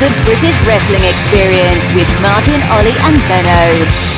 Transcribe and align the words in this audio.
The 0.00 0.08
British 0.24 0.58
Wrestling 0.62 1.04
Experience 1.04 1.92
with 1.92 2.08
Martin, 2.22 2.62
Ollie, 2.72 2.96
and 3.04 3.20
Benno. 3.28 4.09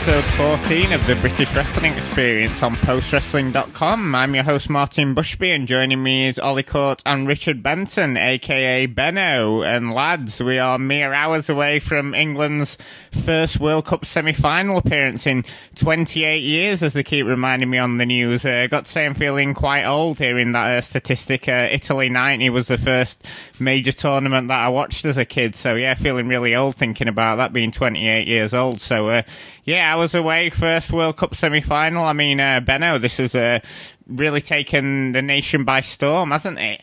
Episode 0.00 0.24
14 0.58 0.92
of 0.94 1.06
the 1.06 1.14
British 1.16 1.54
Wrestling 1.54 1.92
Experience 1.92 2.62
on 2.62 2.74
postwrestling.com. 2.76 4.14
I'm 4.14 4.34
your 4.34 4.44
host 4.44 4.70
Martin 4.70 5.14
Bushby 5.14 5.54
and 5.54 5.68
joining 5.68 6.02
me 6.02 6.26
is 6.26 6.38
Ollie 6.38 6.62
Court 6.62 7.02
and 7.04 7.28
Richard 7.28 7.62
Benson, 7.62 8.16
aka 8.16 8.86
Benno. 8.86 9.60
And 9.60 9.92
lads, 9.92 10.42
we 10.42 10.58
are 10.58 10.78
mere 10.78 11.12
hours 11.12 11.50
away 11.50 11.80
from 11.80 12.14
England's 12.14 12.78
first 13.12 13.60
World 13.60 13.84
Cup 13.84 14.06
semi-final 14.06 14.78
appearance 14.78 15.26
in 15.26 15.44
28 15.74 16.38
years, 16.38 16.82
as 16.82 16.94
they 16.94 17.02
keep 17.02 17.26
reminding 17.26 17.68
me 17.68 17.76
on 17.76 17.98
the 17.98 18.06
news. 18.06 18.46
Uh, 18.46 18.68
got 18.70 18.86
to 18.86 18.90
say 18.90 19.04
I'm 19.04 19.12
feeling 19.12 19.52
quite 19.52 19.84
old 19.84 20.16
hearing 20.16 20.52
that 20.52 20.78
uh, 20.78 20.80
statistic. 20.80 21.46
Uh, 21.46 21.68
Italy 21.70 22.08
90 22.08 22.48
was 22.48 22.68
the 22.68 22.78
first 22.78 23.22
major 23.58 23.92
tournament 23.92 24.48
that 24.48 24.60
I 24.60 24.70
watched 24.70 25.04
as 25.04 25.18
a 25.18 25.26
kid. 25.26 25.54
So 25.54 25.74
yeah, 25.74 25.92
feeling 25.92 26.26
really 26.26 26.54
old 26.54 26.76
thinking 26.76 27.06
about 27.06 27.36
that 27.36 27.52
being 27.52 27.70
28 27.70 28.26
years 28.26 28.54
old. 28.54 28.80
So 28.80 29.10
uh, 29.10 29.22
yeah, 29.64 29.89
Was 29.96 30.14
away 30.14 30.50
first 30.50 30.92
World 30.92 31.16
Cup 31.16 31.34
semi 31.34 31.60
final. 31.60 32.04
I 32.04 32.12
mean, 32.12 32.40
uh, 32.40 32.60
Benno, 32.60 32.98
this 32.98 33.18
has 33.18 33.34
uh, 33.34 33.60
really 34.06 34.40
taken 34.40 35.12
the 35.12 35.20
nation 35.20 35.64
by 35.64 35.80
storm, 35.80 36.30
hasn't 36.30 36.58
it? 36.58 36.80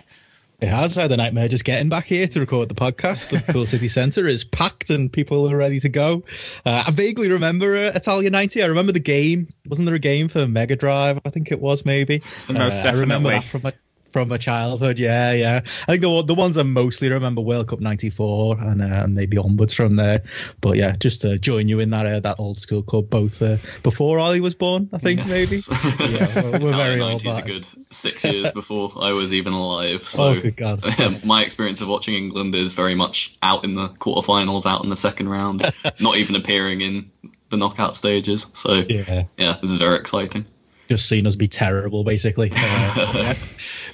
It 0.59 0.69
has. 0.69 0.95
Had 0.95 1.11
a 1.11 1.17
nightmare 1.17 1.47
just 1.47 1.63
getting 1.63 1.87
back 1.87 2.05
here 2.05 2.27
to 2.27 2.39
record 2.39 2.67
the 2.67 2.75
podcast. 2.75 3.29
The 3.29 3.53
Pool 3.53 3.65
City 3.67 3.87
Centre 3.87 4.25
is 4.27 4.43
packed 4.43 4.89
and 4.89 5.11
people 5.11 5.49
are 5.49 5.55
ready 5.55 5.79
to 5.79 5.89
go. 5.89 6.23
Uh, 6.65 6.83
I 6.87 6.91
vaguely 6.91 7.29
remember 7.29 7.75
uh, 7.75 7.91
Italia 7.93 8.29
90. 8.29 8.63
I 8.63 8.65
remember 8.65 8.91
the 8.91 8.99
game. 8.99 9.47
Wasn't 9.67 9.85
there 9.85 9.95
a 9.95 9.99
game 9.99 10.27
for 10.27 10.47
Mega 10.47 10.75
Drive? 10.75 11.19
I 11.25 11.29
think 11.29 11.51
it 11.51 11.61
was 11.61 11.85
maybe. 11.85 12.21
Most 12.49 12.79
uh, 12.79 12.83
definitely. 12.83 12.89
I 12.89 13.01
remember 13.01 13.29
that 13.29 13.43
from 13.43 13.61
my 13.63 13.73
from 14.17 14.29
my 14.29 14.37
childhood. 14.37 14.97
Yeah, 14.97 15.31
yeah. 15.33 15.61
I 15.83 15.85
think 15.85 16.01
the 16.01 16.23
the 16.23 16.33
ones 16.33 16.57
I 16.57 16.63
mostly 16.63 17.11
remember 17.11 17.41
World 17.41 17.67
Cup 17.67 17.79
'94 17.79 18.57
and 18.59 18.81
uh, 18.81 19.05
maybe 19.07 19.37
onwards 19.37 19.75
from 19.75 19.95
there. 19.95 20.23
But 20.59 20.77
yeah, 20.77 20.93
just 20.93 21.21
to 21.21 21.37
join 21.37 21.67
you 21.67 21.79
in 21.79 21.91
that 21.91 22.07
uh, 22.07 22.19
that 22.21 22.39
old 22.39 22.57
school 22.57 22.81
club, 22.81 23.11
both 23.11 23.39
uh, 23.43 23.57
before 23.83 24.17
Ollie 24.17 24.39
was 24.39 24.55
born, 24.55 24.89
I 24.91 24.97
think 24.97 25.19
yes. 25.27 25.69
maybe. 25.99 26.13
yeah, 26.15 26.41
we're, 26.49 26.59
we're 26.65 26.75
very 26.75 26.99
old. 26.99 27.23
a 27.23 27.41
good 27.43 27.67
six 27.91 28.25
years 28.25 28.51
before 28.53 28.91
I 28.99 29.13
was 29.13 29.33
even 29.33 29.53
alive. 29.53 30.07
So 30.17 30.29
oh, 30.29 30.41
good 30.41 30.57
God. 30.57 30.81
my 31.25 31.43
experience 31.43 31.81
of 31.81 31.89
watching 31.89 32.15
England 32.15 32.55
is 32.55 32.73
very 32.73 32.95
much 32.95 33.37
out 33.43 33.63
in 33.65 33.75
the 33.75 33.89
quarterfinals, 33.89 34.65
out 34.65 34.83
in 34.83 34.89
the 34.89 34.95
second 34.95 35.29
round, 35.29 35.71
not 35.99 36.17
even 36.17 36.35
appearing 36.35 36.81
in 36.81 37.11
the 37.49 37.57
knockout 37.57 37.95
stages. 37.95 38.47
So 38.53 38.83
yeah, 38.89 39.25
yeah, 39.37 39.57
this 39.61 39.69
is 39.69 39.77
very 39.77 39.97
exciting 39.97 40.47
just 40.87 41.07
seen 41.07 41.27
us 41.27 41.35
be 41.35 41.47
terrible, 41.47 42.03
basically. 42.03 42.51
Uh, 42.55 43.11
yeah. 43.13 43.33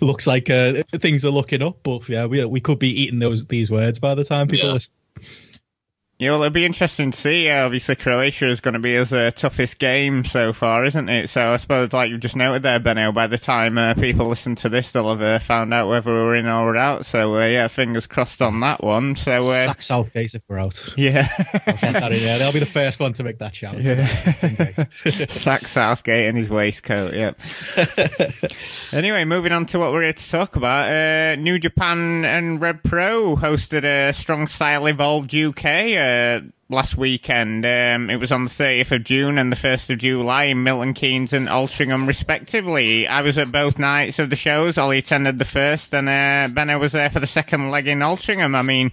Looks 0.02 0.28
like 0.28 0.50
uh, 0.50 0.84
things 0.94 1.26
are 1.26 1.30
looking 1.30 1.62
up, 1.62 1.78
but 1.84 2.08
yeah, 2.10 2.26
we 2.26 2.44
we 2.46 2.60
could 2.60 2.80
be 2.80 2.90
eating 2.90 3.20
those 3.20 3.46
these 3.46 3.72
words 3.72 4.00
by 4.00 4.16
the 4.16 4.24
time 4.24 4.48
people 4.48 4.70
yeah. 4.70 4.74
listen. 4.74 4.94
Yeah, 6.24 6.30
well, 6.32 6.44
it'll 6.44 6.54
be 6.54 6.64
interesting 6.64 7.12
to 7.12 7.18
see. 7.18 7.50
Uh, 7.50 7.66
obviously, 7.66 7.98
Croatia 7.98 8.48
is 8.48 8.62
going 8.62 8.76
to 8.76 8.80
be 8.80 8.94
his 8.94 9.12
uh, 9.12 9.30
toughest 9.32 9.78
game 9.78 10.24
so 10.24 10.54
far, 10.54 10.86
isn't 10.86 11.10
it? 11.10 11.28
So 11.28 11.52
I 11.52 11.58
suppose, 11.58 11.92
like 11.92 12.12
you 12.12 12.18
just 12.18 12.38
noted 12.38 12.64
there, 12.64 12.80
Benno, 12.80 13.12
by 13.12 13.28
the 13.28 13.38
time 13.38 13.78
uh, 13.78 13.94
people 13.94 14.28
listen 14.28 14.56
to 14.56 14.70
this, 14.70 14.94
they'll 14.94 15.10
have 15.10 15.22
uh, 15.22 15.40
found 15.40 15.74
out 15.74 15.90
whether 15.90 16.14
we're 16.14 16.38
in 16.38 16.48
or 16.48 16.68
we're 16.68 16.78
out. 16.78 17.06
So 17.06 17.36
uh, 17.36 17.46
yeah, 17.46 17.68
fingers 17.68 18.08
crossed 18.08 18.42
on 18.42 18.62
that 18.62 18.82
one. 18.82 19.18
So 19.18 19.34
uh, 19.34 19.66
sack 19.66 19.82
Southgate 19.82 20.34
if 20.34 20.46
we're 20.48 20.60
out. 20.60 20.82
Yeah, 20.96 21.28
yeah, 21.84 22.38
they'll 22.38 22.54
be 22.54 22.60
the 22.60 22.66
first 22.66 23.02
one 23.02 23.12
to 23.14 23.24
make 23.24 23.40
that 23.40 23.54
shout. 23.54 23.76
Yeah. 23.82 24.08
sack 25.28 25.68
Southgate 25.68 26.26
in 26.30 26.38
his 26.38 26.50
waistcoat. 26.50 27.14
Yep. 27.14 27.40
anyway, 28.94 29.26
moving 29.26 29.52
on 29.52 29.66
to 29.66 29.80
what 29.80 29.92
we're 29.92 30.04
here 30.04 30.14
to 30.14 30.32
talk 30.32 30.56
about. 30.56 31.38
New 31.40 31.60
Japan 31.60 32.24
and 32.24 32.62
Rev 32.62 32.82
Pro 32.82 33.36
hosted 33.36 33.84
a 33.84 34.14
Strong 34.14 34.48
Style 34.48 34.88
Evolved 34.88 35.36
UK 35.36 35.66
uh, 36.14 36.40
last 36.74 36.98
weekend. 36.98 37.66
Um, 37.66 38.10
it 38.10 38.18
was 38.18 38.32
on 38.32 38.44
the 38.44 38.50
30th 38.50 38.92
of 38.92 39.04
June 39.04 39.38
and 39.38 39.52
the 39.52 39.56
1st 39.56 39.92
of 39.92 40.00
July 40.00 40.46
in 40.46 40.64
Milton 40.64 40.94
Keynes 40.94 41.32
and 41.32 41.48
Altrincham, 41.48 42.08
respectively. 42.08 43.08
I 43.08 43.22
was 43.22 43.38
at 43.38 43.52
both 43.52 43.80
nights 43.80 44.20
of 44.20 44.30
the 44.30 44.36
shows. 44.36 44.78
Ollie 44.78 44.98
attended 44.98 45.40
the 45.40 45.46
first, 45.46 45.94
and 45.94 46.10
uh, 46.10 46.54
Benno 46.54 46.80
was 46.80 46.92
there 46.92 47.10
for 47.10 47.20
the 47.20 47.28
second 47.28 47.72
leg 47.72 47.88
in 47.88 48.00
Altrincham. 48.00 48.56
I 48.56 48.62
mean, 48.62 48.92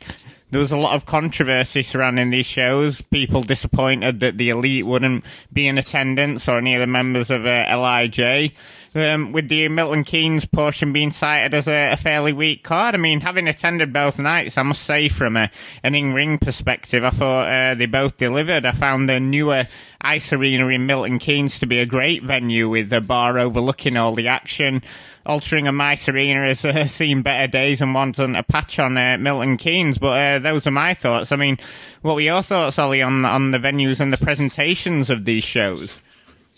there 0.51 0.61
was 0.61 0.73
a 0.73 0.77
lot 0.77 0.95
of 0.95 1.07
controversy 1.07 1.83
surrounding 1.83 2.31
these 2.31 2.47
shows. 2.47 3.01
People 3.01 3.43
disappointed 3.43 4.21
that 4.21 4.37
the 4.37 4.51
elite 4.51 4.85
wouldn't 4.85 5.25
be 5.53 5.67
in 5.67 5.79
attendance 5.79 6.49
or 6.49 6.59
any 6.59 6.75
of 6.75 6.81
the 6.81 6.87
members 6.87 7.31
of 7.31 7.47
uh, 7.47 7.67
LIJ 7.71 8.53
um, 8.95 9.33
with 9.33 9.49
the 9.49 9.69
Milton 9.69 10.05
Keynes 10.05 10.45
portion 10.45 10.93
being 10.93 11.11
cited 11.11 11.55
as 11.55 11.69
a, 11.69 11.93
a, 11.93 11.97
fairly 11.97 12.33
weak 12.33 12.65
card. 12.65 12.95
I 12.95 12.99
mean, 12.99 13.21
having 13.21 13.47
attended 13.47 13.93
both 13.93 14.19
nights, 14.19 14.59
I 14.59 14.63
must 14.63 14.83
say, 14.83 15.09
from 15.09 15.37
a, 15.37 15.51
an 15.83 15.95
in-ring 15.95 16.39
perspective, 16.39 17.05
I 17.05 17.11
thought 17.11 17.49
uh, 17.49 17.70
they 17.75 17.87
both 17.87 18.17
delivered. 18.17 18.67
I 18.67 18.73
found 18.73 19.09
the 19.09 19.21
newer 19.21 19.65
Ice 20.01 20.33
Arena 20.33 20.69
in 20.69 20.87
Milton 20.87 21.19
Keynes 21.19 21.59
to 21.61 21.67
be 21.67 21.79
a 21.79 21.87
great 21.87 22.23
venue 22.23 22.69
with 22.69 22.93
a 22.93 23.01
bar 23.01 23.39
overlooking 23.39 23.97
all 23.97 24.15
the 24.15 24.29
action. 24.29 24.83
Altrincham 25.27 25.81
Ice 25.81 26.09
Arena 26.09 26.47
has 26.47 26.65
uh, 26.65 26.87
seen 26.89 27.23
better 27.23 27.47
days 27.47 27.81
and 27.81 27.95
wasn't 27.95 28.37
a 28.37 28.43
patch 28.43 28.79
on 28.79 28.97
uh, 28.97 29.19
Milton 29.19 29.57
Keynes, 29.57 29.99
but 29.99 30.19
uh, 30.19 30.39
those 30.39 30.67
are 30.67 30.73
my 30.73 30.95
thoughts. 30.95 31.33
I 31.33 31.37
mean, 31.37 31.59
what 32.03 32.15
were 32.15 32.21
your 32.21 32.43
thoughts, 32.43 32.79
Ollie, 32.79 33.03
on, 33.03 33.25
on 33.25 33.51
the 33.51 33.59
venues 33.59 34.01
and 34.01 34.13
the 34.13 34.19
presentations 34.19 35.11
of 35.11 35.25
these 35.25 35.45
shows? 35.45 36.01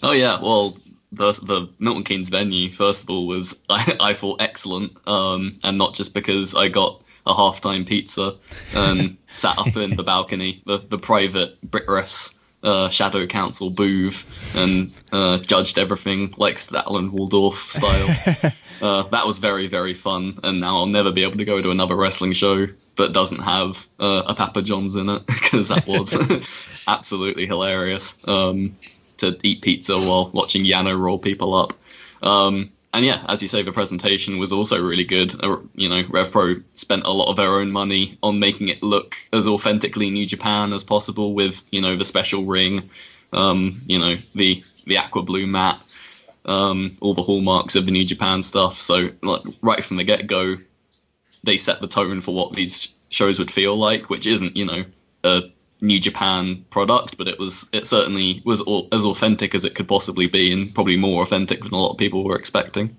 Oh, 0.03 0.13
yeah, 0.13 0.41
well, 0.41 0.77
the 1.13 1.33
the 1.33 1.69
Milton 1.79 2.05
Keynes 2.05 2.31
venue, 2.31 2.71
first 2.71 3.05
of 3.05 3.11
all, 3.11 3.27
was 3.27 3.59
I, 3.69 3.97
I 4.01 4.15
thought 4.15 4.41
excellent, 4.41 4.97
um, 5.07 5.59
and 5.63 5.79
not 5.79 5.95
just 5.95 6.15
because 6.15 6.55
I 6.55 6.69
got 6.69 7.03
a 7.27 7.35
halftime 7.35 7.87
pizza 7.87 8.37
and 8.75 9.17
sat 9.31 9.59
up 9.59 9.77
in 9.77 9.97
the 9.97 10.03
balcony, 10.03 10.63
the 10.67 10.79
the 10.79 10.99
private 10.99 11.59
Britress 11.69 12.35
uh, 12.63 12.89
Shadow 12.89 13.27
Council 13.27 13.71
booth, 13.71 14.57
and 14.57 14.95
uh, 15.11 15.39
judged 15.39 15.79
everything 15.79 16.33
like 16.37 16.57
Statler 16.57 17.11
Waldorf 17.11 17.57
style. 17.57 18.53
uh, 18.83 19.03
that 19.09 19.27
was 19.27 19.39
very 19.39 19.69
very 19.69 19.95
fun, 19.95 20.39
and 20.43 20.61
now 20.61 20.77
I'll 20.77 20.87
never 20.87 21.13
be 21.13 21.23
able 21.23 21.39
to 21.39 21.45
go 21.45 21.61
to 21.61 21.71
another 21.71 21.97
wrestling 21.97 22.33
show 22.33 22.67
that 22.97 23.13
doesn't 23.13 23.41
have 23.41 23.87
uh, 23.99 24.23
a 24.27 24.35
Papa 24.35 24.63
John's 24.63 24.97
in 24.97 25.09
it 25.09 25.27
because 25.27 25.69
that 25.69 25.87
was 25.87 26.69
absolutely 26.87 27.47
hilarious. 27.47 28.17
Um, 28.27 28.77
to 29.19 29.39
eat 29.45 29.63
pizza 29.63 29.95
while 29.95 30.31
watching 30.33 30.65
Yano 30.65 30.99
roll 30.99 31.19
people 31.19 31.55
up. 31.55 31.73
Um, 32.23 32.73
and 32.95 33.05
yeah, 33.05 33.25
as 33.29 33.41
you 33.41 33.49
say, 33.49 33.63
the 33.63 33.73
presentation 33.73 34.39
was 34.39 34.53
also 34.53 34.83
really 34.83 35.05
good. 35.05 35.35
Uh, 35.43 35.57
you 35.75 35.89
know, 35.89 36.05
RevPro 36.05 36.63
spent 36.75 37.05
a 37.07 37.13
lot 37.13 37.31
of 37.31 37.37
their 37.37 37.49
own 37.49 37.71
money 37.71 38.19
on 38.23 38.39
making 38.39 38.69
it 38.69 38.83
look 38.83 39.17
as 39.33 39.49
authentically 39.49 40.11
New 40.11 40.27
Japan 40.27 40.73
as 40.73 40.85
possible 40.85 41.33
with, 41.35 41.63
you 41.71 41.81
know, 41.81 41.97
the 41.97 42.05
special 42.05 42.45
ring, 42.45 42.83
um, 43.33 43.81
you 43.87 43.99
know, 43.99 44.17
the 44.35 44.63
the 44.85 44.99
aqua 44.99 45.23
blue 45.23 45.47
mat, 45.47 45.81
um, 46.45 46.97
all 47.01 47.15
the 47.15 47.23
hallmarks 47.23 47.77
of 47.77 47.87
the 47.87 47.93
New 47.93 48.05
Japan 48.05 48.43
stuff. 48.43 48.79
So 48.79 49.09
like, 49.23 49.43
right 49.63 49.83
from 49.83 49.97
the 49.97 50.05
get 50.05 50.27
go, 50.27 50.57
they 51.45 51.57
set 51.57 51.81
the 51.81 51.89
tone 51.89 52.21
for 52.21 52.35
what 52.35 52.55
these 52.55 52.95
shows 53.09 53.39
would 53.39 53.51
feel 53.51 53.77
like, 53.77 54.11
which 54.11 54.27
isn't, 54.27 54.57
you 54.57 54.67
know, 54.67 54.85
a 55.25 55.43
New 55.83 56.01
Japan 56.01 56.65
product, 56.71 57.19
but 57.19 57.29
it 57.29 57.39
was 57.39 57.69
it 57.73 57.87
certainly 57.87 58.41
was 58.45 58.61
all, 58.61 58.89
as 58.93 59.05
authentic 59.05 59.55
as 59.55 59.65
it 59.65 59.75
could 59.75 59.89
possibly 59.89 60.29
be, 60.29 60.53
and 60.53 60.75
probably 60.75 60.97
more 60.97 61.23
authentic 61.23 61.63
than 61.63 61.75
a 61.75 61.77
lot 61.77 61.93
of 61.93 61.99
people 61.99 62.25
were 62.25 62.37
expecting. 62.37 62.97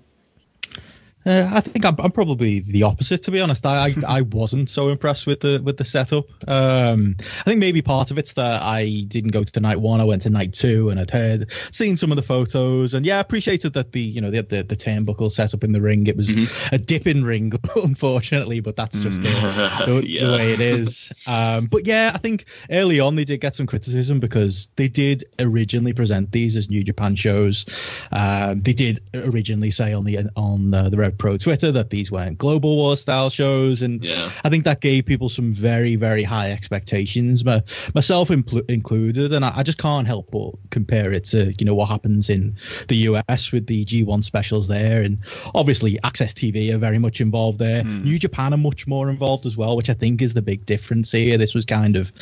Uh, 1.26 1.48
I 1.52 1.60
think 1.60 1.84
I'm, 1.84 1.96
I'm, 1.98 2.10
probably 2.10 2.60
the 2.60 2.82
opposite, 2.82 3.22
to 3.24 3.30
be 3.30 3.40
honest. 3.40 3.64
I, 3.64 3.86
I, 3.86 3.94
I 4.06 4.20
wasn't 4.22 4.68
so 4.68 4.90
impressed 4.90 5.26
with 5.26 5.40
the 5.40 5.60
with 5.64 5.78
the 5.78 5.84
setup. 5.84 6.26
Um, 6.46 7.16
I 7.18 7.44
think 7.44 7.60
maybe 7.60 7.80
part 7.80 8.10
of 8.10 8.18
it's 8.18 8.34
that 8.34 8.62
I 8.62 9.04
didn't 9.08 9.30
go 9.30 9.42
to 9.42 9.60
night 9.60 9.80
one. 9.80 10.00
I 10.00 10.04
went 10.04 10.22
to 10.22 10.30
night 10.30 10.52
two, 10.52 10.90
and 10.90 11.00
I'd 11.00 11.10
heard 11.10 11.50
seen 11.70 11.96
some 11.96 12.12
of 12.12 12.16
the 12.16 12.22
photos, 12.22 12.92
and 12.92 13.06
yeah, 13.06 13.16
I 13.16 13.20
appreciated 13.20 13.72
that 13.72 13.92
the 13.92 14.00
you 14.00 14.20
know 14.20 14.30
the 14.30 14.42
the, 14.42 14.62
the 14.62 14.76
turnbuckle 14.76 15.30
set 15.30 15.54
up 15.54 15.64
in 15.64 15.72
the 15.72 15.80
ring. 15.80 16.06
It 16.06 16.16
was 16.16 16.28
mm-hmm. 16.28 16.74
a 16.74 16.78
dipping 16.78 17.24
ring, 17.24 17.52
unfortunately, 17.76 18.60
but 18.60 18.76
that's 18.76 19.00
just 19.00 19.22
the, 19.22 19.28
mm. 19.28 19.86
the, 19.86 20.08
yeah. 20.08 20.26
the, 20.26 20.32
way 20.32 20.52
it 20.52 20.60
is. 20.60 21.24
Um, 21.26 21.66
but 21.66 21.86
yeah, 21.86 22.12
I 22.14 22.18
think 22.18 22.44
early 22.70 23.00
on 23.00 23.14
they 23.14 23.24
did 23.24 23.40
get 23.40 23.54
some 23.54 23.66
criticism 23.66 24.20
because 24.20 24.68
they 24.76 24.88
did 24.88 25.24
originally 25.38 25.94
present 25.94 26.32
these 26.32 26.56
as 26.56 26.68
New 26.68 26.84
Japan 26.84 27.16
shows. 27.16 27.64
Um, 28.12 28.60
they 28.60 28.74
did 28.74 29.00
originally 29.14 29.70
say 29.70 29.94
on 29.94 30.04
the 30.04 30.18
on 30.36 30.74
uh, 30.74 30.88
the 30.90 30.98
Pro 31.14 31.36
Twitter 31.36 31.72
that 31.72 31.90
these 31.90 32.10
weren't 32.10 32.38
Global 32.38 32.76
War 32.76 32.96
style 32.96 33.30
shows, 33.30 33.82
and 33.82 34.04
Yeah. 34.04 34.30
I 34.44 34.48
think 34.50 34.64
that 34.64 34.80
gave 34.80 35.06
people 35.06 35.28
some 35.28 35.52
very 35.52 35.96
very 35.96 36.22
high 36.22 36.50
expectations, 36.52 37.44
my, 37.44 37.62
myself 37.94 38.28
impl- 38.28 38.68
included, 38.70 39.32
and 39.32 39.44
I, 39.44 39.52
I 39.58 39.62
just 39.62 39.78
can't 39.78 40.06
help 40.06 40.30
but 40.30 40.52
compare 40.70 41.12
it 41.12 41.24
to 41.26 41.52
you 41.58 41.64
know 41.66 41.74
what 41.74 41.88
happens 41.88 42.30
in 42.30 42.56
the 42.88 42.96
US 43.08 43.52
with 43.52 43.66
the 43.66 43.84
G1 43.84 44.24
specials 44.24 44.68
there, 44.68 45.02
and 45.02 45.18
obviously 45.54 45.98
AXS 46.04 46.34
TV 46.34 46.72
are 46.72 46.78
very 46.78 46.98
much 46.98 47.20
involved 47.20 47.58
there. 47.58 47.84
New 47.84 48.18
Japan 48.18 48.52
are 48.52 48.58
much 48.58 48.86
more 48.86 49.08
involved 49.10 49.46
as 49.46 49.56
well, 49.56 49.76
which 49.76 49.90
I 49.90 49.94
think 49.94 50.22
is 50.22 50.34
the 50.34 50.42
big 50.42 50.66
difference 50.66 51.12
here. 51.12 51.38
This 51.38 51.54
was 51.54 51.64
kind 51.64 51.96
of 51.96 52.12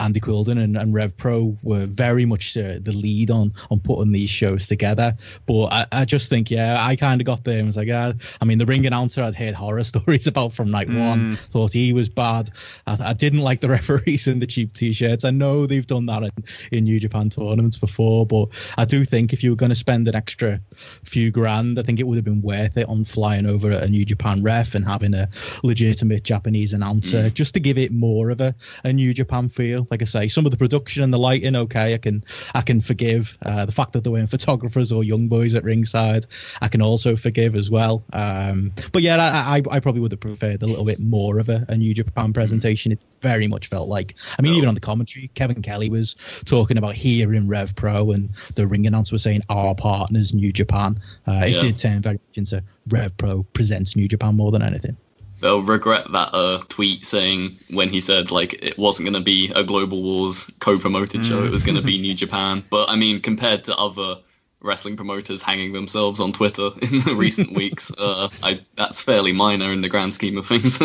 Andy 0.00 0.20
Quildan 0.20 0.62
and, 0.62 0.76
and 0.76 0.94
Rev 0.94 1.16
Pro 1.16 1.56
were 1.62 1.86
very 1.86 2.24
much 2.24 2.56
uh, 2.56 2.78
the 2.80 2.92
lead 2.92 3.30
on 3.30 3.52
on 3.70 3.80
putting 3.80 4.12
these 4.12 4.30
shows 4.30 4.66
together. 4.66 5.16
But 5.46 5.66
I, 5.66 5.86
I 5.92 6.04
just 6.04 6.28
think, 6.30 6.50
yeah, 6.50 6.78
I 6.84 6.96
kind 6.96 7.20
of 7.20 7.24
got 7.26 7.44
there 7.44 7.58
and 7.58 7.66
was 7.66 7.76
like, 7.76 7.88
ah, 7.92 8.12
I 8.40 8.44
mean, 8.44 8.58
the 8.58 8.66
ring 8.66 8.86
announcer 8.86 9.22
I'd 9.22 9.34
heard 9.34 9.54
horror 9.54 9.84
stories 9.84 10.26
about 10.26 10.52
from 10.52 10.70
night 10.70 10.88
one, 10.88 11.30
hmm. 11.30 11.34
thought 11.50 11.72
he 11.72 11.92
was 11.92 12.08
bad. 12.08 12.50
I, 12.86 12.98
I 13.00 13.12
didn't 13.12 13.40
like 13.40 13.60
the 13.60 13.68
referees 13.78 14.26
in 14.26 14.38
the 14.38 14.46
cheap 14.46 14.74
t-shirts. 14.74 15.24
I 15.24 15.30
know 15.30 15.66
they've 15.66 15.86
done 15.86 16.06
that 16.06 16.22
in, 16.22 16.32
in 16.72 16.84
New 16.84 17.00
Japan 17.00 17.30
tournaments 17.30 17.78
before, 17.78 18.26
but 18.26 18.48
I 18.76 18.84
do 18.84 19.04
think 19.04 19.32
if 19.32 19.42
you 19.42 19.50
were 19.50 19.56
going 19.56 19.70
to 19.70 19.76
spend 19.76 20.08
an 20.08 20.14
extra 20.14 20.60
few 21.04 21.30
grand, 21.30 21.78
I 21.78 21.82
think 21.82 22.00
it 22.00 22.06
would 22.06 22.16
have 22.16 22.24
been 22.24 22.42
worth 22.42 22.76
it 22.76 22.88
on 22.88 23.04
flying 23.04 23.46
over 23.46 23.70
a 23.70 23.88
New 23.88 24.04
Japan 24.04 24.42
ref 24.42 24.74
and 24.74 24.84
having 24.84 25.14
a 25.14 25.28
legitimate 25.62 26.22
Japanese 26.24 26.72
announcer 26.72 27.24
hmm. 27.24 27.34
just 27.34 27.54
to 27.54 27.60
give 27.60 27.78
it 27.78 27.92
more 27.92 28.30
of 28.30 28.40
a, 28.40 28.54
a 28.84 28.92
New 28.92 29.14
Japan 29.14 29.48
feel. 29.48 29.86
Like 29.90 30.02
I 30.02 30.04
say, 30.04 30.28
some 30.28 30.46
of 30.46 30.50
the 30.50 30.58
production 30.58 31.02
and 31.02 31.12
the 31.12 31.18
lighting, 31.18 31.56
okay, 31.56 31.94
I 31.94 31.98
can 31.98 32.24
I 32.54 32.62
can 32.62 32.80
forgive. 32.80 33.36
Uh, 33.44 33.64
the 33.64 33.72
fact 33.72 33.92
that 33.92 34.04
there 34.04 34.12
weren't 34.12 34.30
photographers 34.30 34.92
or 34.92 35.04
young 35.04 35.28
boys 35.28 35.54
at 35.54 35.64
ringside, 35.64 36.26
I 36.60 36.68
can 36.68 36.82
also 36.82 37.16
forgive 37.16 37.54
as 37.54 37.70
well. 37.70 38.04
Uh, 38.12 38.27
Um, 38.28 38.72
but 38.92 39.02
yeah, 39.02 39.16
I, 39.16 39.56
I, 39.58 39.76
I 39.76 39.80
probably 39.80 40.00
would 40.00 40.12
have 40.12 40.20
preferred 40.20 40.62
a 40.62 40.66
little 40.66 40.84
bit 40.84 41.00
more 41.00 41.38
of 41.38 41.48
a, 41.48 41.64
a 41.68 41.76
New 41.76 41.94
Japan 41.94 42.32
presentation. 42.32 42.92
It 42.92 43.00
very 43.20 43.48
much 43.48 43.66
felt 43.68 43.88
like. 43.88 44.14
I 44.38 44.42
mean, 44.42 44.52
Oh. 44.54 44.56
even 44.56 44.68
on 44.68 44.74
the 44.74 44.80
commentary, 44.80 45.30
Kevin 45.34 45.62
Kelly 45.62 45.88
was 45.88 46.16
talking 46.44 46.76
about 46.78 46.94
here 46.94 47.32
in 47.34 47.48
Rev 47.48 47.74
Pro, 47.74 48.10
and 48.12 48.30
the 48.54 48.66
ring 48.66 48.86
announcer 48.86 49.14
was 49.14 49.22
saying 49.22 49.42
our 49.48 49.74
partners 49.74 50.34
New 50.34 50.52
Japan. 50.52 51.00
Uh, 51.26 51.44
it 51.46 51.52
Yeah. 51.52 51.60
did 51.60 51.78
turn 51.78 52.02
very 52.02 52.14
much 52.14 52.36
into 52.38 52.62
Rev 52.88 53.16
Pro 53.16 53.42
presents 53.54 53.96
New 53.96 54.08
Japan 54.08 54.34
more 54.36 54.50
than 54.52 54.62
anything. 54.62 54.96
They'll 55.40 55.62
regret 55.62 56.10
that 56.12 56.34
uh, 56.34 56.58
tweet 56.68 57.06
saying 57.06 57.58
when 57.70 57.90
he 57.90 58.00
said 58.00 58.32
like 58.32 58.54
it 58.54 58.76
wasn't 58.76 59.06
going 59.06 59.14
to 59.14 59.24
be 59.24 59.52
a 59.54 59.62
Global 59.62 60.02
Wars 60.02 60.50
co-promoted 60.58 61.24
show, 61.24 61.44
it 61.44 61.50
was 61.52 61.62
going 61.62 61.76
to 61.76 61.82
be 61.82 62.00
New 62.00 62.14
Japan. 62.14 62.64
But 62.70 62.90
I 62.90 62.96
mean, 62.96 63.20
compared 63.20 63.62
to 63.64 63.76
other 63.76 64.16
wrestling 64.60 64.96
promoters 64.96 65.42
hanging 65.42 65.72
themselves 65.72 66.20
on 66.20 66.32
Twitter 66.32 66.70
in 66.82 67.00
the 67.00 67.14
recent 67.14 67.52
weeks, 67.56 67.90
uh, 67.96 68.28
I, 68.42 68.60
that's 68.76 69.02
fairly 69.02 69.32
minor 69.32 69.72
in 69.72 69.82
the 69.82 69.88
grand 69.88 70.14
scheme 70.14 70.38
of 70.38 70.46
things. 70.46 70.80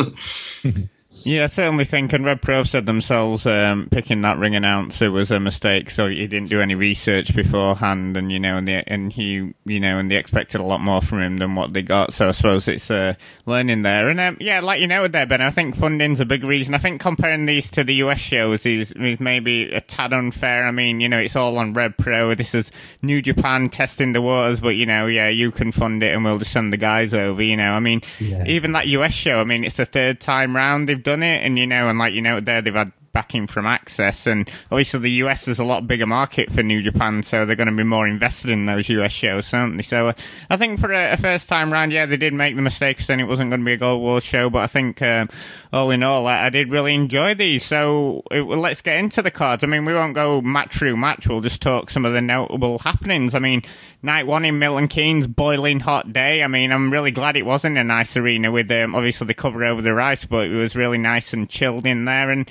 Yeah, 1.26 1.46
I 1.46 1.48
certainly 1.48 1.86
think, 1.86 2.12
and 2.14 2.26
Rev 2.26 2.42
Pro 2.42 2.64
said 2.64 2.86
themselves, 2.86 3.46
um, 3.46 3.88
picking 3.92 4.22
that 4.22 4.38
ring 4.38 4.56
announcer 4.56 5.10
was 5.12 5.32
a 5.32 5.40
mistake. 5.40 5.90
So 5.90 6.08
he 6.10 6.28
didn't 6.28 6.50
do 6.50 6.60
any 6.62 6.76
research 6.76 7.34
beforehand, 7.36 8.18
and 8.18 8.32
you 8.32 8.40
know, 8.40 8.58
and 8.58 8.68
the, 8.68 8.84
and 8.88 9.12
he, 9.14 9.54
you 9.66 9.80
know, 9.80 10.00
and 10.00 10.12
they 10.12 10.18
expected 10.18 10.60
a 10.60 10.64
lot 10.66 10.82
more 10.82 11.02
from 11.02 11.22
him 11.22 11.38
than 11.38 11.56
what 11.56 11.74
they 11.74 11.82
got. 11.82 12.14
So 12.14 12.28
I 12.28 12.32
suppose 12.32 12.68
it's 12.68 12.92
uh, 12.92 13.14
learning 13.46 13.84
there. 13.84 14.10
And 14.10 14.20
um, 14.20 14.38
yeah, 14.40 14.60
like 14.60 14.82
you 14.82 14.88
know, 14.88 15.08
there, 15.08 15.26
Ben, 15.26 15.42
I 15.42 15.50
think 15.50 15.76
funding's 15.76 16.20
a 16.20 16.26
big 16.26 16.44
reason. 16.44 16.76
I 16.76 16.78
think 16.80 17.00
comparing 17.00 17.46
these 17.46 17.72
to 17.72 17.84
the 17.84 17.94
US 17.96 18.20
shows 18.20 18.66
is, 18.66 18.92
is 18.94 19.20
maybe 19.20 19.72
a 19.72 19.82
tad 19.82 20.14
unfair. 20.14 20.66
I 20.68 20.72
mean, 20.72 21.00
you 21.00 21.08
know, 21.10 21.20
it's 21.20 21.36
all 21.36 21.58
on 21.58 21.74
Rev 21.74 21.96
Pro. 21.98 22.34
This 22.36 22.54
is 22.54 22.72
New 23.02 23.22
Japan 23.22 23.68
testing 23.70 24.12
the 24.14 24.22
waters, 24.22 24.60
but 24.60 24.76
you 24.76 24.86
know, 24.86 25.08
yeah, 25.08 25.30
you 25.30 25.52
can 25.52 25.72
fund 25.72 26.04
it, 26.04 26.14
and 26.14 26.24
we'll 26.24 26.38
just 26.40 26.52
send 26.52 26.74
the 26.74 26.78
guys 26.78 27.14
over. 27.14 27.42
You 27.42 27.56
know, 27.58 27.72
I 27.72 27.80
mean, 27.80 28.02
Yeah. 28.20 28.44
even 28.46 28.74
that 28.74 28.88
US 28.88 29.14
show, 29.14 29.40
I 29.40 29.44
mean, 29.44 29.64
it's 29.64 29.78
the 29.78 29.86
third 29.86 30.20
time 30.20 30.56
round 30.56 30.90
they've 30.90 31.02
done 31.02 31.13
it, 31.22 31.46
and 31.46 31.60
you 31.60 31.68
know, 31.68 31.90
and 31.90 32.00
like 32.00 32.14
you 32.14 32.22
know, 32.22 32.40
there 32.40 32.62
they've 32.62 32.74
had 32.74 32.92
backing 33.14 33.48
from 33.48 33.66
AXS, 33.66 34.28
and 34.28 34.50
obviously 34.72 35.00
the 35.00 35.12
US 35.24 35.48
is 35.48 35.60
a 35.60 35.64
lot 35.64 35.88
bigger 35.88 36.08
market 36.08 36.52
for 36.52 36.64
New 36.64 36.82
Japan, 36.82 37.24
so 37.24 37.46
they're 37.46 37.56
going 37.56 37.70
to 37.70 37.76
be 37.76 37.84
more 37.84 38.08
invested 38.08 38.50
in 38.50 38.66
those 38.66 38.90
US 38.90 39.12
shows, 39.12 39.46
certainly. 39.46 39.84
So 39.84 40.10
uh, 40.10 40.14
I 40.50 40.58
think 40.58 40.80
for 40.80 40.92
a, 40.92 41.14
a 41.14 41.18
first 41.18 41.48
time 41.48 41.72
round, 41.72 41.94
yeah, 41.94 42.06
they 42.06 42.18
did 42.18 42.34
make 42.34 42.56
the 42.56 42.62
mistakes, 42.62 43.10
and 43.10 43.22
it 43.22 43.26
wasn't 43.26 43.52
going 43.52 43.62
to 43.62 43.66
be 43.66 43.74
a 43.74 43.78
Gold 43.78 44.02
War 44.02 44.20
show, 44.20 44.50
but 44.50 44.60
I 44.60 44.68
think 44.68 45.02
um, 45.02 45.30
all 45.72 45.92
in 45.92 46.04
all, 46.04 46.28
I, 46.28 46.46
I 46.46 46.50
did 46.50 46.72
really 46.72 46.96
enjoy 46.96 47.36
these. 47.36 47.64
So 47.64 48.24
uh, 48.36 48.44
well, 48.44 48.60
let's 48.60 48.82
get 48.82 48.98
into 48.98 49.22
the 49.22 49.32
cards. 49.32 49.64
I 49.64 49.68
mean, 49.68 49.86
we 49.86 49.94
won't 49.94 50.16
go 50.16 50.42
match 50.42 50.76
through 50.76 50.98
match. 50.98 51.28
We'll 51.28 51.42
just 51.42 51.62
talk 51.62 51.92
some 51.92 52.06
of 52.06 52.14
the 52.14 52.22
notable 52.22 52.80
happenings. 52.80 53.36
I 53.36 53.40
mean, 53.40 53.62
night 54.02 54.28
one 54.28 54.46
in 54.46 54.60
Milton 54.60 54.88
Keynes, 54.88 55.28
boiling 55.28 55.80
hot 55.80 56.12
day. 56.12 56.44
I 56.44 56.48
mean, 56.48 56.72
I'm 56.72 56.92
really 56.92 57.12
glad 57.12 57.38
it 57.38 57.46
wasn't 57.46 57.78
a 57.78 57.84
nice 57.84 58.18
arena 58.18 58.52
with 58.52 58.72
um, 58.72 58.96
obviously 58.96 59.28
the 59.28 59.34
cover 59.34 59.64
over 59.64 59.82
the 59.82 59.94
rice, 59.94 60.26
but 60.26 60.48
it 60.48 60.56
was 60.56 60.76
really 60.76 60.98
nice 60.98 61.34
and 61.34 61.50
chilled 61.50 61.86
in 61.86 62.06
there. 62.06 62.30
And 62.30 62.50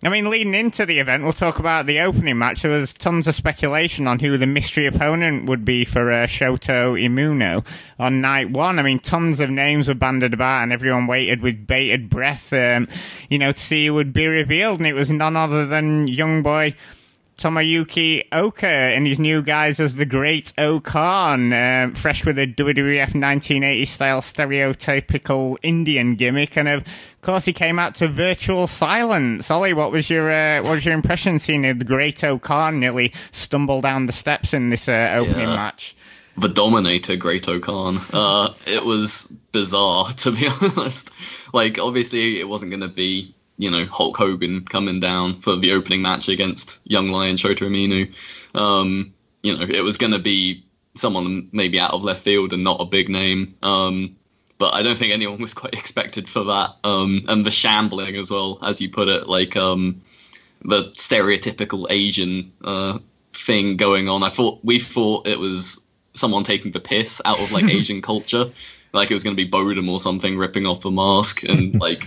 I 0.00 0.10
mean, 0.10 0.30
leading 0.30 0.54
into 0.54 0.86
the 0.86 1.00
event, 1.00 1.24
we'll 1.24 1.32
talk 1.32 1.58
about 1.58 1.86
the 1.86 1.98
opening 1.98 2.38
match. 2.38 2.62
There 2.62 2.70
was 2.70 2.94
tons 2.94 3.26
of 3.26 3.34
speculation 3.34 4.06
on 4.06 4.20
who 4.20 4.38
the 4.38 4.46
mystery 4.46 4.86
opponent 4.86 5.48
would 5.48 5.64
be 5.64 5.84
for 5.84 6.12
uh, 6.12 6.28
Shota 6.28 6.94
Umino 6.94 7.66
on 7.98 8.20
night 8.20 8.50
one. 8.50 8.78
I 8.78 8.82
mean, 8.82 9.00
tons 9.00 9.40
of 9.40 9.50
names 9.50 9.88
were 9.88 9.94
banded 9.94 10.34
about, 10.34 10.62
and 10.62 10.72
everyone 10.72 11.08
waited 11.08 11.42
with 11.42 11.66
bated 11.66 12.08
breath, 12.08 12.52
um, 12.52 12.86
you 13.28 13.38
know, 13.38 13.50
to 13.50 13.58
see 13.58 13.86
who 13.86 13.94
would 13.94 14.12
be 14.12 14.28
revealed. 14.28 14.78
And 14.78 14.86
it 14.86 14.94
was 14.94 15.10
none 15.10 15.36
other 15.36 15.66
than 15.66 16.06
young 16.06 16.42
boy 16.42 16.76
Tomoyuki 17.38 18.24
Oka 18.32 18.66
and 18.66 19.06
his 19.06 19.20
new 19.20 19.42
guys 19.42 19.78
as 19.78 19.94
the 19.94 20.04
Great 20.04 20.52
O-Khan, 20.58 21.52
um, 21.52 21.94
fresh 21.94 22.26
with 22.26 22.36
a 22.36 22.48
WWF 22.48 23.14
1980 23.14 23.84
style 23.84 24.20
stereotypical 24.20 25.56
Indian 25.62 26.16
gimmick, 26.16 26.56
and 26.56 26.68
of 26.68 26.84
course 27.22 27.44
he 27.44 27.52
came 27.52 27.78
out 27.78 27.94
to 27.94 28.08
virtual 28.08 28.66
silence. 28.66 29.50
Ollie, 29.52 29.72
what 29.72 29.92
was 29.92 30.10
your 30.10 30.30
uh, 30.32 30.62
what 30.64 30.72
was 30.72 30.84
your 30.84 30.94
impression 30.94 31.38
seeing 31.38 31.62
the 31.62 31.74
Great 31.84 32.24
O-Khan 32.24 32.80
nearly 32.80 33.12
stumble 33.30 33.80
down 33.80 34.06
the 34.06 34.12
steps 34.12 34.52
in 34.52 34.70
this 34.70 34.88
uh, 34.88 35.12
opening 35.16 35.48
Yeah. 35.48 35.54
match? 35.54 35.94
the 36.36 36.48
Dominator, 36.48 37.16
Great 37.16 37.48
O-Khan. 37.48 38.00
Uh, 38.12 38.54
it 38.66 38.84
was 38.84 39.26
bizarre, 39.50 40.06
to 40.18 40.30
be 40.30 40.48
honest. 40.60 41.10
Like, 41.52 41.78
obviously, 41.80 42.38
it 42.38 42.48
wasn't 42.48 42.70
going 42.70 42.82
to 42.82 42.86
be, 42.88 43.34
you 43.58 43.70
know, 43.70 43.84
Hulk 43.84 44.16
Hogan 44.16 44.64
coming 44.64 45.00
down 45.00 45.40
for 45.40 45.56
the 45.56 45.72
opening 45.72 46.00
match 46.00 46.28
against 46.28 46.80
Young 46.84 47.08
Lion 47.08 47.36
Shota 47.36 47.66
Umino. 47.66 48.14
Um, 48.58 49.12
you 49.42 49.56
know, 49.56 49.62
it 49.62 49.82
was 49.82 49.98
going 49.98 50.12
to 50.12 50.18
be 50.18 50.64
someone 50.94 51.48
maybe 51.52 51.78
out 51.78 51.92
of 51.92 52.04
left 52.04 52.22
field 52.22 52.52
and 52.52 52.64
not 52.64 52.80
a 52.80 52.84
big 52.84 53.08
name. 53.08 53.56
Um, 53.62 54.16
but 54.58 54.74
I 54.74 54.82
don't 54.82 54.98
think 54.98 55.12
anyone 55.12 55.40
was 55.40 55.54
quite 55.54 55.74
expected 55.78 56.28
for 56.28 56.44
that. 56.44 56.76
Um, 56.84 57.22
and 57.28 57.44
the 57.44 57.50
shambling 57.50 58.16
as 58.16 58.30
well, 58.30 58.58
as 58.62 58.80
you 58.80 58.90
put 58.90 59.08
it, 59.08 59.28
like 59.28 59.56
um, 59.56 60.02
the 60.64 60.90
stereotypical 60.90 61.86
Asian 61.90 62.52
uh, 62.62 62.98
thing 63.32 63.76
going 63.76 64.08
on. 64.08 64.22
I 64.22 64.30
thought 64.30 64.60
we 64.62 64.78
thought 64.78 65.28
it 65.28 65.38
was 65.38 65.80
someone 66.14 66.44
taking 66.44 66.72
the 66.72 66.80
piss 66.80 67.20
out 67.24 67.40
of 67.40 67.52
like 67.52 67.64
Asian 67.72 68.02
culture, 68.02 68.50
like 68.92 69.10
it 69.10 69.14
was 69.14 69.24
going 69.24 69.36
to 69.36 69.44
be 69.44 69.50
Bodum 69.50 69.90
or 69.90 70.00
something 70.00 70.36
ripping 70.36 70.66
off 70.66 70.80
the 70.80 70.90
mask 70.90 71.44
and 71.44 71.78
like 71.80 72.06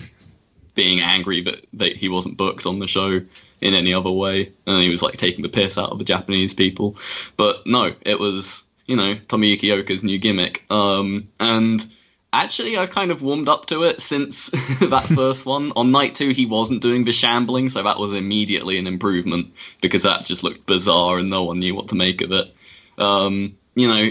being 0.81 0.99
angry 0.99 1.41
that, 1.41 1.67
that 1.73 1.95
he 1.95 2.09
wasn't 2.09 2.37
booked 2.37 2.65
on 2.65 2.79
the 2.79 2.87
show 2.87 3.21
in 3.61 3.73
any 3.75 3.93
other 3.93 4.09
way, 4.09 4.51
and 4.65 4.81
he 4.81 4.89
was 4.89 5.03
like 5.03 5.15
taking 5.15 5.43
the 5.43 5.49
piss 5.49 5.77
out 5.77 5.91
of 5.91 5.99
the 5.99 6.03
Japanese 6.03 6.55
people. 6.55 6.95
But 7.37 7.67
no, 7.67 7.93
it 8.01 8.19
was 8.19 8.63
you 8.87 8.95
know 8.95 9.13
Tomoyuki 9.13 9.71
Oka's 9.77 10.03
new 10.03 10.17
gimmick, 10.17 10.65
um, 10.71 11.29
and 11.39 11.87
actually 12.33 12.77
I've 12.77 12.89
kind 12.89 13.11
of 13.11 13.21
warmed 13.21 13.47
up 13.47 13.67
to 13.67 13.83
it 13.83 14.01
since 14.01 14.49
that 14.79 15.05
first 15.15 15.45
one. 15.45 15.71
On 15.75 15.91
night 15.91 16.15
two, 16.15 16.29
he 16.29 16.47
wasn't 16.47 16.81
doing 16.81 17.03
the 17.03 17.11
shambling, 17.11 17.69
so 17.69 17.83
that 17.83 17.99
was 17.99 18.13
immediately 18.13 18.79
an 18.79 18.87
improvement 18.87 19.53
because 19.83 20.01
that 20.01 20.25
just 20.25 20.43
looked 20.43 20.65
bizarre 20.65 21.19
and 21.19 21.29
no 21.29 21.43
one 21.43 21.59
knew 21.59 21.75
what 21.75 21.89
to 21.89 21.95
make 21.95 22.21
of 22.21 22.31
it. 22.31 22.51
Um, 22.97 23.55
you 23.75 23.87
know, 23.87 24.09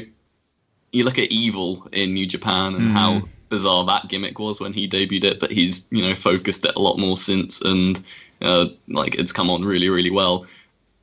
you 0.92 1.02
look 1.02 1.18
at 1.18 1.32
Evil 1.32 1.88
in 1.90 2.14
New 2.14 2.26
Japan 2.26 2.76
and 2.76 2.92
how 2.92 3.22
bizarre 3.50 3.84
that 3.84 4.08
gimmick 4.08 4.38
was 4.38 4.60
when 4.60 4.72
he 4.72 4.88
debuted 4.88 5.24
it, 5.24 5.40
but 5.40 5.50
he's 5.50 5.86
you 5.90 6.02
know 6.02 6.14
focused 6.14 6.64
it 6.64 6.72
a 6.76 6.80
lot 6.80 6.98
more 6.98 7.16
since, 7.16 7.60
and 7.60 8.02
uh, 8.40 8.66
like 8.88 9.16
it's 9.16 9.32
come 9.32 9.50
on 9.50 9.64
really 9.64 9.90
really 9.90 10.10
well. 10.10 10.46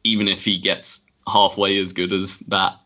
Even 0.03 0.27
if 0.27 0.43
he 0.43 0.57
gets 0.57 1.01
halfway 1.27 1.77
as 1.77 1.93
good 1.93 2.11
as 2.11 2.39
that 2.47 2.79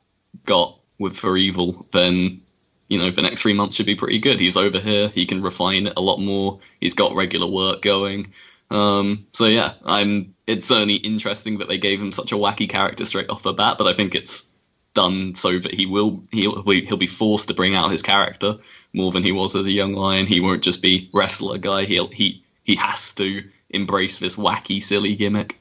got 0.46 0.78
with 1.00 1.16
for 1.16 1.38
Evil, 1.38 1.86
then 1.94 2.42
you 2.90 2.98
know 2.98 3.10
the 3.10 3.22
next 3.22 3.44
three 3.44 3.54
months 3.54 3.78
should 3.78 3.86
be 3.86 3.96
pretty 3.96 4.20
good. 4.20 4.40
He's 4.40 4.58
over 4.58 4.80
here, 4.80 5.08
he 5.08 5.26
can 5.26 5.42
refine 5.42 5.88
it 5.88 5.94
a 5.96 6.02
lot 6.02 6.18
more. 6.18 6.60
He's 6.82 6.96
got 6.96 7.16
regular 7.16 7.48
work 7.48 7.82
going. 7.82 8.34
Um, 8.70 9.28
so 9.34 9.46
yeah, 9.46 9.74
I'm. 9.86 10.36
It's 10.48 10.68
certainly 10.68 10.96
interesting 10.96 11.60
that 11.60 11.70
they 11.70 11.78
gave 11.78 12.02
him 12.02 12.12
such 12.12 12.34
a 12.34 12.36
wacky 12.36 12.68
character 12.70 13.06
straight 13.06 13.30
off 13.30 13.44
the 13.44 13.54
bat, 13.54 13.78
but 13.78 13.88
I 13.88 13.94
think 13.94 14.16
it's 14.16 14.46
done 14.94 15.36
so 15.36 15.58
that 15.58 15.74
he 15.74 15.86
will 15.86 16.24
he'll 16.32 16.62
he'll 16.64 16.98
be 16.98 17.08
forced 17.08 17.48
to 17.48 17.54
bring 17.54 17.76
out 17.76 17.92
his 17.92 18.02
character 18.02 18.58
more 18.94 19.12
than 19.12 19.24
he 19.24 19.32
was 19.32 19.56
as 19.56 19.66
a 19.68 19.72
young 19.72 19.94
lion. 19.94 20.26
He 20.28 20.42
won't 20.42 20.64
just 20.64 20.82
be 20.82 21.10
wrestler 21.14 21.58
guy. 21.58 21.86
He'll 21.86 22.10
he 22.10 22.44
he 22.64 22.76
has 22.76 23.14
to 23.14 23.44
embrace 23.70 24.20
this 24.20 24.36
wacky 24.36 24.84
silly 24.84 25.16
gimmick. 25.16 25.58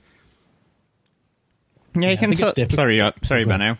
Yeah, 1.94 2.08
you 2.08 2.12
I 2.12 2.16
can. 2.16 2.32
think 2.34 2.56
So- 2.56 2.74
sorry, 2.74 3.00
uh, 3.00 3.12
sorry, 3.22 3.44
Go 3.44 3.52
on. 3.52 3.58
Benno. 3.60 3.76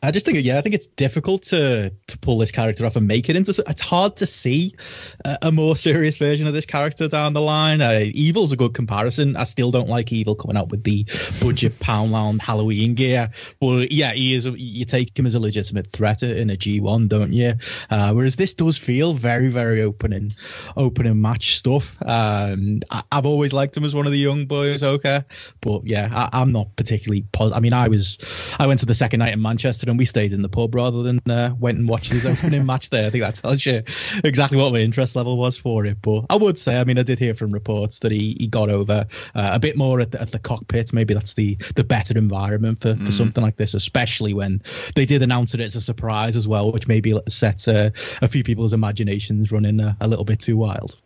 I 0.00 0.12
just 0.12 0.24
think, 0.26 0.38
yeah, 0.42 0.58
I 0.58 0.60
think 0.60 0.76
it's 0.76 0.86
difficult 0.86 1.42
to 1.44 1.92
to 2.06 2.18
pull 2.18 2.38
this 2.38 2.52
character 2.52 2.86
off 2.86 2.94
and 2.94 3.08
make 3.08 3.28
it 3.28 3.34
into. 3.34 3.50
It's 3.66 3.80
hard 3.80 4.16
to 4.18 4.26
see 4.26 4.76
a, 5.24 5.38
a 5.42 5.52
more 5.52 5.74
serious 5.74 6.16
version 6.16 6.46
of 6.46 6.52
this 6.52 6.66
character 6.66 7.08
down 7.08 7.32
the 7.32 7.40
line. 7.40 7.80
Uh, 7.80 8.04
Evil's 8.12 8.52
a 8.52 8.56
good 8.56 8.74
comparison. 8.74 9.36
I 9.36 9.44
still 9.44 9.72
don't 9.72 9.88
like 9.88 10.12
Evil 10.12 10.36
coming 10.36 10.56
out 10.56 10.68
with 10.68 10.84
the 10.84 11.04
budget 11.40 11.80
Poundland 11.80 12.40
Halloween 12.40 12.94
gear, 12.94 13.30
but 13.60 13.90
yeah, 13.90 14.12
he 14.12 14.34
is. 14.34 14.46
You 14.46 14.84
take 14.84 15.18
him 15.18 15.26
as 15.26 15.34
a 15.34 15.40
legitimate 15.40 15.90
threat 15.90 16.22
in 16.22 16.50
a 16.50 16.56
G1, 16.56 17.08
don't 17.08 17.32
you? 17.32 17.54
Uh, 17.90 18.12
whereas 18.12 18.36
this 18.36 18.54
does 18.54 18.78
feel 18.78 19.14
very, 19.14 19.48
very 19.48 19.82
open 19.82 20.12
and 20.12 20.34
open 20.76 21.06
and 21.06 21.20
match 21.20 21.56
stuff. 21.56 22.00
Um, 22.02 22.80
I, 22.90 23.02
have 23.10 23.26
always 23.26 23.52
liked 23.52 23.76
him 23.76 23.84
as 23.84 23.96
one 23.96 24.06
of 24.06 24.12
the 24.12 24.18
young 24.18 24.46
boys. 24.46 24.84
Okay, 24.84 25.22
but 25.60 25.84
yeah, 25.84 26.28
I, 26.32 26.40
am 26.40 26.52
not 26.52 26.76
particularly. 26.76 27.24
Pos- 27.32 27.52
I 27.52 27.58
mean, 27.58 27.72
I 27.72 27.88
was, 27.88 28.18
I 28.60 28.68
went 28.68 28.80
to 28.80 28.86
the 28.86 28.94
second 28.94 29.18
night 29.18 29.32
in 29.32 29.42
Manchester 29.42 29.87
and 29.88 29.98
we 29.98 30.04
stayed 30.04 30.32
in 30.32 30.42
the 30.42 30.48
pub 30.48 30.74
rather 30.74 31.02
than 31.02 31.20
uh, 31.30 31.54
went 31.58 31.78
and 31.78 31.88
watched 31.88 32.12
his 32.12 32.26
opening 32.26 32.66
match 32.66 32.90
there. 32.90 33.06
I 33.06 33.10
think 33.10 33.24
that 33.24 33.34
tells 33.36 33.64
you 33.64 33.82
exactly 34.24 34.58
what 34.58 34.72
my 34.72 34.78
interest 34.78 35.16
level 35.16 35.36
was 35.36 35.56
for 35.56 35.86
it. 35.86 36.00
But 36.02 36.26
I 36.30 36.36
would 36.36 36.58
say, 36.58 36.78
I 36.78 36.84
mean, 36.84 36.98
I 36.98 37.02
did 37.02 37.18
hear 37.18 37.34
from 37.34 37.52
reports 37.52 38.00
that 38.00 38.12
he, 38.12 38.36
he 38.38 38.46
got 38.48 38.70
over 38.70 39.06
uh, 39.34 39.50
a 39.52 39.58
bit 39.58 39.76
more 39.76 40.00
at 40.00 40.12
the, 40.12 40.20
at 40.20 40.32
the 40.32 40.38
cockpit. 40.38 40.92
Maybe 40.92 41.14
that's 41.14 41.34
the 41.34 41.56
the 41.74 41.84
better 41.84 42.16
environment 42.16 42.80
for, 42.80 42.94
mm. 42.94 43.06
for 43.06 43.12
something 43.12 43.42
like 43.42 43.56
this, 43.56 43.74
especially 43.74 44.34
when 44.34 44.62
they 44.94 45.06
did 45.06 45.22
announce 45.22 45.54
it 45.54 45.60
as 45.60 45.76
a 45.76 45.80
surprise 45.80 46.36
as 46.36 46.46
well, 46.46 46.72
which 46.72 46.88
maybe 46.88 47.18
set 47.28 47.66
uh, 47.68 47.90
a 48.22 48.28
few 48.28 48.44
people's 48.44 48.72
imaginations 48.72 49.52
running 49.52 49.80
a, 49.80 49.96
a 50.00 50.08
little 50.08 50.24
bit 50.24 50.40
too 50.40 50.56
wild. 50.56 50.96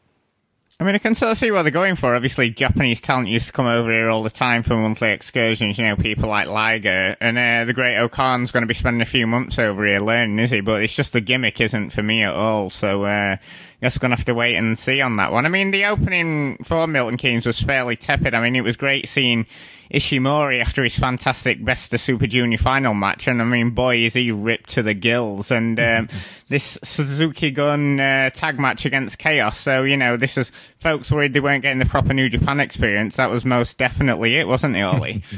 I 0.83 0.85
mean, 0.85 0.97
I 0.97 0.99
can 0.99 1.15
sort 1.15 1.31
of 1.31 1.39
see 1.39 1.53
what 1.53 1.63
they're 1.63 1.71
going 1.71 1.95
for. 1.95 2.17
Obviously, 2.17 2.51
Japanese 2.51 3.01
talent 3.01 3.29
used 3.29 3.47
to 3.47 3.53
come 3.53 3.67
over 3.67 3.89
here 3.93 4.11
all 4.11 4.25
the 4.25 4.31
time 4.31 4.65
for 4.65 4.75
monthly 4.75 5.13
excursions. 5.13 5.79
You 5.79 5.85
know, 5.85 5.95
people 5.95 6.29
like 6.29 6.49
Liger 6.49 7.17
and 7.21 7.39
uh, 7.39 7.65
the 7.65 7.73
great 7.73 7.99
O-Khan's 7.99 8.51
going 8.51 8.63
to 8.63 8.67
be 8.67 8.75
spending 8.75 9.01
a 9.01 9.05
few 9.05 9.29
months 9.29 9.61
over 9.61 9.87
here 9.87 10.01
learning, 10.01 10.41
is 10.41 10.51
he? 10.51 10.61
But 10.61 10.83
it's 10.83 10.93
just 10.93 11.13
the 11.13 11.21
gimmick 11.21 11.61
isn't 11.61 11.91
for 11.91 12.03
me 12.03 12.25
at 12.25 12.35
all. 12.35 12.69
So, 12.69 13.05
uh, 13.05 13.37
I 13.37 13.39
guess 13.81 13.97
we're 13.97 14.01
going 14.01 14.11
to 14.11 14.17
have 14.17 14.25
to 14.25 14.35
wait 14.35 14.57
and 14.57 14.77
see 14.77 15.01
on 15.01 15.15
that 15.19 15.31
one. 15.31 15.47
I 15.47 15.51
mean, 15.51 15.71
the 15.71 15.85
opening 15.85 16.57
for 16.65 16.89
Milton 16.89 17.17
Keynes 17.17 17.47
was 17.47 17.61
fairly 17.61 17.95
tepid. 17.95 18.35
I 18.35 18.43
mean, 18.43 18.57
it 18.57 18.65
was 18.65 18.77
great 18.77 19.07
seeing 19.09 19.47
Ishimori 19.93 20.61
after 20.61 20.83
his 20.83 20.99
fantastic 20.99 21.65
Best 21.65 21.93
of 21.93 22.01
Super 22.01 22.27
Junior 22.27 22.59
final 22.59 22.95
match, 22.95 23.29
and 23.29 23.43
I 23.43 23.45
mean, 23.45 23.71
boy, 23.71 23.99
is 23.99 24.15
he 24.15 24.31
ripped 24.31 24.71
to 24.71 24.83
the 24.83 24.95
gills. 24.95 25.51
And 25.51 25.79
um, 25.79 26.09
this 26.49 26.79
Suzuki 26.83 27.51
Gun 27.51 28.01
uh, 28.01 28.31
tag 28.31 28.59
match 28.59 28.85
against 28.85 29.19
Chaos. 29.19 29.59
So 29.59 29.83
you 29.83 29.97
know, 29.97 30.17
this 30.17 30.39
is 30.39 30.51
folks 30.79 31.11
worried 31.11 31.35
they 31.35 31.41
weren't 31.41 31.63
getting 31.63 31.79
the 31.79 31.87
proper 31.87 32.15
New 32.15 32.29
Japan 32.29 32.61
experience. 32.61 33.17
That 33.17 33.31
was 33.31 33.45
most 33.45 33.79
definitely 33.79 34.37
it, 34.37 34.49
wasn't 34.49 34.77
it, 34.77 34.83
Ollie? 34.83 35.23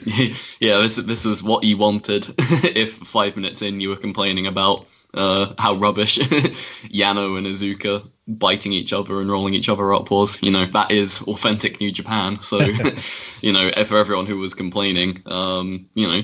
yeah, 0.60 0.78
this 0.78 0.96
this 0.96 1.24
was 1.24 1.42
what 1.42 1.64
you 1.64 1.76
wanted. 1.76 2.28
if 2.38 2.94
five 2.94 3.36
minutes 3.36 3.62
in 3.62 3.80
you 3.80 3.88
were 3.88 3.96
complaining 3.96 4.46
about 4.46 4.86
uh, 5.14 5.54
how 5.58 5.74
rubbish 5.74 6.18
Yano 6.18 7.38
and 7.38 7.46
Azuka 7.46 8.08
biting 8.26 8.72
each 8.72 8.92
other 8.92 9.20
and 9.20 9.30
rolling 9.30 9.54
each 9.54 9.68
other 9.68 9.92
up 9.94 10.10
was. 10.10 10.42
You 10.42 10.50
know, 10.50 10.66
that 10.66 10.90
is 10.90 11.22
authentic 11.22 11.80
New 11.80 11.90
Japan. 11.90 12.42
So, 12.42 12.58
you 13.40 13.52
know, 13.52 13.70
for 13.84 13.98
everyone 13.98 14.26
who 14.26 14.38
was 14.38 14.54
complaining, 14.54 15.22
um, 15.26 15.88
you 15.94 16.06
know, 16.06 16.22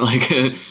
like 0.00 0.28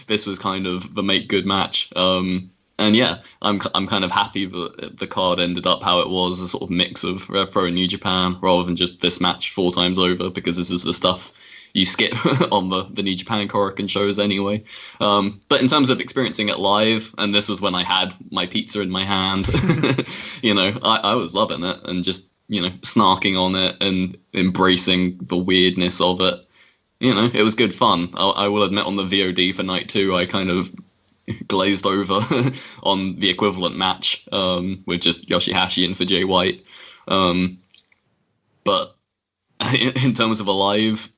this 0.07 0.25
was 0.25 0.39
kind 0.39 0.67
of 0.67 0.93
the 0.93 1.03
make 1.03 1.27
good 1.27 1.45
match. 1.45 1.91
Um, 1.95 2.51
and 2.79 2.95
yeah, 2.95 3.19
I'm 3.41 3.61
I'm 3.75 3.87
kind 3.87 4.03
of 4.03 4.11
happy 4.11 4.45
that 4.47 4.97
the 4.97 5.07
card 5.07 5.39
ended 5.39 5.67
up 5.67 5.83
how 5.83 5.99
it 5.99 6.09
was, 6.09 6.39
a 6.39 6.47
sort 6.47 6.63
of 6.63 6.69
mix 6.71 7.03
of 7.03 7.29
Rev 7.29 7.51
Pro 7.51 7.65
and 7.65 7.75
New 7.75 7.87
Japan, 7.87 8.37
rather 8.41 8.63
than 8.63 8.75
just 8.75 8.99
this 8.99 9.21
match 9.21 9.51
four 9.51 9.71
times 9.71 9.99
over, 9.99 10.31
because 10.31 10.57
this 10.57 10.71
is 10.71 10.83
the 10.83 10.93
stuff 10.93 11.31
you 11.73 11.85
skip 11.85 12.13
on 12.51 12.69
the, 12.69 12.83
the 12.91 13.03
New 13.03 13.15
Japan 13.15 13.47
Korakuen 13.47 13.89
shows 13.89 14.19
anyway. 14.19 14.63
Um, 15.01 15.41
but 15.49 15.61
in 15.61 15.67
terms 15.67 15.89
of 15.89 15.99
experiencing 15.99 16.49
it 16.49 16.59
live, 16.59 17.13
and 17.17 17.33
this 17.33 17.49
was 17.49 17.61
when 17.61 17.75
I 17.75 17.83
had 17.83 18.13
my 18.31 18.45
pizza 18.45 18.81
in 18.81 18.89
my 18.89 19.03
hand, 19.03 19.47
you 20.41 20.53
know, 20.53 20.77
I, 20.83 20.97
I 20.97 21.15
was 21.15 21.33
loving 21.33 21.63
it 21.63 21.77
and 21.83 22.03
just, 22.03 22.27
you 22.47 22.61
know, 22.61 22.69
snarking 22.81 23.39
on 23.39 23.55
it 23.55 23.81
and 23.81 24.17
embracing 24.33 25.17
the 25.23 25.37
weirdness 25.37 25.99
of 25.99 26.21
it. 26.21 26.47
You 26.99 27.13
know, 27.15 27.29
it 27.33 27.41
was 27.41 27.55
good 27.55 27.73
fun. 27.73 28.11
I, 28.13 28.29
I 28.29 28.47
will 28.49 28.63
admit 28.63 28.85
on 28.85 28.95
the 28.95 29.03
VOD 29.03 29.55
for 29.55 29.63
night 29.63 29.89
two, 29.89 30.15
I 30.15 30.27
kind 30.27 30.51
of 30.51 30.71
glazed 31.47 31.87
over 31.87 32.19
on 32.83 33.15
the 33.19 33.29
equivalent 33.29 33.77
match 33.77 34.27
um, 34.31 34.83
with 34.85 35.01
just 35.01 35.27
Yoshihashi 35.27 35.85
and 35.85 35.97
for 35.97 36.05
Jay 36.05 36.23
White. 36.23 36.63
Um, 37.07 37.59
but 38.63 38.95
in 39.73 40.13
terms 40.13 40.39
of 40.39 40.47
a 40.47 40.51
live 40.51 41.09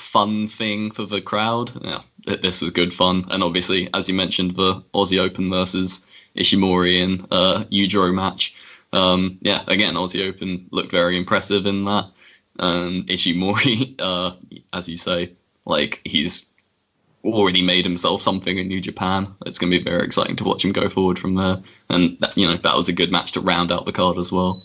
fun 0.00 0.48
thing 0.48 0.90
for 0.90 1.06
the 1.06 1.20
crowd. 1.20 1.70
Yeah, 1.82 2.00
this 2.40 2.60
was 2.60 2.72
good 2.72 2.92
fun, 2.92 3.26
and 3.30 3.42
obviously, 3.42 3.88
as 3.94 4.08
you 4.08 4.14
mentioned, 4.14 4.52
the 4.52 4.82
Aussie 4.94 5.20
Open 5.20 5.50
versus 5.50 6.04
Ishimori 6.36 7.02
and 7.02 7.26
uh, 7.30 7.64
Yujiro 7.70 8.12
match. 8.14 8.54
Um, 8.92 9.38
yeah, 9.42 9.62
again, 9.66 9.94
Aussie 9.94 10.28
Open 10.28 10.66
looked 10.70 10.90
very 10.90 11.16
impressive 11.16 11.66
in 11.66 11.84
that. 11.84 12.10
And 12.58 13.06
Ishimori, 13.06 13.96
uh, 14.00 14.36
as 14.72 14.88
you 14.88 14.96
say, 14.96 15.32
like 15.64 16.00
he's 16.04 16.50
already 17.24 17.62
made 17.62 17.84
himself 17.84 18.22
something 18.22 18.56
in 18.56 18.68
New 18.68 18.80
Japan. 18.80 19.34
It's 19.46 19.58
going 19.58 19.70
to 19.70 19.78
be 19.78 19.84
very 19.84 20.04
exciting 20.04 20.36
to 20.36 20.44
watch 20.44 20.64
him 20.64 20.72
go 20.72 20.88
forward 20.88 21.18
from 21.18 21.34
there. 21.34 21.62
And 21.88 22.18
that, 22.20 22.36
you 22.36 22.46
know 22.46 22.56
that 22.56 22.76
was 22.76 22.88
a 22.88 22.94
good 22.94 23.12
match 23.12 23.32
to 23.32 23.40
round 23.40 23.72
out 23.72 23.86
the 23.86 23.92
card 23.92 24.18
as 24.18 24.32
well. 24.32 24.62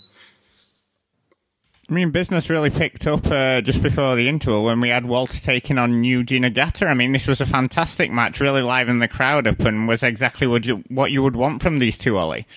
I 1.88 1.94
mean, 1.94 2.10
business 2.10 2.50
really 2.50 2.72
picked 2.72 3.06
up 3.06 3.28
uh, 3.28 3.62
just 3.62 3.84
before 3.84 4.16
the 4.16 4.28
interval 4.28 4.66
when 4.66 4.80
we 4.80 4.90
had 4.90 5.06
Walter 5.06 5.40
taking 5.40 5.78
on 5.78 6.02
Yuji 6.02 6.40
Nagata. 6.40 6.88
I 6.88 6.96
mean, 6.96 7.12
this 7.12 7.28
was 7.28 7.42
a 7.42 7.46
fantastic 7.46 8.12
match, 8.12 8.40
really 8.40 8.64
livened 8.64 9.04
the 9.04 9.08
crowd 9.08 9.46
up, 9.46 9.60
and 9.60 9.88
was 9.88 10.02
exactly 10.02 10.48
what 10.48 10.66
you 10.66 10.84
what 10.88 11.12
you 11.12 11.22
would 11.22 11.36
want 11.36 11.62
from 11.62 11.78
these 11.78 12.00
two, 12.00 12.18
Ollie. 12.18 12.48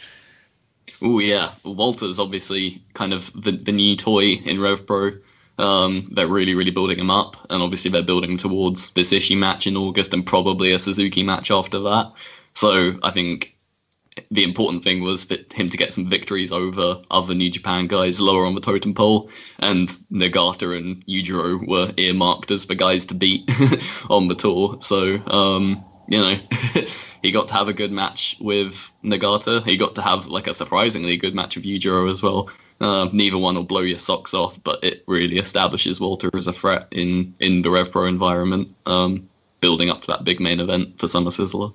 Oh 1.02 1.18
yeah, 1.18 1.52
Walter's 1.62 2.18
obviously 2.18 2.82
kind 2.94 3.12
of 3.12 3.30
the, 3.34 3.52
the 3.52 3.72
new 3.72 3.96
toy 3.96 4.32
in 4.32 4.60
Rev 4.60 4.86
Pro. 4.86 5.12
Um, 5.58 6.08
they're 6.10 6.26
really, 6.26 6.54
really 6.54 6.70
building 6.70 6.98
him 6.98 7.10
up, 7.10 7.36
and 7.50 7.62
obviously 7.62 7.90
they're 7.90 8.02
building 8.02 8.38
towards 8.38 8.90
this 8.90 9.12
Ishii 9.12 9.36
match 9.36 9.66
in 9.66 9.76
August 9.76 10.14
and 10.14 10.24
probably 10.24 10.72
a 10.72 10.78
Suzuki 10.78 11.22
match 11.22 11.50
after 11.50 11.80
that. 11.80 12.12
So 12.54 12.94
I 13.02 13.10
think 13.10 13.57
the 14.30 14.44
important 14.44 14.84
thing 14.84 15.02
was 15.02 15.24
for 15.24 15.36
him 15.52 15.68
to 15.68 15.76
get 15.76 15.92
some 15.92 16.06
victories 16.06 16.52
over 16.52 17.02
other 17.10 17.34
New 17.34 17.50
Japan 17.50 17.86
guys 17.86 18.20
lower 18.20 18.44
on 18.44 18.54
the 18.54 18.60
totem 18.60 18.94
pole, 18.94 19.30
and 19.58 19.88
Nagata 20.12 20.76
and 20.76 21.04
Yujiro 21.06 21.66
were 21.66 21.92
earmarked 21.96 22.50
as 22.50 22.66
the 22.66 22.74
guys 22.74 23.06
to 23.06 23.14
beat 23.14 23.50
on 24.10 24.28
the 24.28 24.34
tour. 24.34 24.78
So, 24.80 25.16
um, 25.26 25.84
you 26.08 26.18
know, 26.18 26.36
he 27.22 27.32
got 27.32 27.48
to 27.48 27.54
have 27.54 27.68
a 27.68 27.72
good 27.74 27.92
match 27.92 28.36
with 28.40 28.90
Nagata. 29.04 29.64
He 29.64 29.76
got 29.76 29.94
to 29.96 30.02
have 30.02 30.26
like 30.26 30.46
a 30.46 30.54
surprisingly 30.54 31.16
good 31.16 31.34
match 31.34 31.56
with 31.56 31.64
Yujiro 31.64 32.10
as 32.10 32.22
well. 32.22 32.50
Uh, 32.80 33.08
neither 33.12 33.38
one 33.38 33.56
will 33.56 33.64
blow 33.64 33.80
your 33.80 33.98
socks 33.98 34.34
off, 34.34 34.62
but 34.62 34.84
it 34.84 35.02
really 35.06 35.38
establishes 35.38 36.00
Walter 36.00 36.30
as 36.34 36.46
a 36.46 36.52
threat 36.52 36.88
in 36.92 37.34
in 37.40 37.62
the 37.62 37.70
Rev 37.70 37.90
Pro 37.90 38.04
environment, 38.06 38.68
um, 38.86 39.28
building 39.60 39.90
up 39.90 40.02
to 40.02 40.06
that 40.08 40.24
big 40.24 40.38
main 40.38 40.60
event 40.60 40.98
for 40.98 41.08
Summer 41.08 41.30
Sizzler. 41.30 41.74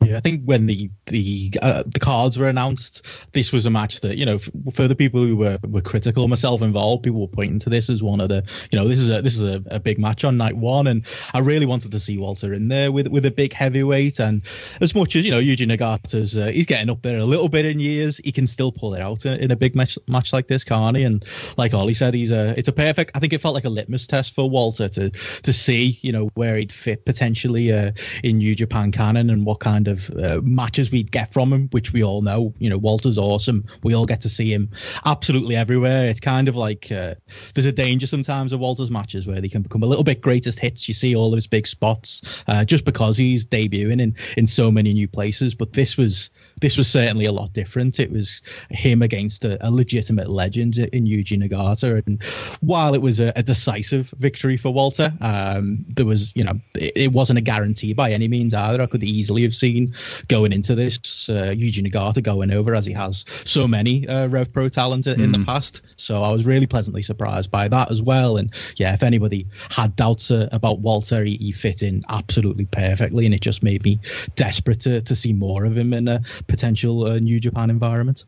Yeah, 0.00 0.16
I 0.16 0.20
think 0.20 0.44
when 0.44 0.66
the 0.66 0.90
the 1.06 1.52
uh, 1.60 1.82
the 1.86 1.98
cards 1.98 2.38
were 2.38 2.48
announced, 2.48 3.04
this 3.32 3.52
was 3.52 3.66
a 3.66 3.70
match 3.70 4.00
that 4.00 4.16
you 4.16 4.24
know 4.24 4.38
for 4.38 4.86
the 4.86 4.94
people 4.94 5.20
who 5.20 5.36
were, 5.36 5.58
were 5.66 5.80
critical, 5.80 6.28
myself 6.28 6.62
involved, 6.62 7.02
people 7.02 7.20
were 7.20 7.26
pointing 7.26 7.58
to 7.60 7.70
this 7.70 7.90
as 7.90 8.02
one 8.02 8.20
of 8.20 8.28
the 8.28 8.44
you 8.70 8.78
know 8.78 8.86
this 8.86 9.00
is 9.00 9.10
a 9.10 9.22
this 9.22 9.34
is 9.34 9.42
a, 9.42 9.62
a 9.66 9.80
big 9.80 9.98
match 9.98 10.24
on 10.24 10.36
night 10.36 10.56
one, 10.56 10.86
and 10.86 11.04
I 11.34 11.40
really 11.40 11.66
wanted 11.66 11.90
to 11.92 12.00
see 12.00 12.16
Walter 12.16 12.54
in 12.54 12.68
there 12.68 12.92
with 12.92 13.08
with 13.08 13.24
a 13.24 13.30
big 13.30 13.52
heavyweight, 13.52 14.20
and 14.20 14.42
as 14.80 14.94
much 14.94 15.16
as 15.16 15.24
you 15.24 15.32
know 15.32 15.40
Yuji 15.40 15.66
Nagata's 15.66 16.36
uh, 16.36 16.46
he's 16.46 16.66
getting 16.66 16.90
up 16.90 17.02
there 17.02 17.18
a 17.18 17.24
little 17.24 17.48
bit 17.48 17.64
in 17.64 17.80
years, 17.80 18.18
he 18.18 18.30
can 18.30 18.46
still 18.46 18.70
pull 18.70 18.94
it 18.94 19.00
out 19.00 19.26
in, 19.26 19.34
in 19.34 19.50
a 19.50 19.56
big 19.56 19.74
match 19.74 19.98
match 20.06 20.32
like 20.32 20.46
this, 20.46 20.64
he? 20.94 21.02
And 21.02 21.24
like 21.56 21.74
Ollie 21.74 21.94
said, 21.94 22.14
he's 22.14 22.30
a 22.30 22.56
it's 22.56 22.68
a 22.68 22.72
perfect. 22.72 23.16
I 23.16 23.18
think 23.18 23.32
it 23.32 23.40
felt 23.40 23.54
like 23.54 23.64
a 23.64 23.70
litmus 23.70 24.06
test 24.06 24.34
for 24.34 24.48
Walter 24.48 24.88
to 24.88 25.10
to 25.10 25.52
see 25.52 25.98
you 26.02 26.12
know 26.12 26.30
where 26.34 26.56
he'd 26.56 26.72
fit 26.72 27.04
potentially 27.04 27.72
uh, 27.72 27.92
in 28.22 28.38
New 28.38 28.54
Japan 28.54 28.92
canon 28.92 29.30
and 29.30 29.44
what 29.44 29.58
kind 29.58 29.87
of 29.88 30.10
uh, 30.10 30.40
matches 30.42 30.90
we'd 30.90 31.10
get 31.10 31.32
from 31.32 31.52
him, 31.52 31.68
which 31.70 31.92
we 31.92 32.02
all 32.02 32.22
know. 32.22 32.54
You 32.58 32.70
know, 32.70 32.78
Walter's 32.78 33.18
awesome. 33.18 33.64
We 33.82 33.94
all 33.94 34.06
get 34.06 34.22
to 34.22 34.28
see 34.28 34.52
him 34.52 34.70
absolutely 35.04 35.56
everywhere. 35.56 36.08
It's 36.08 36.20
kind 36.20 36.48
of 36.48 36.56
like 36.56 36.90
uh, 36.92 37.14
there's 37.54 37.66
a 37.66 37.72
danger 37.72 38.06
sometimes 38.06 38.52
of 38.52 38.60
Walter's 38.60 38.90
matches 38.90 39.26
where 39.26 39.40
they 39.40 39.48
can 39.48 39.62
become 39.62 39.82
a 39.82 39.86
little 39.86 40.04
bit 40.04 40.20
greatest 40.20 40.58
hits. 40.58 40.88
You 40.88 40.94
see 40.94 41.14
all 41.14 41.30
those 41.30 41.46
big 41.46 41.66
spots 41.66 42.42
uh, 42.46 42.64
just 42.64 42.84
because 42.84 43.16
he's 43.16 43.46
debuting 43.46 44.00
in 44.00 44.16
in 44.36 44.46
so 44.46 44.70
many 44.70 44.92
new 44.92 45.08
places. 45.08 45.54
But 45.54 45.72
this 45.72 45.96
was 45.96 46.30
this 46.60 46.76
was 46.76 46.88
certainly 46.88 47.24
a 47.24 47.32
lot 47.32 47.52
different. 47.52 48.00
It 48.00 48.10
was 48.10 48.42
him 48.70 49.02
against 49.02 49.44
a, 49.44 49.64
a 49.66 49.70
legitimate 49.70 50.28
legend 50.28 50.78
in 50.78 51.06
Yuji 51.06 51.38
Nagata, 51.38 52.04
and 52.06 52.22
while 52.60 52.94
it 52.94 53.02
was 53.02 53.20
a, 53.20 53.32
a 53.36 53.42
decisive 53.42 54.12
victory 54.18 54.56
for 54.56 54.70
Walter, 54.70 55.12
um, 55.20 55.84
there 55.88 56.06
was 56.06 56.32
you 56.34 56.44
know 56.44 56.60
it, 56.74 56.92
it, 56.96 57.12
wasn't 57.12 57.38
a 57.38 57.42
guarantee 57.42 57.92
by 57.92 58.12
any 58.12 58.28
means 58.28 58.54
either. 58.54 58.82
I 58.82 58.86
could 58.86 59.04
easily 59.04 59.42
have 59.42 59.54
seen 59.54 59.94
going 60.28 60.52
into 60.52 60.74
this. 60.74 61.28
Uh, 61.28 61.54
Yuji 61.56 61.86
Nagata 61.86 62.22
going 62.22 62.52
over 62.52 62.74
as 62.74 62.86
he 62.86 62.92
has 62.92 63.24
so 63.44 63.66
many 63.68 64.06
uh, 64.08 64.28
Rev 64.28 64.52
Pro 64.52 64.68
talent 64.68 65.06
in 65.06 65.18
Hmm. 65.18 65.32
the 65.32 65.44
past. 65.44 65.82
So 65.96 66.22
I 66.22 66.32
was 66.32 66.46
really 66.46 66.66
pleasantly 66.66 67.02
surprised 67.02 67.50
by 67.50 67.68
that 67.68 67.90
as 67.90 68.00
well. 68.02 68.36
And 68.36 68.52
yeah, 68.76 68.94
if 68.94 69.02
anybody 69.02 69.46
had 69.70 69.96
doubts 69.96 70.30
uh, 70.30 70.48
about 70.52 70.78
Walter, 70.80 71.24
he, 71.24 71.36
he 71.36 71.52
fit 71.52 71.82
in 71.82 72.04
absolutely 72.08 72.66
perfectly, 72.66 73.26
and 73.26 73.34
it 73.34 73.40
just 73.40 73.62
made 73.62 73.82
me 73.84 73.98
desperate 74.36 74.80
to, 74.80 75.00
to 75.02 75.14
see 75.14 75.32
more 75.32 75.64
of 75.64 75.76
him 75.76 75.92
in 75.92 76.08
a 76.08 76.22
potential 76.48 77.04
uh, 77.04 77.18
New 77.18 77.38
Japan 77.38 77.70
environment. 77.70 78.24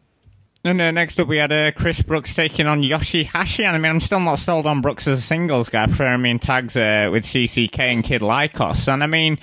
And 0.63 0.79
uh, 0.79 0.91
next 0.91 1.19
up, 1.19 1.27
we 1.27 1.39
had 1.39 1.51
uh, 1.51 1.73
Chris 1.73 2.03
Brooks 2.03 2.35
taking 2.35 2.67
on 2.67 2.83
Yoshihashi. 2.83 3.65
And 3.65 3.75
I 3.75 3.79
mean, 3.79 3.91
I'm 3.91 4.01
still 4.01 4.21
not 4.21 4.39
sold 4.39 4.67
on 4.67 4.83
Brooks 4.83 5.09
as 5.09 5.19
a 5.19 5.23
singles 5.23 5.71
guy, 5.71 5.87
preferring 5.87 6.21
me 6.21 6.31
in 6.31 6.39
tags 6.39 6.77
uh, 6.77 7.09
with 7.11 7.25
CCK 7.25 7.79
and 7.79 8.05
Kid 8.05 8.21
Lycos. 8.21 8.93
And 8.93 9.03
I 9.03 9.07
mean, 9.07 9.39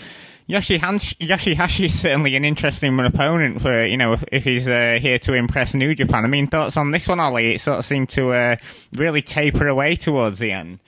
Yoshihashi, 0.47 1.17
Yoshihashi 1.17 1.85
is 1.85 1.99
certainly 1.99 2.35
an 2.35 2.45
interesting 2.45 2.97
opponent 2.99 3.61
for, 3.61 3.83
you 3.83 3.97
know, 3.97 4.13
if, 4.13 4.23
if 4.31 4.43
he's 4.43 4.69
uh, 4.69 4.99
here 5.01 5.17
to 5.19 5.33
impress 5.33 5.73
New 5.73 5.95
Japan. 5.95 6.23
I 6.23 6.27
mean, 6.27 6.47
thoughts 6.47 6.77
on 6.77 6.91
this 6.91 7.07
one, 7.07 7.19
Ollie? 7.19 7.55
It 7.55 7.61
sort 7.61 7.79
of 7.79 7.85
seemed 7.85 8.09
to 8.09 8.29
uh, 8.29 8.55
really 8.93 9.23
taper 9.23 9.67
away 9.67 9.95
towards 9.95 10.37
the 10.37 10.51
end. 10.51 10.79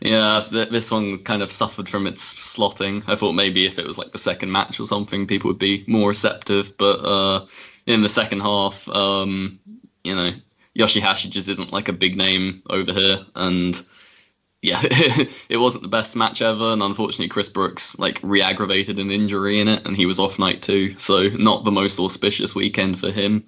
Yeah, 0.00 0.44
th- 0.48 0.70
this 0.70 0.90
one 0.90 1.18
kind 1.18 1.42
of 1.42 1.52
suffered 1.52 1.88
from 1.88 2.06
its 2.06 2.34
slotting. 2.34 3.04
I 3.06 3.16
thought 3.16 3.32
maybe 3.32 3.66
if 3.66 3.78
it 3.78 3.86
was 3.86 3.98
like 3.98 4.12
the 4.12 4.18
second 4.18 4.50
match 4.50 4.80
or 4.80 4.86
something, 4.86 5.26
people 5.26 5.48
would 5.48 5.58
be 5.58 5.84
more 5.86 6.08
receptive. 6.08 6.76
But 6.78 7.04
uh, 7.04 7.46
in 7.86 8.02
the 8.02 8.08
second 8.08 8.40
half, 8.40 8.88
um, 8.88 9.60
you 10.04 10.14
know, 10.14 10.30
Yoshihashi 10.78 11.30
just 11.30 11.48
isn't 11.48 11.72
like 11.72 11.88
a 11.88 11.92
big 11.92 12.16
name 12.16 12.62
over 12.70 12.92
here, 12.92 13.26
and 13.34 13.82
yeah, 14.62 14.80
it 14.82 15.58
wasn't 15.58 15.82
the 15.82 15.88
best 15.88 16.16
match 16.16 16.40
ever. 16.42 16.72
And 16.72 16.82
unfortunately, 16.82 17.28
Chris 17.28 17.48
Brooks 17.48 17.98
like 17.98 18.20
re-aggravated 18.22 18.98
an 18.98 19.10
injury 19.10 19.60
in 19.60 19.68
it, 19.68 19.86
and 19.86 19.96
he 19.96 20.06
was 20.06 20.18
off 20.18 20.38
night 20.38 20.62
two, 20.62 20.96
so 20.98 21.28
not 21.28 21.64
the 21.64 21.72
most 21.72 21.98
auspicious 21.98 22.54
weekend 22.54 22.98
for 22.98 23.10
him. 23.10 23.44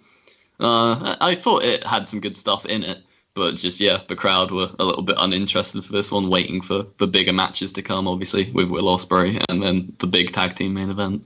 Uh, 0.61 1.17
I 1.21 1.35
thought 1.35 1.65
it 1.65 1.85
had 1.85 2.09
some 2.09 2.21
good 2.21 2.37
stuff 2.37 2.67
in 2.67 2.85
it, 2.85 2.99
but 3.35 3.57
just 3.57 3.81
yeah, 3.81 3.99
the 4.09 4.17
crowd 4.17 4.51
were 4.51 4.71
a 4.79 4.85
little 4.85 5.03
bit 5.03 5.17
uninterested 5.19 5.85
for 5.85 5.93
this 5.93 6.11
one, 6.11 6.31
waiting 6.31 6.61
for 6.61 6.87
the 6.99 7.07
bigger 7.07 7.33
matches 7.33 7.73
to 7.73 7.83
come, 7.83 8.07
obviously 8.07 8.51
with 8.51 8.69
Will 8.69 8.85
Ospreay 8.85 9.43
and 9.49 9.63
then 9.63 9.95
the 9.99 10.07
big 10.07 10.33
tag 10.33 10.55
team 10.57 10.75
main 10.75 10.91
event. 10.91 11.25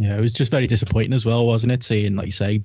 Yeah, 0.00 0.16
it 0.16 0.20
was 0.20 0.32
just 0.32 0.52
very 0.52 0.68
disappointing 0.68 1.12
as 1.12 1.26
well, 1.26 1.44
wasn't 1.44 1.72
it? 1.72 1.82
Seeing, 1.82 2.14
like 2.14 2.26
you 2.26 2.32
say, 2.32 2.62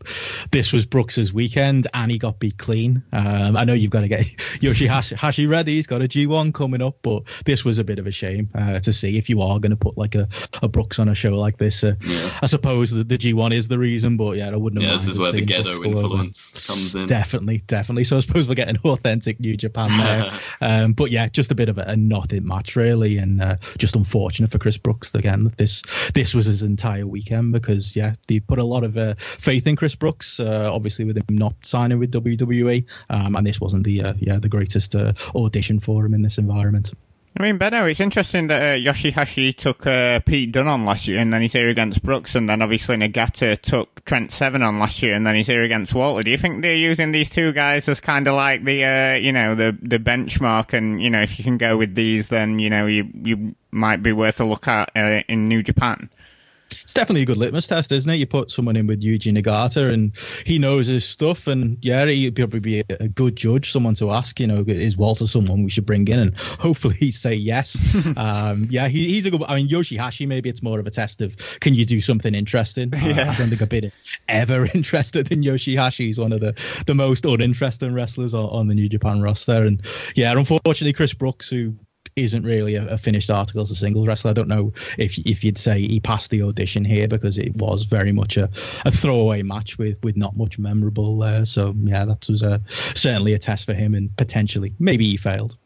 this 0.51 0.71
was 0.71 0.85
Brooks's 0.85 1.33
weekend 1.33 1.87
and 1.91 2.11
he 2.11 2.19
got 2.19 2.37
beat 2.37 2.59
clean. 2.59 3.01
Um, 3.11 3.57
I 3.57 3.63
know 3.63 3.73
you've 3.73 3.89
got 3.89 4.01
to 4.01 4.07
get 4.07 4.21
Yoshihashi 4.61 5.49
ready. 5.49 5.75
He's 5.75 5.87
got 5.87 6.03
a 6.03 6.07
G1 6.07 6.53
coming 6.53 6.83
up, 6.83 6.97
but 7.01 7.23
this 7.43 7.65
was 7.65 7.79
a 7.79 7.83
bit 7.83 7.97
of 7.97 8.05
a 8.05 8.11
shame 8.11 8.51
uh, 8.53 8.79
to 8.81 8.93
see 8.93 9.17
if 9.17 9.29
you 9.29 9.41
are 9.41 9.59
going 9.59 9.71
to 9.71 9.75
put 9.77 9.97
like 9.97 10.13
a, 10.13 10.27
a 10.61 10.67
Brooks 10.67 10.99
on 10.99 11.09
a 11.09 11.15
show 11.15 11.31
like 11.31 11.57
this. 11.57 11.83
Uh, 11.83 11.95
Yeah. 12.01 12.29
I 12.43 12.45
suppose 12.45 12.91
that 12.91 13.09
the 13.09 13.17
G1 13.17 13.51
is 13.51 13.67
the 13.67 13.79
reason, 13.79 14.15
but 14.15 14.37
yeah, 14.37 14.49
I 14.49 14.55
wouldn't 14.55 14.83
have 14.83 14.91
Yeah, 14.91 14.97
this 14.97 15.07
is 15.07 15.17
where 15.17 15.31
the 15.31 15.43
Gedo 15.43 15.63
Brooks 15.63 15.85
influence 15.85 16.67
comes 16.67 16.95
in. 16.95 17.07
Definitely, 17.07 17.63
definitely. 17.65 18.03
So 18.03 18.17
I 18.17 18.19
suppose 18.19 18.47
we're 18.47 18.53
getting 18.53 18.77
authentic 18.85 19.39
New 19.39 19.57
Japan 19.57 19.89
there. 19.97 20.31
um, 20.61 20.93
but 20.93 21.09
yeah, 21.09 21.27
just 21.29 21.51
a 21.51 21.55
bit 21.55 21.69
of 21.69 21.79
a, 21.79 21.83
a 21.87 21.95
nothing 21.95 22.45
match 22.45 22.75
really, 22.75 23.17
and 23.17 23.41
uh, 23.41 23.55
just 23.79 23.95
unfortunate 23.95 24.51
for 24.51 24.59
Chris 24.59 24.77
Brooks 24.77 25.15
again 25.15 25.45
that 25.45 25.57
this 25.57 25.81
this 26.13 26.35
was 26.35 26.45
his 26.45 26.61
entire 26.61 27.07
weekend 27.23 27.51
because 27.51 27.95
yeah, 27.95 28.13
they 28.27 28.39
put 28.39 28.59
a 28.59 28.63
lot 28.63 28.83
of 28.83 28.97
uh, 28.97 29.15
faith 29.17 29.67
in 29.67 29.75
Chris 29.75 29.95
Brooks. 29.95 30.39
Uh, 30.39 30.69
obviously, 30.71 31.05
with 31.05 31.17
him 31.17 31.23
not 31.29 31.53
signing 31.65 31.99
with 31.99 32.11
WWE, 32.11 32.85
um, 33.09 33.35
and 33.35 33.45
this 33.45 33.59
wasn't 33.59 33.83
the 33.83 34.03
uh, 34.03 34.13
yeah 34.19 34.39
the 34.39 34.49
greatest 34.49 34.95
uh, 34.95 35.13
audition 35.35 35.79
for 35.79 36.05
him 36.05 36.13
in 36.13 36.21
this 36.21 36.37
environment. 36.37 36.91
I 37.35 37.41
mean, 37.41 37.57
Benno, 37.57 37.87
it's 37.87 37.99
interesting 37.99 38.45
that 38.47 38.61
uh, 38.61 38.91
Yoshihashi 38.91 39.55
took 39.55 39.87
uh, 39.87 40.19
Pete 40.19 40.51
Dunne 40.51 40.67
on 40.67 40.85
last 40.85 41.07
year, 41.07 41.17
and 41.17 41.33
then 41.33 41.41
he's 41.41 41.53
here 41.53 41.67
against 41.67 42.03
Brooks, 42.03 42.35
and 42.35 42.47
then 42.47 42.61
obviously 42.61 42.95
Nagata 42.95 43.59
took 43.59 44.05
Trent 44.05 44.31
Seven 44.31 44.61
on 44.61 44.77
last 44.77 45.01
year, 45.01 45.15
and 45.15 45.25
then 45.25 45.33
he's 45.33 45.47
here 45.47 45.63
against 45.63 45.95
Walter. 45.95 46.21
Do 46.21 46.29
you 46.29 46.37
think 46.37 46.61
they're 46.61 46.75
using 46.75 47.11
these 47.11 47.31
two 47.31 47.51
guys 47.51 47.89
as 47.89 47.99
kind 47.99 48.27
of 48.27 48.35
like 48.35 48.63
the, 48.63 48.85
uh, 48.85 49.15
you 49.15 49.31
know, 49.31 49.55
the 49.55 49.75
the 49.81 49.97
benchmark, 49.97 50.73
and 50.73 51.01
you 51.01 51.09
know, 51.09 51.23
if 51.23 51.39
you 51.39 51.43
can 51.43 51.57
go 51.57 51.75
with 51.75 51.95
these, 51.95 52.29
then 52.29 52.59
you 52.59 52.69
know, 52.69 52.85
you 52.85 53.09
you 53.23 53.55
might 53.71 54.03
be 54.03 54.11
worth 54.11 54.39
a 54.39 54.45
look 54.45 54.67
at 54.67 54.91
uh, 54.95 55.23
in 55.27 55.47
New 55.47 55.63
Japan. 55.63 56.11
It's 56.71 56.93
definitely 56.93 57.21
a 57.21 57.25
good 57.25 57.37
litmus 57.37 57.67
test, 57.67 57.91
isn't 57.91 58.11
it? 58.11 58.17
You 58.17 58.25
put 58.25 58.51
someone 58.51 58.75
in 58.75 58.87
with 58.87 59.01
Yuji 59.01 59.35
Nagata, 59.35 59.93
and 59.93 60.15
he 60.45 60.59
knows 60.59 60.87
his 60.87 61.05
stuff, 61.05 61.47
and 61.47 61.77
yeah, 61.81 62.05
he'd 62.05 62.35
probably 62.35 62.59
be 62.59 62.83
a, 62.89 63.07
good 63.07 63.35
judge, 63.35 63.71
someone 63.71 63.93
to 63.95 64.11
ask. 64.11 64.39
You 64.39 64.47
know, 64.47 64.63
is 64.67 64.97
Walter 64.97 65.27
someone 65.27 65.63
we 65.63 65.69
should 65.69 65.85
bring 65.85 66.07
in? 66.07 66.19
And 66.19 66.37
hopefully, 66.37 66.95
he'd 66.95 67.11
say 67.11 67.35
yes. 67.35 67.77
um, 68.17 68.65
yeah, 68.69 68.87
he, 68.87 69.07
he's 69.07 69.25
a 69.25 69.31
good. 69.31 69.43
I 69.43 69.55
mean, 69.55 69.69
Yoshihashi, 69.69 70.27
maybe 70.27 70.49
it's 70.49 70.63
more 70.63 70.79
of 70.79 70.87
a 70.87 70.91
test 70.91 71.21
of 71.21 71.35
can 71.59 71.73
you 71.73 71.85
do 71.85 72.01
something 72.01 72.33
interesting? 72.33 72.93
Uh, 72.93 72.97
Yeah. 73.03 73.31
I 73.31 73.37
don't 73.37 73.49
think 73.49 73.61
I've 73.61 73.69
been 73.69 73.91
ever 74.27 74.65
interested 74.73 75.31
in 75.31 75.41
Yoshihashi. 75.41 76.05
He's 76.05 76.19
one 76.19 76.31
of 76.31 76.39
the 76.39 76.53
the 76.85 76.95
most 76.95 77.25
uninteresting 77.25 77.93
wrestlers 77.93 78.33
on, 78.33 78.45
on 78.45 78.67
the 78.67 78.75
New 78.75 78.89
Japan 78.89 79.21
roster, 79.21 79.65
and 79.65 79.81
yeah, 80.15 80.31
unfortunately, 80.31 80.93
Chris 80.93 81.13
Brooks, 81.13 81.49
who 81.49 81.75
isn't 82.15 82.43
really 82.43 82.75
a, 82.75 82.87
a 82.89 82.97
finished 82.97 83.29
article 83.29 83.61
as 83.61 83.71
a 83.71 83.75
singles 83.75 84.07
wrestler. 84.07 84.31
I 84.31 84.33
don't 84.33 84.47
know 84.47 84.73
if 84.97 85.17
if 85.19 85.43
you'd 85.43 85.57
say 85.57 85.81
he 85.81 85.99
passed 85.99 86.29
the 86.29 86.43
audition 86.43 86.85
here 86.85 87.07
because 87.07 87.37
it 87.37 87.55
was 87.55 87.83
very 87.83 88.11
much 88.11 88.37
a, 88.37 88.49
a 88.85 88.91
throwaway 88.91 89.43
match 89.43 89.77
with 89.77 89.97
with 90.03 90.17
not 90.17 90.35
much 90.35 90.59
memorable 90.59 91.17
there. 91.17 91.45
So 91.45 91.73
yeah, 91.83 92.05
that 92.05 92.27
was 92.29 92.43
a, 92.43 92.61
certainly 92.67 93.33
a 93.33 93.39
test 93.39 93.65
for 93.65 93.73
him, 93.73 93.95
and 93.95 94.15
potentially 94.15 94.73
maybe 94.79 95.05
he 95.05 95.17
failed. 95.17 95.57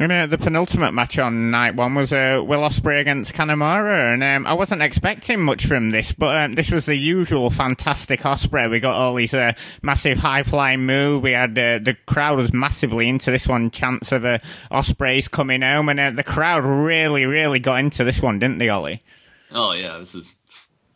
And 0.00 0.12
uh, 0.12 0.26
the 0.26 0.38
penultimate 0.38 0.94
match 0.94 1.18
on 1.18 1.50
night 1.50 1.74
one 1.74 1.96
was 1.96 2.12
uh, 2.12 2.40
Will 2.46 2.60
Ospreay 2.60 3.00
against 3.00 3.34
Kanemaru, 3.34 4.14
and 4.14 4.22
um, 4.22 4.46
I 4.46 4.52
wasn't 4.54 4.80
expecting 4.80 5.40
much 5.40 5.66
from 5.66 5.90
this, 5.90 6.12
but 6.12 6.36
um, 6.36 6.54
this 6.54 6.70
was 6.70 6.86
the 6.86 6.94
usual 6.94 7.50
fantastic 7.50 8.20
Ospreay. 8.20 8.70
We 8.70 8.78
got 8.78 8.94
all 8.94 9.16
these 9.16 9.34
uh, 9.34 9.54
massive 9.82 10.18
high 10.18 10.44
flying 10.44 10.86
moves. 10.86 11.24
We 11.24 11.32
had 11.32 11.58
uh, 11.58 11.80
the 11.80 11.96
crowd 12.06 12.38
was 12.38 12.52
massively 12.52 13.08
into 13.08 13.32
this 13.32 13.48
one. 13.48 13.72
Chance 13.72 14.12
of 14.12 14.24
uh, 14.24 14.38
Ospreay's 14.70 15.26
coming 15.26 15.62
home, 15.62 15.88
and 15.88 15.98
uh, 15.98 16.10
the 16.12 16.22
crowd 16.22 16.64
really, 16.64 17.26
really 17.26 17.58
got 17.58 17.80
into 17.80 18.04
this 18.04 18.22
one, 18.22 18.38
didn't 18.38 18.58
they, 18.58 18.68
Ollie? 18.68 19.02
Oh 19.50 19.72
yeah, 19.72 19.98
this 19.98 20.14
is 20.14 20.38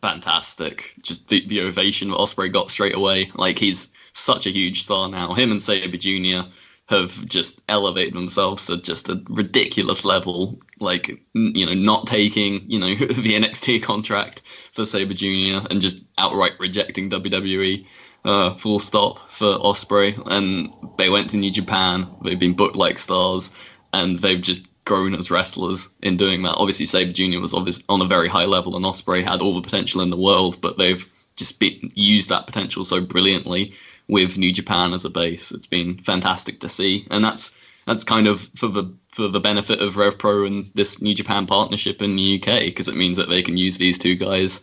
fantastic. 0.01 0.93
Just 1.01 1.27
the, 1.27 1.45
the 1.45 1.59
ovation 1.59 2.09
that 2.09 2.19
Ospreay 2.19 2.53
got 2.53 2.71
straight 2.71 2.95
away. 2.95 3.31
Like 3.35 3.59
he's 3.59 3.89
such 4.13 4.47
a 4.47 4.49
huge 4.49 4.83
star 4.83 5.09
now. 5.09 5.33
Him 5.33 5.51
and 5.51 5.61
Sabre 5.61 5.97
Jr. 5.97 6.47
have 6.89 7.25
just 7.25 7.61
elevated 7.69 8.13
themselves 8.13 8.65
to 8.65 8.77
just 8.77 9.09
a 9.09 9.21
ridiculous 9.29 10.03
level. 10.03 10.59
Like 10.79 11.21
you 11.33 11.65
know, 11.65 11.73
not 11.73 12.07
taking 12.07 12.69
you 12.69 12.79
know 12.79 12.87
the 12.95 13.33
NXT 13.33 13.83
contract 13.83 14.41
for 14.73 14.85
Sabre 14.85 15.13
Jr. 15.13 15.65
and 15.69 15.81
just 15.81 16.03
outright 16.17 16.53
rejecting 16.59 17.09
WWE. 17.09 17.85
Uh, 18.25 18.55
full 18.55 18.79
stop 18.79 19.29
for 19.29 19.57
Ospreay, 19.57 20.17
and 20.27 20.73
they 20.97 21.09
went 21.09 21.31
to 21.31 21.37
New 21.37 21.51
Japan. 21.51 22.07
They've 22.23 22.39
been 22.39 22.53
booked 22.53 22.77
like 22.77 22.97
stars, 22.97 23.51
and 23.91 24.17
they've 24.17 24.41
just 24.41 24.65
grown 24.85 25.13
as 25.13 25.29
wrestlers 25.29 25.89
in 26.01 26.15
doing 26.15 26.43
that. 26.43 26.55
Obviously, 26.55 26.85
Sabre 26.85 27.11
Jr. 27.11 27.41
was 27.41 27.53
on 27.89 28.01
a 28.01 28.07
very 28.07 28.29
high 28.29 28.45
level, 28.45 28.77
and 28.77 28.85
Ospreay 28.85 29.23
had 29.23 29.41
all 29.41 29.55
the 29.55 29.61
potential 29.61 29.99
in 29.99 30.09
the 30.09 30.17
world, 30.17 30.59
but 30.61 30.77
they've 30.77 31.05
just 31.35 31.61
used 31.95 32.29
that 32.29 32.45
potential 32.45 32.85
so 32.85 33.01
brilliantly 33.01 33.73
with 34.07 34.37
New 34.37 34.51
Japan 34.51 34.93
as 34.93 35.05
a 35.05 35.09
base. 35.09 35.51
It's 35.51 35.67
been 35.67 35.97
fantastic 35.97 36.61
to 36.61 36.69
see, 36.69 37.07
and 37.09 37.23
that's 37.23 37.57
that's 37.85 38.03
kind 38.03 38.27
of 38.27 38.41
for 38.55 38.67
the 38.67 38.93
for 39.09 39.27
the 39.27 39.39
benefit 39.39 39.81
of 39.81 39.97
Rev 39.97 40.17
Pro 40.17 40.45
and 40.45 40.71
this 40.73 41.01
New 41.01 41.13
Japan 41.13 41.47
partnership 41.47 42.01
in 42.01 42.15
the 42.15 42.41
UK 42.41 42.61
because 42.61 42.87
it 42.87 42.95
means 42.95 43.17
that 43.17 43.29
they 43.29 43.43
can 43.43 43.57
use 43.57 43.77
these 43.77 43.99
two 43.99 44.15
guys 44.15 44.61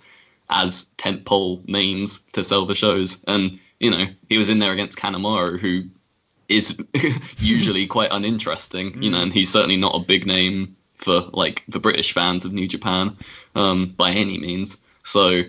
as 0.48 0.86
tentpole 0.96 1.66
names 1.68 2.20
to 2.32 2.42
sell 2.42 2.66
the 2.66 2.74
shows. 2.74 3.22
And 3.26 3.60
you 3.78 3.90
know, 3.90 4.06
he 4.28 4.38
was 4.38 4.48
in 4.48 4.58
there 4.58 4.72
against 4.72 4.98
Kanemaru, 4.98 5.58
who 5.58 5.84
is 6.48 6.82
usually 7.38 7.86
quite 7.88 8.12
uninteresting, 8.12 9.02
you 9.02 9.10
know, 9.10 9.22
and 9.22 9.32
he's 9.32 9.50
certainly 9.50 9.76
not 9.76 9.94
a 9.94 10.04
big 10.04 10.26
name 10.26 10.76
for 10.96 11.20
like 11.32 11.64
the 11.68 11.80
British 11.80 12.12
fans 12.12 12.44
of 12.44 12.52
New 12.52 12.68
Japan 12.68 13.16
um, 13.54 13.94
by 13.96 14.10
any 14.10 14.38
means. 14.38 14.76
So 15.02 15.42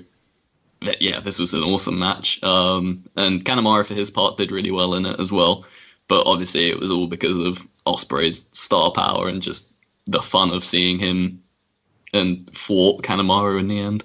yeah, 1.00 1.20
this 1.20 1.40
was 1.40 1.54
an 1.54 1.64
awesome 1.64 2.00
match. 2.00 2.42
Um, 2.44 3.04
and 3.16 3.44
Kanemaru, 3.44 3.86
for 3.86 3.94
his 3.94 4.12
part, 4.12 4.38
did 4.38 4.52
really 4.52 4.72
well 4.72 4.96
in 4.96 5.06
it 5.06 5.20
as 5.20 5.32
well. 5.32 5.66
But 6.08 6.28
obviously, 6.28 6.70
it 6.70 6.80
was 6.80 6.92
all 6.92 7.08
because 7.08 7.40
of 7.40 7.66
Ospreay's 7.86 8.44
star 8.52 8.92
power 8.92 9.28
and 9.28 9.42
just 9.42 9.72
the 10.06 10.22
fun 10.22 10.52
of 10.52 10.64
seeing 10.64 11.00
him 11.00 11.44
and 12.14 12.50
fought 12.56 13.04
Kanemaru 13.04 13.60
in 13.60 13.68
the 13.68 13.80
end. 13.80 14.04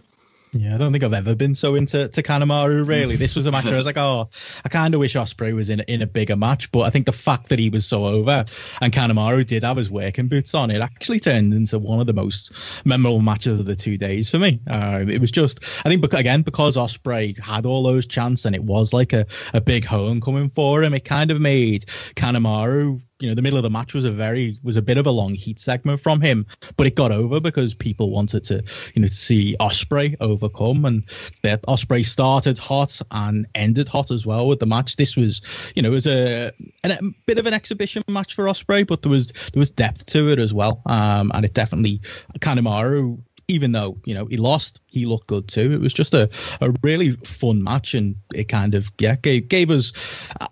Yeah, 0.60 0.74
I 0.74 0.78
don't 0.78 0.92
think 0.92 1.04
I've 1.04 1.12
ever 1.12 1.34
been 1.34 1.54
so 1.54 1.74
into 1.74 2.08
to 2.08 2.22
Kanemaru. 2.22 2.86
Really, 2.86 3.16
this 3.16 3.36
was 3.36 3.46
a 3.46 3.52
match 3.52 3.64
where 3.64 3.74
I 3.74 3.78
was 3.78 3.86
like, 3.86 3.98
oh, 3.98 4.28
I 4.64 4.68
kind 4.68 4.94
of 4.94 5.00
wish 5.00 5.14
Ospreay 5.14 5.54
was 5.54 5.70
in 5.70 5.80
in 5.80 6.02
a 6.02 6.06
bigger 6.06 6.36
match. 6.36 6.70
But 6.72 6.82
I 6.82 6.90
think 6.90 7.06
the 7.06 7.12
fact 7.12 7.48
that 7.48 7.58
he 7.58 7.70
was 7.70 7.86
so 7.86 8.06
over 8.06 8.44
and 8.80 8.92
Kanemaru 8.92 9.46
did 9.46 9.64
have 9.64 9.76
his 9.76 9.90
working 9.90 10.28
boots 10.28 10.54
on, 10.54 10.70
it 10.70 10.80
actually 10.80 11.20
turned 11.20 11.52
into 11.52 11.78
one 11.78 12.00
of 12.00 12.06
the 12.06 12.12
most 12.12 12.52
memorable 12.84 13.20
matches 13.20 13.60
of 13.60 13.66
the 13.66 13.76
two 13.76 13.96
days 13.96 14.30
for 14.30 14.38
me. 14.38 14.60
Uh, 14.66 15.04
it 15.08 15.20
was 15.20 15.30
just, 15.30 15.62
I 15.84 15.88
think, 15.88 16.04
again 16.12 16.42
because 16.42 16.76
Ospreay 16.76 17.38
had 17.38 17.66
all 17.66 17.82
those 17.82 18.06
chants 18.06 18.44
and 18.44 18.54
it 18.54 18.62
was 18.62 18.92
like 18.92 19.12
a 19.12 19.26
a 19.52 19.60
big 19.60 19.84
homecoming 19.84 20.50
for 20.50 20.82
him, 20.82 20.94
it 20.94 21.04
kind 21.04 21.30
of 21.30 21.40
made 21.40 21.84
Kanemaru 22.14 23.02
you 23.18 23.29
know 23.29 23.35
the 23.35 23.42
middle 23.42 23.59
of 23.59 23.62
the 23.62 23.70
match 23.70 23.94
was 23.94 24.05
a 24.05 24.11
very 24.11 24.59
was 24.62 24.76
a 24.76 24.83
bit 24.83 24.98
of 24.98 25.07
a 25.07 25.11
long 25.11 25.35
heat 25.35 25.59
segment 25.59 26.00
from 26.00 26.20
him, 26.20 26.46
but 26.76 26.87
it 26.87 26.94
got 26.94 27.12
over 27.12 27.40
because 27.40 27.74
people 27.74 28.11
wanted 28.11 28.44
to 28.44 28.62
you 28.94 29.02
know 29.02 29.09
see 29.09 29.57
Ospreay 29.59 30.16
overcome, 30.20 30.85
and 30.85 31.05
that 31.42 31.62
Ospreay 31.62 32.05
started 32.05 32.59
hot 32.59 33.00
and 33.11 33.46
ended 33.55 33.88
hot 33.88 34.11
as 34.11 34.26
well 34.26 34.46
with 34.46 34.59
the 34.59 34.66
match. 34.66 34.96
This 34.96 35.16
was 35.16 35.40
you 35.74 35.83
know 35.83 35.88
it 35.88 35.92
was 35.92 36.07
a, 36.07 36.52
a 36.85 36.98
bit 37.26 37.38
of 37.38 37.46
an 37.46 37.55
exhibition 37.55 38.02
match 38.09 38.35
for 38.35 38.44
Ospreay, 38.44 38.87
but 38.87 39.02
there 39.02 39.11
was 39.11 39.33
there 39.52 39.61
was 39.61 39.70
depth 39.70 40.07
to 40.07 40.31
it 40.31 40.38
as 40.38 40.52
well, 40.52 40.83
um, 40.87 41.31
and 41.35 41.44
it 41.44 41.55
definitely 41.55 42.00
Kanemaru 42.38 43.22
even 43.48 43.72
though 43.72 43.98
you 44.04 44.14
know 44.14 44.26
he 44.26 44.37
lost, 44.37 44.80
he 44.87 45.06
looked 45.06 45.28
good 45.28 45.46
too. 45.48 45.72
It 45.72 45.80
was 45.80 45.94
just 45.94 46.14
a, 46.14 46.28
a 46.61 46.74
really 46.82 47.12
fun 47.12 47.62
match, 47.62 47.94
and 47.94 48.16
it 48.35 48.44
kind 48.44 48.74
of 48.74 48.90
yeah 48.98 49.16
gave 49.16 49.48
gave 49.48 49.70
us. 49.70 49.92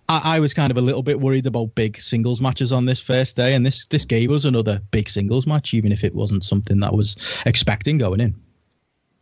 I, 0.08 0.36
I 0.36 0.40
was 0.40 0.54
kind 0.54 0.70
of 0.70 0.76
a 0.76 0.80
little 0.80 1.02
bit 1.02 1.20
worried 1.20 1.46
about 1.46 1.74
big 1.74 1.98
singles 1.98 2.40
matches 2.40 2.72
on 2.72 2.84
this 2.84 3.00
first 3.00 3.36
day, 3.36 3.54
and 3.54 3.66
this 3.66 3.86
this 3.86 4.04
gave 4.04 4.30
us 4.30 4.44
another 4.44 4.80
big 4.90 5.08
singles 5.08 5.46
match, 5.46 5.74
even 5.74 5.92
if 5.92 6.04
it 6.04 6.14
wasn't 6.14 6.44
something 6.44 6.80
that 6.80 6.94
was 6.94 7.16
expecting 7.46 7.98
going 7.98 8.20
in. 8.20 8.34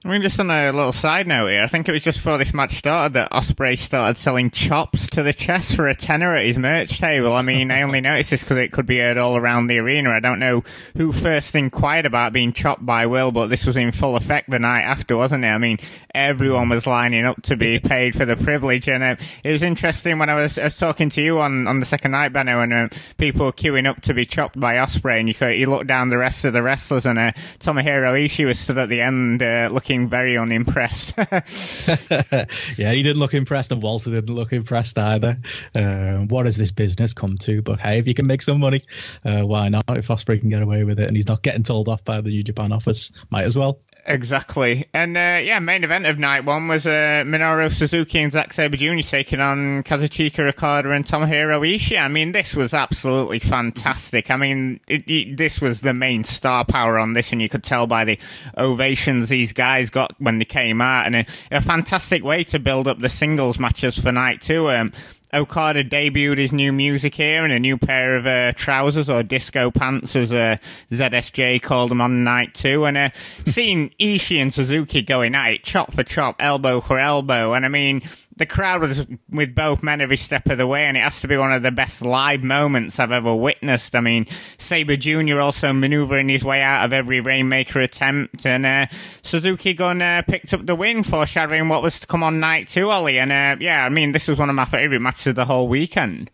I 0.05 0.09
mean, 0.09 0.23
just 0.23 0.41
on 0.41 0.51
a 0.51 0.73
little 0.73 0.91
side 0.91 1.29
note 1.29 1.47
here, 1.47 1.63
I 1.63 1.69
think 1.69 1.89
it 1.89 1.93
was 1.93 2.03
just 2.03 2.19
before 2.19 2.37
this 2.37 2.53
match 2.53 2.73
started 2.73 3.13
that 3.13 3.31
Ospreay 3.31 3.79
started 3.79 4.19
selling 4.19 4.51
chops 4.51 5.09
to 5.11 5.23
the 5.23 5.33
chest 5.33 5.77
for 5.77 5.87
a 5.87 5.95
tenner 5.95 6.35
at 6.35 6.45
his 6.45 6.59
merch 6.59 6.99
table. 6.99 7.35
I 7.35 7.43
mean, 7.43 7.71
I 7.71 7.83
only 7.83 8.01
noticed 8.01 8.33
this 8.33 8.43
because 8.43 8.57
it 8.57 8.73
could 8.73 8.85
be 8.85 8.99
heard 8.99 9.17
all 9.17 9.37
around 9.37 9.69
the 9.69 9.79
arena. 9.79 10.11
I 10.11 10.19
don't 10.19 10.41
know 10.41 10.65
who 10.97 11.13
first 11.13 11.55
inquired 11.55 12.05
about 12.05 12.33
being 12.33 12.53
chopped 12.53 12.85
by 12.85 13.07
Will, 13.07 13.31
but 13.31 13.47
this 13.47 13.65
was 13.65 13.77
in 13.77 13.93
full 13.93 14.17
effect 14.17 14.51
the 14.51 14.59
night 14.59 14.83
after, 14.83 15.17
wasn't 15.17 15.45
it? 15.45 15.49
I 15.49 15.59
mean, 15.59 15.79
everyone 16.13 16.69
was 16.69 16.85
lining 16.85 17.25
up 17.25 17.41
to 17.43 17.57
be 17.57 17.79
paid 17.79 18.17
for 18.17 18.25
the 18.25 18.37
privilege, 18.37 18.89
and 18.89 19.05
uh, 19.05 19.17
it 19.45 19.53
was 19.53 19.63
interesting 19.63 20.19
when 20.19 20.29
I 20.29 20.35
was, 20.35 20.59
I 20.59 20.65
was, 20.65 20.77
talking 20.77 21.11
to 21.11 21.23
you 21.23 21.39
on, 21.39 21.69
on 21.69 21.79
the 21.79 21.87
second 21.87 22.11
night, 22.11 22.33
Benno, 22.33 22.61
and 22.61 22.73
uh, 22.73 22.89
people 23.19 23.47
were 23.47 23.53
queuing 23.53 23.89
up 23.89 24.03
to 24.03 24.15
be 24.15 24.27
chopped 24.27 24.59
by 24.59 24.75
Ospreay, 24.75 25.21
and 25.21 25.29
you 25.29 25.35
could, 25.35 25.57
you 25.57 25.67
look 25.67 25.87
down 25.87 26.09
the 26.09 26.19
rest 26.19 26.45
of 26.45 26.53
the 26.53 26.63
wrestlers, 26.63 27.07
and 27.07 27.21
uh, 27.21 27.31
Tomohiro 27.61 28.13
Ishii 28.25 28.47
was 28.47 28.59
stood 28.59 28.79
at 28.79 28.89
the 28.89 29.01
end 29.01 29.45
uh, 29.45 29.69
looking 29.71 29.92
looking 29.93 30.09
very 30.09 30.39
unimpressed. 30.39 31.15
yeah, 32.79 32.93
he 32.93 33.03
didn't 33.03 33.19
look 33.19 33.35
impressed, 33.35 33.73
and 33.73 33.83
Walter 33.83 34.11
didn't 34.11 34.35
look 34.35 34.53
impressed 34.53 34.99
either. 34.99 35.37
Uh, 35.75 36.19
what 36.29 36.47
has 36.47 36.57
this 36.57 36.73
business 36.73 37.13
come 37.13 37.37
to? 37.39 37.61
But 37.61 37.79
hey, 37.79 37.99
if 37.99 38.07
you 38.07 38.15
can 38.15 38.27
make 38.27 38.41
some 38.41 38.61
money, 38.61 38.83
uh, 39.25 39.43
why 39.43 39.69
not? 39.69 39.85
If 39.91 40.09
Ospreay 40.09 40.41
can 40.41 40.49
get 40.49 40.63
away 40.63 40.85
with 40.85 40.99
it, 40.99 41.09
and 41.09 41.17
he's 41.17 41.29
not 41.29 41.43
getting 41.43 41.63
told 41.63 41.89
off 41.89 42.05
by 42.05 42.23
the 42.23 42.31
New 42.31 42.43
Japan 42.43 42.73
office, 42.73 43.13
might 43.31 43.45
as 43.45 43.57
well. 43.57 43.81
Exactly. 44.05 44.89
And 44.93 45.17
uh, 45.17 45.39
yeah, 45.43 45.61
main 45.61 45.85
event 45.85 46.07
of 46.07 46.19
night 46.19 46.45
one 46.45 46.67
was 46.67 46.87
uh, 46.87 47.23
Minoru 47.25 47.71
Suzuki 47.71 48.19
and 48.19 48.33
Zack 48.33 48.53
Sabre 48.53 48.77
Jr. 48.77 49.01
taking 49.01 49.41
on 49.41 49.85
Kazuchika 49.85 50.49
Okada 50.49 50.91
and 50.91 51.05
Tomohiro 51.05 51.61
Ishii. 51.61 52.01
I 52.01 52.09
mean, 52.09 52.33
this 52.33 52.57
was 52.57 52.75
absolutely 52.75 53.39
fantastic. 53.39 54.29
I 54.31 54.37
mean, 54.37 54.81
it, 54.89 55.09
it, 55.09 55.37
this 55.37 55.61
was 55.61 55.83
the 55.83 55.95
main 55.95 56.25
star 56.25 56.65
power 56.65 56.99
on 56.99 57.13
this, 57.13 57.31
and 57.31 57.41
you 57.41 57.49
could 57.49 57.63
tell 57.63 57.87
by 57.87 58.05
the 58.05 58.19
ovations 58.59 59.29
these 59.29 59.53
guys 59.53 59.89
got 59.89 60.15
when 60.19 60.41
they 60.41 60.45
came 60.47 60.81
out, 60.81 61.07
and 61.07 61.15
a, 61.17 61.27
a 61.53 61.61
fantastic 61.61 62.25
way 62.25 62.43
to 62.45 62.59
build 62.59 62.89
up 62.89 62.99
the 62.99 63.09
singles 63.09 63.61
matches 63.61 63.99
for 63.99 64.11
night 64.11 64.41
two. 64.41 64.69
Um, 64.69 64.93
Okada 65.35 65.83
debuted 65.83 66.39
his 66.39 66.53
new 66.53 66.73
music 66.73 67.15
here 67.15 67.45
in 67.45 67.51
a 67.51 67.59
new 67.59 67.79
pair 67.79 68.17
of 68.17 68.27
uh, 68.27 68.53
trousers 68.53 69.09
or 69.09 69.23
disco 69.23 69.71
pants, 69.71 70.15
as 70.15 70.33
uh, 70.33 70.57
ZSJ 70.91 71.63
called 71.63 71.91
them 71.91 72.01
on 72.01 72.25
night 72.25 72.55
two. 72.55 72.85
And 72.85 72.97
uh, 72.97 73.11
seeing 73.47 73.91
Ishii 73.99 74.41
and 74.41 74.53
Suzuki 74.53 75.03
going 75.03 75.35
at 75.35 75.53
it, 75.53 75.65
chop 75.65 75.93
for 75.93 76.05
chop, 76.05 76.37
elbow 76.39 76.81
for 76.81 76.99
elbow. 76.99 77.55
And 77.55 77.65
I 77.65 77.69
mean, 77.69 78.03
the 78.37 78.47
crowd 78.47 78.81
was 78.81 79.07
with 79.31 79.55
both 79.55 79.83
men 79.83 80.01
every 80.01 80.17
step 80.17 80.47
of 80.47 80.59
the 80.59 80.67
way, 80.67 80.85
and 80.85 80.97
it 80.97 81.01
has 81.01 81.21
to 81.21 81.29
be 81.29 81.37
one 81.37 81.53
of 81.53 81.63
the 81.63 81.71
best 81.71 82.03
live 82.03 82.43
moments 82.43 82.99
I've 82.99 83.13
ever 83.13 83.35
witnessed. 83.35 83.95
I 83.95 84.01
mean, 84.01 84.27
Sabre 84.59 84.97
Jr. 84.97 85.41
also 85.41 85.73
maneuvering 85.73 86.29
his 86.29 86.45
way 86.45 86.63
out 86.63 86.85
of 86.85 86.93
every 86.93 87.21
Rainmaker 87.21 87.81
attempt, 87.81 88.47
and 88.47 88.65
uh, 88.65 88.87
Suzuki 89.23 89.75
Gun 89.75 90.01
uh, 90.01 90.23
picked 90.27 90.55
up 90.55 90.67
the 90.67 90.75
win, 90.75 91.03
foreshadowing 91.03 91.69
what 91.69 91.83
was 91.83 92.01
to 92.01 92.07
come 92.07 92.23
on 92.23 92.41
night 92.41 92.69
two, 92.69 92.91
Ollie. 92.91 93.19
And 93.19 93.33
uh, 93.33 93.57
yeah, 93.61 93.85
I 93.85 93.89
mean, 93.89 94.13
this 94.13 94.29
was 94.29 94.39
one 94.39 94.49
of 94.49 94.55
my 94.55 94.65
favourite 94.65 95.03
matches 95.03 95.29
of 95.29 95.37
the 95.37 95.45
whole 95.45 95.69
weekend. 95.69 96.31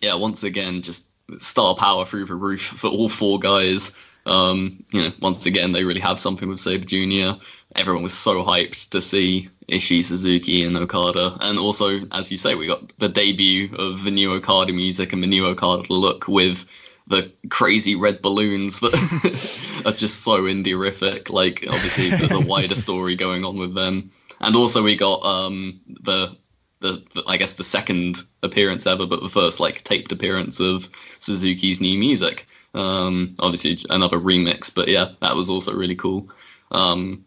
Yeah, 0.00 0.14
once 0.14 0.42
again, 0.42 0.82
just 0.82 1.06
star 1.38 1.74
power 1.76 2.04
through 2.04 2.26
the 2.26 2.34
roof 2.34 2.62
for 2.62 2.88
all 2.88 3.08
four 3.08 3.38
guys. 3.38 3.92
Um, 4.26 4.84
you 4.92 5.02
know, 5.02 5.10
once 5.20 5.46
again, 5.46 5.72
they 5.72 5.84
really 5.84 6.00
have 6.00 6.18
something 6.18 6.48
with 6.48 6.60
Sabre 6.60 6.84
Jr. 6.84 7.40
Everyone 7.74 8.02
was 8.02 8.12
so 8.12 8.44
hyped 8.44 8.90
to 8.90 9.00
see 9.00 9.48
Ishii, 9.68 10.04
Suzuki, 10.04 10.64
and 10.64 10.76
Okada. 10.76 11.38
And 11.40 11.58
also, 11.58 12.00
as 12.12 12.30
you 12.30 12.36
say, 12.36 12.54
we 12.54 12.66
got 12.66 12.98
the 12.98 13.08
debut 13.08 13.74
of 13.76 14.04
the 14.04 14.10
new 14.10 14.32
Okada 14.32 14.72
music 14.72 15.12
and 15.12 15.22
the 15.22 15.26
new 15.26 15.46
Okada 15.46 15.92
look 15.92 16.28
with 16.28 16.64
the 17.06 17.32
crazy 17.48 17.96
red 17.96 18.22
balloons 18.22 18.80
that 18.80 19.82
are 19.86 19.92
just 19.92 20.22
so 20.22 20.42
indie-rific. 20.42 21.30
Like, 21.30 21.64
obviously, 21.68 22.10
there's 22.10 22.32
a 22.32 22.40
wider 22.40 22.74
story 22.74 23.16
going 23.16 23.44
on 23.44 23.58
with 23.58 23.74
them. 23.74 24.10
And 24.40 24.56
also, 24.56 24.82
we 24.82 24.96
got 24.96 25.24
um, 25.24 25.80
the, 25.86 26.36
the, 26.80 27.02
the, 27.14 27.24
I 27.26 27.36
guess, 27.36 27.54
the 27.54 27.64
second 27.64 28.18
appearance 28.42 28.86
ever, 28.86 29.06
but 29.06 29.22
the 29.22 29.28
first, 29.28 29.60
like, 29.60 29.82
taped 29.82 30.12
appearance 30.12 30.60
of 30.60 30.88
Suzuki's 31.18 31.80
new 31.80 31.98
music. 31.98 32.46
Um, 32.74 33.34
obviously, 33.40 33.78
another 33.90 34.18
remix, 34.18 34.74
but 34.74 34.88
yeah, 34.88 35.12
that 35.20 35.34
was 35.34 35.50
also 35.50 35.74
really 35.74 35.96
cool. 35.96 36.30
Um, 36.70 37.24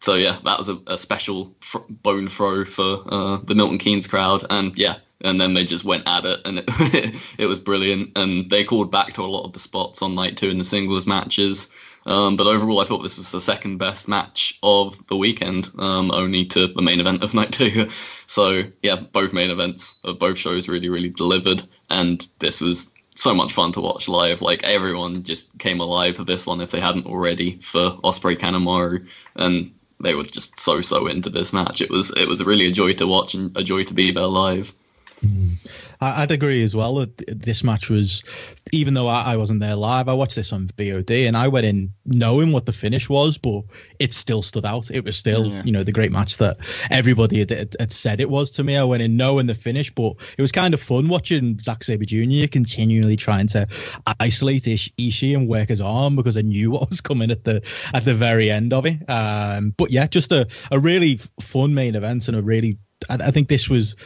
so 0.00 0.14
yeah, 0.14 0.38
that 0.44 0.58
was 0.58 0.68
a, 0.68 0.78
a 0.86 0.98
special 0.98 1.54
fr- 1.60 1.78
bone 1.88 2.28
throw 2.28 2.64
for 2.64 3.02
uh, 3.08 3.38
the 3.42 3.54
Milton 3.54 3.78
Keynes 3.78 4.06
crowd, 4.06 4.44
and 4.48 4.76
yeah, 4.76 4.98
and 5.20 5.40
then 5.40 5.54
they 5.54 5.64
just 5.64 5.84
went 5.84 6.04
at 6.06 6.24
it, 6.24 6.40
and 6.44 6.58
it, 6.58 7.14
it 7.38 7.46
was 7.46 7.60
brilliant. 7.60 8.16
And 8.16 8.48
they 8.48 8.64
called 8.64 8.92
back 8.92 9.14
to 9.14 9.22
a 9.22 9.24
lot 9.24 9.44
of 9.44 9.52
the 9.52 9.58
spots 9.58 10.02
on 10.02 10.14
night 10.14 10.36
two 10.36 10.50
in 10.50 10.58
the 10.58 10.64
singles 10.64 11.06
matches. 11.06 11.68
Um, 12.06 12.36
but 12.36 12.46
overall, 12.46 12.80
I 12.80 12.84
thought 12.84 13.02
this 13.02 13.18
was 13.18 13.32
the 13.32 13.40
second 13.40 13.78
best 13.78 14.08
match 14.08 14.58
of 14.62 15.06
the 15.08 15.16
weekend, 15.16 15.70
um, 15.78 16.10
only 16.10 16.46
to 16.46 16.68
the 16.68 16.80
main 16.80 17.00
event 17.00 17.22
of 17.22 17.34
night 17.34 17.52
two. 17.52 17.88
So 18.26 18.62
yeah, 18.82 18.96
both 18.96 19.32
main 19.32 19.50
events 19.50 19.98
of 20.04 20.18
both 20.18 20.38
shows 20.38 20.68
really, 20.68 20.88
really 20.88 21.10
delivered, 21.10 21.62
and 21.90 22.26
this 22.38 22.60
was 22.60 22.92
so 23.18 23.34
much 23.34 23.52
fun 23.52 23.72
to 23.72 23.80
watch 23.80 24.06
live. 24.08 24.42
Like 24.42 24.62
everyone 24.62 25.24
just 25.24 25.56
came 25.58 25.80
alive 25.80 26.16
for 26.16 26.24
this 26.24 26.46
one 26.46 26.60
if 26.60 26.70
they 26.70 26.80
hadn't 26.80 27.06
already 27.06 27.58
for 27.58 27.98
Ospreay 28.04 28.38
Kanemaru, 28.38 29.08
and 29.34 29.74
they 30.00 30.14
were 30.14 30.22
just 30.22 30.60
so 30.60 30.80
so 30.80 31.08
into 31.08 31.28
this 31.28 31.52
match. 31.52 31.80
It 31.80 31.90
was 31.90 32.12
it 32.16 32.28
was 32.28 32.44
really 32.44 32.66
a 32.66 32.72
joy 32.72 32.92
to 32.94 33.06
watch 33.08 33.34
and 33.34 33.56
a 33.56 33.64
joy 33.64 33.82
to 33.84 33.94
be 33.94 34.12
there 34.12 34.24
live. 34.24 34.72
Mm. 35.24 35.56
Mm. 36.00 36.18
I'd 36.18 36.30
agree 36.30 36.62
as 36.62 36.74
well 36.74 36.96
that 36.96 37.16
this 37.26 37.64
match 37.64 37.90
was, 37.90 38.22
even 38.72 38.94
though 38.94 39.08
I 39.08 39.36
wasn't 39.36 39.60
there 39.60 39.74
live, 39.74 40.08
I 40.08 40.14
watched 40.14 40.36
this 40.36 40.52
on 40.52 40.66
VOD 40.68 41.26
and 41.26 41.36
I 41.36 41.48
went 41.48 41.66
in 41.66 41.92
knowing 42.04 42.52
what 42.52 42.66
the 42.66 42.72
finish 42.72 43.08
was, 43.08 43.38
but 43.38 43.64
it 43.98 44.12
still 44.12 44.42
stood 44.42 44.64
out. 44.64 44.90
It 44.90 45.04
was 45.04 45.16
still, 45.16 45.46
yeah. 45.46 45.62
you 45.64 45.72
know, 45.72 45.82
the 45.82 45.92
great 45.92 46.12
match 46.12 46.36
that 46.38 46.58
everybody 46.90 47.40
had, 47.40 47.50
had, 47.50 47.92
said 47.92 48.20
it 48.20 48.30
was 48.30 48.52
to 48.52 48.64
me. 48.64 48.76
I 48.76 48.84
went 48.84 49.02
in 49.02 49.16
knowing 49.16 49.46
the 49.46 49.54
finish, 49.54 49.94
but 49.94 50.16
it 50.36 50.42
was 50.42 50.52
kind 50.52 50.74
of 50.74 50.80
fun 50.80 51.08
watching 51.08 51.58
Zack 51.58 51.84
Sabre 51.84 52.04
Jr. 52.04 52.46
continually 52.50 53.16
trying 53.16 53.48
to 53.48 53.66
isolate 54.20 54.64
Ishii 54.64 55.36
and 55.36 55.48
work 55.48 55.68
his 55.68 55.80
arm 55.80 56.16
because 56.16 56.36
I 56.36 56.42
knew 56.42 56.70
what 56.72 56.88
was 56.88 57.00
coming 57.00 57.30
at 57.30 57.44
the 57.44 57.66
at 57.92 58.04
the 58.04 58.14
very 58.14 58.50
end 58.50 58.72
of 58.72 58.86
it. 58.86 59.08
Um, 59.08 59.74
but 59.76 59.90
yeah, 59.90 60.06
just 60.06 60.32
a, 60.32 60.48
a 60.70 60.78
really 60.78 61.18
fun 61.40 61.74
main 61.74 61.94
event 61.94 62.28
and 62.28 62.36
a 62.36 62.42
really 62.42 62.78
I, 63.08 63.14
I 63.14 63.30
think 63.30 63.48
this 63.48 63.68
was 63.68 63.96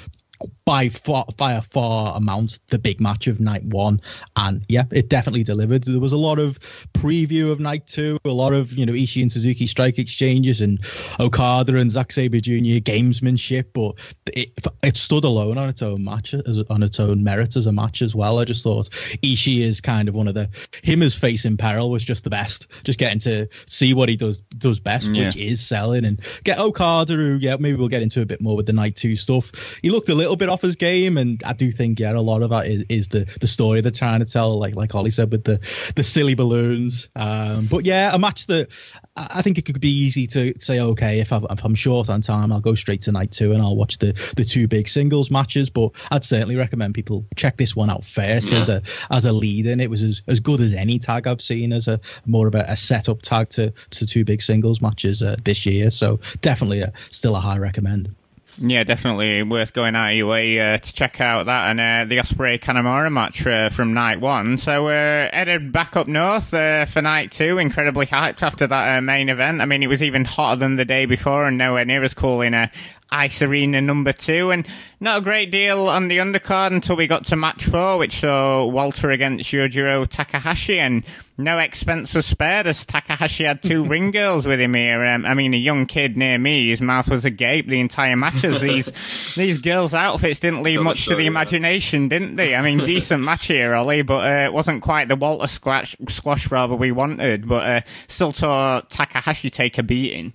by 0.64 0.88
far 0.88 1.26
by 1.36 1.54
a 1.54 1.62
far 1.62 2.16
amount 2.16 2.60
the 2.68 2.78
big 2.78 3.00
match 3.00 3.26
of 3.26 3.40
night 3.40 3.64
one. 3.64 4.00
And 4.36 4.64
yeah 4.68 4.84
it 4.90 5.08
definitely 5.08 5.44
delivered. 5.44 5.84
There 5.84 6.00
was 6.00 6.12
a 6.12 6.16
lot 6.16 6.38
of 6.38 6.58
preview 6.92 7.50
of 7.50 7.60
night 7.60 7.86
two 7.86 8.18
a 8.24 8.28
lot 8.30 8.52
of 8.52 8.72
you 8.72 8.86
know 8.86 8.92
Ishii 8.92 9.22
and 9.22 9.32
Suzuki 9.32 9.66
strike 9.66 9.98
exchanges 9.98 10.60
and 10.60 10.78
Okada 11.18 11.76
and 11.76 11.90
Zack 11.90 12.12
Sabre 12.12 12.40
Jr 12.40 12.52
gamesmanship 12.80 13.66
but 13.72 13.98
it, 14.34 14.52
it 14.82 14.96
stood 14.96 15.24
alone 15.24 15.58
on 15.58 15.68
its 15.68 15.82
own 15.82 16.04
match 16.04 16.34
on 16.34 16.82
its 16.82 17.00
own 17.00 17.24
merit 17.24 17.56
as 17.56 17.66
a 17.66 17.72
match 17.72 18.02
as 18.02 18.14
well. 18.14 18.38
I 18.38 18.44
just 18.44 18.62
thought 18.62 18.90
Ishii 18.90 19.60
is 19.60 19.80
kind 19.80 20.08
of 20.08 20.14
one 20.14 20.28
of 20.28 20.34
the 20.34 20.48
him 20.82 21.02
as 21.02 21.14
face 21.14 21.44
in 21.44 21.56
peril 21.56 21.90
was 21.90 22.04
just 22.04 22.24
the 22.24 22.30
best. 22.30 22.68
Just 22.84 22.98
getting 22.98 23.18
to 23.20 23.48
see 23.66 23.94
what 23.94 24.08
he 24.08 24.16
does 24.16 24.40
does 24.40 24.80
best 24.80 25.10
yeah. 25.10 25.26
which 25.26 25.36
is 25.36 25.64
selling 25.64 26.04
and 26.04 26.20
get 26.44 26.58
Okada 26.58 27.14
who 27.14 27.38
yeah 27.40 27.56
maybe 27.58 27.76
we'll 27.76 27.88
get 27.88 28.02
into 28.02 28.22
a 28.22 28.26
bit 28.26 28.42
more 28.42 28.56
with 28.56 28.66
the 28.66 28.72
night 28.72 28.96
two 28.96 29.16
stuff. 29.16 29.78
He 29.82 29.90
looked 29.90 30.08
a 30.08 30.14
little 30.14 30.31
bit 30.36 30.48
off 30.48 30.62
his 30.62 30.76
game, 30.76 31.18
and 31.18 31.42
I 31.44 31.52
do 31.52 31.70
think 31.70 32.00
yeah, 32.00 32.12
a 32.12 32.20
lot 32.20 32.42
of 32.42 32.50
that 32.50 32.66
is, 32.66 32.84
is 32.88 33.08
the 33.08 33.24
the 33.40 33.46
story 33.46 33.80
they're 33.80 33.90
trying 33.90 34.20
to 34.20 34.26
tell, 34.26 34.58
like 34.58 34.74
like 34.74 34.94
Ollie 34.94 35.10
said 35.10 35.30
with 35.30 35.44
the 35.44 35.60
the 35.96 36.04
silly 36.04 36.34
balloons. 36.34 37.08
Um, 37.16 37.66
but 37.66 37.84
yeah, 37.84 38.14
a 38.14 38.18
match 38.18 38.46
that 38.46 38.72
I 39.16 39.42
think 39.42 39.58
it 39.58 39.66
could 39.66 39.80
be 39.80 39.90
easy 39.90 40.26
to 40.28 40.54
say, 40.58 40.80
okay, 40.80 41.20
if, 41.20 41.32
i 41.32 41.40
am 41.64 41.74
short 41.74 42.08
on 42.08 42.22
time, 42.22 42.50
I'll 42.50 42.60
go 42.60 42.74
straight 42.74 43.02
to 43.02 43.12
night 43.12 43.30
two 43.30 43.52
and 43.52 43.62
I'll 43.62 43.76
watch 43.76 43.98
the 43.98 44.12
the 44.36 44.44
two 44.44 44.68
big 44.68 44.88
singles 44.88 45.30
matches. 45.30 45.70
But 45.70 45.92
I'd 46.10 46.24
certainly 46.24 46.56
recommend 46.56 46.94
people 46.94 47.26
check 47.36 47.56
this 47.56 47.76
one 47.76 47.90
out 47.90 48.04
first 48.04 48.50
yeah. 48.50 48.58
as 48.58 48.68
a 48.68 48.82
as 49.10 49.26
a 49.26 49.32
lead 49.32 49.66
in. 49.66 49.80
It 49.80 49.90
was 49.90 50.02
as, 50.02 50.22
as 50.26 50.40
good 50.40 50.60
as 50.60 50.72
any 50.72 50.98
tag 50.98 51.26
I've 51.26 51.42
seen 51.42 51.72
as 51.72 51.88
a 51.88 52.00
more 52.26 52.46
of 52.46 52.54
a, 52.54 52.64
a 52.68 52.76
setup 52.76 53.22
tag 53.22 53.50
to 53.50 53.72
to 53.90 54.06
two 54.06 54.24
big 54.24 54.40
singles 54.42 54.80
matches 54.80 55.22
uh, 55.22 55.36
this 55.44 55.66
year. 55.66 55.90
So 55.90 56.20
definitely 56.40 56.80
a, 56.80 56.92
still 57.10 57.36
a 57.36 57.40
high 57.40 57.58
recommend. 57.58 58.14
Yeah, 58.58 58.84
definitely 58.84 59.42
worth 59.42 59.72
going 59.72 59.96
out 59.96 60.10
of 60.10 60.16
your 60.16 60.26
way 60.26 60.60
uh, 60.60 60.76
to 60.76 60.94
check 60.94 61.20
out 61.20 61.46
that 61.46 61.70
and 61.70 61.80
uh, 61.80 62.04
the 62.08 62.20
Ospreay 62.20 62.60
Kanemaru 62.60 63.10
match 63.10 63.46
uh, 63.46 63.70
from 63.70 63.94
night 63.94 64.20
one. 64.20 64.58
So 64.58 64.88
uh, 64.88 65.30
headed 65.32 65.72
back 65.72 65.96
up 65.96 66.06
north 66.06 66.52
uh, 66.52 66.84
for 66.84 67.00
night 67.00 67.32
two. 67.32 67.56
Incredibly 67.56 68.04
hyped 68.04 68.42
after 68.42 68.66
that 68.66 68.98
uh, 68.98 69.00
main 69.00 69.30
event. 69.30 69.62
I 69.62 69.64
mean, 69.64 69.82
it 69.82 69.86
was 69.86 70.02
even 70.02 70.26
hotter 70.26 70.58
than 70.60 70.76
the 70.76 70.84
day 70.84 71.06
before 71.06 71.46
and 71.46 71.56
nowhere 71.56 71.86
near 71.86 72.02
as 72.02 72.12
cool 72.12 72.42
in 72.42 72.52
a 72.52 72.70
Ice 73.12 73.42
Arena 73.42 73.80
number 73.80 74.12
two, 74.12 74.50
and 74.50 74.66
not 75.00 75.18
a 75.18 75.20
great 75.20 75.50
deal 75.50 75.88
on 75.88 76.08
the 76.08 76.18
undercard 76.18 76.72
until 76.72 76.96
we 76.96 77.06
got 77.06 77.26
to 77.26 77.36
match 77.36 77.64
four, 77.66 77.98
which 77.98 78.20
saw 78.20 78.66
Walter 78.66 79.10
against 79.10 79.50
Yujiro 79.52 80.06
Takahashi, 80.06 80.80
and 80.80 81.04
no 81.36 81.58
expense 81.58 82.14
was 82.14 82.26
spared 82.26 82.66
as 82.66 82.86
Takahashi 82.86 83.44
had 83.44 83.62
two 83.62 83.84
ring 83.88 84.10
girls 84.10 84.46
with 84.46 84.60
him 84.60 84.74
here. 84.74 85.04
Um, 85.04 85.24
I 85.26 85.34
mean, 85.34 85.54
a 85.54 85.58
young 85.58 85.86
kid 85.86 86.16
near 86.16 86.38
me, 86.38 86.70
his 86.70 86.80
mouth 86.80 87.08
was 87.08 87.24
agape 87.24 87.68
the 87.68 87.80
entire 87.80 88.16
match 88.16 88.44
as 88.44 88.60
these 88.60 89.34
these 89.34 89.58
girls' 89.58 89.94
outfits 89.94 90.40
didn't 90.40 90.62
leave 90.62 90.80
much 90.80 91.06
to 91.06 91.14
the 91.14 91.26
imagination, 91.26 92.08
didn't 92.08 92.36
they? 92.36 92.54
I 92.54 92.62
mean, 92.62 92.78
decent 92.78 93.22
match 93.22 93.46
here, 93.46 93.74
Ollie, 93.74 94.02
but 94.02 94.24
uh, 94.24 94.46
it 94.46 94.52
wasn't 94.52 94.82
quite 94.82 95.08
the 95.08 95.16
Walter 95.16 95.48
squash, 95.48 95.96
squash 96.08 96.50
rather 96.50 96.74
we 96.74 96.92
wanted, 96.92 97.46
but 97.48 97.68
uh, 97.68 97.80
still 98.08 98.32
saw 98.32 98.80
Takahashi 98.80 99.50
take 99.50 99.78
a 99.78 99.82
beating 99.82 100.32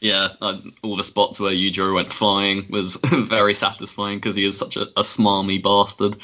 yeah, 0.00 0.28
uh, 0.40 0.58
all 0.82 0.96
the 0.96 1.04
spots 1.04 1.40
where 1.40 1.52
Yujiro 1.52 1.94
went 1.94 2.12
flying 2.12 2.66
was 2.70 2.96
very 3.04 3.54
satisfying 3.54 4.18
because 4.18 4.36
he 4.36 4.44
is 4.44 4.56
such 4.58 4.76
a, 4.76 4.82
a 4.96 5.02
smarmy 5.02 5.62
bastard. 5.62 6.16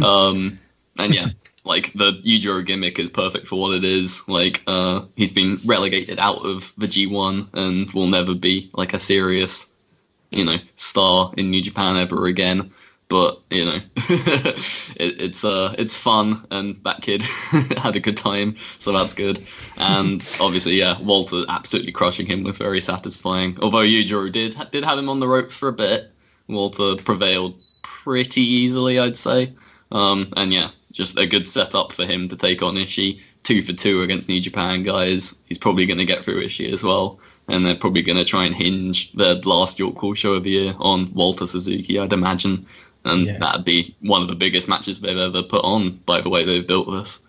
um, 0.04 0.58
and 0.98 1.14
yeah, 1.14 1.28
like 1.64 1.92
the 1.94 2.12
Yujiro 2.24 2.64
gimmick 2.64 2.98
is 2.98 3.10
perfect 3.10 3.48
for 3.48 3.60
what 3.60 3.74
it 3.74 3.84
is. 3.84 4.26
Like, 4.28 4.62
uh, 4.66 5.06
he's 5.16 5.32
been 5.32 5.58
relegated 5.64 6.18
out 6.18 6.44
of 6.44 6.72
the 6.76 6.86
G1 6.86 7.48
and 7.54 7.90
will 7.92 8.06
never 8.06 8.34
be 8.34 8.70
like 8.74 8.92
a 8.94 8.98
serious, 8.98 9.72
you 10.30 10.44
know, 10.44 10.56
star 10.76 11.32
in 11.36 11.50
New 11.50 11.62
Japan 11.62 11.96
ever 11.96 12.26
again 12.26 12.72
but 13.08 13.40
you 13.50 13.64
know 13.64 13.80
it, 13.96 15.20
it's 15.20 15.44
uh 15.44 15.74
it's 15.78 15.96
fun 15.96 16.46
and 16.50 16.76
that 16.84 17.02
kid 17.02 17.22
had 17.76 17.96
a 17.96 18.00
good 18.00 18.16
time 18.16 18.56
so 18.78 18.92
that's 18.92 19.14
good. 19.14 19.44
And 19.76 20.26
obviously 20.40 20.74
yeah 20.76 21.00
walter 21.00 21.42
absolutely 21.48 21.92
crushing 21.92 22.26
him 22.26 22.44
was 22.44 22.58
very 22.58 22.80
satisfying. 22.80 23.58
Although 23.60 23.78
Yujiro 23.78 24.32
did 24.32 24.56
did 24.70 24.84
have 24.84 24.98
him 24.98 25.08
on 25.08 25.20
the 25.20 25.28
ropes 25.28 25.56
for 25.56 25.68
a 25.68 25.72
bit. 25.72 26.10
Walter 26.48 26.96
prevailed 26.96 27.60
pretty 27.82 28.42
easily 28.42 28.98
i'd 28.98 29.18
say. 29.18 29.52
Um 29.92 30.32
and 30.36 30.52
yeah 30.52 30.70
just 30.94 31.18
a 31.18 31.26
good 31.26 31.46
setup 31.46 31.92
for 31.92 32.06
him 32.06 32.28
to 32.28 32.36
take 32.36 32.62
on 32.62 32.76
Ishii. 32.76 33.20
Two 33.42 33.60
for 33.60 33.74
two 33.74 34.00
against 34.00 34.28
new 34.28 34.40
japan 34.40 34.84
guys. 34.84 35.34
He's 35.46 35.58
probably 35.58 35.84
going 35.86 35.98
to 35.98 36.04
get 36.06 36.24
through 36.24 36.42
Ishii 36.42 36.72
as 36.72 36.82
well. 36.82 37.18
And 37.48 37.66
they're 37.66 37.74
probably 37.74 38.00
going 38.00 38.16
to 38.16 38.24
try 38.24 38.44
and 38.44 38.54
hinge 38.54 39.12
their 39.12 39.34
last 39.34 39.78
York 39.78 39.96
Hall 39.96 40.14
show 40.14 40.32
of 40.32 40.44
the 40.44 40.50
year 40.50 40.74
on 40.78 41.12
Walter 41.12 41.46
Suzuki, 41.46 41.98
I'd 41.98 42.14
imagine 42.14 42.64
and 43.04 43.26
yeah. 43.26 43.38
that'd 43.38 43.64
be 43.64 43.94
one 44.00 44.22
of 44.22 44.28
the 44.28 44.34
biggest 44.34 44.68
matches 44.68 45.00
they've 45.00 45.16
ever 45.18 45.42
put 45.42 45.64
on 45.64 45.90
by 46.06 46.20
the 46.20 46.28
way 46.28 46.44
they've 46.44 46.66
built 46.66 46.90
this 46.90 47.20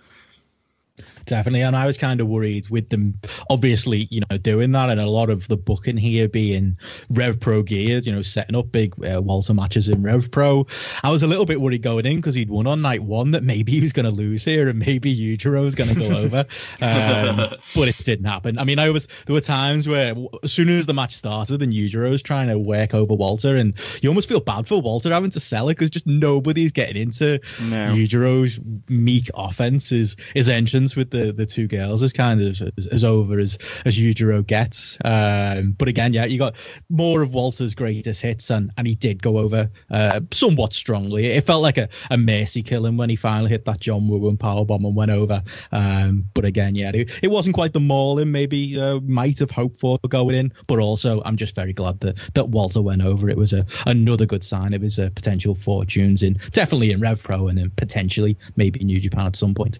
definitely. 1.25 1.61
And 1.61 1.75
I 1.75 1.85
was 1.85 1.97
kind 1.97 2.21
of 2.21 2.27
worried 2.27 2.69
with 2.69 2.89
them, 2.89 3.19
obviously, 3.49 4.07
you 4.11 4.21
know, 4.29 4.38
doing 4.38 4.71
that 4.73 4.89
and 4.89 4.99
a 4.99 5.09
lot 5.09 5.29
of 5.29 5.47
the 5.47 5.57
booking 5.57 5.97
here 5.97 6.27
being 6.27 6.77
Rev 7.09 7.39
Pro 7.39 7.63
geared, 7.63 8.05
you 8.05 8.13
know, 8.13 8.21
setting 8.21 8.55
up 8.55 8.71
big 8.71 8.93
uh, 9.05 9.21
Walter 9.21 9.53
matches 9.53 9.89
in 9.89 10.03
Rev 10.03 10.31
Pro. 10.31 10.67
I 11.03 11.11
was 11.11 11.23
a 11.23 11.27
little 11.27 11.45
bit 11.45 11.61
worried 11.61 11.81
going 11.81 12.05
in 12.05 12.17
because 12.17 12.35
he'd 12.35 12.49
won 12.49 12.67
on 12.67 12.81
night 12.81 13.03
one 13.03 13.31
that 13.31 13.43
maybe 13.43 13.71
he 13.71 13.81
was 13.81 13.93
going 13.93 14.05
to 14.05 14.11
lose 14.11 14.43
here 14.43 14.69
and 14.69 14.79
maybe 14.79 15.15
Yujiro 15.15 15.63
was 15.63 15.75
going 15.75 15.93
to 15.93 15.99
go 15.99 16.15
over. 16.15 16.45
Um, 16.81 17.38
but 17.75 17.88
it 17.88 17.97
didn't 18.03 18.25
happen. 18.25 18.59
I 18.59 18.63
mean, 18.63 18.79
I 18.79 18.89
was 18.89 19.07
there 19.25 19.33
were 19.33 19.41
times 19.41 19.88
where 19.88 20.13
as 20.43 20.51
soon 20.51 20.69
as 20.69 20.85
the 20.85 20.93
match 20.93 21.15
started 21.15 21.61
and 21.61 21.73
Yujiro 21.73 22.09
was 22.09 22.21
trying 22.21 22.47
to 22.49 22.59
work 22.59 22.93
over 22.93 23.13
Walter, 23.13 23.55
and 23.55 23.73
you 24.01 24.09
almost 24.09 24.27
feel 24.27 24.39
bad 24.39 24.67
for 24.67 24.81
Walter 24.81 25.11
having 25.11 25.31
to 25.31 25.39
sell 25.39 25.69
it 25.69 25.73
because 25.73 25.89
just 25.89 26.05
nobody's 26.05 26.71
getting 26.71 27.01
into 27.01 27.39
no. 27.69 27.93
Yujiro's 27.93 28.59
meek 28.89 29.29
offense, 29.33 29.89
his, 29.89 30.15
his 30.33 30.49
entrance 30.49 30.95
with 30.95 31.09
the 31.15 31.32
the 31.32 31.45
two 31.45 31.67
girls 31.67 32.04
as 32.04 32.13
kind 32.13 32.41
of 32.41 32.62
as, 32.78 32.88
as 32.88 33.04
over 33.04 33.39
as 33.39 33.58
as 33.86 33.97
Yujiro 33.97 34.45
gets. 34.45 34.97
Um, 35.04 35.71
but 35.71 35.88
again, 35.88 36.13
yeah, 36.13 36.25
you 36.25 36.38
got 36.38 36.56
more 36.89 37.21
of 37.21 37.34
Walter's 37.34 37.75
greatest 37.75 38.21
hits, 38.21 38.49
and 38.49 38.71
and 38.78 38.88
he 38.88 38.95
did 38.95 39.21
go 39.21 39.38
over 39.38 39.69
uh, 39.89 40.21
somewhat 40.32 40.73
strongly. 40.73 41.28
It 41.28 41.45
felt 41.45 41.62
like 41.62 41.78
a, 41.78 41.89
a 42.12 42.17
mercy 42.17 42.63
killing 42.63 42.97
when 42.97 43.10
he 43.10 43.15
finally 43.15 43.49
hit 43.49 43.65
that 43.65 43.80
John 43.80 44.08
Woo 44.08 44.30
and 44.30 44.39
power 44.39 44.65
bomb 44.65 44.86
and 44.86 44.95
went 44.95 45.12
over. 45.12 45.43
Um, 45.71 46.25
but 46.34 46.45
again, 46.45 46.75
yeah, 46.75 46.91
it, 46.93 47.12
it, 47.21 47.28
wasn't 47.30 47.56
quite 47.56 47.73
the 47.73 47.80
mauling 47.80 48.32
maybe 48.32 48.80
uh, 48.80 48.99
might 49.01 49.39
have 49.39 49.51
hoped 49.51 49.78
for 49.78 49.99
going 50.08 50.36
in. 50.36 50.54
But 50.67 50.80
also, 50.80 51.21
I'm 51.23 51.38
just 51.38 51.56
very 51.56 51.73
glad 51.73 51.99
that 52.01 52.17
that 52.34 52.49
Walter 52.49 52.82
went 52.82 53.01
over. 53.01 53.30
It 53.30 53.38
was 53.38 53.54
a 53.54 53.65
another 53.86 54.25
good 54.25 54.43
sign 54.43 54.73
of 54.73 54.82
his 54.82 54.99
uh, 54.99 55.10
potential 55.15 55.56
fortunes 55.56 56.23
in 56.23 56.39
definitely 56.51 56.91
in 56.91 56.99
Rev 56.99 57.21
Pro 57.21 57.47
and 57.47 57.58
then 57.58 57.71
potentially 57.75 58.38
maybe 58.56 58.84
New 58.84 58.99
Japan 58.99 59.28
at 59.28 59.36
some 59.36 59.54
point. 59.54 59.80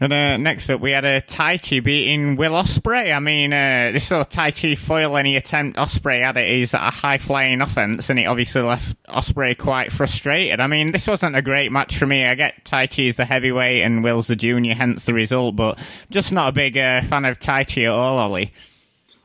And 0.00 0.12
uh, 0.12 0.36
next 0.36 0.70
up, 0.70 0.80
we 0.80 0.92
had 0.92 1.04
a 1.04 1.20
Taichi 1.20 1.82
beating 1.82 2.36
Will 2.36 2.52
Ospreay. 2.52 3.12
I 3.12 3.18
mean, 3.18 3.52
uh, 3.52 3.90
this 3.92 4.06
saw 4.06 4.22
Taichi 4.22 4.78
foil 4.78 5.16
any 5.16 5.34
attempt 5.34 5.76
Ospreay 5.76 6.20
had 6.24 6.36
at 6.36 6.46
his 6.46 6.72
a 6.72 6.78
high 6.78 7.18
flying 7.18 7.60
offense, 7.60 8.08
and 8.08 8.18
it 8.18 8.26
obviously 8.26 8.62
left 8.62 8.96
Ospreay 9.06 9.58
quite 9.58 9.90
frustrated. 9.90 10.60
I 10.60 10.68
mean, 10.68 10.92
this 10.92 11.08
wasn't 11.08 11.34
a 11.34 11.42
great 11.42 11.72
match 11.72 11.98
for 11.98 12.06
me. 12.06 12.24
I 12.24 12.36
get 12.36 12.64
Taichi 12.64 13.08
is 13.08 13.16
the 13.16 13.24
heavyweight 13.24 13.82
and 13.82 14.04
Will's 14.04 14.28
the 14.28 14.36
junior, 14.36 14.74
hence 14.74 15.04
the 15.04 15.14
result, 15.14 15.56
but 15.56 15.80
just 16.10 16.32
not 16.32 16.50
a 16.50 16.52
big 16.52 16.78
uh, 16.78 17.02
fan 17.02 17.24
of 17.24 17.40
Taichi 17.40 17.82
at 17.82 17.90
all, 17.90 18.18
Ollie. 18.18 18.52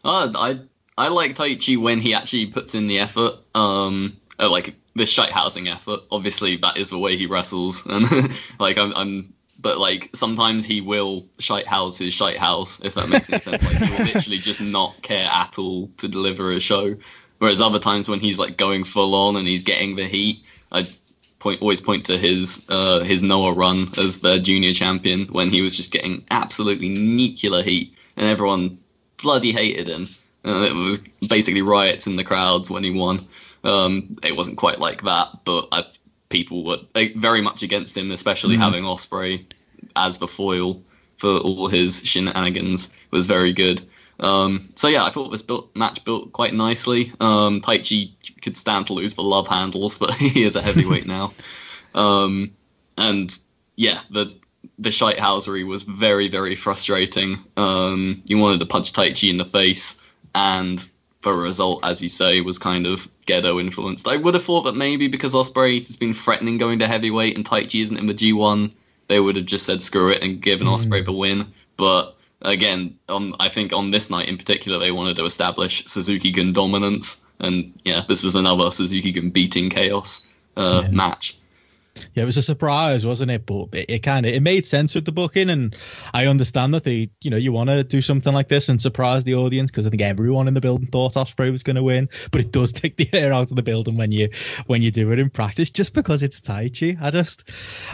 Uh, 0.04 0.32
I 0.36 0.60
I 0.98 1.10
like 1.10 1.36
Taichi 1.36 1.80
when 1.80 2.00
he 2.00 2.16
actually 2.16 2.48
puts 2.48 2.74
in 2.74 2.88
the 2.88 2.98
effort. 3.00 3.36
Um, 3.54 4.18
uh, 4.40 4.50
like 4.50 4.76
the 4.96 5.06
shite 5.06 5.32
housing 5.32 5.68
effort. 5.68 6.02
Obviously, 6.12 6.58
that 6.58 6.78
is 6.78 6.90
the 6.90 6.98
way 6.98 7.16
he 7.16 7.28
wrestles, 7.28 7.86
and 7.86 8.06
like 8.60 8.78
I'm, 8.78 8.94
I'm 8.96 9.34
but 9.64 9.80
like 9.80 10.10
sometimes 10.14 10.66
he 10.66 10.82
will 10.82 11.26
shite 11.40 11.66
house 11.66 11.98
his 11.98 12.14
shite 12.14 12.38
house 12.38 12.82
if 12.82 12.94
that 12.94 13.10
makes 13.10 13.32
any 13.32 13.40
sense. 13.40 13.64
Like 13.64 13.78
he 13.78 13.90
will 13.90 14.06
literally 14.14 14.38
just 14.38 14.62
not 14.62 15.02
care 15.02 15.28
at 15.32 15.58
all 15.58 15.90
to 15.98 16.08
deliver 16.08 16.52
a 16.52 16.60
show. 16.60 16.96
Whereas 17.40 17.62
other 17.62 17.80
times 17.80 18.08
when 18.08 18.20
he's 18.20 18.38
like 18.38 18.58
going 18.58 18.84
full 18.84 19.16
on 19.16 19.38
and 19.38 19.48
he's 19.48 19.64
getting 19.64 19.96
the 19.96 20.06
heat, 20.06 20.44
I 20.72 20.86
point 21.40 21.62
always 21.62 21.82
point 21.82 22.06
to 22.06 22.18
his 22.18 22.66
uh, 22.70 23.00
his 23.00 23.24
Noah 23.24 23.54
run 23.54 23.88
as 23.98 24.20
the 24.20 24.38
junior 24.38 24.74
champion 24.74 25.28
when 25.28 25.50
he 25.50 25.62
was 25.62 25.76
just 25.76 25.92
getting 25.92 26.26
absolutely 26.30 26.90
nuclear 26.90 27.64
heat 27.64 27.96
and 28.18 28.28
everyone 28.28 28.78
bloody 29.22 29.54
hated 29.54 29.88
him. 29.88 30.08
And 30.44 30.66
it 30.66 30.74
was 30.74 31.00
basically 31.30 31.62
riots 31.62 32.06
in 32.06 32.18
the 32.18 32.24
crowds 32.26 32.70
when 32.70 32.84
he 32.84 32.92
won. 32.92 33.26
Um, 33.64 34.18
it 34.24 34.36
wasn't 34.36 34.58
quite 34.58 34.80
like 34.80 35.04
that, 35.04 35.30
but 35.46 35.70
I 35.72 35.86
people 36.34 36.66
were 36.66 36.80
very 37.16 37.42
much 37.42 37.62
against 37.62 37.96
him, 37.96 38.12
especially 38.12 38.58
mm. 38.58 38.60
having 38.60 38.84
Ospreay 38.84 39.46
as 39.96 40.18
the 40.18 40.28
foil 40.28 40.82
for 41.16 41.38
all 41.38 41.68
his 41.68 42.02
shenanigans 42.04 42.92
was 43.12 43.28
very 43.28 43.54
good. 43.54 43.82
Um, 44.20 44.70
so 44.76 44.88
yeah, 44.88 45.06
I 45.06 45.12
thought 45.12 45.30
this 45.30 45.44
built, 45.44 45.76
match 45.76 46.04
built 46.04 46.34
quite 46.34 46.54
nicely. 46.56 47.14
Um, 47.20 47.62
Taichi 47.62 48.14
could 48.42 48.58
stand 48.58 48.88
to 48.88 48.94
lose 48.94 49.14
the 49.14 49.22
love 49.22 49.48
handles, 49.48 49.98
but 50.04 50.16
he 50.16 50.44
is 50.44 50.56
a 50.56 50.62
heavyweight 50.62 51.06
now. 51.06 51.34
Um, 51.94 52.56
and 52.98 53.38
yeah, 53.76 54.00
the 54.10 54.36
the 54.80 54.90
shitehousery 54.90 55.68
was 55.68 55.84
very 55.84 56.30
very 56.30 56.56
frustrating. 56.56 57.44
Um, 57.56 58.24
you 58.26 58.40
wanted 58.40 58.60
to 58.62 58.66
punch 58.66 58.92
Taichi 58.94 59.30
in 59.30 59.38
the 59.38 59.46
face, 59.46 60.02
and 60.34 60.80
the 61.32 61.42
result, 61.42 61.86
as 61.86 62.02
you 62.02 62.08
say, 62.08 62.42
was 62.42 62.60
kind 62.60 62.86
of 62.86 63.08
Gedo 63.26 63.60
influenced. 63.60 64.08
I 64.08 64.18
would 64.18 64.34
have 64.34 64.44
thought 64.44 64.64
that 64.64 64.76
maybe 64.76 65.08
because 65.08 65.34
Ospreay 65.34 65.86
has 65.86 65.96
been 65.96 66.14
threatening 66.14 66.58
going 66.58 66.80
to 66.80 66.88
heavyweight 66.88 67.36
and 67.36 67.46
Taichi 67.46 67.82
isn't 67.82 67.98
in 67.98 68.06
the 68.06 68.14
G1, 68.14 68.74
they 69.08 69.20
would 69.20 69.36
have 69.36 69.46
just 69.46 69.66
said 69.66 69.82
screw 69.82 70.10
it 70.10 70.24
and 70.24 70.42
given 70.42 70.68
mm. 70.68 70.76
Ospreay 70.76 71.06
the 71.06 71.14
win. 71.14 71.48
But 71.78 72.16
again, 72.42 72.98
um, 73.10 73.36
I 73.40 73.50
think 73.50 73.74
on 73.74 73.92
this 73.92 74.10
night 74.10 74.28
in 74.28 74.38
particular, 74.38 74.80
they 74.80 74.92
wanted 74.92 75.16
to 75.18 75.26
establish 75.26 75.86
Suzuki 75.86 76.32
Gun 76.32 76.54
dominance, 76.54 77.24
and 77.40 77.74
yeah, 77.84 78.04
this 78.08 78.24
was 78.24 78.36
another 78.36 78.72
Suzuki 78.72 79.12
Gun 79.12 79.30
beating 79.30 79.70
Chaos 79.70 80.28
uh, 80.56 80.82
yeah. 80.84 80.92
match 80.92 81.38
yeah, 82.14 82.24
it 82.24 82.26
was 82.26 82.38
a 82.38 82.42
surprise, 82.42 83.06
wasn't 83.06 83.32
it? 83.32 83.46
But 83.46 83.70
it, 83.74 83.86
it 83.90 84.00
kind 84.00 84.26
of 84.26 84.34
it 84.34 84.42
made 84.42 84.66
sense 84.66 84.96
with 84.96 85.06
the 85.06 85.12
booking, 85.12 85.50
and 85.50 85.76
I 86.14 86.28
understand 86.28 86.74
that 86.74 86.84
they, 86.84 87.10
you 87.22 87.30
know, 87.30 87.38
you 87.38 87.52
want 87.52 87.70
to 87.70 87.84
do 87.84 88.02
something 88.02 88.34
like 88.34 88.48
this 88.48 88.70
and 88.70 88.82
surprise 88.82 89.24
the 89.24 89.36
audience 89.36 89.70
because 89.70 89.86
I 89.86 89.90
think 89.90 90.02
everyone 90.02 90.48
in 90.48 90.54
the 90.54 90.62
building 90.62 90.88
thought 90.88 91.14
Ospreay 91.14 91.52
was 91.52 91.64
going 91.64 91.76
to 91.76 91.84
win, 91.84 92.10
but 92.32 92.42
it 92.42 92.52
does 92.52 92.72
take 92.74 92.98
the 92.98 93.10
air 93.14 93.32
out 93.32 93.52
of 93.52 93.56
the 93.56 93.62
building 93.62 93.98
when 93.98 94.12
you 94.12 94.30
when 94.66 94.82
you 94.82 94.92
do 94.92 95.12
it 95.12 95.20
in 95.20 95.30
practice, 95.30 95.70
just 95.70 95.94
because 95.94 96.24
it's 96.24 96.42
Taichi. 96.42 97.00
I 97.02 97.12
just, 97.12 97.44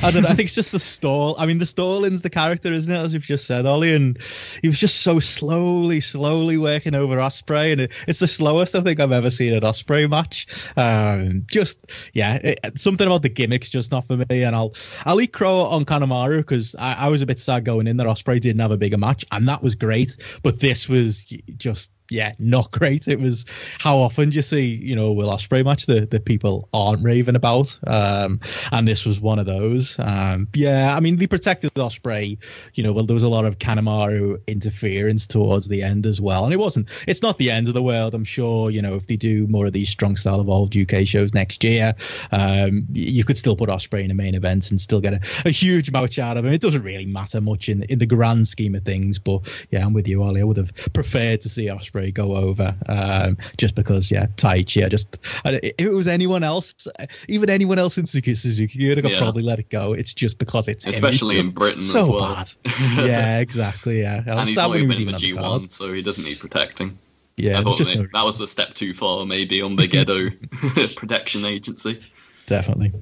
I 0.01 0.11
don't 0.11 0.23
know. 0.23 0.29
I 0.29 0.33
think 0.33 0.47
it's 0.47 0.55
just 0.55 0.71
the 0.71 0.79
stall. 0.79 1.35
I 1.37 1.45
mean, 1.45 1.57
the 1.57 1.65
stalling's 1.65 2.21
the 2.21 2.29
character, 2.29 2.71
isn't 2.71 2.93
it? 2.93 2.97
As 2.97 3.13
you've 3.13 3.23
just 3.23 3.45
said, 3.45 3.65
Ollie, 3.65 3.93
and 3.93 4.17
he 4.61 4.67
was 4.67 4.79
just 4.79 5.01
so 5.01 5.19
slowly, 5.19 5.99
slowly 5.99 6.57
working 6.57 6.95
over 6.95 7.17
Ospreay, 7.17 7.73
and 7.73 7.81
it, 7.81 7.91
it's 8.07 8.19
the 8.19 8.27
slowest 8.27 8.75
I 8.75 8.81
think 8.81 8.99
I've 8.99 9.11
ever 9.11 9.29
seen 9.29 9.53
an 9.53 9.61
Ospreay 9.61 10.09
match. 10.09 10.47
Um, 10.77 11.45
just 11.51 11.91
yeah, 12.13 12.35
it, 12.35 12.79
something 12.79 13.05
about 13.05 13.23
the 13.23 13.29
gimmicks 13.29 13.69
just 13.69 13.88
not 13.91 14.05
for 14.05 14.17
me. 14.17 14.43
And 14.43 14.55
I'll 14.55 14.73
I'll 15.05 15.21
eat 15.21 15.33
crow 15.33 15.61
on 15.61 15.85
Kanemaru 15.85 16.37
because 16.37 16.75
I, 16.75 16.93
I, 16.93 17.07
was 17.09 17.21
a 17.21 17.25
bit 17.25 17.39
sad 17.39 17.65
going 17.65 17.87
in 17.87 17.97
that 17.97 18.07
Ospreay 18.07 18.39
didn't 18.39 18.59
have 18.61 18.71
a 18.71 18.77
bigger 18.77 18.97
match, 18.97 19.25
and 19.31 19.47
that 19.47 19.63
was 19.63 19.75
great. 19.75 20.17
But 20.43 20.59
this 20.59 20.87
was 20.89 21.25
just 21.57 21.91
yeah, 22.09 22.33
not 22.39 22.71
great. 22.79 23.07
It 23.07 23.19
was 23.19 23.45
how 23.79 23.97
often 23.99 24.29
do 24.29 24.35
you 24.35 24.41
see, 24.41 24.65
you 24.65 24.95
know, 24.95 25.11
Will 25.13 25.29
Ospreay 25.29 25.63
match 25.63 25.85
that, 25.87 26.11
that 26.11 26.25
people 26.25 26.67
aren't 26.73 27.03
raving 27.03 27.35
about, 27.35 27.77
um, 27.85 28.39
and 28.71 28.87
this 28.87 29.05
was 29.05 29.19
one 29.19 29.39
of 29.39 29.45
those. 29.45 29.97
Um, 29.99 30.47
yeah, 30.53 30.95
I 30.95 30.99
mean, 30.99 31.17
they 31.17 31.27
protected 31.27 31.73
Ospreay. 31.75 32.37
You 32.73 32.83
know, 32.83 32.91
well, 32.91 33.05
there 33.05 33.13
was 33.13 33.23
a 33.23 33.29
lot 33.29 33.45
of 33.45 33.59
Kanemaru 33.59 34.45
interference 34.47 35.27
towards 35.27 35.67
the 35.67 35.83
end 35.83 36.05
as 36.05 36.19
well, 36.19 36.43
and 36.43 36.53
it 36.53 36.57
wasn't. 36.57 36.89
It's 37.07 37.21
not 37.21 37.37
the 37.37 37.51
end 37.51 37.67
of 37.67 37.73
the 37.73 37.83
world. 37.83 38.13
I'm 38.13 38.23
sure. 38.23 38.71
You 38.71 38.81
know, 38.81 38.95
if 38.95 39.07
they 39.07 39.15
do 39.15 39.47
more 39.47 39.65
of 39.65 39.73
these 39.73 39.89
strong 39.89 40.15
style 40.15 40.41
evolved 40.41 40.75
UK 40.75 41.05
shows 41.05 41.33
next 41.33 41.63
year, 41.63 41.95
um, 42.31 42.87
you 42.91 43.23
could 43.23 43.37
still 43.37 43.55
put 43.55 43.69
Ospreay 43.69 44.03
in 44.03 44.11
a 44.11 44.15
main 44.15 44.35
event 44.35 44.71
and 44.71 44.79
still 44.79 45.01
get 45.01 45.13
a, 45.13 45.47
a 45.47 45.51
huge 45.51 45.91
match 45.91 46.19
out 46.19 46.37
of 46.37 46.45
him. 46.45 46.53
It 46.53 46.61
doesn't 46.61 46.83
really 46.83 47.05
matter 47.05 47.41
much 47.41 47.69
in 47.69 47.83
in 47.83 47.99
the 47.99 48.05
grand 48.05 48.47
scheme 48.47 48.75
of 48.75 48.83
things, 48.83 49.19
but 49.19 49.41
yeah, 49.69 49.85
I'm 49.85 49.93
with 49.93 50.07
you, 50.07 50.23
Ollie. 50.23 50.41
I 50.41 50.43
would 50.43 50.57
have 50.57 50.73
preferred 50.93 51.41
to 51.41 51.49
see 51.49 51.69
Go 52.11 52.35
over 52.35 52.75
um, 52.87 53.37
just 53.57 53.75
because, 53.75 54.11
yeah, 54.11 54.27
Taichi. 54.35 54.85
I 54.85 54.89
just, 54.89 55.17
if 55.45 55.73
it 55.77 55.93
was 55.93 56.07
anyone 56.07 56.43
else, 56.43 56.87
even 57.27 57.49
anyone 57.49 57.79
else 57.79 57.97
in 57.97 58.05
Suzuki, 58.05 58.35
Suzuki 58.35 58.79
you'd 58.79 58.97
have 58.97 59.11
yeah. 59.11 59.17
probably 59.17 59.43
let 59.43 59.59
it 59.59 59.69
go. 59.69 59.93
It's 59.93 60.13
just 60.13 60.39
because 60.39 60.67
it's 60.67 60.85
especially 60.87 61.37
it's 61.37 61.47
in 61.47 61.53
Britain 61.53 61.81
so 61.81 62.13
well. 62.13 62.35
bad. 62.35 62.51
yeah, 62.97 63.39
exactly. 63.39 64.01
Yeah, 64.01 64.23
and 64.25 64.47
he's 64.47 64.55
not 64.55 64.75
even 64.75 64.91
in 64.91 65.07
the 65.07 65.13
G1, 65.13 65.71
so 65.71 65.93
he 65.93 66.01
doesn't 66.01 66.23
need 66.23 66.39
protecting. 66.39 66.97
Yeah, 67.37 67.63
just 67.77 67.95
no... 67.95 68.05
that 68.13 68.23
was 68.23 68.41
a 68.41 68.47
step 68.47 68.73
too 68.73 68.93
far, 68.93 69.25
maybe 69.25 69.61
on 69.61 69.75
the 69.75 69.87
Gedo 69.87 70.95
protection 70.95 71.45
agency. 71.45 72.01
Definitely. 72.45 72.93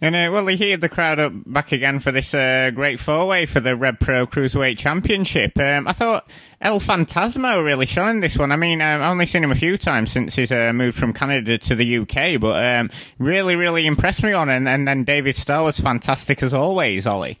And 0.00 0.14
uh, 0.14 0.30
well, 0.30 0.46
he 0.46 0.70
heard 0.70 0.82
the 0.82 0.90
crowd 0.90 1.18
up 1.18 1.32
back 1.46 1.72
again 1.72 2.00
for 2.00 2.12
this 2.12 2.34
uh, 2.34 2.70
great 2.74 3.00
four 3.00 3.26
way 3.26 3.46
for 3.46 3.60
the 3.60 3.74
Rev 3.74 3.98
Pro 3.98 4.26
Cruiserweight 4.26 4.76
Championship. 4.76 5.58
Um, 5.58 5.88
I 5.88 5.92
thought 5.92 6.28
El 6.60 6.80
Phantasmo 6.80 7.64
really 7.64 7.86
shone 7.86 8.20
this 8.20 8.36
one. 8.36 8.52
I 8.52 8.56
mean, 8.56 8.82
um, 8.82 9.00
I've 9.00 9.10
only 9.10 9.24
seen 9.24 9.42
him 9.42 9.50
a 9.50 9.56
few 9.56 9.78
times 9.78 10.12
since 10.12 10.36
he's 10.36 10.52
uh, 10.52 10.72
moved 10.74 10.98
from 10.98 11.14
Canada 11.14 11.56
to 11.56 11.74
the 11.74 11.98
UK, 11.98 12.38
but 12.38 12.62
um, 12.62 12.90
really, 13.18 13.56
really 13.56 13.86
impressed 13.86 14.22
me 14.22 14.32
on. 14.32 14.50
And, 14.50 14.68
and 14.68 14.86
then 14.86 15.04
David 15.04 15.34
Starr 15.34 15.64
was 15.64 15.80
fantastic 15.80 16.42
as 16.42 16.52
always, 16.52 17.06
Ollie. 17.06 17.38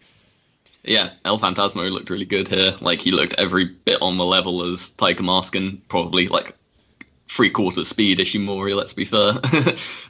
Yeah, 0.82 1.10
El 1.24 1.38
Phantasmo 1.38 1.90
looked 1.90 2.08
really 2.08 2.24
good 2.24 2.48
here. 2.48 2.74
Like 2.80 3.00
he 3.02 3.10
looked 3.10 3.34
every 3.38 3.64
bit 3.64 3.98
on 4.00 4.16
the 4.16 4.24
level 4.24 4.64
as 4.64 4.88
Tiger 4.90 5.24
Mask 5.24 5.54
and 5.56 5.86
probably 5.88 6.28
like 6.28 6.56
three 7.28 7.50
quarters 7.50 7.88
speed 7.88 8.18
Ishimori, 8.18 8.74
let's 8.74 8.92
be 8.92 9.04
fair. 9.04 9.34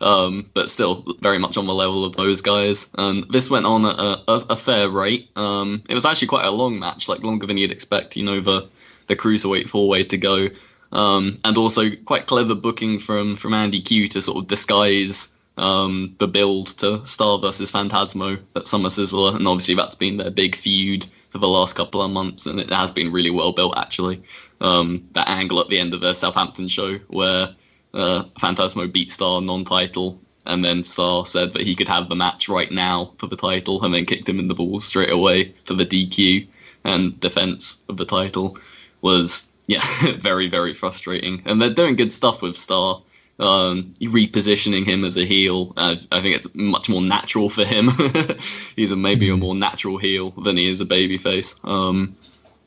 um, 0.06 0.48
but 0.54 0.70
still 0.70 1.04
very 1.20 1.38
much 1.38 1.56
on 1.56 1.66
the 1.66 1.74
level 1.74 2.04
of 2.04 2.16
those 2.16 2.42
guys. 2.42 2.88
And 2.94 3.24
this 3.30 3.50
went 3.50 3.66
on 3.66 3.86
at 3.86 3.98
a, 3.98 4.30
a, 4.30 4.46
a 4.50 4.56
fair 4.56 4.88
rate. 4.88 5.30
Um, 5.36 5.82
it 5.88 5.94
was 5.94 6.06
actually 6.06 6.28
quite 6.28 6.44
a 6.44 6.50
long 6.50 6.78
match, 6.78 7.08
like 7.08 7.22
longer 7.22 7.46
than 7.46 7.56
you'd 7.56 7.72
expect, 7.72 8.16
you 8.16 8.24
know, 8.24 8.40
the, 8.40 8.68
the 9.06 9.16
cruiserweight 9.16 9.68
four 9.68 9.88
way 9.88 10.04
to 10.04 10.18
go. 10.18 10.48
Um, 10.92 11.38
and 11.44 11.56
also 11.58 11.90
quite 11.96 12.26
clever 12.26 12.54
booking 12.54 12.98
from, 12.98 13.36
from 13.36 13.54
Andy 13.54 13.80
Q 13.80 14.08
to 14.08 14.22
sort 14.22 14.38
of 14.38 14.46
disguise 14.46 15.34
um, 15.56 16.14
the 16.18 16.28
build 16.28 16.68
to 16.78 17.04
Starr 17.06 17.38
versus 17.38 17.72
Phantasmo 17.72 18.38
at 18.54 18.68
Summer 18.68 18.90
Sizzler. 18.90 19.34
And 19.34 19.48
obviously 19.48 19.74
that's 19.74 19.96
been 19.96 20.18
their 20.18 20.30
big 20.30 20.54
feud 20.54 21.06
for 21.30 21.38
the 21.38 21.48
last 21.48 21.74
couple 21.74 22.02
of 22.02 22.10
months, 22.10 22.46
and 22.46 22.60
it 22.60 22.70
has 22.70 22.90
been 22.90 23.12
really 23.12 23.30
well 23.30 23.52
built 23.52 23.76
actually 23.76 24.22
um, 24.60 25.08
that 25.12 25.28
angle 25.28 25.60
at 25.60 25.68
the 25.68 25.78
end 25.78 25.94
of 25.94 26.00
the 26.00 26.14
Southampton 26.14 26.68
show 26.68 26.98
where 27.08 27.54
uh, 27.94 28.24
Phantasmo 28.38 28.92
beat 28.92 29.10
Starr 29.10 29.40
non-title, 29.40 30.20
and 30.44 30.64
then 30.64 30.84
Starr 30.84 31.26
said 31.26 31.54
that 31.54 31.62
he 31.62 31.74
could 31.74 31.88
have 31.88 32.08
the 32.08 32.14
match 32.14 32.48
right 32.48 32.70
now 32.70 33.12
for 33.18 33.26
the 33.26 33.36
title, 33.36 33.82
and 33.84 33.92
then 33.92 34.04
kicked 34.04 34.28
him 34.28 34.38
in 34.38 34.48
the 34.48 34.54
balls 34.54 34.84
straight 34.84 35.10
away 35.10 35.54
for 35.64 35.74
the 35.74 35.86
DQ 35.86 36.48
and 36.84 37.18
defense 37.18 37.82
of 37.88 37.96
the 37.96 38.04
title 38.04 38.56
was 39.02 39.46
yeah 39.66 39.82
very 40.18 40.48
very 40.48 40.72
frustrating. 40.72 41.42
And 41.44 41.60
they're 41.60 41.74
doing 41.74 41.96
good 41.96 42.12
stuff 42.12 42.42
with 42.42 42.56
Starr. 42.56 43.02
Um, 43.38 43.92
repositioning 44.00 44.86
him 44.86 45.04
as 45.04 45.18
a 45.18 45.26
heel, 45.26 45.74
uh, 45.76 45.96
I 46.10 46.22
think 46.22 46.36
it's 46.36 46.48
much 46.54 46.88
more 46.88 47.02
natural 47.02 47.50
for 47.50 47.66
him. 47.66 47.90
He's 48.76 48.92
a, 48.92 48.96
maybe 48.96 49.28
a 49.28 49.34
hmm. 49.34 49.40
more 49.40 49.54
natural 49.54 49.98
heel 49.98 50.30
than 50.30 50.56
he 50.56 50.70
is 50.70 50.80
a 50.80 50.86
babyface. 50.86 51.54
Um, 51.62 52.16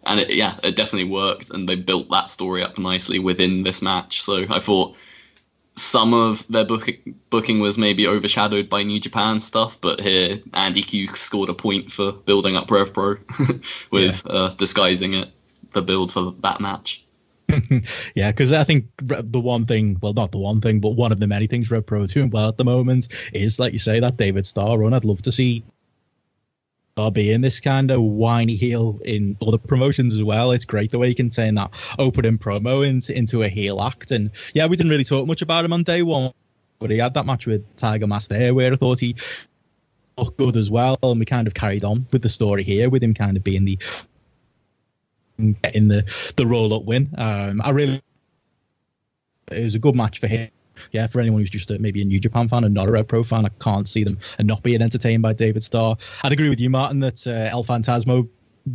and 0.10 0.20
it, 0.20 0.34
yeah, 0.34 0.60
it 0.64 0.76
definitely 0.76 1.10
worked, 1.10 1.52
and 1.52 1.70
they 1.70 1.76
built 1.76 2.10
that 2.10 2.30
story 2.30 2.64
up 2.64 2.78
nicely 2.78 3.20
within 3.20 3.64
this 3.64 3.82
match. 3.82 4.24
So 4.24 4.46
I 4.50 4.60
thought 4.60 4.98
some 5.76 6.16
of 6.16 6.46
their 6.48 6.66
booking, 6.66 7.16
booking 7.30 7.60
was 7.60 7.78
maybe 7.78 8.08
overshadowed 8.08 8.70
by 8.70 8.84
New 8.84 9.00
Japan 9.00 9.40
stuff, 9.40 9.80
but 9.80 10.02
here 10.02 10.40
Andy 10.52 10.82
Q 10.82 11.08
scored 11.16 11.50
a 11.50 11.54
point 11.54 11.92
for 11.92 12.12
building 12.12 12.58
up 12.58 12.70
Rev 12.72 12.92
Pro 12.92 13.18
with 13.92 14.26
yeah. 14.26 14.32
uh, 14.32 14.50
disguising 14.56 15.14
it 15.14 15.30
the 15.74 15.84
build 15.84 16.12
for 16.12 16.34
that 16.40 16.60
match. 16.60 17.06
yeah, 18.16 18.32
because 18.32 18.52
I 18.52 18.64
think 18.64 18.88
the 18.98 19.40
one 19.40 19.66
thing, 19.66 19.98
well, 20.02 20.14
not 20.14 20.32
the 20.32 20.40
one 20.40 20.60
thing, 20.60 20.80
but 20.80 20.92
one 20.92 21.12
of 21.12 21.20
the 21.20 21.28
many 21.28 21.46
things 21.46 21.70
Rev 21.70 21.86
Pro 21.86 22.06
doing 22.08 22.32
well 22.32 22.50
at 22.50 22.58
the 22.58 22.66
moment 22.66 23.10
is, 23.32 23.60
like 23.60 23.74
you 23.74 23.80
say, 23.80 24.00
that 24.00 24.18
David 24.18 24.48
Starr 24.48 24.80
run. 24.80 24.94
I'd 24.94 25.06
love 25.06 25.22
to 25.24 25.32
see 25.32 25.64
being 27.14 27.42
this 27.42 27.62
kind 27.62 27.92
of 27.92 28.02
whiny 28.02 28.56
heel 28.56 29.00
in 29.06 29.38
other 29.46 29.58
promotions 29.58 30.14
as 30.14 30.22
well. 30.22 30.52
It's 30.52 30.66
great 30.66 30.92
the 30.92 31.00
way 31.00 31.08
he 31.08 31.16
can 31.16 31.30
turn 31.30 31.56
that 31.56 31.72
opening 31.98 32.38
promo 32.38 32.86
into, 32.86 33.18
into 33.18 33.44
a 33.44 33.48
heel 33.48 33.82
act. 33.82 34.12
And 34.12 34.32
yeah, 34.54 34.66
we 34.66 34.76
didn't 34.76 34.90
really 34.90 35.06
talk 35.06 35.26
much 35.26 35.42
about 35.42 35.64
him 35.64 35.72
on 35.72 35.84
day 35.84 36.04
one, 36.04 36.34
but 36.80 36.92
he 36.92 36.98
had 36.98 37.14
that 37.14 37.26
match 37.26 37.48
with 37.48 37.64
Tiger 37.78 38.08
Mask 38.08 38.30
there 38.30 38.54
where 38.54 38.74
I 38.74 38.76
thought 38.76 39.00
he 39.00 39.16
looked 40.18 40.38
good 40.38 40.58
as 40.58 40.70
well. 40.70 40.98
And 41.02 41.20
we 41.20 41.26
kind 41.26 41.48
of 41.48 41.54
carried 41.54 41.86
on 41.86 42.06
with 42.12 42.22
the 42.22 42.30
story 42.30 42.64
here 42.64 42.90
with 42.90 43.02
him 43.02 43.14
kind 43.14 43.38
of 43.38 43.44
being 43.44 43.64
the 43.64 43.80
getting 45.62 45.88
the 45.88 46.34
the 46.36 46.46
roll 46.46 46.74
up 46.74 46.84
win. 46.84 47.10
Um, 47.18 47.62
I 47.64 47.70
really 47.70 48.02
it 49.50 49.64
was 49.64 49.76
a 49.76 49.80
good 49.80 49.96
match 49.96 50.20
for 50.20 50.28
him 50.28 50.50
yeah, 50.92 51.08
for 51.08 51.20
anyone 51.20 51.42
who's 51.42 51.50
just 51.50 51.72
a, 51.72 51.80
maybe 51.80 52.02
a 52.02 52.06
New 52.06 52.20
Japan 52.20 52.48
fan 52.48 52.64
and 52.64 52.74
not 52.74 52.88
a 52.88 52.92
Rev 52.92 53.08
Pro 53.08 53.24
fan, 53.24 53.46
I 53.46 53.50
can't 53.60 53.88
see 53.88 54.04
them 54.04 54.18
and 54.38 54.48
not 54.48 54.64
being 54.64 54.82
entertained 54.82 55.22
by 55.22 55.34
David 55.34 55.64
Starr. 55.64 55.98
I'd 56.24 56.32
agree 56.32 56.50
with 56.50 56.60
you, 56.60 56.70
Martin, 56.70 57.00
that 57.00 57.26
uh, 57.28 57.50
El 57.52 57.64
Phantasmo 57.64 58.28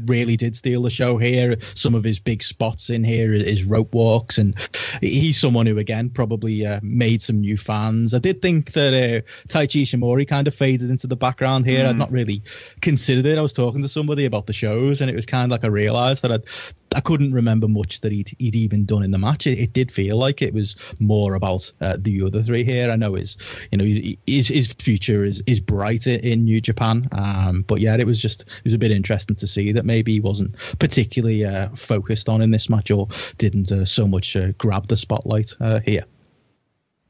really 0.07 0.37
did 0.37 0.57
steal 0.57 0.83
the 0.83 0.90
show 0.90 1.19
here. 1.19 1.57
Some 1.75 1.95
of 1.95 2.05
his 2.05 2.19
big 2.19 2.43
spots 2.43 2.90
in 2.90 3.05
here 3.05 3.33
is 3.33 3.64
rope 3.64 3.95
walks, 3.95 4.38
and 4.38 4.55
he's 5.01 5.38
someone 5.38 5.67
who 5.67 5.79
again 5.79 6.11
probably 6.11 6.67
uh, 6.67 6.81
made 6.83 7.23
some 7.23 7.40
new 7.40 7.57
fans. 7.57 8.14
I 8.14 8.19
did 8.19 8.43
think 8.43 8.73
that 8.73 8.95
uh, 8.95 9.49
Taiji 9.49 9.83
Ishimori 9.83 10.27
kind 10.27 10.49
of 10.49 10.55
faded 10.55 10.90
into 10.90 11.07
the 11.07 11.17
background 11.17 11.67
here. 11.67 11.85
Mm. 11.85 11.88
I'd 11.88 11.97
not 11.97 12.12
really 12.12 12.43
considered 12.81 13.27
it. 13.27 13.38
I 13.38 13.43
was 13.43 13.53
talking 13.53 13.83
to 13.83 13.88
somebody 13.88 14.25
about 14.25 14.47
the 14.47 14.53
shows, 14.53 15.01
and 15.01 15.11
it 15.11 15.17
was 15.17 15.27
kind 15.27 15.45
of 15.45 15.51
like 15.51 15.64
I 15.64 15.69
realised 15.73 16.23
that 16.23 16.33
I'd 16.33 16.45
I 16.94 17.00
couldn't 17.00 17.33
remember 17.33 17.68
much 17.68 18.00
that 18.02 18.12
he'd, 18.12 18.30
he'd 18.38 18.54
even 18.54 18.85
done 18.85 19.02
in 19.02 19.11
the 19.11 19.18
match. 19.18 19.46
It, 19.46 19.59
it 19.59 19.72
did 19.72 19.90
feel 19.90 20.16
like 20.16 20.42
it 20.42 20.54
was 20.54 20.76
more 20.98 21.35
about 21.35 21.70
uh, 21.80 21.96
the 21.98 22.22
other 22.22 22.42
three 22.42 22.64
here. 22.64 22.90
I 22.90 22.96
know 22.96 23.14
his, 23.14 23.37
you 23.70 23.78
know, 23.78 24.16
his, 24.26 24.48
his 24.48 24.72
future 24.72 25.24
is 25.24 25.42
is 25.46 25.61
bright 25.61 26.07
in 26.07 26.44
New 26.44 26.61
Japan. 26.61 27.09
Um, 27.12 27.62
but 27.62 27.80
yeah, 27.80 27.96
it 27.96 28.07
was 28.07 28.20
just 28.20 28.42
it 28.42 28.64
was 28.64 28.74
a 28.74 28.78
bit 28.78 28.90
interesting 28.90 29.37
to 29.37 29.46
see 29.46 29.72
that 29.72 29.85
maybe 29.85 30.12
he 30.12 30.20
wasn't 30.20 30.57
particularly 30.78 31.44
uh, 31.44 31.68
focused 31.70 32.28
on 32.28 32.42
in 32.42 32.50
this 32.50 32.70
match 32.70 32.90
or 32.90 33.09
didn't 33.38 33.70
uh, 33.72 33.85
so 33.85 34.07
much 34.07 34.37
uh, 34.37 34.52
grab 34.59 34.87
the 34.87 34.96
spotlight 34.96 35.54
uh, 35.61 35.80
here. 35.80 36.04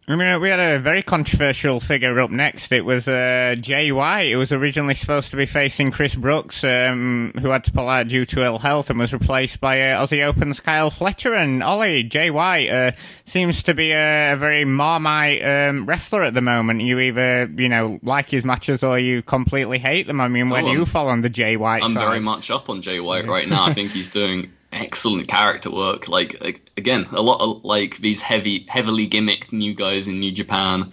I 0.07 0.17
mean, 0.17 0.39
we 0.43 0.51
had 0.51 0.61
a 0.61 0.79
very 0.79 1.03
controversial 1.03 1.81
figure 1.81 2.21
up 2.21 2.31
next. 2.31 2.73
It 2.73 2.85
was 2.85 3.09
uh, 3.09 3.57
Jay 3.59 3.91
White. 3.91 4.31
It 4.31 4.37
was 4.37 4.53
originally 4.53 4.95
supposed 4.95 5.31
to 5.31 5.37
be 5.39 5.47
facing 5.47 5.93
Chris 5.93 6.15
Brooks, 6.15 6.63
um, 6.63 7.33
who 7.41 7.49
had 7.49 7.65
to 7.65 7.73
pull 7.73 7.89
out 7.89 8.09
due 8.09 8.27
to 8.27 8.45
ill 8.45 8.59
health 8.59 8.91
and 8.91 8.99
was 8.99 9.15
replaced 9.15 9.63
by 9.63 9.81
uh, 9.81 10.05
Aussie 10.05 10.23
Open's 10.23 10.61
Kyle 10.61 10.91
Fletcher. 10.91 11.33
And 11.33 11.63
Ollie, 11.63 12.03
Jay 12.03 12.31
White 12.31 12.69
uh, 12.69 12.93
seems 13.25 13.63
to 13.63 13.73
be 13.73 13.93
a, 13.93 14.35
a 14.35 14.37
very 14.37 14.67
marmite 14.67 15.43
um, 15.43 15.87
wrestler 15.87 16.23
at 16.23 16.35
the 16.35 16.43
moment. 16.43 16.83
You 16.83 16.99
either, 16.99 17.51
you 17.57 17.71
know, 17.71 17.99
like 18.03 18.29
his 18.29 18.45
matches 18.45 18.85
or 18.85 18.99
you 18.99 19.23
completely 19.23 19.79
hate 19.79 20.07
them. 20.07 20.21
I 20.21 20.29
mean, 20.29 20.51
where 20.51 20.63
oh, 20.63 20.67
do 20.67 20.73
you 20.73 20.85
fall 20.85 21.09
on 21.09 21.23
the 21.23 21.31
Jay 21.31 21.57
White 21.57 21.83
I'm 21.83 21.93
side? 21.93 22.01
very 22.01 22.21
much 22.21 22.51
up 22.51 22.69
on 22.69 22.83
Jay 22.83 23.01
White 23.01 23.27
right 23.27 23.49
now. 23.49 23.65
I 23.65 23.73
think 23.73 23.91
he's 23.93 24.11
doing 24.11 24.53
excellent 24.75 25.29
character 25.29 25.71
work. 25.71 26.09
Like 26.09 26.61
again, 26.77 27.07
a 27.13 27.23
lot 27.23 27.41
of 27.41 27.65
like 27.65 27.97
these 27.99 28.21
heavy, 28.21 28.67
heavily 28.69 29.09
gimmicked 29.09 29.53
new 29.53 29.75
guys 29.75 30.09
in 30.09 30.21
New 30.21 30.33
Japan. 30.33 30.93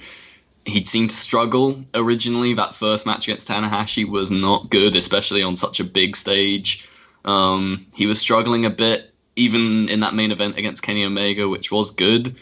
He 0.64 0.86
seemed 0.86 1.10
to 1.10 1.16
struggle 1.16 1.84
originally. 1.96 2.54
That 2.54 2.76
first 2.76 3.06
match 3.06 3.28
against 3.28 3.48
Tanahashi 3.48 4.08
was 4.08 4.30
not 4.30 4.70
good, 4.70 4.96
especially 4.96 5.42
on 5.44 5.56
such 5.56 5.80
a 5.80 5.84
big 5.84 6.16
stage. 6.16 6.88
Um, 7.26 7.88
he 7.96 8.06
was 8.06 8.20
struggling 8.20 8.66
a 8.66 8.70
bit, 8.70 9.12
even 9.36 9.90
in 9.90 10.02
that 10.02 10.14
main 10.14 10.32
event 10.32 10.58
against 10.58 10.84
Kenny 10.84 11.04
Omega, 11.04 11.50
which 11.50 11.72
was 11.72 11.92
good. 11.92 12.36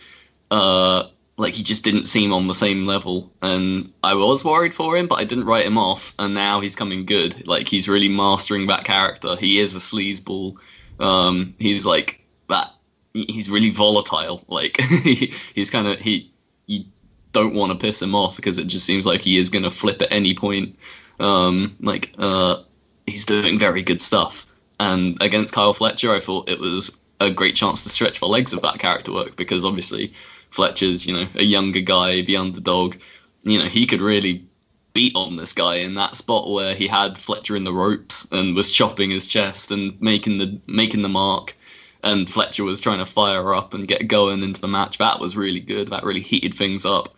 Uh, 0.51 1.07
like 1.37 1.53
he 1.53 1.63
just 1.63 1.85
didn't 1.85 2.05
seem 2.05 2.33
on 2.33 2.47
the 2.47 2.53
same 2.53 2.85
level, 2.85 3.31
and 3.41 3.93
I 4.03 4.15
was 4.15 4.43
worried 4.43 4.73
for 4.73 4.97
him, 4.97 5.07
but 5.07 5.21
I 5.21 5.23
didn't 5.23 5.45
write 5.45 5.65
him 5.65 5.77
off. 5.77 6.13
And 6.19 6.33
now 6.33 6.59
he's 6.59 6.75
coming 6.75 7.05
good. 7.05 7.47
Like 7.47 7.69
he's 7.69 7.87
really 7.87 8.09
mastering 8.09 8.67
that 8.67 8.83
character. 8.83 9.37
He 9.37 9.59
is 9.59 9.73
a 9.75 9.79
sleazeball 9.79 10.57
um, 10.99 11.55
he's 11.59 11.85
like 11.85 12.25
that. 12.47 12.67
He's 13.13 13.49
really 13.49 13.69
volatile. 13.69 14.43
Like 14.47 14.79
he's 14.81 15.71
kind 15.71 15.87
of 15.87 15.99
he. 15.99 16.31
You 16.67 16.85
don't 17.31 17.55
want 17.55 17.71
to 17.71 17.77
piss 17.77 18.01
him 18.01 18.15
off 18.15 18.35
because 18.35 18.57
it 18.57 18.67
just 18.67 18.85
seems 18.85 19.05
like 19.05 19.21
he 19.21 19.37
is 19.37 19.49
going 19.49 19.63
to 19.63 19.71
flip 19.71 20.01
at 20.01 20.11
any 20.11 20.35
point. 20.35 20.77
Um, 21.19 21.75
like 21.79 22.13
uh, 22.17 22.63
he's 23.05 23.25
doing 23.25 23.59
very 23.59 23.81
good 23.81 24.01
stuff. 24.01 24.45
And 24.79 25.21
against 25.21 25.53
Kyle 25.53 25.73
Fletcher, 25.73 26.13
I 26.13 26.19
thought 26.19 26.49
it 26.49 26.59
was 26.59 26.97
a 27.19 27.29
great 27.29 27.55
chance 27.55 27.83
to 27.83 27.89
stretch 27.89 28.19
the 28.19 28.27
legs 28.27 28.53
of 28.53 28.61
that 28.61 28.79
character 28.79 29.11
work 29.11 29.35
because 29.35 29.65
obviously 29.65 30.13
Fletcher's 30.51 31.05
you 31.05 31.13
know 31.13 31.27
a 31.35 31.43
younger 31.43 31.81
guy, 31.81 32.21
the 32.21 32.37
underdog. 32.37 32.95
You 33.43 33.59
know 33.59 33.65
he 33.65 33.85
could 33.85 34.01
really 34.01 34.48
beat 34.93 35.15
on 35.15 35.35
this 35.35 35.53
guy 35.53 35.75
in 35.75 35.95
that 35.95 36.15
spot 36.15 36.49
where 36.49 36.75
he 36.75 36.87
had 36.87 37.17
Fletcher 37.17 37.55
in 37.55 37.63
the 37.63 37.73
ropes 37.73 38.27
and 38.31 38.55
was 38.55 38.71
chopping 38.71 39.11
his 39.11 39.27
chest 39.27 39.71
and 39.71 39.99
making 40.01 40.37
the 40.37 40.59
making 40.67 41.01
the 41.01 41.09
mark 41.09 41.55
and 42.03 42.29
Fletcher 42.29 42.63
was 42.63 42.81
trying 42.81 42.99
to 42.99 43.05
fire 43.05 43.53
up 43.53 43.73
and 43.73 43.87
get 43.87 44.07
going 44.07 44.41
into 44.41 44.61
the 44.61 44.67
match. 44.67 44.99
That 44.99 45.19
was 45.19 45.35
really 45.35 45.59
good. 45.59 45.89
That 45.89 46.03
really 46.03 46.21
heated 46.21 46.53
things 46.53 46.85
up. 46.85 47.09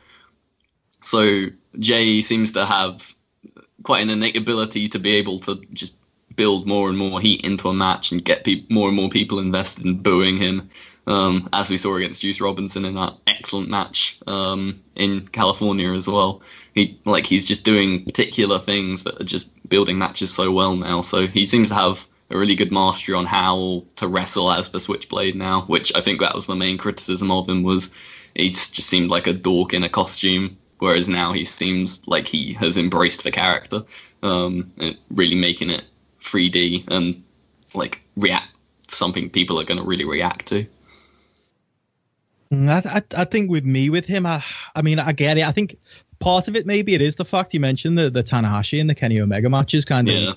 So 1.01 1.45
Jay 1.77 2.21
seems 2.21 2.53
to 2.53 2.65
have 2.65 3.13
quite 3.83 4.03
an 4.03 4.09
innate 4.09 4.37
ability 4.37 4.89
to 4.89 4.99
be 4.99 5.15
able 5.15 5.39
to 5.39 5.61
just 5.73 5.95
build 6.35 6.65
more 6.65 6.89
and 6.89 6.97
more 6.97 7.19
heat 7.19 7.41
into 7.41 7.67
a 7.67 7.73
match 7.73 8.11
and 8.11 8.23
get 8.23 8.43
pe- 8.43 8.65
more 8.69 8.87
and 8.87 8.95
more 8.95 9.09
people 9.09 9.39
invested 9.39 9.85
in 9.85 10.01
booing 10.01 10.37
him. 10.37 10.69
Um, 11.07 11.49
as 11.51 11.69
we 11.69 11.77
saw 11.77 11.95
against 11.95 12.21
Juice 12.21 12.39
Robinson 12.39 12.85
in 12.85 12.93
that 12.95 13.15
excellent 13.25 13.69
match 13.69 14.19
um, 14.27 14.83
in 14.95 15.27
California 15.27 15.91
as 15.93 16.07
well. 16.07 16.41
He 16.73 16.99
like 17.05 17.25
he's 17.25 17.45
just 17.45 17.65
doing 17.65 18.05
particular 18.05 18.59
things 18.59 19.03
that 19.03 19.19
are 19.19 19.25
just 19.25 19.49
building 19.67 19.97
matches 19.97 20.33
so 20.33 20.51
well 20.51 20.75
now. 20.75 21.01
So 21.01 21.27
he 21.27 21.45
seems 21.45 21.69
to 21.69 21.75
have 21.75 22.07
a 22.29 22.37
really 22.37 22.55
good 22.55 22.71
mastery 22.71 23.15
on 23.15 23.25
how 23.25 23.83
to 23.97 24.07
wrestle 24.07 24.51
as 24.51 24.69
the 24.69 24.79
Switchblade 24.79 25.35
now, 25.35 25.63
which 25.63 25.93
I 25.95 26.01
think 26.01 26.21
that 26.21 26.33
was 26.33 26.47
the 26.47 26.55
main 26.55 26.77
criticism 26.77 27.29
of 27.29 27.47
him 27.47 27.63
was 27.63 27.91
he 28.35 28.49
just 28.49 28.75
seemed 28.75 29.09
like 29.09 29.27
a 29.27 29.33
dork 29.33 29.73
in 29.73 29.83
a 29.83 29.89
costume, 29.89 30.57
whereas 30.79 31.09
now 31.09 31.33
he 31.33 31.43
seems 31.43 32.07
like 32.07 32.27
he 32.27 32.53
has 32.53 32.77
embraced 32.77 33.23
the 33.23 33.31
character, 33.31 33.83
um, 34.23 34.71
really 35.09 35.35
making 35.35 35.69
it 35.69 35.83
3D 36.21 36.89
and 36.89 37.21
like 37.73 38.01
react 38.15 38.47
something 38.87 39.29
people 39.29 39.59
are 39.59 39.65
going 39.65 39.79
to 39.79 39.85
really 39.85 40.05
react 40.05 40.47
to. 40.47 40.65
Mm, 42.51 42.69
I, 42.69 42.97
I, 42.97 43.21
I 43.21 43.25
think 43.25 43.49
with 43.49 43.65
me, 43.65 43.89
with 43.89 44.05
him, 44.05 44.25
I, 44.25 44.43
I 44.75 44.81
mean, 44.81 44.99
I 44.99 45.11
get 45.13 45.37
it. 45.37 45.45
I 45.45 45.51
think 45.51 45.77
part 46.21 46.47
of 46.47 46.55
it 46.55 46.65
maybe 46.65 46.93
it 46.93 47.01
is 47.01 47.15
the 47.17 47.25
fact 47.25 47.53
you 47.53 47.59
mentioned 47.59 47.97
the 47.97 48.09
the 48.09 48.23
Tanahashi 48.23 48.79
and 48.79 48.89
the 48.89 48.95
Kenny 48.95 49.19
Omega 49.19 49.49
matches 49.49 49.83
kind 49.83 50.07
of 50.07 50.13
Yeah. 50.15 50.33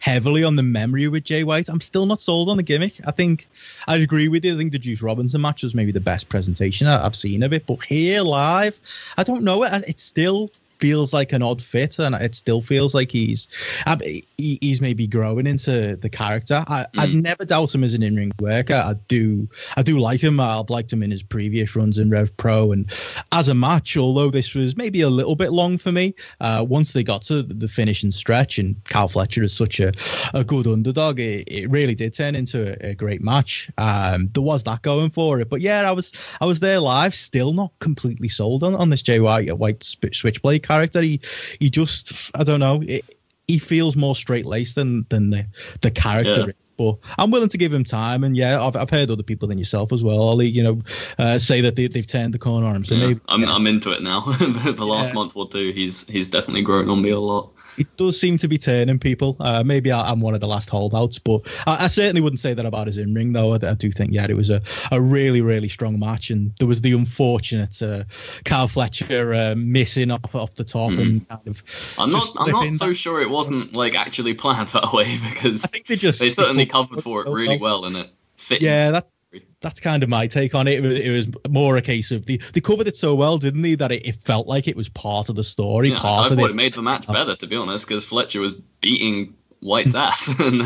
heavily 0.00 0.42
on 0.42 0.56
the 0.56 0.62
memory 0.62 1.06
with 1.08 1.24
Jay 1.24 1.44
White. 1.44 1.68
I'm 1.68 1.82
still 1.82 2.06
not 2.06 2.18
sold 2.20 2.48
on 2.48 2.56
the 2.56 2.62
gimmick. 2.62 2.94
I 3.06 3.10
think 3.10 3.46
I 3.86 3.96
agree 3.96 4.28
with 4.28 4.42
you. 4.44 4.54
I 4.54 4.56
think 4.56 4.72
the 4.72 4.78
Juice 4.78 5.02
Robinson 5.02 5.42
match 5.42 5.62
was 5.62 5.74
maybe 5.74 5.92
the 5.92 6.00
best 6.00 6.30
presentation 6.30 6.86
I've 6.86 7.14
seen 7.14 7.42
of 7.42 7.52
it. 7.52 7.66
But 7.66 7.82
here 7.82 8.22
live, 8.22 8.78
I 9.18 9.22
don't 9.22 9.42
know. 9.42 9.64
It, 9.64 9.84
it 9.86 10.00
still 10.00 10.50
feels 10.80 11.12
like 11.12 11.32
an 11.32 11.42
odd 11.42 11.62
fit, 11.62 11.98
and 11.98 12.14
it 12.14 12.34
still 12.34 12.60
feels 12.60 12.94
like 12.94 13.10
he's 13.10 13.48
he, 14.36 14.58
he's 14.60 14.80
maybe 14.80 15.06
growing 15.06 15.46
into 15.46 15.96
the 15.96 16.08
character. 16.08 16.64
I, 16.66 16.86
I'd 16.98 17.14
never 17.14 17.44
doubt 17.44 17.74
him 17.74 17.84
as 17.84 17.94
an 17.94 18.02
in-ring 18.02 18.32
worker. 18.40 18.74
I 18.74 18.94
do 19.08 19.48
I 19.76 19.82
do 19.82 19.98
like 19.98 20.20
him. 20.20 20.40
I've 20.40 20.70
liked 20.70 20.92
him 20.92 21.02
in 21.02 21.10
his 21.10 21.22
previous 21.22 21.76
runs 21.76 21.98
in 21.98 22.10
Rev 22.10 22.36
Pro, 22.36 22.72
and 22.72 22.90
as 23.32 23.48
a 23.48 23.54
match, 23.54 23.96
although 23.96 24.30
this 24.30 24.54
was 24.54 24.76
maybe 24.76 25.00
a 25.00 25.08
little 25.08 25.34
bit 25.34 25.52
long 25.52 25.78
for 25.78 25.92
me, 25.92 26.14
uh, 26.40 26.64
once 26.68 26.92
they 26.92 27.02
got 27.02 27.22
to 27.22 27.42
the 27.42 27.68
finishing 27.68 28.10
stretch, 28.10 28.58
and 28.58 28.82
Kyle 28.84 29.08
Fletcher 29.08 29.42
is 29.42 29.52
such 29.52 29.80
a, 29.80 29.92
a 30.34 30.44
good 30.44 30.66
underdog, 30.66 31.18
it, 31.18 31.48
it 31.48 31.70
really 31.70 31.94
did 31.94 32.14
turn 32.14 32.34
into 32.34 32.84
a, 32.84 32.90
a 32.90 32.94
great 32.94 33.22
match. 33.22 33.70
Um, 33.78 34.30
there 34.32 34.42
was 34.42 34.64
that 34.64 34.82
going 34.82 35.10
for 35.10 35.40
it, 35.40 35.48
but 35.48 35.60
yeah, 35.60 35.88
I 35.88 35.92
was 35.92 36.12
I 36.40 36.46
was 36.46 36.60
there 36.60 36.80
live, 36.80 37.14
still 37.14 37.52
not 37.52 37.72
completely 37.78 38.28
sold 38.28 38.62
on, 38.62 38.74
on 38.74 38.90
this 38.90 39.02
Jay 39.02 39.20
White 39.20 39.56
White 39.56 39.82
Switchblade 39.82 40.65
character. 40.66 41.00
He 41.02 41.20
he 41.60 41.70
just 41.70 42.12
I 42.34 42.44
don't 42.44 42.60
know. 42.60 42.82
It, 42.86 43.04
he 43.48 43.58
feels 43.58 43.96
more 43.96 44.14
straight 44.16 44.46
laced 44.46 44.74
than 44.74 45.06
than 45.08 45.30
the 45.30 45.46
the 45.80 45.90
character. 45.90 46.46
Yeah. 46.46 46.52
But 46.78 46.98
I'm 47.16 47.30
willing 47.30 47.48
to 47.48 47.56
give 47.56 47.72
him 47.72 47.84
time, 47.84 48.22
and 48.22 48.36
yeah, 48.36 48.62
I've, 48.62 48.76
I've 48.76 48.90
heard 48.90 49.10
other 49.10 49.22
people 49.22 49.48
than 49.48 49.56
yourself 49.56 49.94
as 49.94 50.04
well, 50.04 50.20
Ollie. 50.20 50.48
You 50.48 50.62
know, 50.62 50.82
uh, 51.18 51.38
say 51.38 51.62
that 51.62 51.74
they, 51.74 51.86
they've 51.86 52.06
turned 52.06 52.34
the 52.34 52.38
corner 52.38 52.66
on 52.66 52.76
him. 52.76 52.84
So 52.84 52.96
Yeah, 52.96 53.06
maybe 53.06 53.20
I'm 53.28 53.44
I'm 53.46 53.66
into 53.66 53.92
it 53.92 54.02
now. 54.02 54.20
the 54.26 54.84
last 54.86 55.08
Yeah. 55.08 55.14
month 55.14 55.36
or 55.38 55.48
two, 55.48 55.72
he's 55.72 56.06
he's 56.06 56.28
definitely 56.28 56.60
grown 56.62 56.90
on 56.90 57.00
me 57.00 57.10
a 57.10 57.18
lot. 57.18 57.52
It 57.78 57.96
does 57.96 58.20
seem 58.20 58.38
to 58.38 58.48
be 58.48 58.58
turning 58.58 58.98
people. 58.98 59.36
Uh, 59.38 59.62
maybe 59.64 59.92
I, 59.92 60.10
I'm 60.10 60.20
one 60.20 60.34
of 60.34 60.40
the 60.40 60.46
last 60.46 60.68
holdouts, 60.68 61.18
but 61.18 61.46
I, 61.66 61.84
I 61.84 61.86
certainly 61.88 62.20
wouldn't 62.20 62.40
say 62.40 62.54
that 62.54 62.66
about 62.66 62.86
his 62.86 62.98
in 62.98 63.14
ring 63.14 63.32
though. 63.32 63.54
I, 63.54 63.58
I 63.70 63.74
do 63.74 63.90
think 63.90 64.12
yeah, 64.12 64.26
it 64.28 64.36
was 64.36 64.50
a, 64.50 64.62
a 64.90 65.00
really 65.00 65.40
really 65.40 65.68
strong 65.68 65.98
match, 65.98 66.30
and 66.30 66.52
there 66.58 66.68
was 66.68 66.80
the 66.80 66.92
unfortunate 66.92 67.80
uh, 67.82 68.04
Kyle 68.44 68.68
Fletcher 68.68 69.34
uh, 69.34 69.54
missing 69.56 70.10
off 70.10 70.34
off 70.34 70.54
the 70.54 70.64
top 70.64 70.92
and 70.92 71.28
kind 71.28 71.46
of. 71.46 71.62
I'm 71.98 72.10
not 72.10 72.26
I'm 72.40 72.50
not 72.50 72.74
so 72.74 72.92
sure 72.92 73.20
it 73.20 73.30
wasn't 73.30 73.72
like 73.72 73.94
actually 73.94 74.34
planned 74.34 74.68
that 74.68 74.92
way 74.92 75.18
because 75.30 75.64
I 75.64 75.68
think 75.68 75.86
they 75.86 75.96
just 75.96 76.20
they 76.20 76.28
certainly 76.28 76.66
covered 76.66 77.02
for 77.02 77.26
it 77.26 77.30
really 77.30 77.58
well 77.58 77.84
and 77.84 77.96
it 77.96 78.10
fit. 78.36 78.60
Yeah, 78.60 78.92
that 78.92 79.08
that's 79.60 79.80
kind 79.80 80.02
of 80.02 80.08
my 80.08 80.26
take 80.26 80.54
on 80.54 80.68
it. 80.68 80.74
It 80.74 80.80
was, 80.82 80.94
it 80.98 81.10
was 81.10 81.28
more 81.50 81.76
a 81.76 81.82
case 81.82 82.12
of 82.12 82.26
the 82.26 82.40
they 82.52 82.60
covered 82.60 82.86
it 82.88 82.96
so 82.96 83.14
well, 83.14 83.38
didn't 83.38 83.62
they, 83.62 83.74
that 83.76 83.92
it, 83.92 84.06
it 84.06 84.16
felt 84.16 84.46
like 84.46 84.68
it 84.68 84.76
was 84.76 84.88
part 84.88 85.28
of 85.28 85.36
the 85.36 85.44
story, 85.44 85.90
Yeah, 85.90 85.96
I 85.96 86.00
part 86.00 86.30
of 86.32 86.38
thought 86.38 86.44
this. 86.44 86.52
it 86.52 86.56
made 86.56 86.74
the 86.74 86.82
match 86.82 87.06
better, 87.06 87.34
to 87.36 87.46
be 87.46 87.56
honest, 87.56 87.86
because 87.88 88.04
Fletcher 88.04 88.40
was 88.40 88.54
beating 88.54 89.34
White's 89.60 89.94
ass, 89.96 90.28
and 90.40 90.60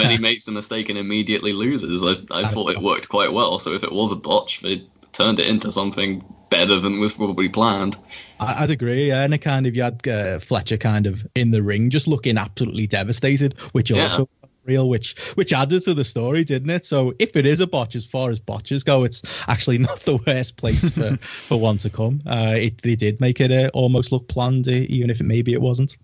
then 0.00 0.10
he 0.10 0.18
makes 0.20 0.48
a 0.48 0.52
mistake 0.52 0.88
and 0.88 0.98
immediately 0.98 1.52
loses. 1.52 2.02
I, 2.04 2.16
I 2.40 2.48
thought 2.48 2.70
it 2.70 2.82
worked 2.82 3.08
quite 3.08 3.32
well. 3.32 3.58
So 3.58 3.72
if 3.74 3.84
it 3.84 3.92
was 3.92 4.12
a 4.12 4.16
botch, 4.16 4.60
they 4.60 4.84
turned 5.12 5.38
it 5.38 5.46
into 5.46 5.70
something 5.70 6.24
better 6.48 6.78
than 6.80 7.00
was 7.00 7.12
probably 7.12 7.48
planned. 7.48 7.96
I- 8.40 8.64
I'd 8.64 8.70
agree, 8.70 9.08
yeah. 9.08 9.22
And 9.24 9.32
it 9.34 9.38
kind 9.38 9.66
of 9.66 9.74
you 9.76 9.82
had 9.82 10.06
uh, 10.08 10.38
Fletcher 10.38 10.76
kind 10.78 11.06
of 11.06 11.26
in 11.34 11.50
the 11.50 11.62
ring, 11.62 11.90
just 11.90 12.06
looking 12.08 12.36
absolutely 12.38 12.86
devastated, 12.86 13.58
which 13.72 13.90
Yeah. 13.90 14.04
also 14.04 14.28
real, 14.64 14.88
which 14.88 15.18
which 15.34 15.52
added 15.52 15.82
to 15.82 15.94
the 15.94 16.04
story, 16.04 16.44
didn't 16.44 16.70
it? 16.70 16.84
So 16.84 17.14
if 17.18 17.36
it 17.36 17.46
is 17.46 17.60
a 17.60 17.66
botch, 17.66 17.96
as 17.96 18.06
far 18.06 18.30
as 18.30 18.40
botches 18.40 18.82
go, 18.82 19.04
it's 19.04 19.22
actually 19.48 19.78
not 19.90 20.00
the 20.00 20.18
worst 20.26 20.56
place 20.56 20.88
for 20.90 21.16
for 21.20 21.58
one 21.60 21.78
to 21.78 21.90
come. 21.90 22.22
Uh, 22.26 22.56
it 22.58 22.82
they 22.82 22.96
did 22.96 23.20
make 23.20 23.40
it 23.40 23.50
uh, 23.50 23.70
almost 23.74 24.12
look 24.12 24.28
planned, 24.28 24.68
uh, 24.68 24.72
even 24.72 25.10
if 25.10 25.20
it 25.20 25.24
maybe 25.24 25.52
it 25.52 25.60
wasn't. 25.60 25.96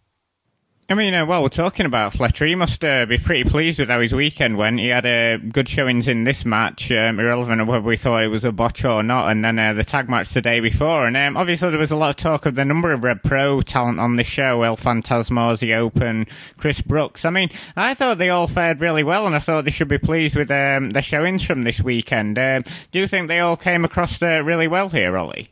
I 0.90 0.94
mean, 0.94 1.12
uh, 1.12 1.26
while 1.26 1.42
we're 1.42 1.50
talking 1.50 1.84
about 1.84 2.14
Fletcher, 2.14 2.46
he 2.46 2.54
must 2.54 2.82
uh, 2.82 3.04
be 3.04 3.18
pretty 3.18 3.44
pleased 3.44 3.78
with 3.78 3.90
how 3.90 4.00
his 4.00 4.14
weekend 4.14 4.56
went. 4.56 4.80
He 4.80 4.88
had 4.88 5.04
uh, 5.04 5.36
good 5.36 5.68
showings 5.68 6.08
in 6.08 6.24
this 6.24 6.46
match, 6.46 6.90
um, 6.90 7.20
irrelevant 7.20 7.60
of 7.60 7.68
whether 7.68 7.84
we 7.84 7.98
thought 7.98 8.22
it 8.22 8.28
was 8.28 8.42
a 8.42 8.52
botch 8.52 8.86
or 8.86 9.02
not, 9.02 9.30
and 9.30 9.44
then 9.44 9.58
uh, 9.58 9.74
the 9.74 9.84
tag 9.84 10.08
match 10.08 10.30
the 10.30 10.40
day 10.40 10.60
before. 10.60 11.06
And 11.06 11.14
um, 11.14 11.36
obviously, 11.36 11.68
there 11.68 11.78
was 11.78 11.90
a 11.90 11.96
lot 11.96 12.08
of 12.08 12.16
talk 12.16 12.46
of 12.46 12.54
the 12.54 12.64
number 12.64 12.90
of 12.90 13.04
Rev 13.04 13.22
Pro 13.22 13.60
talent 13.60 14.00
on 14.00 14.16
this 14.16 14.28
show 14.28 14.62
El 14.62 14.78
Aussie 14.78 15.76
Open, 15.76 16.26
Chris 16.56 16.80
Brooks. 16.80 17.26
I 17.26 17.30
mean, 17.30 17.50
I 17.76 17.92
thought 17.92 18.16
they 18.16 18.30
all 18.30 18.46
fared 18.46 18.80
really 18.80 19.04
well, 19.04 19.26
and 19.26 19.36
I 19.36 19.40
thought 19.40 19.66
they 19.66 19.70
should 19.70 19.88
be 19.88 19.98
pleased 19.98 20.36
with 20.36 20.50
um, 20.50 20.88
their 20.92 21.02
showings 21.02 21.42
from 21.42 21.64
this 21.64 21.82
weekend. 21.82 22.38
Um, 22.38 22.64
do 22.92 22.98
you 22.98 23.06
think 23.06 23.28
they 23.28 23.40
all 23.40 23.58
came 23.58 23.84
across 23.84 24.22
uh, 24.22 24.42
really 24.42 24.68
well 24.68 24.88
here, 24.88 25.18
Ollie? 25.18 25.50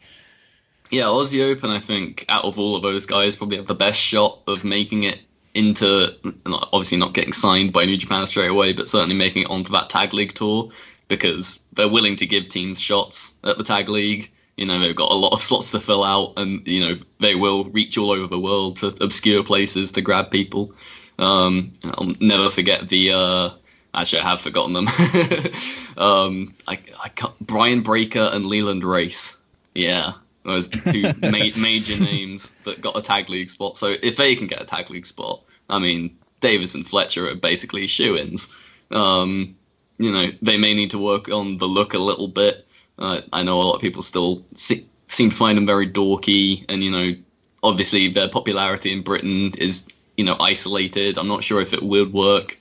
Yeah, 0.91 1.05
Aussie 1.05 1.45
Open, 1.45 1.71
I 1.71 1.81
think, 1.81 2.25
out 2.29 2.45
of 2.45 2.59
all 2.59 2.77
of 2.77 2.83
those 2.83 3.07
guys, 3.07 3.37
probably 3.37 3.57
have 3.57 3.67
the 3.67 3.75
best 3.75 4.01
shot 4.01 4.41
of 4.47 4.65
making 4.65 5.03
it 5.03 5.26
into, 5.57 6.15
obviously 6.47 6.99
not 6.99 7.15
getting 7.15 7.33
signed 7.33 7.73
by 7.73 7.85
New 7.85 7.97
Japan 7.97 8.27
straight 8.27 8.51
away, 8.51 8.73
but 8.73 8.89
certainly 8.89 9.17
making 9.17 9.43
it 9.43 9.51
onto 9.51 9.73
that 9.73 9.91
tag 9.91 10.13
league 10.13 10.35
tour 10.35 10.71
because 11.09 11.61
they're 11.73 11.89
willing 11.89 12.17
to 12.17 12.27
give 12.27 12.49
teams 12.49 12.81
shots 12.81 13.35
at 13.45 13.59
the 13.59 13.65
tag 13.65 13.89
league. 13.89 14.31
You 14.57 14.67
know, 14.67 14.81
they've 14.81 14.97
got 14.97 15.11
a 15.11 15.15
lot 15.15 15.33
of 15.33 15.43
slots 15.43 15.71
to 15.73 15.81
fill 15.81 16.03
out, 16.03 16.35
and 16.39 16.67
you 16.67 16.81
know 16.81 16.97
they 17.21 17.35
will 17.35 17.65
reach 17.65 17.99
all 17.99 18.11
over 18.11 18.27
the 18.27 18.41
world 18.41 18.79
to 18.79 18.89
obscure 19.01 19.43
places 19.45 19.93
to 19.93 20.03
grab 20.03 20.31
people. 20.31 20.73
Um, 21.19 21.73
I'll 21.85 22.15
never 22.21 22.51
forget 22.51 22.89
the. 22.89 23.13
Uh, 23.13 23.51
actually, 23.95 24.21
I 24.21 24.31
have 24.31 24.41
forgotten 24.41 24.73
them. 24.73 24.89
um, 25.99 26.55
I, 26.67 26.79
I 26.99 27.11
Brian 27.41 27.83
Breaker 27.83 28.31
and 28.33 28.47
Leland 28.47 28.85
Race. 28.85 29.37
Yeah, 29.75 30.13
those 30.45 30.69
two 30.69 31.03
ma- 31.21 31.57
major 31.57 32.03
names 32.03 32.51
that 32.65 32.81
got 32.81 32.97
a 32.97 33.03
tag 33.03 33.29
league 33.29 33.51
spot. 33.51 33.77
So 33.77 33.95
if 34.03 34.17
they 34.17 34.37
can 34.37 34.47
get 34.47 34.63
a 34.63 34.65
tag 34.65 34.91
league 34.91 35.07
spot, 35.07 35.43
I 35.69 35.79
mean, 35.79 36.19
Davis 36.41 36.75
and 36.75 36.87
Fletcher 36.87 37.29
are 37.29 37.35
basically 37.35 37.87
shoe-ins. 37.87 38.49
Um, 38.91 39.57
you 39.99 40.13
know, 40.13 40.27
they 40.43 40.59
may 40.59 40.75
need 40.75 40.91
to 40.91 40.99
work 40.99 41.29
on 41.29 41.59
the 41.59 41.67
look 41.67 41.95
a 41.95 41.99
little 41.99 42.29
bit. 42.29 42.67
Uh, 42.99 43.23
I 43.33 43.43
know 43.43 43.61
a 43.61 43.63
lot 43.63 43.75
of 43.75 43.81
people 43.81 44.03
still 44.03 44.45
se- 44.55 44.87
seem 45.09 45.31
to 45.31 45.37
find 45.37 45.57
them 45.57 45.67
very 45.67 45.91
dorky, 45.91 46.65
and 46.69 46.83
you 46.83 46.91
know, 46.91 47.15
obviously 47.63 48.09
their 48.09 48.29
popularity 48.29 48.93
in 48.93 49.03
Britain 49.03 49.53
is 49.59 49.85
you 50.17 50.25
know 50.25 50.37
isolated. 50.41 51.19
I'm 51.19 51.29
not 51.29 51.45
sure 51.45 51.61
if 51.61 51.73
it 51.73 51.83
would 51.83 52.13
work 52.13 52.59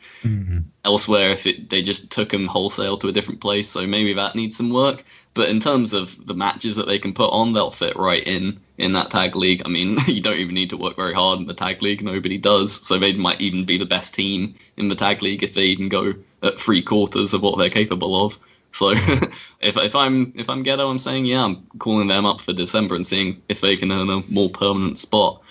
elsewhere 0.84 1.32
if 1.32 1.46
it, 1.46 1.70
they 1.70 1.82
just 1.82 2.12
took 2.12 2.30
them 2.30 2.48
wholesale 2.48 2.98
to 2.98 3.08
a 3.08 3.12
different 3.12 3.42
place. 3.42 3.70
So 3.70 3.86
maybe 3.86 4.14
that 4.14 4.36
needs 4.36 4.58
some 4.58 4.72
work. 4.72 5.04
But 5.36 5.50
in 5.50 5.60
terms 5.60 5.94
of 5.94 6.26
the 6.26 6.34
matches 6.34 6.78
that 6.78 6.88
they 6.88 6.98
can 6.98 7.14
put 7.14 7.30
on, 7.30 7.52
they'll 7.54 7.70
fit 7.70 7.98
right 7.98 8.24
in 8.24 8.60
in 8.78 8.94
that 8.94 9.12
tag 9.12 9.36
league. 9.36 9.62
I 9.66 9.70
mean, 9.70 9.98
you 10.08 10.22
don't 10.22 10.40
even 10.40 10.56
need 10.56 10.72
to 10.72 10.78
work 10.78 10.96
very 10.96 11.14
hard 11.14 11.40
in 11.40 11.46
the 11.46 11.54
tag 11.54 11.84
league. 11.84 12.02
Nobody 12.02 12.38
does. 12.38 12.86
So 12.88 12.98
they 12.98 13.14
might 13.14 13.42
even 13.42 13.66
be 13.66 13.78
the 13.78 13.86
best 13.86 14.16
team 14.16 14.56
in 14.78 14.88
the 14.88 14.96
tag 14.96 15.22
league 15.22 15.44
if 15.44 15.54
they 15.54 15.66
even 15.66 15.90
go 15.90 16.14
at 16.42 16.60
three 16.60 16.82
quarters 16.82 17.34
of 17.34 17.42
what 17.42 17.60
they're 17.60 17.70
capable 17.70 18.26
of. 18.26 18.40
So 18.72 18.90
if 19.60 19.78
if 19.78 19.94
I'm 19.94 20.32
if 20.38 20.50
I'm 20.50 20.64
Gedo, 20.64 20.90
I'm 20.90 21.00
saying 21.00 21.26
yeah, 21.26 21.44
I'm 21.44 21.68
calling 21.80 22.08
them 22.08 22.26
up 22.26 22.40
for 22.40 22.54
December 22.54 22.96
and 22.96 23.06
seeing 23.06 23.42
if 23.50 23.60
they 23.60 23.76
can 23.76 23.92
earn 23.92 24.10
a 24.10 24.24
more 24.30 24.50
permanent 24.50 24.98
spot. 24.98 25.42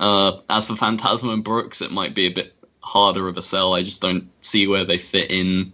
Uh, 0.00 0.38
as 0.48 0.66
for 0.66 0.74
Phantasmo 0.74 1.34
and 1.34 1.44
Brooks, 1.44 1.82
it 1.82 1.92
might 1.92 2.14
be 2.14 2.26
a 2.26 2.32
bit 2.32 2.54
harder 2.80 3.28
of 3.28 3.36
a 3.36 3.42
sell. 3.42 3.74
I 3.74 3.82
just 3.82 4.00
don't 4.00 4.30
see 4.40 4.66
where 4.66 4.84
they 4.84 4.98
fit 4.98 5.30
in 5.30 5.73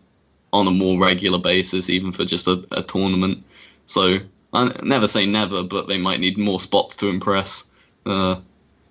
on 0.53 0.67
a 0.67 0.71
more 0.71 1.01
regular 1.01 1.39
basis, 1.39 1.91
even 1.91 2.13
for 2.13 2.25
just 2.25 2.47
a, 2.47 2.65
a 2.73 2.83
tournament. 2.83 3.45
So 3.87 4.19
I 4.53 4.73
never 4.83 5.07
say 5.07 5.27
never, 5.27 5.63
but 5.63 5.89
they 5.89 5.99
might 5.99 6.21
need 6.21 6.39
more 6.39 6.61
spots 6.61 6.97
to 6.97 7.09
impress 7.09 7.71
uh, 8.07 8.41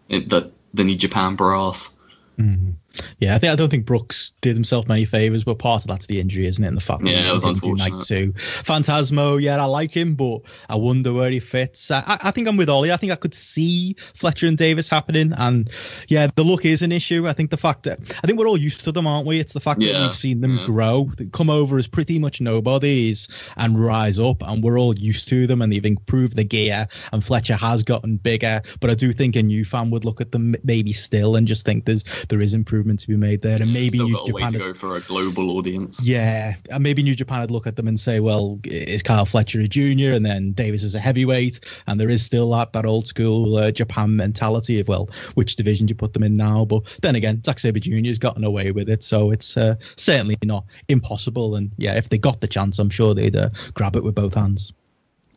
it, 0.07 0.29
the 0.29 0.51
the 0.73 0.83
New 0.83 0.95
Japan 0.95 1.35
brass. 1.35 1.93
Mm-hmm. 2.37 2.71
Yeah, 3.19 3.35
I 3.35 3.39
think 3.39 3.53
I 3.53 3.55
don't 3.55 3.69
think 3.69 3.85
Brooks 3.85 4.31
did 4.41 4.55
himself 4.55 4.87
many 4.87 5.05
favors, 5.05 5.43
but 5.43 5.59
part 5.59 5.83
of 5.83 5.87
that's 5.87 6.05
the 6.05 6.19
injury, 6.19 6.47
isn't 6.47 6.63
it? 6.63 6.67
And 6.67 6.77
the 6.77 6.81
fact 6.81 7.05
yeah, 7.05 7.23
that 7.23 7.29
it 7.29 7.33
was 7.33 7.43
unfortunate. 7.43 7.93
night 7.93 8.01
two. 8.01 8.33
Phantasmo, 8.33 9.41
yeah, 9.41 9.61
I 9.61 9.65
like 9.65 9.91
him, 9.91 10.15
but 10.15 10.41
I 10.67 10.75
wonder 10.75 11.13
where 11.13 11.29
he 11.29 11.39
fits. 11.39 11.91
I, 11.91 12.17
I 12.21 12.31
think 12.31 12.47
I'm 12.47 12.57
with 12.57 12.69
Ollie. 12.69 12.91
I 12.91 12.97
think 12.97 13.11
I 13.11 13.15
could 13.15 13.33
see 13.33 13.95
Fletcher 14.15 14.47
and 14.47 14.57
Davis 14.57 14.89
happening, 14.89 15.33
and 15.33 15.69
yeah, 16.07 16.27
the 16.33 16.43
look 16.43 16.65
is 16.65 16.81
an 16.81 16.91
issue. 16.91 17.27
I 17.27 17.33
think 17.33 17.51
the 17.51 17.57
fact 17.57 17.83
that 17.83 17.99
I 18.23 18.27
think 18.27 18.39
we're 18.39 18.47
all 18.47 18.57
used 18.57 18.81
to 18.85 18.91
them, 18.91 19.07
aren't 19.07 19.27
we? 19.27 19.39
It's 19.39 19.53
the 19.53 19.59
fact 19.59 19.79
that 19.79 20.01
we've 20.01 20.15
seen 20.15 20.41
them 20.41 20.57
yeah. 20.57 20.65
grow, 20.65 21.09
they 21.17 21.25
come 21.25 21.49
over 21.49 21.77
as 21.77 21.87
pretty 21.87 22.19
much 22.19 22.41
nobodies 22.41 23.27
and 23.57 23.79
rise 23.79 24.19
up, 24.19 24.43
and 24.43 24.63
we're 24.63 24.79
all 24.79 24.97
used 24.97 25.29
to 25.29 25.47
them, 25.47 25.61
and 25.61 25.71
they've 25.71 25.85
improved 25.85 26.35
the 26.35 26.43
gear, 26.43 26.87
and 27.11 27.23
Fletcher 27.23 27.55
has 27.55 27.83
gotten 27.83 28.17
bigger. 28.17 28.61
But 28.79 28.89
I 28.89 28.95
do 28.95 29.11
think 29.11 29.35
a 29.35 29.43
new 29.43 29.65
fan 29.65 29.91
would 29.91 30.05
look 30.05 30.21
at 30.21 30.31
them 30.31 30.55
maybe 30.63 30.93
still 30.93 31.35
and 31.35 31.47
just 31.47 31.65
think 31.65 31.85
there's 31.85 32.03
there 32.29 32.41
is 32.41 32.53
improvement 32.53 32.88
to 32.97 33.07
be 33.07 33.15
made 33.15 33.41
there, 33.41 33.61
and 33.61 33.73
maybe 33.73 33.97
Still 33.97 34.07
New 34.07 34.13
got 34.13 34.29
a 34.29 34.33
way 34.33 34.41
Japan 34.41 34.51
to 34.53 34.57
go 34.59 34.73
for 34.73 34.95
a 34.95 35.01
global 35.01 35.57
audience. 35.57 36.03
yeah, 36.03 36.55
and 36.69 36.83
maybe 36.83 37.03
New 37.03 37.15
Japan 37.15 37.41
would 37.41 37.51
look 37.51 37.67
at 37.67 37.75
them 37.75 37.87
and 37.87 37.99
say, 37.99 38.19
"Well, 38.19 38.59
is 38.63 39.03
Kyle 39.03 39.25
Fletcher 39.25 39.61
a 39.61 39.67
junior, 39.67 40.13
and 40.13 40.25
then 40.25 40.51
Davis 40.53 40.83
is 40.83 40.95
a 40.95 40.99
heavyweight, 40.99 41.59
and 41.87 41.99
there 41.99 42.09
is 42.09 42.25
still 42.25 42.49
that 42.51 42.73
that 42.73 42.85
old 42.85 43.07
school 43.07 43.57
uh, 43.57 43.71
Japan 43.71 44.15
mentality 44.15 44.79
of 44.79 44.87
well, 44.87 45.09
which 45.35 45.55
division 45.55 45.85
do 45.85 45.91
you 45.91 45.95
put 45.95 46.13
them 46.13 46.23
in 46.23 46.35
now?" 46.35 46.65
But 46.65 46.83
then 47.01 47.15
again, 47.15 47.43
Zack 47.45 47.59
Sabre 47.59 47.79
Junior 47.79 48.11
has 48.11 48.19
gotten 48.19 48.43
away 48.43 48.71
with 48.71 48.89
it, 48.89 49.03
so 49.03 49.31
it's 49.31 49.57
uh, 49.57 49.75
certainly 49.95 50.37
not 50.43 50.65
impossible. 50.87 51.55
And 51.55 51.71
yeah, 51.77 51.95
if 51.95 52.09
they 52.09 52.17
got 52.17 52.41
the 52.41 52.47
chance, 52.47 52.79
I'm 52.79 52.89
sure 52.89 53.13
they'd 53.13 53.35
uh, 53.35 53.49
grab 53.73 53.95
it 53.95 54.03
with 54.03 54.15
both 54.15 54.33
hands. 54.33 54.73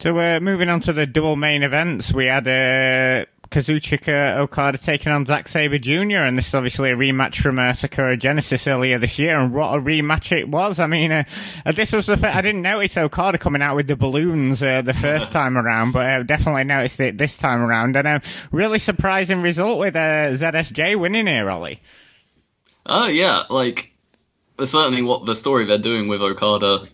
So 0.00 0.18
uh, 0.18 0.40
moving 0.40 0.68
on 0.68 0.80
to 0.80 0.92
the 0.92 1.06
double 1.06 1.36
main 1.36 1.62
events, 1.62 2.12
we 2.12 2.26
had 2.26 2.48
uh, 2.48 3.24
Kazuchika 3.52 4.38
Okada 4.38 4.78
taking 4.78 5.12
on 5.12 5.26
Zack 5.26 5.46
Sabre 5.46 5.78
Jr. 5.78 6.24
and 6.24 6.38
this 6.38 6.48
is 6.48 6.54
obviously 6.54 6.90
a 6.90 6.96
rematch 6.96 7.42
from 7.42 7.58
uh, 7.58 7.74
Sakura 7.74 8.16
Genesis 8.16 8.66
earlier 8.66 8.98
this 8.98 9.18
year, 9.18 9.38
and 9.38 9.52
what 9.52 9.74
a 9.74 9.78
rematch 9.78 10.36
it 10.36 10.48
was! 10.48 10.80
I 10.80 10.86
mean, 10.86 11.12
uh, 11.12 11.24
uh, 11.66 11.72
this 11.72 11.92
was 11.92 12.06
the 12.06 12.16
fir- 12.16 12.28
I 12.28 12.40
didn't 12.40 12.62
notice 12.62 12.96
Okada 12.96 13.36
coming 13.36 13.60
out 13.60 13.76
with 13.76 13.88
the 13.88 13.96
balloons 13.96 14.62
uh, 14.62 14.80
the 14.80 14.94
first 14.94 15.30
time 15.32 15.58
around, 15.58 15.92
but 15.92 16.06
I 16.06 16.22
definitely 16.22 16.64
noticed 16.64 16.98
it 17.00 17.18
this 17.18 17.36
time 17.36 17.60
around, 17.60 17.94
and 17.94 18.08
a 18.08 18.22
really 18.50 18.78
surprising 18.78 19.42
result 19.42 19.78
with 19.78 19.94
uh, 19.96 20.32
ZSJ 20.32 20.98
winning 20.98 21.26
here, 21.26 21.50
Ollie. 21.50 21.80
Oh 22.86 23.08
yeah, 23.08 23.42
like 23.50 23.92
certainly 24.64 25.02
what 25.02 25.26
the 25.26 25.34
story 25.34 25.66
they're 25.66 25.76
doing 25.76 26.08
with 26.08 26.22
Okada. 26.22 26.86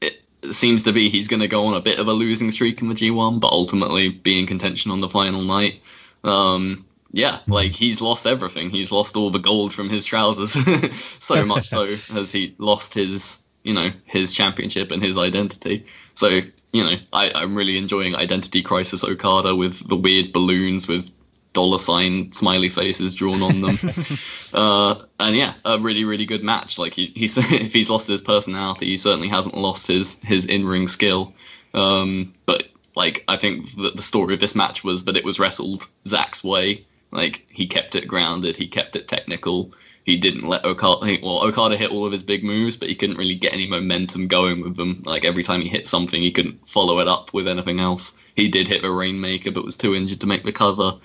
It 0.00 0.14
seems 0.52 0.84
to 0.84 0.92
be 0.92 1.10
he's 1.10 1.28
going 1.28 1.40
to 1.40 1.48
go 1.48 1.66
on 1.66 1.74
a 1.74 1.80
bit 1.80 1.98
of 1.98 2.08
a 2.08 2.12
losing 2.12 2.50
streak 2.50 2.80
in 2.80 2.88
the 2.88 2.94
G1, 2.94 3.40
but 3.40 3.52
ultimately 3.52 4.08
be 4.08 4.38
in 4.38 4.46
contention 4.46 4.90
on 4.90 5.02
the 5.02 5.08
final 5.08 5.42
night. 5.42 5.82
Um, 6.24 6.86
yeah, 7.10 7.40
like 7.46 7.72
he's 7.72 8.00
lost 8.00 8.26
everything. 8.26 8.70
He's 8.70 8.92
lost 8.92 9.16
all 9.16 9.30
the 9.30 9.38
gold 9.38 9.72
from 9.72 9.88
his 9.88 10.04
trousers. 10.04 10.52
so 11.24 11.44
much 11.44 11.68
so 11.68 11.96
has 12.12 12.32
he 12.32 12.54
lost 12.58 12.94
his, 12.94 13.38
you 13.62 13.74
know, 13.74 13.90
his 14.04 14.34
championship 14.34 14.90
and 14.90 15.02
his 15.02 15.16
identity. 15.16 15.86
So 16.14 16.40
you 16.72 16.84
know, 16.84 16.94
I, 17.12 17.32
I'm 17.34 17.54
really 17.54 17.78
enjoying 17.78 18.14
Identity 18.14 18.62
Crisis 18.62 19.02
Okada 19.02 19.54
with 19.54 19.86
the 19.88 19.96
weird 19.96 20.32
balloons 20.32 20.86
with 20.86 21.10
dollar 21.54 21.78
sign 21.78 22.30
smiley 22.32 22.68
faces 22.68 23.14
drawn 23.14 23.42
on 23.42 23.60
them. 23.62 23.78
uh, 24.54 25.02
and 25.18 25.34
yeah, 25.34 25.54
a 25.64 25.78
really 25.78 26.04
really 26.04 26.26
good 26.26 26.44
match. 26.44 26.78
Like 26.78 26.92
he, 26.94 27.06
he's 27.06 27.36
if 27.38 27.72
he's 27.72 27.90
lost 27.90 28.06
his 28.06 28.20
personality, 28.20 28.86
he 28.86 28.96
certainly 28.96 29.28
hasn't 29.28 29.56
lost 29.56 29.86
his 29.86 30.18
his 30.22 30.46
in 30.46 30.66
ring 30.66 30.88
skill. 30.88 31.34
Um, 31.74 32.34
but 32.46 32.64
like 32.98 33.24
I 33.28 33.36
think 33.36 33.72
that 33.76 33.96
the 33.96 34.02
story 34.02 34.34
of 34.34 34.40
this 34.40 34.56
match 34.56 34.82
was 34.82 35.04
that 35.04 35.16
it 35.16 35.24
was 35.24 35.38
wrestled 35.38 35.86
Zack's 36.04 36.42
way. 36.42 36.84
Like 37.12 37.46
he 37.48 37.68
kept 37.68 37.94
it 37.94 38.08
grounded, 38.08 38.56
he 38.56 38.66
kept 38.66 38.96
it 38.96 39.06
technical. 39.06 39.72
He 40.04 40.16
didn't 40.16 40.48
let 40.48 40.64
Okada. 40.64 41.18
Well, 41.22 41.44
Okada 41.46 41.76
hit 41.76 41.92
all 41.92 42.06
of 42.06 42.10
his 42.10 42.24
big 42.24 42.42
moves, 42.42 42.76
but 42.76 42.88
he 42.88 42.96
couldn't 42.96 43.18
really 43.18 43.36
get 43.36 43.52
any 43.52 43.68
momentum 43.68 44.26
going 44.26 44.62
with 44.62 44.74
them. 44.74 45.04
Like 45.06 45.24
every 45.24 45.44
time 45.44 45.60
he 45.60 45.68
hit 45.68 45.86
something, 45.86 46.20
he 46.20 46.32
couldn't 46.32 46.66
follow 46.66 46.98
it 46.98 47.06
up 47.06 47.32
with 47.32 47.46
anything 47.46 47.78
else. 47.78 48.16
He 48.34 48.48
did 48.48 48.66
hit 48.66 48.82
the 48.82 48.90
Rainmaker, 48.90 49.52
but 49.52 49.64
was 49.64 49.76
too 49.76 49.94
injured 49.94 50.20
to 50.22 50.26
make 50.26 50.42
the 50.42 50.52
cover. 50.52 50.98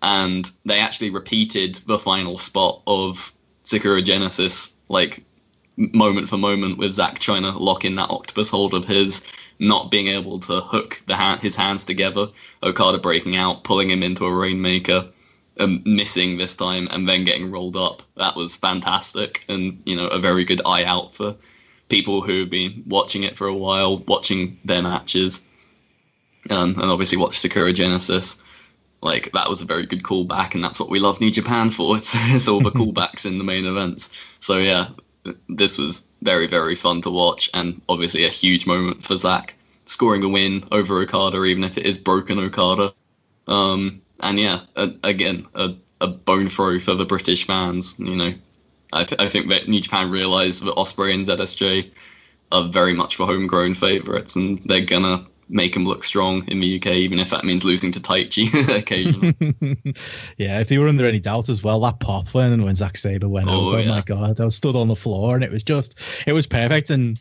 And 0.00 0.50
they 0.64 0.78
actually 0.78 1.10
repeated 1.10 1.74
the 1.86 1.98
final 1.98 2.38
spot 2.38 2.80
of 2.86 3.34
Sakura 3.64 4.00
Genesis, 4.00 4.78
like 4.88 5.24
moment 5.76 6.30
for 6.30 6.38
moment, 6.38 6.78
with 6.78 6.92
Zack 6.92 7.18
trying 7.18 7.42
to 7.42 7.50
lock 7.50 7.84
in 7.84 7.96
that 7.96 8.10
octopus 8.10 8.48
hold 8.48 8.72
of 8.72 8.86
his, 8.86 9.22
not 9.66 9.90
being 9.90 10.08
able 10.08 10.40
to 10.40 10.60
hook 10.60 11.02
the 11.06 11.16
ha- 11.16 11.38
his 11.38 11.56
hands 11.56 11.84
together. 11.84 12.28
Okada 12.62 12.98
breaking 12.98 13.36
out, 13.36 13.64
pulling 13.64 13.90
him 13.90 14.02
into 14.02 14.24
a 14.24 14.34
Rainmaker 14.34 15.08
um, 15.58 15.82
missing 15.84 16.36
this 16.36 16.56
time 16.56 16.88
and 16.90 17.08
then 17.08 17.24
getting 17.24 17.50
rolled 17.50 17.76
up. 17.76 18.02
That 18.16 18.36
was 18.36 18.56
fantastic 18.56 19.44
and, 19.48 19.82
you 19.84 19.96
know, 19.96 20.06
a 20.06 20.18
very 20.18 20.44
good 20.44 20.62
eye 20.66 20.84
out 20.84 21.14
for 21.14 21.36
people 21.88 22.22
who 22.22 22.40
have 22.40 22.50
been 22.50 22.84
watching 22.86 23.22
it 23.22 23.36
for 23.36 23.46
a 23.46 23.54
while, 23.54 23.98
watching 23.98 24.58
their 24.64 24.82
matches, 24.82 25.44
um, 26.50 26.78
and 26.78 26.90
obviously 26.90 27.18
watch 27.18 27.38
Sakura 27.38 27.72
Genesis. 27.72 28.42
Like, 29.00 29.32
that 29.32 29.50
was 29.50 29.60
a 29.60 29.66
very 29.66 29.86
good 29.86 30.02
callback, 30.02 30.54
and 30.54 30.64
that's 30.64 30.80
what 30.80 30.88
we 30.88 30.98
love 30.98 31.20
New 31.20 31.30
Japan 31.30 31.70
for. 31.70 31.96
It's, 31.96 32.14
it's 32.34 32.48
all 32.48 32.60
the 32.60 32.70
callbacks 32.72 33.26
in 33.26 33.38
the 33.38 33.44
main 33.44 33.66
events. 33.66 34.10
So, 34.40 34.58
yeah, 34.58 34.88
this 35.48 35.78
was 35.78 36.02
very, 36.24 36.46
very 36.46 36.74
fun 36.74 37.02
to 37.02 37.10
watch, 37.10 37.50
and 37.54 37.80
obviously 37.88 38.24
a 38.24 38.28
huge 38.30 38.66
moment 38.66 39.02
for 39.02 39.16
Zack 39.16 39.54
scoring 39.86 40.24
a 40.24 40.28
win 40.28 40.66
over 40.72 41.00
Okada, 41.00 41.44
even 41.44 41.64
if 41.64 41.76
it 41.78 41.86
is 41.86 41.98
broken 41.98 42.38
Okada. 42.38 42.94
Um, 43.46 44.00
and 44.20 44.38
yeah, 44.38 44.62
a, 44.76 44.90
again, 45.04 45.46
a, 45.54 45.74
a 46.00 46.06
bone 46.06 46.48
throw 46.48 46.78
for 46.80 46.94
the 46.94 47.04
British 47.04 47.46
fans. 47.46 47.98
You 47.98 48.16
know, 48.16 48.34
I, 48.92 49.04
th- 49.04 49.20
I 49.20 49.28
think 49.28 49.48
that 49.50 49.68
New 49.68 49.80
Japan 49.80 50.10
realised 50.10 50.64
that 50.64 50.76
Ospreay 50.76 51.14
and 51.14 51.26
ZSJ 51.26 51.90
are 52.52 52.68
very 52.68 52.94
much 52.94 53.16
for 53.16 53.26
homegrown 53.26 53.74
favourites, 53.74 54.36
and 54.36 54.60
they're 54.64 54.84
gonna 54.84 55.26
make 55.48 55.74
him 55.76 55.84
look 55.84 56.04
strong 56.04 56.46
in 56.48 56.60
the 56.60 56.76
UK, 56.76 56.86
even 56.86 57.18
if 57.18 57.30
that 57.30 57.44
means 57.44 57.64
losing 57.64 57.92
to 57.92 58.00
Taichi 58.00 58.48
occasionally. 58.78 59.34
yeah, 60.36 60.60
if 60.60 60.68
they 60.68 60.78
were 60.78 60.88
under 60.88 61.06
any 61.06 61.20
doubt 61.20 61.48
as 61.48 61.62
well, 61.62 61.80
that 61.80 62.00
pop 62.00 62.28
when 62.34 62.62
when 62.64 62.74
Zack 62.74 62.96
Sabre 62.96 63.28
went 63.28 63.48
Oh, 63.48 63.68
over, 63.68 63.80
yeah. 63.80 63.88
my 63.88 64.00
god, 64.02 64.40
I 64.40 64.44
was 64.44 64.56
stood 64.56 64.76
on 64.76 64.88
the 64.88 64.96
floor 64.96 65.34
and 65.34 65.44
it 65.44 65.50
was 65.50 65.62
just, 65.62 65.98
it 66.26 66.32
was 66.32 66.46
perfect. 66.46 66.90
And 66.90 67.20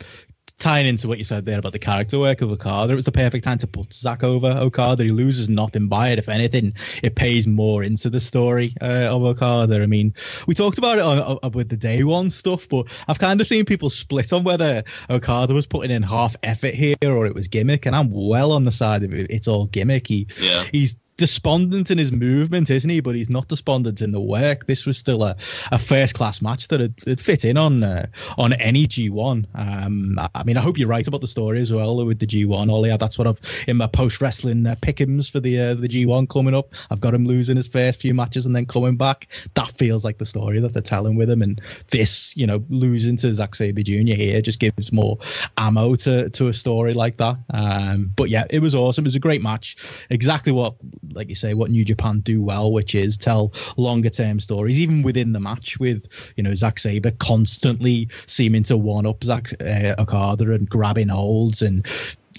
tying 0.64 0.88
into 0.88 1.10
what 1.10 1.18
you 1.18 1.26
said 1.26 1.46
there 1.46 1.60
about 1.60 1.74
the 1.74 1.80
character 1.80 2.18
work 2.18 2.42
of 2.42 2.50
Okada, 2.50 2.94
it 2.94 2.96
was 2.96 3.04
the 3.04 3.12
perfect 3.12 3.44
time 3.44 3.58
to 3.58 3.68
put 3.68 3.94
Zack 3.94 4.24
over 4.24 4.48
Okada. 4.48 5.04
He 5.04 5.12
loses 5.12 5.50
nothing 5.50 5.90
by 5.90 6.10
it. 6.10 6.20
If 6.20 6.30
anything, 6.30 6.74
it 7.04 7.16
pays 7.16 7.46
more 7.46 7.84
into 7.84 8.10
the 8.10 8.22
story 8.22 8.74
uh, 8.80 9.10
of 9.12 9.24
Okada. 9.24 9.84
I 9.84 9.88
mean, 9.88 10.14
we 10.48 10.56
talked 10.56 10.78
about 10.78 11.00
it 11.00 11.02
on, 11.04 11.40
on, 11.44 11.52
with 11.52 11.68
the 11.68 11.76
day 11.76 12.06
one 12.06 12.30
stuff, 12.30 12.70
but 12.70 12.88
I've 13.10 13.20
kind 13.20 13.42
of 13.42 13.48
seen 13.48 13.66
people 13.66 13.90
split 13.90 14.32
on 14.32 14.46
whether 14.46 14.84
Okada 15.10 15.54
was 15.54 15.68
putting 15.68 15.92
in 15.92 16.02
half 16.02 16.38
effort 16.44 16.74
here 16.74 16.96
or 17.04 17.26
it 17.26 17.36
was 17.36 17.50
gimmick, 17.50 17.86
and 17.86 17.94
I'm 17.94 18.10
well 18.10 18.54
on 18.54 18.64
the 18.64 18.72
side 18.72 19.04
of 19.04 19.14
it. 19.14 19.30
It's 19.30 19.50
all 19.50 19.68
gimmicky. 19.68 20.32
Yeah. 20.40 20.64
he's 20.72 20.96
despondent 21.18 21.92
in 21.92 21.98
his 21.98 22.12
movement, 22.12 22.70
isn't 22.70 22.90
he? 22.90 23.00
But 23.00 23.16
he's 23.16 23.30
not 23.30 23.48
despondent 23.48 24.02
in 24.02 24.12
the 24.12 24.20
work. 24.20 24.66
This 24.66 24.86
was 24.86 24.98
still 24.98 25.24
a, 25.24 25.36
a 25.72 25.80
first 25.80 26.16
class 26.16 26.42
match 26.42 26.68
that 26.70 26.80
had, 26.80 27.22
fit 27.22 27.46
in 27.46 27.58
on 27.58 27.84
uh, 27.84 28.08
on 28.38 28.54
any 28.54 28.88
G1. 28.88 29.46
Um, 29.54 30.20
I- 30.34 30.44
mean, 30.44 30.58
I 30.58 30.62
hope 30.62 30.78
you're 30.78 30.90
right 30.90 31.08
about 31.08 31.22
the 31.22 31.28
story 31.28 31.62
as 31.62 31.72
well 31.72 32.06
with 32.06 32.20
the 32.20 32.28
G1. 32.28 32.70
All 32.72 32.86
yeah, 32.86 32.98
that's 32.98 33.18
what 33.18 33.28
I've 33.28 33.40
in 33.68 33.78
my 33.78 33.88
post 33.88 34.22
wrestling 34.22 34.66
uh, 34.68 34.76
pickums 34.76 35.32
for 35.32 35.40
the 35.40 35.60
uh, 35.60 35.74
the 35.76 35.88
G1 35.88 36.28
coming 36.30 36.54
up. 36.54 36.74
I've 36.90 37.00
got 37.00 37.14
him 37.14 37.26
losing 37.26 37.56
his 37.56 37.68
first 37.68 38.02
few 38.02 38.14
matches 38.14 38.46
and 38.46 38.56
then 38.56 38.66
coming 38.66 38.98
back. 38.98 39.28
That 39.54 39.68
feels 39.68 40.04
like 40.04 40.18
the 40.18 40.26
story 40.26 40.60
that 40.60 40.74
they're 40.74 40.82
telling 40.82 41.16
with 41.16 41.30
him. 41.30 41.42
And 41.42 41.62
this, 41.92 42.36
you 42.36 42.48
know, 42.48 42.64
losing 42.70 43.18
to 43.18 43.34
Zack 43.34 43.56
Sabre 43.56 43.84
Jr. 43.84 44.16
here 44.16 44.42
just 44.42 44.60
gives 44.60 44.92
more 44.92 45.18
ammo 45.58 45.96
to 45.96 46.30
to 46.32 46.48
a 46.48 46.54
story 46.54 46.94
like 46.94 47.18
that. 47.18 47.38
Um, 47.50 48.12
but 48.16 48.30
yeah, 48.30 48.46
it 48.50 48.60
was 48.60 48.76
awesome. 48.76 49.06
It 49.06 49.08
was 49.08 49.16
a 49.16 49.20
great 49.20 49.42
match. 49.42 49.78
Exactly 50.10 50.52
what, 50.52 50.76
like 51.12 51.30
you 51.30 51.36
say, 51.36 51.54
what 51.54 51.72
New 51.72 51.86
Japan 51.86 52.20
do 52.22 52.42
well, 52.42 52.72
which 52.72 52.96
is 52.96 53.18
tell 53.18 53.54
longer 53.78 54.10
term 54.10 54.40
stories, 54.40 54.80
even 54.80 55.04
within 55.04 55.34
the 55.34 55.40
match 55.40 55.80
with 55.80 56.08
you 56.36 56.44
know 56.44 56.54
Zack 56.56 56.80
Sabre 56.80 57.12
constantly 57.12 58.10
seeming 58.28 58.64
to 58.64 58.78
one 58.78 59.06
up 59.06 59.24
Zack 59.24 59.52
uh, 59.62 59.96
Okada 60.00 60.52
and 60.54 60.70
grabbing 60.70 61.10
holds 61.10 61.62
and. 61.62 61.86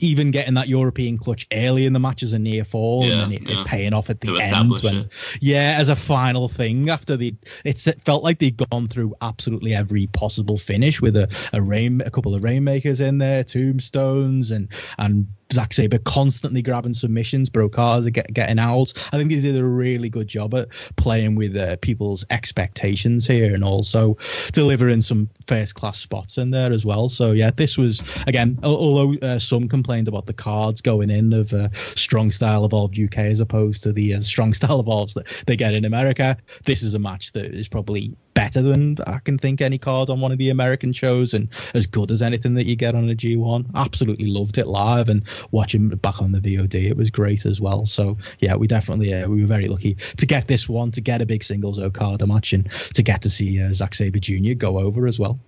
Even 0.01 0.33
getting 0.33 0.55
that 0.55 0.67
European 0.67 1.19
clutch 1.19 1.47
early 1.53 1.87
in 1.87 1.93
the 1.93 2.01
match 2.01 2.25
as 2.25 2.33
a 2.33 2.39
near 2.39 2.65
fall, 2.65 3.05
Yeah, 3.05 3.13
and 3.13 3.21
then 3.21 3.33
it, 3.33 3.49
yeah. 3.49 3.61
it 3.61 3.67
paying 3.69 3.93
off 3.95 4.11
at 4.11 4.21
the 4.21 4.27
To 4.27 4.39
end 4.39 4.73
when 4.83 4.97
it. 4.97 5.13
yeah, 5.41 5.77
as 5.79 5.89
a 5.89 5.95
final 5.95 6.49
thing 6.49 6.91
after 6.91 7.17
the 7.17 7.33
it's 7.65 7.87
it 7.87 8.03
felt 8.03 8.25
like 8.25 8.41
they'd 8.41 8.57
gone 8.57 8.89
through 8.89 9.15
absolutely 9.23 9.73
every 9.73 10.09
possible 10.09 10.59
finish 10.59 11.01
with 11.01 11.15
a, 11.17 11.29
a 11.53 11.63
rain 11.63 12.01
a 12.01 12.11
couple 12.11 12.35
of 12.35 12.43
rainmakers 12.43 13.01
in 13.01 13.19
there, 13.19 13.45
tombstones 13.45 14.51
and 14.51 14.69
and 14.99 15.29
Zack 15.53 15.73
Sabre 15.73 15.99
constantly 15.99 16.63
grabbing 16.63 16.95
submissions, 16.95 17.51
Brocard 17.51 18.13
get, 18.13 18.33
getting 18.33 18.59
out. 18.59 18.93
I 19.13 19.19
think 19.19 19.31
he 19.31 19.41
did 19.41 19.57
a 19.57 19.65
really 19.65 20.09
good 20.09 20.27
job 20.27 20.55
at 20.55 20.69
playing 20.97 21.35
with 21.35 21.57
uh, 21.57 21.77
people's 21.77 22.25
expectations 22.31 23.27
here 23.27 23.55
and 23.55 23.63
also 23.63 24.17
delivering 24.53 25.03
some 25.03 25.29
first 25.47 25.75
class 25.75 25.99
spots 25.99 26.39
in 26.39 26.51
there 26.51 26.73
as 26.73 26.85
well. 26.85 27.09
So 27.09 27.33
yeah, 27.33 27.51
this 27.51 27.77
was 27.79 28.03
again, 28.27 28.59
although 28.63 29.15
uh, 29.15 29.39
some 29.39 29.69
complained 29.69 30.09
about 30.09 30.27
the 30.27 30.33
cards 30.33 30.81
going 30.81 31.11
in 31.11 31.33
of 31.33 31.53
uh, 31.53 31.71
strong 31.73 32.31
style 32.31 32.65
evolved 32.65 32.99
UK 32.99 33.19
as 33.19 33.41
opposed 33.41 33.85
to 33.85 33.93
the 33.93 34.15
uh, 34.15 34.21
strong 34.21 34.55
style 34.55 34.81
evolves 34.81 35.15
that 35.15 35.27
they 35.47 35.57
get 35.57 35.75
in 35.75 35.85
America. 35.85 36.37
This 36.65 36.83
is 36.83 36.95
a 36.95 36.99
match 36.99 37.33
that 37.33 37.47
is 37.47 37.69
probably 37.69 38.17
better 38.35 38.63
than 38.63 38.97
I 39.07 39.19
can 39.21 39.39
think 39.39 39.61
any 39.61 39.79
card 39.79 40.11
on 40.11 40.21
one 40.21 40.33
of 40.33 40.39
the 40.39 40.51
American 40.51 40.93
shows 40.93 41.35
and 41.35 41.49
as 41.73 41.87
good 41.87 42.11
as 42.11 42.23
anything 42.23 42.55
that 42.55 42.67
you 42.67 42.77
get 42.77 42.95
on 42.95 43.09
a 43.09 43.15
G1. 43.15 43.71
Absolutely 43.75 44.27
loved 44.27 44.59
it 44.59 44.67
live 44.67 45.09
and 45.09 45.23
watching 45.51 45.89
back 45.89 46.21
on 46.21 46.33
the 46.33 46.41
VOD, 46.41 46.75
it 46.91 46.97
was 46.97 47.11
great 47.11 47.47
as 47.47 47.61
well. 47.61 47.87
So 47.87 48.19
yeah, 48.41 48.57
we 48.57 48.67
definitely 48.67 49.15
uh, 49.15 49.29
we 49.29 49.41
were 49.41 49.47
very 49.47 49.69
lucky 49.69 49.95
to 50.17 50.27
get 50.27 50.49
this 50.49 50.69
one, 50.69 50.91
to 50.93 51.01
get 51.01 51.23
a 51.23 51.27
big 51.27 51.45
singles 51.45 51.79
Okada 51.79 52.27
match, 52.27 52.53
and 52.53 52.71
to 52.95 53.03
get 53.03 53.23
to 53.23 53.31
see 53.31 53.63
uh, 53.63 53.73
Zack 53.73 53.95
Sabre 53.95 54.19
Jr. 54.19 54.55
go 54.55 54.79
over 54.79 55.07
as 55.07 55.19
well. 55.19 55.39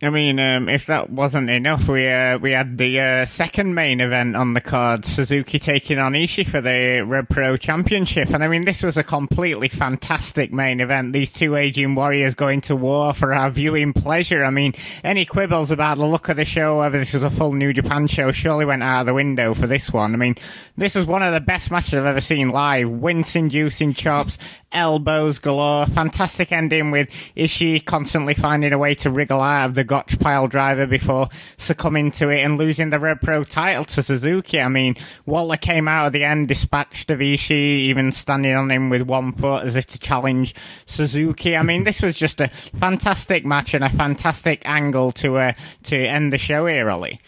I 0.00 0.10
mean, 0.10 0.38
um, 0.38 0.68
if 0.68 0.86
that 0.86 1.10
wasn't 1.10 1.50
enough, 1.50 1.88
we 1.88 2.08
uh, 2.08 2.38
we 2.38 2.52
had 2.52 2.78
the 2.78 3.00
uh, 3.00 3.24
second 3.24 3.74
main 3.74 3.98
event 3.98 4.36
on 4.36 4.54
the 4.54 4.60
card, 4.60 5.04
Suzuki 5.04 5.58
taking 5.58 5.98
on 5.98 6.12
Ishii 6.12 6.46
for 6.46 6.60
the 6.60 7.04
Rev 7.04 7.28
Pro 7.28 7.56
Championship. 7.56 8.30
And 8.30 8.44
I 8.44 8.46
mean, 8.46 8.64
this 8.64 8.84
was 8.84 8.96
a 8.96 9.02
completely 9.02 9.66
fantastic 9.66 10.52
main 10.52 10.78
event. 10.78 11.12
These 11.12 11.32
two 11.32 11.56
aging 11.56 11.96
warriors 11.96 12.36
going 12.36 12.60
to 12.62 12.76
war 12.76 13.12
for 13.12 13.34
our 13.34 13.50
viewing 13.50 13.92
pleasure. 13.92 14.44
I 14.44 14.50
mean, 14.50 14.72
any 15.02 15.24
quibbles 15.24 15.72
about 15.72 15.98
the 15.98 16.06
look 16.06 16.28
of 16.28 16.36
the 16.36 16.44
show, 16.44 16.78
whether 16.78 16.96
this 16.96 17.14
was 17.14 17.24
a 17.24 17.30
full 17.30 17.54
New 17.54 17.72
Japan 17.72 18.06
show, 18.06 18.30
surely 18.30 18.66
went 18.66 18.84
out 18.84 19.00
of 19.00 19.06
the 19.06 19.14
window 19.14 19.52
for 19.52 19.66
this 19.66 19.92
one. 19.92 20.14
I 20.14 20.16
mean, 20.16 20.36
this 20.76 20.94
was 20.94 21.06
one 21.06 21.24
of 21.24 21.34
the 21.34 21.40
best 21.40 21.72
matches 21.72 21.94
I've 21.94 22.06
ever 22.06 22.20
seen 22.20 22.50
live. 22.50 22.88
Wince-inducing 22.88 23.94
chops, 23.94 24.38
elbows 24.70 25.40
galore, 25.40 25.86
fantastic 25.86 26.52
ending 26.52 26.92
with 26.92 27.10
Ishii 27.36 27.84
constantly 27.84 28.34
finding 28.34 28.72
a 28.72 28.78
way 28.78 28.94
to 28.94 29.10
wriggle 29.10 29.40
out 29.40 29.66
of 29.66 29.74
the 29.74 29.87
Gotch 29.88 30.18
pile 30.20 30.46
driver 30.46 30.86
before 30.86 31.28
succumbing 31.56 32.12
to 32.12 32.28
it 32.28 32.44
and 32.44 32.58
losing 32.58 32.90
the 32.90 33.00
Rev 33.00 33.20
Pro 33.20 33.42
title 33.42 33.84
to 33.86 34.02
Suzuki. 34.02 34.60
I 34.60 34.68
mean, 34.68 34.96
Walter 35.26 35.56
came 35.56 35.88
out 35.88 36.06
at 36.06 36.12
the 36.12 36.24
end, 36.24 36.46
dispatched 36.48 37.08
Ishii, 37.08 37.50
even 37.50 38.12
standing 38.12 38.54
on 38.54 38.70
him 38.70 38.90
with 38.90 39.02
one 39.02 39.32
foot 39.32 39.64
as 39.64 39.76
if 39.76 39.86
to 39.86 39.98
challenge 39.98 40.54
Suzuki. 40.86 41.56
I 41.56 41.62
mean, 41.62 41.84
this 41.84 42.02
was 42.02 42.16
just 42.16 42.40
a 42.40 42.48
fantastic 42.48 43.44
match 43.44 43.74
and 43.74 43.82
a 43.82 43.90
fantastic 43.90 44.62
angle 44.64 45.10
to 45.12 45.36
uh, 45.38 45.52
to 45.84 45.96
end 45.96 46.32
the 46.32 46.38
show 46.38 46.66
here, 46.66 46.90
Ollie. 46.90 47.20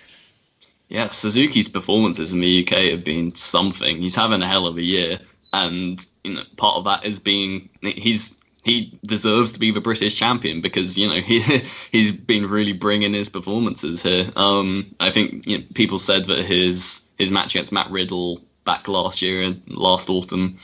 Yeah, 0.88 1.10
Suzuki's 1.10 1.68
performances 1.68 2.32
in 2.32 2.40
the 2.40 2.66
UK 2.66 2.90
have 2.90 3.04
been 3.04 3.34
something. 3.34 3.98
He's 3.98 4.16
having 4.16 4.42
a 4.42 4.48
hell 4.48 4.66
of 4.66 4.76
a 4.76 4.82
year, 4.82 5.20
and 5.52 6.04
you 6.24 6.34
know, 6.34 6.42
part 6.56 6.76
of 6.76 6.84
that 6.84 7.04
is 7.04 7.20
being 7.20 7.68
he's 7.80 8.36
he 8.62 8.98
deserves 9.04 9.52
to 9.52 9.60
be 9.60 9.70
the 9.70 9.80
British 9.80 10.16
champion 10.16 10.60
because 10.60 10.98
you 10.98 11.08
know 11.08 11.14
he 11.20 11.40
he's 11.90 12.12
been 12.12 12.48
really 12.48 12.72
bringing 12.72 13.14
his 13.14 13.28
performances 13.28 14.02
here. 14.02 14.30
Um, 14.36 14.94
I 15.00 15.10
think 15.10 15.46
you 15.46 15.58
know, 15.58 15.64
people 15.74 15.98
said 15.98 16.26
that 16.26 16.44
his 16.44 17.02
his 17.18 17.30
match 17.30 17.54
against 17.54 17.72
Matt 17.72 17.90
Riddle 17.90 18.40
back 18.64 18.88
last 18.88 19.22
year 19.22 19.42
and 19.42 19.62
last 19.68 20.08
autumn, 20.10 20.58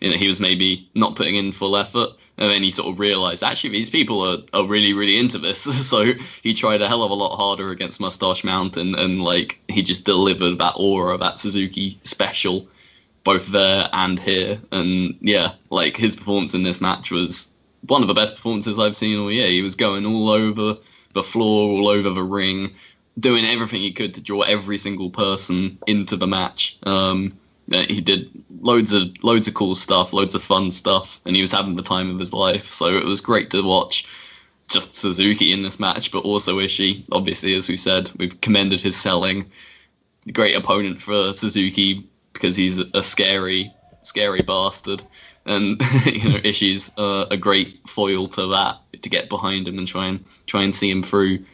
you 0.00 0.10
know, 0.10 0.16
he 0.16 0.26
was 0.26 0.40
maybe 0.40 0.90
not 0.94 1.16
putting 1.16 1.36
in 1.36 1.52
full 1.52 1.76
effort, 1.76 2.10
and 2.38 2.50
then 2.50 2.62
he 2.62 2.70
sort 2.70 2.88
of 2.88 2.98
realised 2.98 3.42
actually 3.42 3.70
these 3.70 3.90
people 3.90 4.26
are, 4.26 4.38
are 4.54 4.66
really 4.66 4.94
really 4.94 5.18
into 5.18 5.38
this. 5.38 5.60
so 5.88 6.12
he 6.42 6.54
tried 6.54 6.82
a 6.82 6.88
hell 6.88 7.02
of 7.02 7.10
a 7.10 7.14
lot 7.14 7.36
harder 7.36 7.70
against 7.70 8.00
Mustache 8.00 8.44
Mountain, 8.44 8.94
and 8.94 9.22
like 9.22 9.60
he 9.68 9.82
just 9.82 10.04
delivered 10.04 10.58
that 10.58 10.74
aura, 10.76 11.18
that 11.18 11.38
Suzuki 11.38 12.00
special 12.04 12.68
both 13.24 13.46
there 13.48 13.88
and 13.92 14.18
here. 14.18 14.60
And 14.70 15.16
yeah, 15.20 15.52
like 15.70 15.96
his 15.96 16.16
performance 16.16 16.54
in 16.54 16.62
this 16.62 16.80
match 16.80 17.10
was 17.10 17.48
one 17.86 18.02
of 18.02 18.08
the 18.08 18.14
best 18.14 18.36
performances 18.36 18.78
I've 18.78 18.96
seen 18.96 19.18
all 19.18 19.30
year. 19.30 19.48
He 19.48 19.62
was 19.62 19.76
going 19.76 20.06
all 20.06 20.30
over 20.30 20.78
the 21.12 21.22
floor, 21.22 21.70
all 21.70 21.88
over 21.88 22.10
the 22.10 22.22
ring, 22.22 22.74
doing 23.18 23.44
everything 23.44 23.82
he 23.82 23.92
could 23.92 24.14
to 24.14 24.20
draw 24.20 24.40
every 24.42 24.78
single 24.78 25.10
person 25.10 25.78
into 25.86 26.16
the 26.16 26.26
match. 26.26 26.78
Um, 26.84 27.38
he 27.68 28.00
did 28.00 28.30
loads 28.60 28.92
of 28.92 29.22
loads 29.22 29.48
of 29.48 29.54
cool 29.54 29.74
stuff, 29.74 30.12
loads 30.12 30.34
of 30.34 30.42
fun 30.42 30.70
stuff, 30.70 31.20
and 31.24 31.34
he 31.34 31.42
was 31.42 31.52
having 31.52 31.76
the 31.76 31.82
time 31.82 32.10
of 32.10 32.18
his 32.18 32.32
life. 32.32 32.66
So 32.66 32.96
it 32.96 33.04
was 33.04 33.20
great 33.20 33.50
to 33.50 33.62
watch 33.62 34.06
just 34.68 34.94
Suzuki 34.94 35.52
in 35.52 35.62
this 35.62 35.78
match, 35.78 36.12
but 36.12 36.24
also 36.24 36.58
Ishii. 36.58 37.06
Obviously, 37.12 37.54
as 37.54 37.68
we 37.68 37.76
said, 37.76 38.10
we've 38.16 38.40
commended 38.40 38.80
his 38.80 38.96
selling. 38.96 39.50
Great 40.32 40.56
opponent 40.56 41.00
for 41.00 41.32
Suzuki, 41.32 42.08
because 42.42 42.56
he's 42.56 42.80
a 42.80 43.04
scary, 43.04 43.72
scary 44.02 44.42
bastard. 44.42 45.02
And 45.46 45.80
you 46.04 46.30
know, 46.30 46.38
Ishii's 46.38 46.90
uh, 46.98 47.26
a 47.30 47.36
great 47.36 47.88
foil 47.88 48.26
to 48.26 48.48
that 48.48 48.78
to 49.00 49.08
get 49.08 49.28
behind 49.28 49.68
him 49.68 49.78
and 49.78 49.86
try 49.86 50.06
and 50.06 50.24
try 50.46 50.62
and 50.64 50.74
see 50.74 50.90
him 50.90 51.04
through 51.04 51.44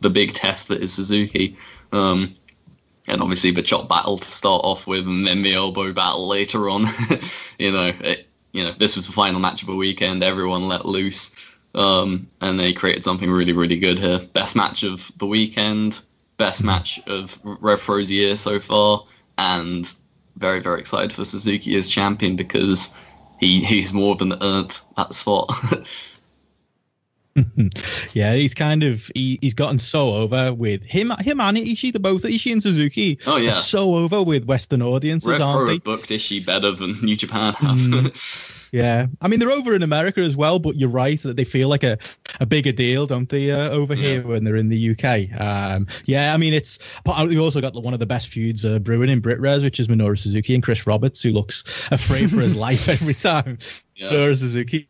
the 0.00 0.10
big 0.10 0.32
test 0.32 0.68
that 0.68 0.82
is 0.82 0.94
Suzuki. 0.94 1.58
Um, 1.92 2.34
and 3.06 3.20
obviously 3.20 3.50
the 3.50 3.62
chop 3.62 3.88
battle 3.88 4.18
to 4.18 4.30
start 4.30 4.62
off 4.64 4.86
with, 4.86 5.06
and 5.06 5.26
then 5.26 5.42
the 5.42 5.54
elbow 5.54 5.92
battle 5.92 6.28
later 6.28 6.68
on. 6.70 6.86
you 7.58 7.72
know, 7.72 7.92
it, 8.00 8.26
you 8.52 8.64
know, 8.64 8.72
this 8.72 8.96
was 8.96 9.06
the 9.06 9.12
final 9.12 9.40
match 9.40 9.62
of 9.62 9.68
the 9.68 9.76
weekend. 9.76 10.22
Everyone 10.22 10.68
let 10.68 10.86
loose, 10.86 11.30
um, 11.74 12.28
and 12.40 12.58
they 12.58 12.72
created 12.72 13.04
something 13.04 13.30
really, 13.30 13.52
really 13.52 13.78
good 13.78 13.98
here. 13.98 14.20
Best 14.32 14.56
match 14.56 14.82
of 14.82 15.10
the 15.18 15.26
weekend, 15.26 16.00
best 16.36 16.64
match 16.64 17.00
of 17.06 17.38
Rev 17.42 17.80
Pro's 17.80 18.10
year 18.10 18.36
so 18.36 18.60
far, 18.60 19.06
and 19.38 19.90
very, 20.38 20.60
very 20.60 20.80
excited 20.80 21.12
for 21.12 21.24
Suzuki 21.24 21.76
as 21.76 21.90
champion 21.90 22.36
because 22.36 22.90
he 23.38 23.62
he's 23.64 23.92
more 23.92 24.16
than 24.16 24.34
earned 24.40 24.78
that 24.96 25.14
spot. 25.14 25.50
yeah, 28.12 28.34
he's 28.34 28.54
kind 28.54 28.82
of 28.82 29.10
he, 29.14 29.38
he's 29.40 29.54
gotten 29.54 29.78
so 29.78 30.14
over 30.14 30.52
with 30.52 30.82
him 30.82 31.12
him 31.20 31.40
and 31.40 31.56
Ishii, 31.56 31.92
the 31.92 32.00
both 32.00 32.22
Ishii 32.22 32.52
and 32.52 32.62
Suzuki. 32.62 33.18
Oh 33.26 33.36
yeah, 33.36 33.52
so 33.52 33.94
over 33.96 34.22
with 34.22 34.44
Western 34.44 34.82
audiences, 34.82 35.30
Rev 35.30 35.40
aren't 35.40 35.68
they? 35.68 35.78
booked 35.78 36.10
Ishii 36.10 36.44
better 36.44 36.72
than 36.72 37.00
New 37.02 37.16
Japan 37.16 37.54
have. 37.54 37.76
Mm. 37.76 38.54
Yeah, 38.72 39.06
I 39.20 39.28
mean 39.28 39.40
they're 39.40 39.50
over 39.50 39.74
in 39.74 39.82
America 39.82 40.20
as 40.20 40.36
well, 40.36 40.58
but 40.58 40.76
you're 40.76 40.88
right 40.88 41.20
that 41.22 41.36
they 41.36 41.44
feel 41.44 41.68
like 41.68 41.84
a, 41.84 41.98
a 42.40 42.46
bigger 42.46 42.72
deal, 42.72 43.06
don't 43.06 43.28
they, 43.28 43.50
uh, 43.50 43.70
over 43.70 43.94
yeah. 43.94 44.02
here 44.02 44.26
when 44.26 44.44
they're 44.44 44.56
in 44.56 44.68
the 44.68 44.90
UK? 44.90 45.40
Um, 45.40 45.86
yeah, 46.04 46.34
I 46.34 46.36
mean 46.36 46.52
it's. 46.52 46.78
We 47.06 47.38
also 47.38 47.60
got 47.60 47.74
one 47.74 47.94
of 47.94 48.00
the 48.00 48.06
best 48.06 48.28
feuds 48.28 48.64
uh, 48.64 48.78
brewing 48.78 49.08
in 49.08 49.22
BritRes, 49.22 49.62
which 49.62 49.80
is 49.80 49.88
Minoru 49.88 50.18
Suzuki 50.18 50.54
and 50.54 50.62
Chris 50.62 50.86
Roberts, 50.86 51.22
who 51.22 51.30
looks 51.30 51.64
afraid 51.90 52.30
for 52.30 52.40
his 52.40 52.54
life 52.68 52.88
every 52.88 53.14
time 53.14 53.58
yeah. 53.96 54.10
Minoru 54.10 54.36
Suzuki 54.36 54.88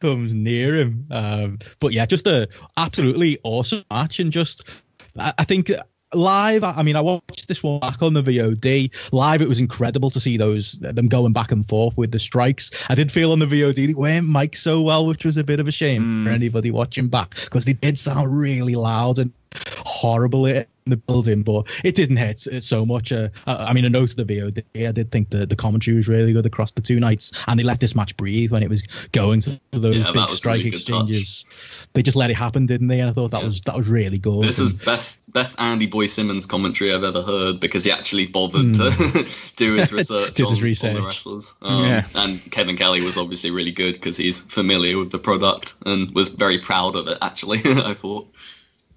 comes 0.00 0.34
near 0.34 0.78
him. 0.78 1.06
Um, 1.10 1.58
but 1.80 1.92
yeah, 1.92 2.06
just 2.06 2.26
a 2.26 2.48
absolutely 2.76 3.38
awesome 3.42 3.84
match, 3.90 4.20
and 4.20 4.32
just 4.32 4.68
I 5.16 5.44
think 5.44 5.70
live 6.14 6.64
i 6.64 6.82
mean 6.82 6.96
i 6.96 7.00
watched 7.00 7.48
this 7.48 7.62
one 7.62 7.80
back 7.80 8.02
on 8.02 8.14
the 8.14 8.22
vod 8.22 8.90
live 9.12 9.42
it 9.42 9.48
was 9.48 9.60
incredible 9.60 10.10
to 10.10 10.20
see 10.20 10.36
those 10.36 10.72
them 10.72 11.08
going 11.08 11.32
back 11.32 11.52
and 11.52 11.66
forth 11.68 11.96
with 11.96 12.12
the 12.12 12.18
strikes. 12.18 12.70
I 12.88 12.94
did 12.94 13.10
feel 13.10 13.32
on 13.32 13.38
the 13.38 13.46
vod 13.46 13.74
they 13.74 13.94
weren't 13.94 14.28
mic'd 14.28 14.56
so 14.56 14.82
well 14.82 15.06
which 15.06 15.24
was 15.24 15.36
a 15.36 15.44
bit 15.44 15.60
of 15.60 15.68
a 15.68 15.72
shame 15.72 16.02
mm. 16.02 16.24
for 16.24 16.30
anybody 16.30 16.70
watching 16.70 17.08
back 17.08 17.34
because 17.34 17.64
they 17.64 17.72
did 17.72 17.98
sound 17.98 18.36
really 18.36 18.74
loud 18.74 19.18
and 19.18 19.32
horrible 19.84 20.46
the 20.86 20.96
building, 20.96 21.42
but 21.42 21.66
it 21.82 21.94
didn't 21.94 22.18
hit 22.18 22.40
so 22.62 22.84
much. 22.84 23.10
Uh, 23.10 23.28
I 23.46 23.72
mean, 23.72 23.84
a 23.84 23.90
note 23.90 24.10
of 24.10 24.16
the 24.16 24.24
VOD, 24.24 24.86
I 24.86 24.92
did 24.92 25.10
think 25.10 25.30
the, 25.30 25.46
the 25.46 25.56
commentary 25.56 25.96
was 25.96 26.08
really 26.08 26.32
good 26.32 26.44
across 26.44 26.72
the 26.72 26.82
two 26.82 27.00
nights, 27.00 27.32
and 27.46 27.58
they 27.58 27.64
let 27.64 27.80
this 27.80 27.94
match 27.94 28.16
breathe 28.16 28.50
when 28.50 28.62
it 28.62 28.68
was 28.68 28.82
going 29.12 29.40
to 29.40 29.58
those 29.70 29.96
yeah, 29.96 30.12
big 30.12 30.28
strike 30.30 30.58
really 30.58 30.68
exchanges. 30.68 31.44
They 31.94 32.02
just 32.02 32.16
let 32.16 32.30
it 32.30 32.34
happen, 32.34 32.66
didn't 32.66 32.88
they? 32.88 33.00
And 33.00 33.08
I 33.08 33.12
thought 33.12 33.30
that 33.30 33.40
yeah. 33.40 33.46
was 33.46 33.60
that 33.62 33.76
was 33.76 33.88
really 33.88 34.18
good. 34.18 34.42
This 34.42 34.58
and, 34.58 34.66
is 34.66 34.72
best 34.74 35.32
best 35.32 35.60
Andy 35.60 35.86
Boy 35.86 36.06
Simmonz 36.06 36.46
commentary 36.46 36.92
I've 36.92 37.04
ever 37.04 37.22
heard 37.22 37.60
because 37.60 37.84
he 37.84 37.90
actually 37.90 38.26
bothered 38.26 38.74
mm. 38.74 39.52
to 39.52 39.56
do 39.56 39.74
his 39.76 39.92
research, 39.92 40.40
on, 40.40 40.50
his 40.50 40.62
research. 40.62 40.90
on, 40.90 41.00
the 41.00 41.06
wrestlers. 41.06 41.54
Um, 41.62 41.84
yeah. 41.84 42.06
And 42.14 42.40
Kevin 42.50 42.76
Kelly 42.76 43.02
was 43.02 43.16
obviously 43.16 43.50
really 43.50 43.72
good 43.72 43.94
because 43.94 44.16
he's 44.16 44.40
familiar 44.40 44.98
with 44.98 45.12
the 45.12 45.18
product 45.18 45.74
and 45.86 46.14
was 46.14 46.28
very 46.28 46.58
proud 46.58 46.94
of 46.94 47.08
it. 47.08 47.18
Actually, 47.22 47.60
I 47.64 47.94
thought. 47.94 48.28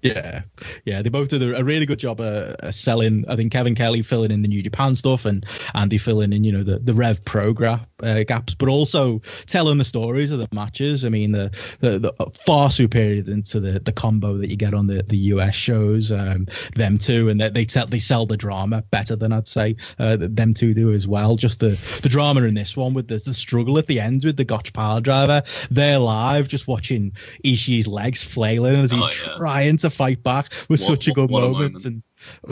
Yeah, 0.02 0.42
yeah, 0.84 1.02
they 1.02 1.08
both 1.08 1.28
did 1.28 1.42
a, 1.42 1.64
really 1.64 1.86
good 1.86 1.98
job 1.98 2.20
of 2.20 2.74
selling. 2.74 3.24
I 3.28 3.36
think 3.36 3.52
Kevin 3.52 3.74
Kelly 3.74 4.02
filling 4.02 4.30
in 4.30 4.42
the 4.42 4.48
New 4.48 4.62
Japan 4.62 4.94
stuff, 4.94 5.24
and 5.24 5.44
Andy 5.74 5.98
filling 5.98 6.32
in, 6.32 6.44
you 6.44 6.52
know, 6.52 6.62
the, 6.62 6.78
the 6.78 6.94
Rev 6.94 7.24
Pro 7.24 7.50
uh, 7.50 8.22
gaps, 8.22 8.54
but 8.54 8.68
also 8.68 9.20
telling 9.46 9.78
the 9.78 9.84
stories 9.84 10.30
of 10.30 10.38
the 10.38 10.48
matches. 10.52 11.04
I 11.04 11.08
mean, 11.08 11.32
the, 11.32 11.50
the, 11.80 11.98
the 11.98 12.30
far 12.30 12.70
superior 12.70 13.22
than 13.22 13.42
to 13.44 13.60
the, 13.60 13.80
the 13.80 13.92
combo 13.92 14.38
that 14.38 14.50
you 14.50 14.56
get 14.56 14.72
on 14.72 14.86
the, 14.86 15.02
the 15.02 15.16
US 15.16 15.54
shows. 15.54 16.12
Um, 16.12 16.46
them 16.76 16.98
two, 16.98 17.28
and 17.28 17.40
they 17.40 17.48
they, 17.50 17.64
tell, 17.64 17.86
they 17.86 17.98
sell 17.98 18.26
the 18.26 18.36
drama 18.36 18.84
better 18.90 19.16
than 19.16 19.32
I'd 19.32 19.48
say 19.48 19.76
uh, 19.98 20.16
them 20.18 20.54
two 20.54 20.74
do 20.74 20.92
as 20.92 21.08
well. 21.08 21.36
Just 21.36 21.60
the 21.60 21.70
the 22.02 22.08
drama 22.08 22.42
in 22.42 22.54
this 22.54 22.76
one 22.76 22.94
with 22.94 23.08
the, 23.08 23.18
the 23.18 23.34
struggle 23.34 23.78
at 23.78 23.86
the 23.86 24.00
end 24.00 24.24
with 24.24 24.36
the 24.36 24.44
Gotch 24.44 24.72
Power 24.72 25.00
driver. 25.00 25.42
They're 25.70 25.98
live, 25.98 26.48
just 26.48 26.68
watching 26.68 27.12
Ishii's 27.44 27.88
legs 27.88 28.22
flailing 28.22 28.76
as 28.76 28.90
he's 28.90 29.02
oh, 29.02 29.30
yeah. 29.30 29.36
trying 29.36 29.76
to 29.78 29.87
to 29.88 29.94
fight 29.96 30.22
back 30.22 30.52
was 30.68 30.80
What- 30.80 30.88
such 30.88 31.08
a 31.08 31.12
good 31.12 31.30
a 31.30 31.32
moment, 31.32 31.52
moment. 31.74 31.84
and 31.84 32.02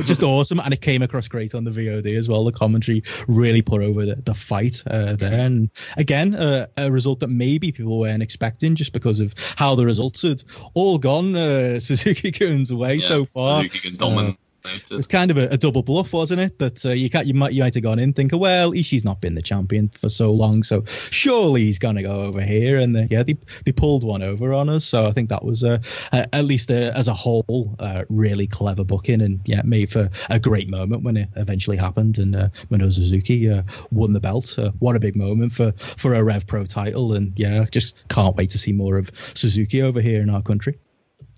just 0.06 0.22
awesome. 0.24 0.60
And 0.60 0.72
it 0.72 0.80
came 0.80 1.02
across 1.02 1.26
great 1.28 1.54
on 1.54 1.64
the 1.64 1.70
VOD 1.70 2.16
as 2.16 2.28
well. 2.28 2.44
The 2.44 2.52
commentary 2.52 3.02
really 3.26 3.62
put 3.62 3.82
over 3.82 4.06
the, 4.06 4.16
the 4.16 4.34
fight 4.34 4.82
uh, 4.86 5.16
there, 5.16 5.40
and 5.40 5.70
again, 5.96 6.34
uh, 6.34 6.66
a 6.76 6.90
result 6.90 7.20
that 7.20 7.28
maybe 7.28 7.72
people 7.72 7.98
weren't 7.98 8.22
expecting 8.22 8.74
just 8.76 8.92
because 8.92 9.20
of 9.20 9.34
how 9.56 9.74
the 9.74 9.84
results 9.84 10.22
had 10.22 10.42
all 10.74 10.98
gone 10.98 11.34
uh, 11.34 11.78
Suzuki 11.80 12.30
Gun's 12.30 12.72
way 12.72 12.94
Yeah, 12.96 13.08
so 13.08 13.24
far. 13.24 13.62
Suzuki 13.62 13.78
can 13.80 13.96
dominate. 13.96 14.36
It 14.66 14.90
was 14.90 15.06
kind 15.06 15.30
of 15.30 15.38
a, 15.38 15.48
a 15.48 15.56
double 15.56 15.82
bluff, 15.82 16.12
wasn't 16.12 16.40
it? 16.40 16.58
That 16.58 16.84
uh, 16.84 16.90
you 16.90 17.10
can't, 17.10 17.26
you 17.26 17.34
might 17.34 17.52
you 17.52 17.62
might 17.62 17.74
have 17.74 17.82
gone 17.82 17.98
in 17.98 18.12
thinking, 18.12 18.38
well, 18.38 18.72
Ishii's 18.72 19.04
not 19.04 19.20
been 19.20 19.34
the 19.34 19.42
champion 19.42 19.88
for 19.88 20.08
so 20.08 20.32
long, 20.32 20.62
so 20.62 20.84
surely 20.84 21.64
he's 21.64 21.78
gonna 21.78 22.02
go 22.02 22.22
over 22.22 22.40
here. 22.40 22.78
And 22.78 22.96
uh, 22.96 23.04
yeah, 23.10 23.22
they 23.22 23.36
they 23.64 23.72
pulled 23.72 24.04
one 24.04 24.22
over 24.22 24.52
on 24.52 24.68
us. 24.68 24.84
So 24.84 25.06
I 25.06 25.12
think 25.12 25.28
that 25.28 25.44
was 25.44 25.64
uh, 25.64 25.78
at 26.12 26.44
least 26.44 26.70
uh, 26.70 26.92
as 26.94 27.08
a 27.08 27.14
whole, 27.14 27.74
uh, 27.78 28.04
really 28.08 28.46
clever 28.46 28.84
booking, 28.84 29.20
and 29.20 29.40
yeah, 29.44 29.62
made 29.64 29.90
for 29.90 30.10
a 30.30 30.38
great 30.38 30.68
moment 30.68 31.02
when 31.02 31.16
it 31.16 31.28
eventually 31.36 31.76
happened, 31.76 32.18
and 32.18 32.36
uh, 32.36 32.48
Minoru 32.70 32.92
Suzuki 32.92 33.50
uh, 33.50 33.62
won 33.90 34.12
the 34.12 34.20
belt. 34.20 34.58
What 34.78 34.96
a 34.96 35.00
big 35.00 35.16
moment 35.16 35.52
for 35.52 35.72
for 35.96 36.14
a 36.14 36.22
Rev 36.22 36.46
Pro 36.46 36.64
title, 36.64 37.14
and 37.14 37.32
yeah, 37.36 37.64
just 37.70 37.94
can't 38.08 38.36
wait 38.36 38.50
to 38.50 38.58
see 38.58 38.72
more 38.72 38.98
of 38.98 39.10
Suzuki 39.34 39.82
over 39.82 40.00
here 40.00 40.20
in 40.22 40.30
our 40.30 40.42
country. 40.42 40.78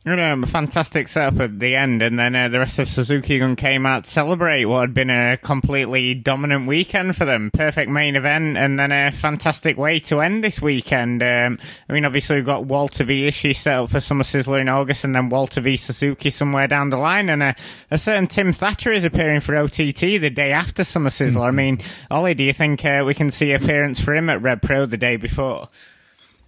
You 0.09 0.16
know, 0.16 0.40
a 0.42 0.46
fantastic 0.46 1.06
setup 1.06 1.38
at 1.38 1.59
the 1.59 1.76
end, 1.76 2.00
and 2.00 2.18
then 2.18 2.34
uh, 2.34 2.48
the 2.48 2.61
rest 2.61 2.78
of 2.78 2.88
Suzuki 2.88 3.38
Gun 3.38 3.56
came 3.56 3.84
out 3.84 4.04
to 4.04 4.11
celebrate 4.11 4.64
what 4.64 4.80
had 4.80 4.94
been 4.94 5.11
a 5.11 5.36
completely 5.36 6.14
dominant 6.14 6.66
weekend 6.66 7.14
for 7.14 7.26
them. 7.26 7.50
Perfect 7.52 7.90
main 7.90 8.16
event, 8.16 8.56
and 8.56 8.78
then 8.78 8.90
a 8.90 9.12
fantastic 9.12 9.76
way 9.76 9.98
to 9.98 10.22
end 10.22 10.42
this 10.42 10.62
weekend. 10.62 11.22
Um, 11.22 11.59
I 11.90 11.92
mean, 11.92 12.06
obviously, 12.06 12.36
we've 12.36 12.46
got 12.46 12.64
Walter 12.64 13.04
v. 13.04 13.28
Ishii 13.28 13.54
set 13.54 13.80
up 13.80 13.90
for 13.90 14.00
Summer 14.00 14.22
Sizzler 14.22 14.62
in 14.62 14.70
August, 14.70 15.04
and 15.04 15.14
then 15.14 15.28
Walter 15.28 15.61
v. 15.61 15.76
Suzuki 15.76 16.30
somewhere 16.30 16.68
down 16.68 16.88
the 16.88 16.96
line, 16.96 17.28
and 17.28 17.42
uh, 17.42 17.52
a 17.90 17.98
certain 17.98 18.28
Tim 18.28 18.54
Thatcher 18.54 18.94
is 18.94 19.04
appearing 19.04 19.40
for 19.40 19.54
OTT 19.54 20.00
the 20.00 20.30
day 20.30 20.52
after 20.52 20.84
Summer 20.84 21.11
Sizzler. 21.11 21.48
I 21.48 21.50
mean, 21.50 21.80
Ollie, 22.11 22.32
do 22.32 22.44
you 22.44 22.54
think 22.54 22.82
uh, 22.82 23.04
we 23.06 23.12
can 23.12 23.30
see 23.30 23.52
appearance 23.52 24.00
for 24.00 24.14
him 24.14 24.30
at 24.30 24.40
Rev 24.40 24.62
Pro 24.62 24.86
the 24.86 24.96
day 24.96 25.18
before? 25.18 25.68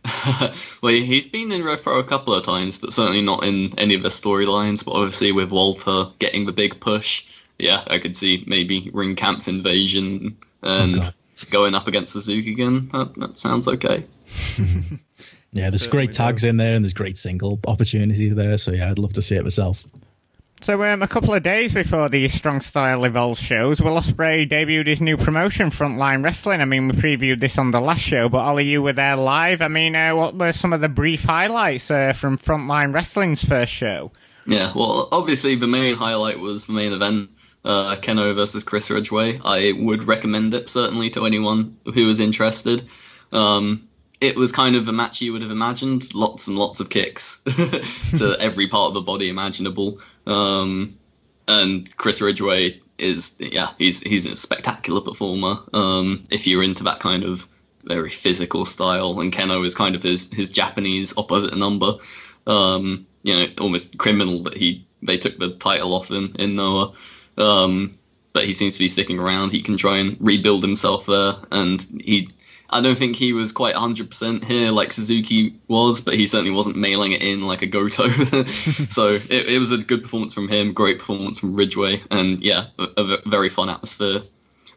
well, 0.82 0.92
he's 0.92 1.26
been 1.26 1.53
in 1.53 1.64
Rev 1.64 1.82
Pro 1.82 1.98
a 1.98 2.05
couple 2.05 2.34
of 2.34 2.44
times, 2.44 2.78
but 2.78 2.92
certainly 2.92 3.22
not 3.22 3.44
in 3.44 3.78
any 3.78 3.94
of 3.94 4.03
the 4.03 4.09
storylines. 4.09 4.84
But 4.84 4.92
obviously, 4.92 5.32
with 5.32 5.51
Walter 5.51 6.07
getting 6.18 6.46
the 6.46 6.53
big 6.53 6.80
push, 6.80 7.26
yeah, 7.59 7.82
I 7.86 7.98
could 7.98 8.16
see 8.16 8.44
maybe 8.46 8.90
Ringkampf 8.92 9.48
Invasion 9.48 10.36
and 10.62 10.96
oh, 10.96 11.01
God. 11.01 11.14
going 11.51 11.74
up 11.74 11.86
against 11.86 12.12
Suzuki 12.12 12.53
again. 12.53 12.88
That, 12.92 13.14
that 13.16 13.38
sounds 13.38 13.68
okay. 13.68 14.05
Yeah, 15.53 15.70
there's 15.70 15.86
great 15.86 16.12
tags 16.12 16.42
does. 16.42 16.48
in 16.48 16.57
there, 16.57 16.74
and 16.74 16.84
there's 16.84 16.94
great 16.94 17.18
single 17.18 17.59
opportunities 17.66 18.34
there. 18.34 18.57
So 18.57 18.72
yeah, 18.72 18.90
I'd 18.90 18.98
love 18.98 19.12
to 19.14 19.22
see 19.22 19.36
it 19.36 19.42
myself. 19.42 19.84
So, 20.62 20.82
um, 20.84 21.00
a 21.00 21.08
couple 21.08 21.32
of 21.32 21.42
days 21.42 21.72
before 21.72 22.11
the 22.11 22.28
Strong 22.28 22.61
Style 22.61 23.02
Evolve 23.04 23.38
shows, 23.38 23.80
Will 23.80 23.98
Ospreay 23.98 24.46
debuted 24.46 24.88
his 24.88 25.00
new 25.00 25.16
promotion, 25.16 25.70
Frontline 25.70 26.22
Wrestling. 26.22 26.61
I 26.61 26.66
mean, 26.66 26.88
we 26.88 26.92
previewed 26.92 27.40
this 27.40 27.56
on 27.56 27.70
the 27.70 27.80
last 27.80 28.02
show, 28.02 28.28
but 28.28 28.40
Ollie, 28.40 28.66
you 28.66 28.82
were 28.82 28.92
there 28.92 29.16
live. 29.16 29.62
I 29.62 29.68
mean, 29.68 29.96
uh, 29.96 30.14
what 30.14 30.34
were 30.34 30.52
some 30.52 30.74
of 30.74 30.82
the 30.82 30.88
brief 30.90 31.24
highlights 31.24 31.90
uh, 31.90 32.12
from 32.12 32.36
Frontline 32.36 32.92
Wrestling's 32.92 33.42
first 33.42 33.72
show? 33.72 34.12
Yeah, 34.46 34.70
well, 34.76 35.08
obviously 35.12 35.54
the 35.54 35.66
main 35.66 35.94
highlight 35.94 36.40
was 36.40 36.66
the 36.66 36.74
main 36.74 36.92
event, 36.92 37.30
uh, 37.64 37.96
Kenoh 37.96 38.34
versus 38.34 38.62
Chris 38.62 38.90
Ridgeway. 38.90 39.40
I 39.42 39.72
would 39.78 40.04
recommend 40.04 40.52
it 40.52 40.68
certainly 40.68 41.08
to 41.11 41.24
anyone 41.24 41.78
who 41.86 42.06
is 42.11 42.20
interested. 42.20 42.86
Um, 43.32 43.88
it 44.21 44.37
was 44.37 44.53
kind 44.53 44.77
of 44.77 44.89
a 44.89 44.93
match 44.93 45.21
you 45.21 45.33
would 45.33 45.43
have 45.43 45.51
imagined, 45.51 46.14
lots 46.14 46.47
and 46.47 46.59
lots 46.59 46.81
of 46.81 46.91
kicks 46.91 47.41
to 48.18 48.37
every 48.41 48.68
part 48.68 48.89
of 48.89 48.95
the 48.95 49.01
body 49.01 49.29
imaginable. 49.29 50.01
Um, 50.27 50.97
and 51.49 51.95
Chris 51.97 52.21
Ridgeway 52.21 52.81
is, 52.99 53.35
yeah, 53.39 53.71
he's 53.79 54.01
he's 54.01 54.27
a 54.27 54.37
spectacular 54.37 55.01
performer. 55.01 55.59
Um, 55.73 56.25
if 56.31 56.47
you're 56.47 56.62
into 56.62 56.85
that 56.85 57.01
kind 57.01 57.25
of 57.25 57.47
very 57.85 58.11
physical 58.11 58.66
style, 58.66 59.21
and 59.21 59.33
Kenoh 59.33 59.64
is 59.64 59.75
kind 59.75 59.97
of 59.97 60.03
his 60.03 60.33
his 60.33 60.51
Japanese 60.51 61.14
opposite 61.16 61.57
number 61.57 61.95
um, 62.47 63.07
you 63.23 63.35
know, 63.35 63.47
almost 63.61 63.99
criminal 63.99 64.43
that 64.45 64.57
he 64.57 64.87
they 65.03 65.16
took 65.16 65.39
the 65.39 65.51
title 65.55 65.95
off 65.95 66.11
him 66.11 66.35
in 66.39 66.55
Noah. 66.55 66.93
Um, 67.39 67.97
but 68.33 68.45
he 68.45 68.53
seems 68.53 68.75
to 68.75 68.81
be 68.81 68.89
sticking 68.89 69.18
around. 69.18 69.51
He 69.51 69.62
can 69.62 69.77
try 69.77 69.99
and 69.99 70.16
rebuild 70.21 70.62
himself 70.62 71.07
there, 71.07 71.37
and 71.51 71.81
he. 72.01 72.29
I 72.71 72.81
don't 72.81 72.97
think 72.97 73.16
he 73.16 73.33
was 73.33 73.53
quite 73.53 73.75
100% 73.75 74.45
here 74.45 74.71
like 74.71 74.93
Suzuki 74.93 75.57
was, 75.68 76.01
but 76.01 76.14
he 76.14 76.27
certainly 76.27 76.53
wasn't 76.53 76.77
mailing 76.77 77.12
it 77.12 77.23
in 77.23 77.43
like 77.43 77.62
a 77.62 77.66
Goto. 77.66 78.09
so 78.49 79.09
it, 79.09 79.49
it 79.49 79.59
was 79.59 79.73
a 79.73 79.79
good 79.79 80.03
performance 80.03 80.33
from 80.33 80.49
him, 80.49 80.73
great 80.73 80.99
performance 80.99 81.41
from 81.41 81.57
Ridgeway, 81.57 82.03
and 82.11 82.43
yeah, 82.43 82.66
a 82.79 83.18
very 83.27 83.49
fun 83.49 83.68
atmosphere. 83.68 84.23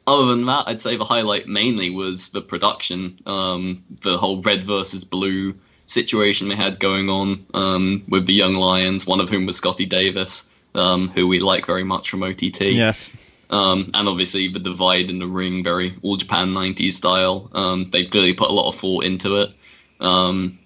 Other 0.05 0.25
than 0.25 0.45
that, 0.47 0.67
I'd 0.67 0.81
say 0.81 0.97
the 0.97 1.05
highlight 1.05 1.47
mainly 1.47 1.89
was 1.89 2.29
the 2.29 2.41
production, 2.41 3.19
um, 3.25 3.83
the 4.01 4.17
whole 4.17 4.41
red 4.41 4.65
versus 4.65 5.05
blue 5.05 5.55
situation 5.85 6.49
they 6.49 6.55
had 6.55 6.79
going 6.79 7.09
on 7.09 7.45
um, 7.53 8.03
with 8.09 8.25
the 8.25 8.33
young 8.33 8.55
lions, 8.55 9.07
one 9.07 9.21
of 9.21 9.29
whom 9.29 9.45
was 9.45 9.55
Scotty 9.55 9.85
Davis, 9.85 10.49
um, 10.75 11.09
who 11.09 11.27
we 11.27 11.39
like 11.39 11.65
very 11.65 11.83
much 11.83 12.09
from 12.09 12.23
OTT. 12.23 12.61
Yes. 12.61 13.11
Um, 13.53 13.91
and 13.93 14.09
obviously 14.09 14.47
the 14.47 14.57
divide 14.57 15.11
in 15.11 15.19
the 15.19 15.27
ring, 15.27 15.63
very 15.63 15.93
all 16.01 16.17
Japan 16.17 16.49
90s 16.55 16.93
style. 16.93 17.51
Um, 17.53 17.91
they 17.91 18.05
clearly 18.05 18.33
put 18.33 18.49
a 18.49 18.53
lot 18.53 18.67
of 18.67 18.75
thought 18.75 19.03
into 19.03 19.41
it. 19.41 19.53
Um, 19.99 20.57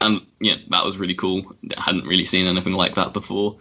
and 0.00 0.22
yeah, 0.40 0.54
that 0.70 0.82
was 0.82 0.96
really 0.96 1.14
cool. 1.14 1.54
I 1.76 1.82
hadn't 1.82 2.06
really 2.06 2.24
seen 2.24 2.46
anything 2.46 2.72
like 2.72 2.94
that 2.94 3.12
before. 3.12 3.58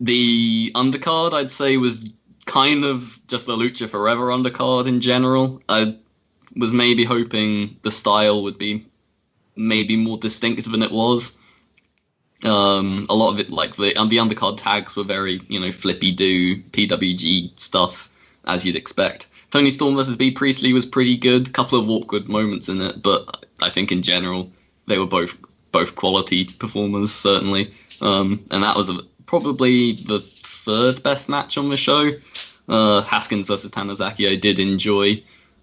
The 0.00 0.72
undercard, 0.74 1.34
I'd 1.34 1.52
say, 1.52 1.76
was 1.76 2.12
kind 2.46 2.84
of 2.84 3.20
just 3.28 3.46
the 3.46 3.56
Lucha 3.56 3.88
Forever 3.88 4.26
undercard 4.26 4.88
in 4.88 5.00
general. 5.00 5.62
I 5.68 5.96
was 6.56 6.74
maybe 6.74 7.04
hoping 7.04 7.78
the 7.82 7.92
style 7.92 8.42
would 8.42 8.58
be 8.58 8.86
maybe 9.54 9.94
more 9.94 10.18
distinctive 10.18 10.72
than 10.72 10.82
it 10.82 10.90
was. 10.90 11.38
Um, 12.44 13.06
a 13.08 13.14
lot 13.14 13.32
of 13.32 13.40
it, 13.40 13.50
like 13.50 13.76
the 13.76 13.94
the 13.94 14.18
undercard 14.18 14.58
tags, 14.58 14.96
were 14.96 15.04
very 15.04 15.40
you 15.48 15.60
know 15.60 15.72
flippy 15.72 16.12
do 16.12 16.60
PWG 16.62 17.58
stuff 17.58 18.10
as 18.46 18.66
you'd 18.66 18.76
expect. 18.76 19.28
Toni 19.50 19.70
Storm 19.70 19.96
versus 19.96 20.16
Bea 20.16 20.32
Priestley 20.32 20.72
was 20.72 20.84
pretty 20.84 21.16
good. 21.16 21.48
A 21.48 21.50
couple 21.52 21.78
of 21.78 21.88
awkward 21.88 22.28
moments 22.28 22.68
in 22.68 22.80
it, 22.80 23.02
but 23.02 23.46
I 23.62 23.70
think 23.70 23.92
in 23.92 24.02
general 24.02 24.50
they 24.86 24.98
were 24.98 25.06
both 25.06 25.36
both 25.72 25.96
quality 25.96 26.44
performers 26.44 27.12
certainly. 27.12 27.72
Um, 28.00 28.44
and 28.50 28.62
that 28.62 28.76
was 28.76 28.90
a, 28.90 28.98
probably 29.26 29.92
the 29.92 30.20
third 30.20 31.02
best 31.02 31.28
match 31.28 31.56
on 31.56 31.70
the 31.70 31.76
show. 31.76 32.10
Uh, 32.68 33.02
Haskins 33.02 33.48
versus 33.48 33.70
Tanizaki 33.70 34.30
I 34.30 34.36
did 34.36 34.58
enjoy. 34.58 35.22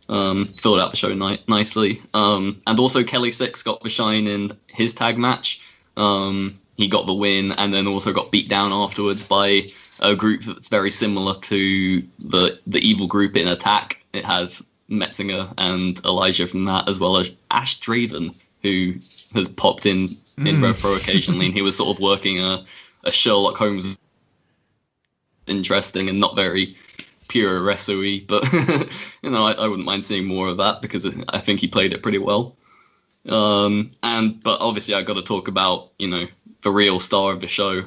Um, 0.09 0.45
filled 0.45 0.79
out 0.79 0.91
the 0.91 0.97
show 0.97 1.13
ni- 1.13 1.43
nicely. 1.47 2.01
Um, 2.13 2.61
and 2.67 2.79
also 2.79 3.03
Kelly 3.03 3.29
Sixx 3.29 3.63
got 3.63 3.81
the 3.81 3.89
shine 3.89 4.27
in 4.27 4.57
his 4.67 4.93
tag 4.93 5.17
match. 5.17 5.61
Um, 5.95 6.59
he 6.81 6.87
got 6.87 7.05
the 7.05 7.13
win 7.13 7.51
and 7.53 7.73
then 7.73 7.87
also 7.87 8.13
got 8.13 8.31
beat 8.31 8.49
down 8.49 8.71
afterwards 8.71 9.23
by 9.23 9.67
a 9.99 10.15
group 10.15 10.41
that's 10.43 10.69
very 10.69 10.91
similar 10.91 11.35
to 11.35 12.01
the 12.19 12.59
the 12.67 12.79
evil 12.79 13.07
group 13.07 13.37
in 13.37 13.47
Attack. 13.47 14.03
It 14.13 14.25
has 14.25 14.63
Metzinger 14.89 15.53
and 15.57 16.03
Elijah 16.03 16.47
from 16.47 16.65
that, 16.65 16.89
as 16.89 16.99
well 16.99 17.17
as 17.17 17.31
Ash 17.49 17.79
Draven, 17.79 18.35
who 18.61 18.95
has 19.33 19.47
popped 19.47 19.85
in 19.85 20.09
in 20.37 20.61
Rev 20.61 20.79
Pro 20.79 20.95
occasionally, 20.95 21.45
and 21.45 21.53
he 21.53 21.61
was 21.61 21.77
sort 21.77 21.95
of 21.95 22.01
working 22.01 22.39
a, 22.39 22.65
a 23.03 23.11
Sherlock 23.11 23.57
Holmes 23.57 23.97
interesting 25.47 26.09
and 26.09 26.19
not 26.19 26.35
very 26.35 26.77
pure 27.27 27.61
wrestler 27.63 28.19
but 28.27 28.43
you 29.21 29.29
know 29.29 29.45
I, 29.45 29.53
I 29.53 29.67
wouldn't 29.67 29.85
mind 29.85 30.03
seeing 30.03 30.25
more 30.25 30.49
of 30.49 30.57
that 30.57 30.81
because 30.81 31.07
I 31.29 31.39
think 31.39 31.59
he 31.59 31.67
played 31.67 31.93
it 31.93 32.03
pretty 32.03 32.17
well. 32.17 32.57
Um, 33.27 33.91
and 34.01 34.41
but 34.43 34.61
obviously 34.61 34.95
I 34.95 35.03
got 35.03 35.13
to 35.13 35.21
talk 35.21 35.47
about 35.47 35.91
you 35.99 36.07
know 36.07 36.27
the 36.63 36.71
real 36.71 36.99
star 36.99 37.31
of 37.33 37.41
the 37.41 37.47
show, 37.47 37.83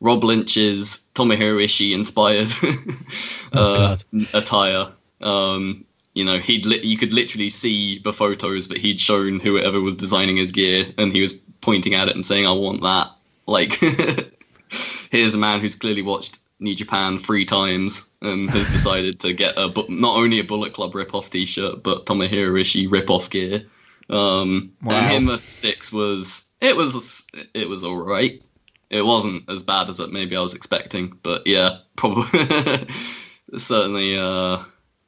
Rob 0.00 0.22
Lynch's 0.24 1.02
Tomohiro 1.14 1.62
Ishii 1.62 1.92
inspired 1.92 2.48
Oh, 3.52 3.72
uh, 3.72 3.96
God. 3.96 4.02
attire. 4.34 4.92
Um, 5.20 5.84
you 6.14 6.24
know, 6.24 6.38
he'd 6.38 6.66
li- 6.66 6.82
you 6.84 6.96
could 6.96 7.12
literally 7.12 7.50
see 7.50 7.98
the 8.00 8.12
photos 8.12 8.68
that 8.68 8.78
he'd 8.78 9.00
shown 9.00 9.40
whoever 9.40 9.80
was 9.80 9.94
designing 9.96 10.36
his 10.36 10.52
gear, 10.52 10.86
and 10.98 11.12
he 11.12 11.20
was 11.20 11.34
pointing 11.60 11.94
at 11.94 12.08
it 12.08 12.14
and 12.14 12.24
saying, 12.24 12.46
"I 12.46 12.52
want 12.52 12.82
that." 12.82 13.08
Like, 13.46 13.74
here's 15.10 15.34
a 15.34 15.38
man 15.38 15.60
who's 15.60 15.76
clearly 15.76 16.02
watched 16.02 16.38
New 16.60 16.74
Japan 16.74 17.18
three 17.18 17.44
times 17.44 18.08
and 18.20 18.50
has 18.50 18.66
decided 18.72 19.20
to 19.20 19.32
get 19.32 19.54
a 19.56 19.68
bu- 19.68 19.86
not 19.88 20.16
only 20.16 20.40
a 20.40 20.44
Bullet 20.44 20.72
Club 20.72 20.94
rip-off 20.94 21.30
T-shirt, 21.30 21.82
but 21.82 22.06
Tomohiro 22.06 22.50
Ishii 22.60 22.90
rip-off 22.90 23.30
gear. 23.30 23.64
Um, 24.10 24.72
Wow. 24.82 24.96
And 24.96 25.06
him 25.06 25.26
versus 25.26 25.58
Stixx 25.58 25.92
was 25.92 26.44
it 26.60 26.76
was 26.76 27.24
it 27.54 27.68
was 27.68 27.84
all 27.84 27.98
right. 27.98 28.42
It 28.90 29.04
wasn't 29.04 29.50
as 29.50 29.62
bad 29.62 29.88
as 29.90 30.00
it 30.00 30.10
maybe 30.10 30.36
I 30.36 30.40
was 30.40 30.54
expecting, 30.54 31.18
but 31.22 31.46
yeah, 31.46 31.78
probably 31.96 32.24
certainly 33.56 34.16
uh, 34.18 34.58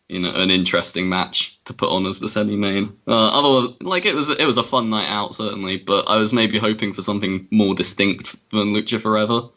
you 0.09 0.20
know 0.20 0.32
an 0.32 0.51
interesting 0.51 1.09
match 1.09 1.59
to 1.64 1.72
put 1.72 1.88
on 1.90 2.05
as 2.07 2.18
the 2.20 2.28
semi 2.28 2.57
main. 2.57 2.92
Uh, 3.07 3.28
other 3.28 3.74
like 3.80 4.05
it 4.05 4.14
was 4.14 4.28
it 4.28 4.44
was 4.44 4.59
a 4.59 4.62
fun 4.62 4.90
night 4.90 5.09
out 5.09 5.34
certainly, 5.34 5.78
but 5.78 6.11
I 6.11 6.16
was 6.16 6.32
maybe 6.32 6.59
hoping 6.59 6.92
for 6.92 7.03
something 7.03 7.48
more 7.51 7.74
distinct 7.74 8.36
than 8.51 8.74
Lucha 8.74 9.01
Forever. 9.01 9.48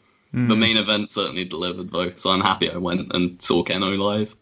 The 0.48 0.56
main 0.56 0.76
event 0.78 1.12
certainly 1.12 1.44
delivered 1.44 1.92
though, 1.92 2.10
so 2.16 2.30
I'm 2.30 2.40
happy 2.40 2.68
I 2.68 2.78
went 2.78 3.12
and 3.14 3.40
saw 3.40 3.62
Kenoh 3.62 3.96
live. 3.96 4.34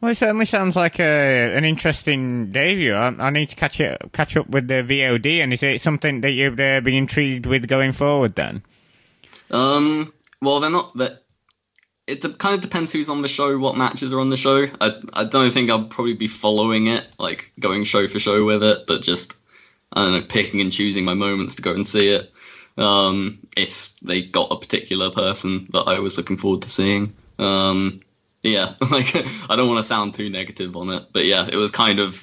Well, 0.00 0.12
it 0.12 0.16
certainly 0.16 0.44
sounds 0.44 0.76
like 0.76 1.00
a, 1.00 1.56
an 1.56 1.64
interesting 1.64 2.52
debut. 2.52 2.94
I, 2.94 3.08
I 3.18 3.30
need 3.30 3.48
to 3.48 3.56
catch 3.56 3.80
it, 3.80 4.00
catch 4.12 4.36
up 4.36 4.48
with 4.48 4.68
the 4.68 4.74
VOD. 4.74 5.42
And 5.42 5.52
is 5.52 5.62
it 5.62 5.80
something 5.80 6.20
that 6.20 6.30
you've 6.30 6.60
uh, 6.60 6.80
be 6.80 6.96
intrigued 6.96 7.46
with 7.46 7.66
going 7.66 7.90
forward? 7.92 8.36
Then, 8.36 8.62
Um, 9.50 10.12
well, 10.40 10.60
they're 10.60 10.70
not 10.70 10.96
that. 10.98 11.24
It 12.06 12.22
de- 12.22 12.32
kind 12.32 12.54
of 12.54 12.60
depends 12.62 12.92
who's 12.92 13.10
on 13.10 13.22
the 13.22 13.28
show, 13.28 13.58
what 13.58 13.76
matches 13.76 14.12
are 14.14 14.20
on 14.20 14.30
the 14.30 14.36
show. 14.36 14.66
I 14.80 14.92
I 15.12 15.24
don't 15.24 15.50
think 15.50 15.68
I'll 15.68 15.84
probably 15.88 16.14
be 16.14 16.28
following 16.28 16.86
it, 16.86 17.04
like 17.18 17.52
going 17.58 17.84
show 17.84 18.06
for 18.08 18.18
show 18.18 18.44
with 18.44 18.62
it, 18.62 18.86
but 18.86 19.02
just 19.02 19.36
I 19.92 20.04
don't 20.04 20.12
know, 20.12 20.26
picking 20.26 20.60
and 20.60 20.72
choosing 20.72 21.04
my 21.04 21.14
moments 21.14 21.56
to 21.56 21.62
go 21.62 21.72
and 21.74 21.86
see 21.86 22.08
it. 22.10 22.32
Um, 22.78 23.40
if 23.56 23.90
they 24.00 24.22
got 24.22 24.52
a 24.52 24.58
particular 24.58 25.10
person 25.10 25.66
that 25.72 25.82
I 25.82 25.98
was 25.98 26.16
looking 26.16 26.36
forward 26.38 26.62
to 26.62 26.70
seeing. 26.70 27.12
Um, 27.38 28.00
yeah, 28.48 28.74
like 28.90 29.14
I 29.50 29.56
don't 29.56 29.68
want 29.68 29.78
to 29.78 29.82
sound 29.82 30.14
too 30.14 30.30
negative 30.30 30.76
on 30.76 30.90
it, 30.90 31.04
but 31.12 31.24
yeah, 31.24 31.48
it 31.50 31.56
was 31.56 31.70
kind 31.70 32.00
of 32.00 32.22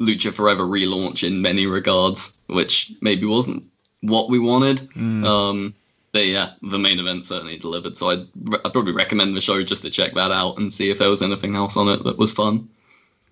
Lucha 0.00 0.32
Forever 0.32 0.64
relaunch 0.64 1.26
in 1.26 1.42
many 1.42 1.66
regards, 1.66 2.36
which 2.46 2.92
maybe 3.00 3.26
wasn't 3.26 3.64
what 4.00 4.30
we 4.30 4.38
wanted. 4.38 4.88
Um, 4.96 5.74
but 6.12 6.26
yeah, 6.26 6.52
the 6.62 6.78
main 6.78 6.98
event 6.98 7.26
certainly 7.26 7.58
delivered. 7.58 7.96
So 7.96 8.10
I'd, 8.10 8.26
I'd 8.64 8.72
probably 8.72 8.92
recommend 8.92 9.36
the 9.36 9.40
show 9.40 9.62
just 9.62 9.82
to 9.82 9.90
check 9.90 10.14
that 10.14 10.30
out 10.30 10.58
and 10.58 10.72
see 10.72 10.90
if 10.90 10.98
there 10.98 11.10
was 11.10 11.22
anything 11.22 11.54
else 11.54 11.76
on 11.76 11.88
it 11.88 12.04
that 12.04 12.18
was 12.18 12.32
fun. 12.32 12.68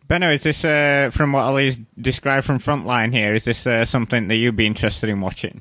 Benno, 0.09 0.31
is 0.31 0.45
this 0.45 0.65
uh, 0.65 1.11
from 1.13 1.33
what 1.33 1.45
Ollie's 1.45 1.81
described 2.01 2.47
from 2.47 2.59
Frontline 2.59 3.13
here? 3.13 3.35
Is 3.35 3.45
this 3.45 3.67
uh, 3.67 3.85
something 3.85 4.29
that 4.29 4.37
you'd 4.37 4.57
be 4.57 4.67
interested 4.67 5.09
in 5.09 5.21
watching? 5.21 5.61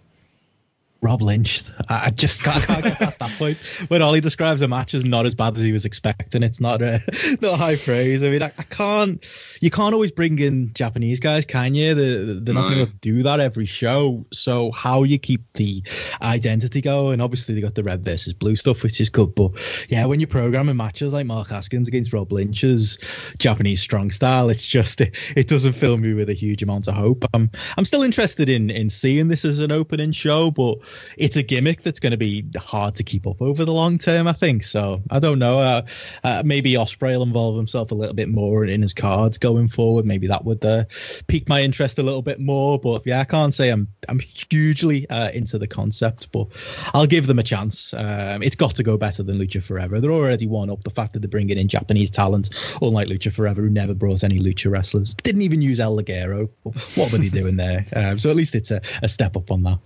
Rob 1.05 1.21
Lynch. 1.21 1.63
I 1.87 2.09
just 2.09 2.43
can't, 2.43 2.63
can't 2.63 2.83
get 2.83 2.97
past 2.97 3.19
that 3.19 3.29
point. 3.37 3.57
When 3.89 4.01
Ollie 4.01 4.21
describes 4.21 4.61
a 4.63 4.67
match 4.67 4.95
as 4.95 5.05
not 5.05 5.27
as 5.27 5.35
bad 5.35 5.55
as 5.55 5.61
he 5.63 5.71
was 5.71 5.85
expecting, 5.85 6.41
it's 6.41 6.59
not 6.59 6.81
a 6.81 6.99
not 7.41 7.59
high 7.59 7.75
praise. 7.75 8.23
I 8.23 8.29
mean, 8.31 8.41
I, 8.41 8.51
I 8.57 8.63
can't. 8.63 9.23
You 9.61 9.69
can't 9.69 9.93
always 9.93 10.11
bring 10.11 10.39
in 10.39 10.73
Japanese 10.73 11.19
guys, 11.19 11.45
can 11.45 11.75
you? 11.75 11.93
They're, 11.93 12.25
they're 12.39 12.53
not 12.55 12.69
No. 12.69 12.75
going 12.75 12.87
to 12.87 12.93
do 12.93 13.21
that 13.23 13.39
every 13.39 13.65
show. 13.65 14.25
So 14.33 14.71
how 14.71 15.03
you 15.03 15.19
keep 15.19 15.41
the 15.53 15.83
identity 16.23 16.81
going? 16.81 17.21
Obviously, 17.21 17.53
they 17.53 17.61
got 17.61 17.75
the 17.75 17.83
red 17.83 18.03
versus 18.03 18.33
blue 18.33 18.55
stuff, 18.55 18.81
which 18.81 18.99
is 18.99 19.09
good. 19.11 19.35
But 19.35 19.51
yeah, 19.89 20.05
when 20.07 20.19
you're 20.19 20.27
programming 20.27 20.75
matches 20.75 21.13
like 21.13 21.27
Mark 21.27 21.49
Haskins 21.49 21.87
against 21.87 22.13
Rob 22.13 22.31
Lynch's 22.31 22.97
Japanese 23.37 23.81
strong 23.81 24.09
style, 24.09 24.49
it's 24.49 24.67
just 24.67 25.01
it, 25.01 25.15
it 25.35 25.47
doesn't 25.47 25.73
fill 25.73 25.97
me 25.97 26.13
with 26.13 26.29
a 26.29 26.33
huge 26.33 26.63
amount 26.63 26.87
of 26.87 26.95
hope. 26.95 27.25
I'm 27.33 27.51
I'm 27.77 27.85
still 27.85 28.01
interested 28.01 28.49
in 28.49 28.71
in 28.71 28.89
seeing 28.89 29.27
this 29.27 29.45
as 29.45 29.59
an 29.59 29.71
opening 29.71 30.11
show, 30.11 30.49
but 30.49 30.79
it's 31.17 31.35
a 31.35 31.43
gimmick 31.43 31.81
that's 31.81 31.99
going 31.99 32.11
to 32.11 32.17
be 32.17 32.45
hard 32.57 32.95
to 32.95 33.03
keep 33.03 33.27
up 33.27 33.41
over 33.41 33.65
the 33.65 33.73
long 33.73 33.97
term. 33.97 34.27
I 34.27 34.33
think 34.33 34.63
so. 34.63 35.01
I 35.09 35.19
don't 35.19 35.39
know. 35.39 35.59
Uh, 35.59 35.81
uh, 36.23 36.43
maybe 36.45 36.73
Ospreay 36.73 37.15
will 37.15 37.23
involve 37.23 37.55
himself 37.55 37.91
a 37.91 37.95
little 37.95 38.15
bit 38.15 38.29
more 38.29 38.65
in 38.65 38.81
his 38.81 38.93
cards 38.93 39.37
going 39.37 39.67
forward. 39.67 40.05
Maybe 40.05 40.27
that 40.27 40.45
would 40.45 40.63
uh, 40.63 40.85
pique 41.27 41.49
my 41.49 41.61
interest 41.61 41.99
a 41.99 42.03
little 42.03 42.21
bit 42.21 42.39
more. 42.39 42.79
But 42.79 43.05
yeah, 43.05 43.19
I 43.19 43.25
can't 43.25 43.53
say 43.53 43.69
I'm 43.69 43.87
I'm 44.07 44.19
hugely 44.19 45.09
uh, 45.09 45.31
into 45.31 45.57
the 45.57 45.67
concept, 45.67 46.31
but 46.31 46.47
I'll 46.93 47.07
give 47.07 47.27
them 47.27 47.39
a 47.39 47.43
chance. 47.43 47.93
Um, 47.93 48.43
it's 48.43 48.55
got 48.55 48.75
to 48.75 48.83
go 48.83 48.97
better 48.97 49.23
than 49.23 49.37
Lucha 49.37 49.63
Forever. 49.63 49.99
They're 49.99 50.11
already 50.11 50.47
one 50.47 50.69
up. 50.69 50.83
The 50.83 50.89
fact 50.89 51.13
that 51.13 51.19
they're 51.19 51.29
bringing 51.29 51.57
in 51.57 51.67
Japanese 51.67 52.11
talent, 52.11 52.49
unlike 52.81 53.07
Lucha 53.07 53.31
Forever, 53.31 53.61
who 53.61 53.69
never 53.69 53.93
brought 53.93 54.23
any 54.23 54.39
Lucha 54.39 54.71
wrestlers, 54.71 55.15
didn't 55.15 55.41
even 55.41 55.61
use 55.61 55.79
El 55.79 55.97
Ligero. 55.97 56.49
What 56.95 57.11
were 57.11 57.17
they 57.17 57.29
doing 57.29 57.57
there? 57.57 57.85
Um, 57.95 58.19
so 58.19 58.29
at 58.29 58.35
least 58.35 58.55
it's 58.55 58.71
a, 58.71 58.81
a 59.01 59.07
step 59.07 59.37
up 59.37 59.51
on 59.51 59.63
that. 59.63 59.79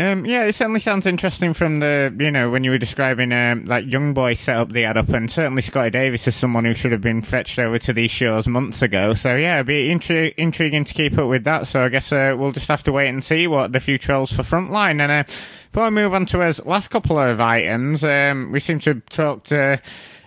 Um, 0.00 0.24
yeah, 0.24 0.44
it 0.44 0.54
certainly 0.54 0.78
sounds 0.78 1.06
interesting 1.06 1.52
from 1.52 1.80
the, 1.80 2.14
you 2.20 2.30
know, 2.30 2.50
when 2.50 2.62
you 2.62 2.70
were 2.70 2.78
describing 2.78 3.32
um, 3.32 3.66
that 3.66 3.88
young 3.88 4.14
boy 4.14 4.34
setup 4.34 4.68
they 4.68 4.82
had 4.82 4.96
up, 4.96 5.08
and 5.08 5.28
certainly 5.28 5.60
Scotty 5.60 5.90
Davis 5.90 6.28
is 6.28 6.36
someone 6.36 6.64
who 6.64 6.72
should 6.72 6.92
have 6.92 7.00
been 7.00 7.20
fetched 7.20 7.58
over 7.58 7.80
to 7.80 7.92
these 7.92 8.12
shows 8.12 8.46
months 8.46 8.80
ago. 8.80 9.12
So 9.14 9.34
yeah, 9.34 9.56
it'd 9.56 9.66
be 9.66 9.88
intri- 9.88 10.34
intriguing 10.36 10.84
to 10.84 10.94
keep 10.94 11.18
up 11.18 11.28
with 11.28 11.42
that. 11.44 11.66
So 11.66 11.82
I 11.82 11.88
guess 11.88 12.12
uh, 12.12 12.36
we'll 12.38 12.52
just 12.52 12.68
have 12.68 12.84
to 12.84 12.92
wait 12.92 13.08
and 13.08 13.24
see 13.24 13.48
what 13.48 13.72
the 13.72 13.80
future 13.80 14.12
holds 14.12 14.32
for 14.32 14.42
Frontline. 14.42 15.00
And 15.00 15.10
uh, 15.10 15.24
before 15.72 15.86
I 15.86 15.90
move 15.90 16.14
on 16.14 16.26
to 16.26 16.42
our 16.42 16.52
last 16.64 16.88
couple 16.88 17.18
of 17.18 17.40
items, 17.40 18.04
um, 18.04 18.52
we 18.52 18.60
seem 18.60 18.78
to 18.80 18.94
have 18.94 19.06
talked. 19.06 19.50
Uh, 19.50 19.78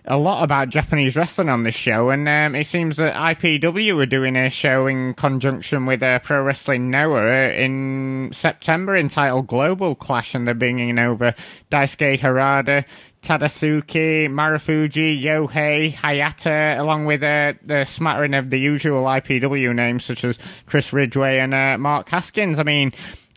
a 0.06 0.18
lot 0.18 0.44
about 0.44 0.70
Japanese 0.70 1.16
wrestling 1.16 1.50
on 1.50 1.64
this 1.64 1.76
show, 1.76 2.10
and 2.10 2.28
um, 2.28 2.56
it 2.56 2.66
seems 2.66 2.98
that 2.98 3.14
IPW 3.14 4.02
are 4.02 4.08
doing 4.08 4.36
a 4.36 4.50
show 4.50 4.88
in 4.88 5.14
conjunction 5.14 5.86
with 5.86 6.02
uh, 6.02 6.20
Pro 6.20 6.42
Wrestling 6.42 6.90
Noah 6.90 7.52
in 7.52 8.32
September 8.34 8.96
entitled 8.96 9.48
Global 9.48 9.94
Clash, 9.94 10.34
and 10.34 10.48
they're 10.48 10.56
bringing 10.56 10.98
over 10.98 11.36
Daisuke 11.70 12.20
Harada, 12.20 12.84
Tadasuke, 13.22 14.28
Marufuji, 14.28 15.22
Yohei, 15.22 15.94
Hayata, 15.94 16.80
along 16.80 17.06
with 17.06 17.22
uh, 17.22 17.54
the 17.64 17.86
smattering 17.86 18.34
of 18.34 18.50
the 18.50 18.60
usual 18.60 19.04
IPW 19.04 19.76
names 19.76 20.04
such 20.04 20.24
as 20.24 20.40
Chris 20.66 20.92
Ridgeway 20.92 21.38
and 21.38 21.54
uh, 21.54 21.78
Mark 21.78 22.10
Haskins. 22.10 22.58
I 22.58 22.64
mean, 22.64 22.92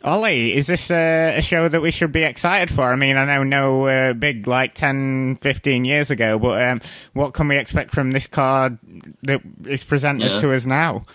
Ollie, 0.04 0.54
is 0.54 0.66
this 0.66 0.90
uh, 0.90 1.32
a 1.36 1.40
show 1.42 1.66
that 1.68 1.80
we 1.80 1.90
should 1.90 2.12
be 2.12 2.22
excited 2.24 2.72
for? 2.72 2.92
I 2.92 2.96
mean, 2.96 3.16
I 3.16 3.24
know 3.24 3.42
no 3.42 3.86
uh, 3.86 4.12
big 4.12 4.46
like 4.46 4.74
10, 4.74 5.36
15 5.40 5.84
years 5.86 6.10
ago, 6.10 6.38
but 6.38 6.62
um, 6.62 6.80
what 7.14 7.32
can 7.32 7.48
we 7.48 7.56
expect 7.56 7.94
from 7.94 8.10
this 8.10 8.26
card 8.26 8.78
that 9.22 9.40
is 9.66 9.82
presented 9.82 10.30
Yeah. 10.32 10.40
to 10.40 10.52
us 10.54 10.66
now? 10.66 11.06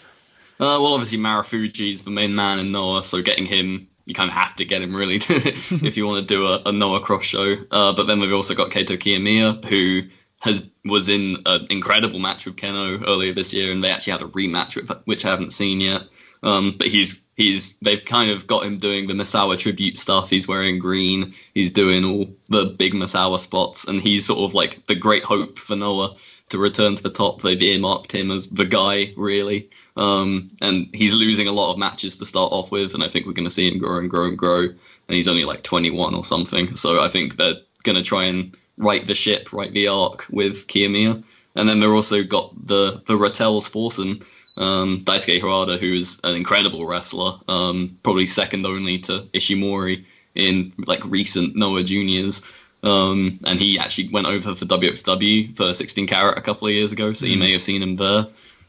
Uh, 0.60 0.76
well, 0.82 0.94
obviously 0.96 1.20
Marufuji's 1.20 2.02
the 2.02 2.10
main 2.12 2.34
man 2.36 2.58
in 2.60 2.72
Noah, 2.72 3.04
so 3.04 3.22
getting 3.22 3.46
him, 3.46 3.88
you 4.06 4.16
kind 4.16 4.30
of 4.30 4.36
have 4.36 4.56
to 4.56 4.66
get 4.66 4.82
him 4.82 4.96
really 4.96 5.16
if 5.30 5.96
you 5.96 6.08
want 6.08 6.28
to 6.28 6.34
do 6.34 6.48
a, 6.48 6.62
a 6.66 6.72
Noah 6.72 7.00
cross 7.00 7.24
show. 7.26 7.56
Uh, 7.70 7.94
but 7.94 8.08
then 8.08 8.20
we've 8.20 8.34
also 8.34 8.56
got 8.56 8.72
Kaito 8.72 8.98
Kiyomiya, 8.98 9.64
who 9.66 10.02
has 10.42 10.68
was 10.84 11.10
in 11.10 11.38
an 11.46 11.68
incredible 11.70 12.18
match 12.18 12.46
with 12.46 12.56
Kenoh 12.56 13.04
earlier 13.08 13.34
this 13.34 13.54
year, 13.54 13.72
and 13.72 13.84
they 13.84 13.92
actually 13.92 14.14
had 14.14 14.22
a 14.24 14.28
rematch 14.30 15.00
which 15.06 15.26
I 15.26 15.30
haven't 15.30 15.54
seen 15.54 15.80
yet. 15.80 16.02
Um, 16.42 16.76
but 16.78 16.88
he's 16.88 17.22
he's 17.36 17.74
they've 17.78 18.04
kind 18.04 18.32
of 18.32 18.48
got 18.48 18.66
him 18.66 18.78
doing 18.78 19.08
the 19.08 19.14
Misawa 19.14 19.58
tribute 19.58 19.98
stuff. 19.98 20.30
He's 20.30 20.48
wearing 20.48 20.80
green. 20.80 21.34
He's 21.54 21.72
doing 21.72 22.06
all 22.06 22.28
the 22.48 22.66
big 22.66 22.94
Misawa 22.94 23.40
spots, 23.40 23.86
and 23.86 24.02
he's 24.02 24.26
sort 24.26 24.40
of 24.40 24.54
like 24.54 24.86
the 24.88 24.96
great 24.96 25.24
hope 25.24 25.60
for 25.60 25.76
Noah 25.76 26.16
to 26.50 26.58
return 26.58 26.96
to 26.96 27.04
the 27.04 27.10
top. 27.10 27.42
They've 27.42 27.62
earmarked 27.62 28.14
him 28.14 28.32
as 28.32 28.50
the 28.50 28.66
guy, 28.66 29.14
really. 29.16 29.70
Um, 29.96 30.52
and 30.62 30.90
he's 30.94 31.14
losing 31.14 31.48
a 31.48 31.52
lot 31.52 31.72
of 31.72 31.78
matches 31.78 32.18
to 32.18 32.26
start 32.26 32.52
off 32.52 32.72
with, 32.72 32.94
and 32.94 33.04
I 33.04 33.08
think 33.08 33.26
we're 33.26 33.34
going 33.34 33.48
to 33.48 33.54
see 33.54 33.70
him 33.70 33.80
grow 33.80 33.98
and 33.98 34.10
grow 34.10 34.26
and 34.26 34.38
grow. 34.38 34.62
And 34.62 35.16
he's 35.16 35.28
only 35.28 35.46
like 35.46 35.64
21 35.64 36.16
or 36.16 36.24
something, 36.24 36.76
so 36.76 37.02
I 37.02 37.10
think 37.10 37.36
they're 37.36 37.62
going 37.84 37.98
to 37.98 38.04
try 38.04 38.26
and 38.26 38.58
right 38.78 39.06
the 39.06 39.16
ship, 39.16 39.54
right 39.54 39.72
the 39.74 39.90
arc 39.90 40.26
with 40.30 40.68
Kiyomiya. 40.68 41.24
And 41.56 41.68
then 41.68 41.80
they're 41.80 41.94
also 41.94 42.24
got 42.24 42.54
the 42.66 43.02
the 43.06 43.18
Ratel's 43.18 43.68
foursome, 43.68 44.22
um, 44.60 45.00
Daisuke 45.00 45.42
Harada, 45.42 45.80
who's 45.80 46.20
an 46.24 46.36
incredible 46.36 46.86
wrestler, 46.86 47.40
um, 47.48 47.98
probably 48.04 48.26
second 48.26 48.66
only 48.66 49.00
to 49.00 49.22
Ishimori 49.34 50.06
in 50.36 50.74
like 50.78 51.04
recent 51.06 51.56
Noah 51.56 51.84
Juniors. 51.84 52.42
Um, 52.84 53.40
and 53.46 53.60
he 53.60 53.80
actually 53.80 54.10
went 54.10 54.28
over 54.28 54.56
for 54.56 54.66
WXW 54.66 55.56
for 55.56 55.74
16 55.74 56.08
Carat 56.08 56.38
a 56.38 56.42
couple 56.42 56.68
of 56.68 56.74
years 56.74 56.92
ago, 56.92 57.14
so 57.14 57.26
you 57.26 57.38
may 57.38 57.52
have 57.52 57.62
seen 57.62 57.82
him 57.82 57.96
there. 57.96 58.28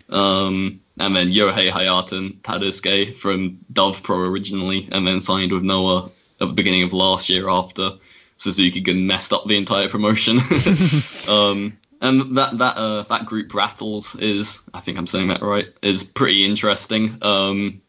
Um, 0.08 0.80
and 0.98 1.14
then 1.14 1.30
Yohei 1.30 1.70
Hayata 1.70 2.12
and 2.12 2.42
Tadasuke 2.42 3.14
from 3.14 3.58
Dove 3.72 4.02
Pro 4.02 4.24
originally, 4.24 4.88
and 4.90 5.06
then 5.06 5.20
signed 5.20 5.52
with 5.52 5.62
Noah 5.62 6.10
at 6.40 6.48
the 6.48 6.54
beginning 6.54 6.82
of 6.82 6.92
last 6.92 7.28
year 7.28 7.48
after 7.48 7.92
Suzuki 8.36 8.80
Gun 8.80 9.06
messed 9.06 9.32
up 9.32 9.46
the 9.46 9.56
entire 9.56 9.88
promotion. 9.88 10.38
um, 11.28 11.78
and 12.00 12.36
that 12.38 12.56
that 12.58 12.76
uh, 12.76 13.02
that 13.04 13.26
group 13.26 13.52
Ratel's 13.52 14.14
is, 14.16 14.60
I 14.72 14.80
think 14.80 14.98
I'm 14.98 15.06
saying 15.06 15.28
that 15.28 15.42
right, 15.42 15.66
is 15.82 16.04
pretty 16.04 16.44
interesting. 16.44 17.18
Um, 17.22 17.82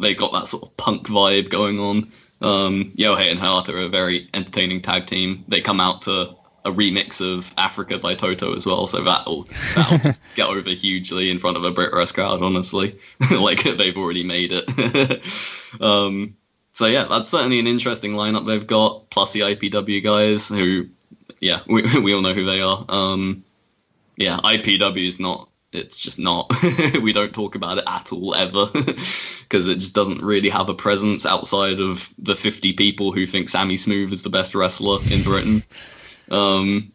they 0.00 0.14
got 0.14 0.32
that 0.32 0.48
sort 0.48 0.64
of 0.64 0.76
punk 0.76 1.06
vibe 1.06 1.50
going 1.50 1.78
on. 1.78 2.10
Um, 2.40 2.92
Yohei 2.96 3.30
and 3.30 3.38
Hayata 3.38 3.70
are 3.70 3.78
a 3.78 3.88
very 3.88 4.28
entertaining 4.34 4.82
tag 4.82 5.06
team. 5.06 5.44
They 5.48 5.60
come 5.60 5.80
out 5.80 6.02
to 6.02 6.36
a 6.64 6.70
remix 6.70 7.20
of 7.20 7.52
Africa 7.58 7.98
by 7.98 8.14
Toto 8.14 8.54
as 8.54 8.66
well, 8.66 8.86
so 8.86 9.02
that'll 9.02 9.48
that'll 9.74 9.98
just 9.98 10.22
get 10.36 10.48
over 10.48 10.70
hugely 10.70 11.30
in 11.30 11.38
front 11.38 11.56
of 11.56 11.64
a 11.64 11.70
Brit 11.70 11.92
Rest 11.92 12.14
crowd. 12.14 12.42
Honestly, 12.42 12.98
like 13.30 13.62
they've 13.64 13.96
already 13.96 14.22
made 14.22 14.52
it. 14.52 15.80
um, 15.80 16.36
so 16.72 16.86
yeah, 16.86 17.06
that's 17.08 17.28
certainly 17.28 17.58
an 17.58 17.66
interesting 17.66 18.12
lineup 18.12 18.46
they've 18.46 18.66
got. 18.66 19.10
Plus 19.10 19.32
the 19.32 19.40
IPW 19.40 20.02
guys, 20.02 20.48
who 20.48 20.88
yeah, 21.42 21.60
we 21.66 21.82
we 22.00 22.14
all 22.14 22.22
know 22.22 22.32
who 22.32 22.46
they 22.46 22.62
are. 22.62 22.84
Um, 22.88 23.44
yeah, 24.16 24.38
IPW 24.38 25.06
is 25.06 25.20
not. 25.20 25.50
It's 25.72 26.02
just 26.02 26.18
not. 26.18 26.52
we 27.02 27.12
don't 27.12 27.34
talk 27.34 27.54
about 27.54 27.78
it 27.78 27.84
at 27.86 28.12
all 28.12 28.34
ever 28.34 28.66
because 28.72 29.68
it 29.68 29.78
just 29.78 29.94
doesn't 29.94 30.22
really 30.22 30.50
have 30.50 30.68
a 30.68 30.74
presence 30.74 31.24
outside 31.24 31.80
of 31.80 32.12
the 32.18 32.36
50 32.36 32.74
people 32.74 33.12
who 33.12 33.24
think 33.24 33.48
Sammy 33.48 33.76
Smooth 33.76 34.12
is 34.12 34.22
the 34.22 34.28
best 34.28 34.54
wrestler 34.54 34.98
in 35.10 35.22
Britain. 35.22 35.62
Um, 36.30 36.92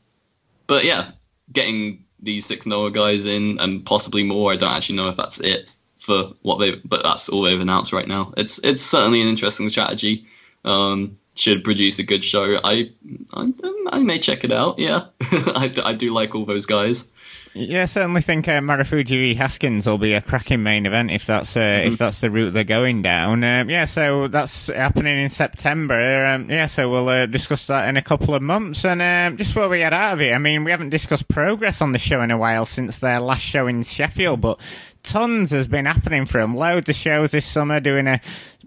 but 0.68 0.86
yeah, 0.86 1.12
getting 1.52 2.06
these 2.20 2.46
six 2.46 2.68
Noah 2.68 2.92
guys 2.92 3.26
in 3.26 3.58
and 3.60 3.84
possibly 3.84 4.24
more. 4.24 4.52
I 4.52 4.58
don't 4.58 4.72
actually 4.72 4.98
know 4.98 5.10
if 5.10 5.18
that's 5.18 5.40
it 5.40 5.72
for 5.98 6.34
what 6.44 6.58
they, 6.58 6.76
but 6.76 7.02
that's 7.02 7.30
all 7.30 7.42
they've 7.42 7.60
announced 7.60 7.94
right 7.94 8.08
now. 8.08 8.34
It's 8.38 8.60
it's 8.60 8.84
certainly 8.84 9.24
an 9.24 9.28
interesting 9.28 9.70
strategy. 9.70 10.28
Um, 10.64 11.18
should 11.40 11.64
produce 11.64 12.00
a 12.00 12.04
good 12.04 12.24
show. 12.24 12.60
I 12.64 12.92
I, 13.34 13.54
I 13.90 14.00
may 14.00 14.20
check 14.20 14.44
it 14.44 14.52
out. 14.52 14.80
Yeah, 14.80 15.06
I, 15.22 15.74
I 15.84 15.94
do 15.94 16.14
like 16.14 16.36
all 16.36 16.46
those 16.46 16.66
guys. 16.66 17.08
Yeah, 17.54 17.84
I 17.84 17.86
certainly 17.86 18.22
think 18.22 18.48
uh, 18.48 18.60
Marufuji 18.62 19.36
Haskins 19.36 19.88
will 19.88 19.98
be 19.98 20.14
a 20.14 20.22
cracking 20.22 20.62
main 20.62 20.86
event 20.86 21.10
if 21.10 21.26
that's 21.26 21.58
uh, 21.58 21.60
mm-hmm. 21.60 21.94
if 21.94 21.98
that's 21.98 22.22
the 22.22 22.30
route 22.30 22.54
they're 22.54 22.64
going 22.64 23.02
down. 23.02 23.44
Um, 23.44 23.70
yeah, 23.70 23.86
so 23.86 24.28
that's 24.28 24.68
happening 24.68 25.20
in 25.20 25.30
September. 25.30 26.28
Um, 26.28 26.52
yeah, 26.52 26.68
so 26.68 26.92
we'll 26.92 27.10
uh, 27.10 27.26
discuss 27.26 27.66
that 27.68 27.90
in 27.90 27.98
a 27.98 28.02
couple 28.02 28.36
of 28.36 28.44
months. 28.44 28.86
And 28.86 29.02
um, 29.02 29.38
just 29.38 29.52
before 29.52 29.70
we 29.70 29.80
get 29.80 29.94
out 29.94 30.14
of 30.14 30.22
it, 30.22 30.34
I 30.34 30.38
mean, 30.38 30.64
we 30.66 30.72
haven't 30.72 30.90
discussed 30.90 31.28
progress 31.30 31.82
on 31.82 31.94
the 31.94 32.00
show 32.00 32.22
in 32.22 32.30
a 32.30 32.38
while 32.38 32.66
since 32.66 33.00
their 33.00 33.20
last 33.20 33.42
show 33.42 33.66
in 33.66 33.82
Sheffield, 33.82 34.40
but 34.40 34.60
tons 35.02 35.52
has 35.52 35.68
been 35.68 35.86
happening 35.86 36.26
for 36.26 36.40
them. 36.40 36.56
Loads 36.56 36.90
of 36.90 36.96
shows 36.96 37.32
this 37.32 37.46
summer, 37.46 37.80
doing 37.80 38.08
a, 38.08 38.22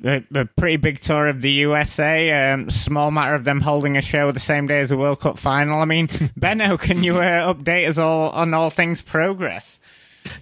a, 0.04 0.22
a 0.34 0.44
pretty 0.46 0.76
big 0.76 1.00
tour 1.00 1.28
of 1.28 1.40
the 1.40 1.50
USA. 1.50 2.52
Um, 2.52 2.70
small 2.70 3.10
matter 3.10 3.34
of 3.34 3.44
them 3.44 3.60
holding 3.60 3.96
a 3.96 4.02
show 4.02 4.32
the 4.32 4.40
same 4.40 4.66
day 4.66 4.80
as 4.80 4.90
the 4.90 4.96
World 4.96 5.20
Cup 5.20 5.38
final. 5.38 5.80
I 5.80 5.84
mean, 5.84 6.08
Benno, 6.36 6.76
can 6.76 7.02
you 7.02 7.18
uh, 7.18 7.52
update 7.52 7.88
us 7.88 7.98
all 7.98 8.30
on 8.30 8.54
all 8.54 8.70
things 8.70 9.02
progress? 9.02 9.78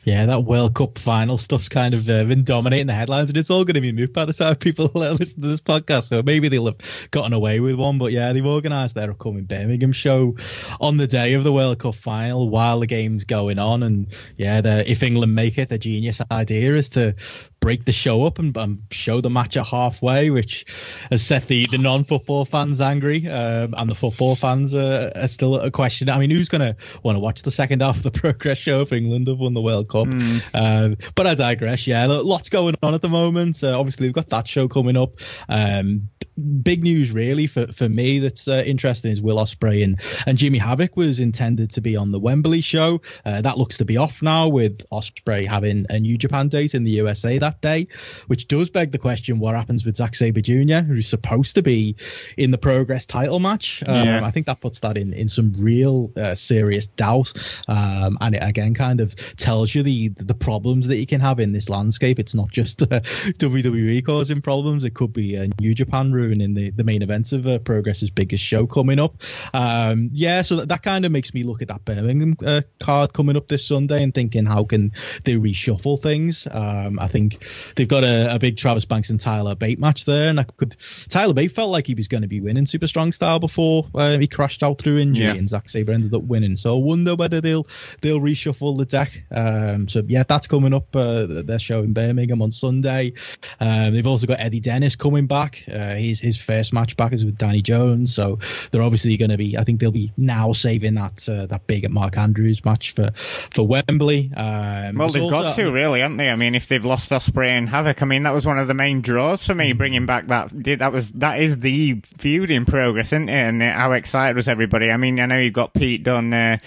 Yeah, 0.05 0.27
that 0.27 0.41
World 0.45 0.75
Cup 0.75 0.99
final 0.99 1.39
stuff's 1.39 1.69
kind 1.69 1.95
of 1.95 2.09
uh, 2.09 2.25
been 2.25 2.45
dominating 2.45 2.87
the 2.89 2.95
headlines, 2.95 3.31
and 3.31 3.37
it's 3.37 3.51
all 3.51 3.65
going 3.65 3.75
to 3.75 3.81
be 3.81 3.93
moved 3.93 4.13
by 4.13 4.25
the 4.25 4.33
time 4.33 4.57
people 4.57 4.91
listen 4.95 5.43
to 5.43 5.49
this 5.49 5.61
podcast. 5.61 6.05
So 6.05 6.23
maybe 6.23 6.49
they'll 6.49 6.67
have 6.67 7.09
gotten 7.11 7.33
away 7.33 7.61
with 7.61 7.77
one. 7.77 7.99
But 7.99 8.13
yeah, 8.13 8.33
they've 8.33 8.45
organised 8.45 8.95
their 8.95 9.11
upcoming 9.11 9.45
Birmingham 9.45 9.93
show 9.93 10.37
on 10.81 10.97
the 10.97 11.07
day 11.07 11.35
of 11.35 11.45
the 11.45 11.53
World 11.53 11.79
Cup 11.79 11.95
final 11.95 12.49
while 12.49 12.81
the 12.81 12.87
game's 12.87 13.25
going 13.25 13.59
on. 13.59 13.83
And 13.83 14.09
yeah, 14.37 14.61
if 14.65 15.03
England 15.03 15.35
make 15.35 15.59
it, 15.59 15.69
the 15.69 15.79
genius 15.79 16.21
idea 16.31 16.75
is 16.75 16.91
to 16.91 17.15
break 17.61 17.85
the 17.85 17.93
show 17.93 18.25
up 18.25 18.39
and, 18.39 18.83
show 18.91 19.21
the 19.21 19.31
match 19.31 19.57
at 19.57 19.67
halfway, 19.67 20.31
which 20.31 20.67
has 21.11 21.25
set 21.25 21.47
the, 21.47 21.67
the 21.71 21.79
non 21.79 22.05
football 22.05 22.45
fans 22.45 22.81
angry. 22.81 23.29
Um, 23.29 23.75
and 23.77 23.91
the 23.91 23.95
football 23.95 24.37
fans 24.37 24.75
are, 24.75 25.13
are, 25.15 25.29
still 25.29 25.57
a 25.57 25.71
question. 25.71 26.09
I 26.09 26.19
mean, 26.19 26.31
who's 26.31 26.49
going 26.49 26.61
to 26.61 26.77
want 27.03 27.17
to 27.17 27.21
watch 27.21 27.43
the 27.43 27.51
second 27.51 27.83
half 27.83 27.97
of 27.97 28.03
the 28.03 28.11
progress 28.21 28.59
show 28.59 28.83
if 28.83 28.93
England 28.93 29.29
have 29.29 29.39
won 29.39 29.55
the 29.55 29.61
World 29.61 29.89
Cup? 29.89 30.07
Mm. 30.07 30.43
Uh, 30.55 31.11
but 31.15 31.27
I 31.27 31.35
digress. 31.35 31.87
Yeah, 31.87 32.07
lots 32.07 32.49
going 32.49 32.77
on 32.83 32.95
at 32.95 33.03
the 33.03 33.09
moment. 33.09 33.63
Uh, 33.63 33.79
obviously, 33.79 34.07
we've 34.07 34.15
got 34.15 34.29
that 34.31 34.49
show 34.49 34.69
coming 34.69 34.97
up. 34.97 35.19
Um, 35.49 36.09
big 36.39 36.83
news 36.83 37.13
really 37.13 37.47
for, 37.47 37.67
for 37.73 37.89
me 37.89 38.19
that's 38.21 38.47
uh, 38.49 38.63
interesting 38.65 39.11
is 39.11 39.21
Will 39.21 39.37
Ospreay 39.37 39.83
and, 39.83 40.01
and 40.27 40.39
Jimmy 40.39 40.59
Havoc 40.59 40.97
was 40.97 41.21
intended 41.21 41.73
to 41.73 41.81
be 41.81 41.97
on 41.97 42.13
the 42.13 42.19
Wembley 42.19 42.61
show. 42.61 43.01
Uh, 43.25 43.43
that 43.43 43.59
looks 43.59 43.79
to 43.79 43.85
be 43.85 43.97
off 43.97 44.23
now 44.23 44.49
with 44.49 44.89
Ospreay 44.91 45.47
having 45.47 45.87
a 45.91 45.99
New 45.99 46.17
Japan 46.17 46.49
date 46.49 46.75
in 46.75 46.85
the 46.85 46.93
USA 46.93 47.39
that 47.39 47.61
day, 47.61 47.89
which 48.29 48.49
does 48.49 48.71
beg 48.71 48.93
the 48.93 48.99
question 48.99 49.39
what 49.39 49.55
happens 49.55 49.85
with 49.85 49.97
Zack 49.97 50.15
Sabre 50.15 50.41
Jr., 50.41 50.79
who's 50.79 51.09
supposed 51.09 51.57
to 51.57 51.63
be 51.63 51.97
in 52.37 52.51
the 52.51 52.59
Progress 52.59 53.07
title 53.07 53.41
match. 53.41 53.83
Um, 53.87 54.07
yeah. 54.07 54.25
I 54.25 54.31
think 54.31 54.47
that 54.47 54.61
puts 54.61 54.81
that 54.81 54.97
in, 54.97 55.13
in 55.13 55.29
some 55.29 55.53
real 55.59 56.13
uh, 56.17 56.35
serious 56.35 56.87
doubt. 56.87 57.33
Um, 57.67 58.19
and 58.21 58.35
it 58.35 58.43
again 58.43 58.75
kind 58.75 59.01
of 59.01 59.15
tells 59.37 59.75
you 59.75 59.83
the, 59.83 60.09
the 60.09 60.35
problems 60.35 60.87
that 60.89 60.97
you 60.97 61.07
can 61.07 61.21
have 61.21 61.41
in 61.41 61.53
this 61.53 61.69
landscape. 61.69 62.19
It's 62.19 62.35
not 62.35 62.51
just 62.51 62.79
WWE 62.81 64.05
causing 64.05 64.41
problems, 64.41 64.85
it 64.85 64.95
could 64.95 65.13
be 65.13 65.35
a 65.35 65.49
New 65.61 65.75
Japan 65.75 66.13
route 66.13 66.28
in 66.33 66.55
the, 66.55 66.71
the 66.71 66.85
main 66.85 67.03
event 67.03 67.33
of 67.33 67.47
uh, 67.47 67.59
Progress's 67.59 68.11
biggest 68.11 68.43
show 68.43 68.67
coming 68.67 68.99
up. 68.99 69.23
Um, 69.53 70.11
yeah, 70.13 70.43
so 70.43 70.57
that, 70.57 70.69
that 70.69 70.83
kind 70.83 71.05
of 71.05 71.13
makes 71.13 71.35
me 71.35 71.43
look 71.43 71.63
at 71.63 71.69
that 71.69 71.85
Birmingham 71.85 72.37
uh, 72.45 72.63
card 72.81 73.13
coming 73.13 73.37
up 73.37 73.49
this 73.49 73.67
Sunday 73.67 74.03
and 74.03 74.15
thinking 74.15 74.47
how 74.47 74.65
can 74.65 74.93
they 75.25 75.35
reshuffle 75.35 76.01
things. 76.01 76.47
Um, 76.51 76.99
I 76.99 77.09
think 77.09 77.45
they've 77.77 77.89
got 77.89 78.05
a, 78.05 78.35
a, 78.35 78.39
big 78.39 78.57
Travis 78.57 78.85
Banks 78.85 79.11
and 79.11 79.21
Tyler 79.21 79.55
Bate 79.55 79.79
match 79.79 80.05
there, 80.05 80.29
and 80.29 80.41
I 80.41 80.45
could 80.45 80.77
Tyler 81.09 81.35
Bate 81.35 81.53
felt 81.53 81.71
like 81.71 81.87
he 81.87 81.95
was 81.95 82.09
going 82.09 82.23
to 82.23 82.29
be 82.29 82.41
winning 82.41 82.67
Super 82.67 82.87
Strong 82.87 83.13
Style 83.13 83.39
before 83.39 83.87
uh, 83.95 84.19
he 84.19 84.27
crashed 84.27 84.63
out 84.63 84.79
through 84.79 84.99
injury, 84.99 85.27
yeah. 85.27 85.35
and 85.35 85.49
Zack 85.49 85.69
Sabre 85.69 85.93
ended 85.93 86.15
up 86.15 86.23
winning. 86.23 86.57
So 86.57 86.77
I 86.77 86.83
wonder 86.83 87.15
whether 87.15 87.41
they'll 87.41 87.67
they'll 88.01 88.21
reshuffle 88.21 88.79
the 88.79 88.85
deck. 88.85 89.25
Um, 89.31 89.89
so 89.89 90.03
yeah, 90.07 90.23
that's 90.23 90.47
coming 90.47 90.75
up. 90.75 90.95
Uh, 90.95 91.27
they're 91.29 91.59
showing 91.59 91.93
Birmingham 91.93 92.43
on 92.43 92.51
Sunday. 92.51 93.13
Um, 93.61 93.93
they've 93.93 94.07
also 94.07 94.27
got 94.27 94.41
Eddie 94.41 94.61
Dennis 94.61 94.97
coming 94.97 95.27
back. 95.27 95.65
Uh, 95.73 95.95
he's 95.95 96.18
his 96.21 96.39
his 96.39 96.45
first 96.45 96.73
match 96.73 96.97
back 96.97 97.13
is 97.13 97.25
with 97.25 97.39
Danny 97.39 97.63
Jones, 97.63 98.15
so 98.15 98.39
they're 98.71 98.83
obviously 98.83 99.17
going 99.17 99.31
to 99.31 99.37
be. 99.37 99.57
I 99.57 99.65
think 99.65 99.81
they'll 99.81 99.91
be 99.91 100.13
now 100.17 100.53
saving 100.53 100.95
that 100.95 101.29
uh, 101.29 101.47
that 101.47 101.67
big 101.67 101.85
at 101.85 101.91
Mark 101.91 102.17
Andrews 102.17 102.65
match 102.65 102.93
for 102.93 103.11
for 103.15 103.67
Wembley. 103.67 104.31
Um, 104.37 104.97
well, 104.97 105.09
they've 105.09 105.23
also, 105.23 105.43
got 105.43 105.55
to 105.57 105.71
really, 105.71 106.01
haven't 106.01 106.19
they? 106.19 106.31
I 106.31 106.37
mean, 106.37 106.55
if 106.55 106.69
they've 106.69 106.85
lost 106.85 107.11
Ospreay 107.11 107.49
and 107.49 107.69
Havoc, 107.69 108.03
I 108.03 108.07
mean 108.07 108.23
that 108.23 108.33
was 108.33 108.47
one 108.47 108.59
of 108.59 108.69
the 108.69 108.75
main 108.75 109.01
draws 109.01 109.47
for 109.47 109.55
me. 109.55 109.73
Mm. 109.73 109.79
Bringing 109.79 110.07
back 110.07 110.27
that 110.29 110.51
that 110.79 110.93
was 110.93 111.13
that 111.13 111.41
is 111.41 111.59
the 111.59 112.01
feud 112.05 112.51
in 112.51 112.65
progress, 112.65 113.09
isn't 113.09 113.29
it? 113.29 113.33
And 113.33 113.63
how 113.63 113.93
excited 113.93 114.37
was 114.37 114.49
everybody? 114.49 114.91
I 114.91 114.97
mean, 114.97 115.21
I 115.21 115.27
know 115.27 115.39
you've 115.39 115.55
got 115.55 115.75
Pete 115.75 116.03
Dunne. 116.03 116.33
Uh, 116.33 116.59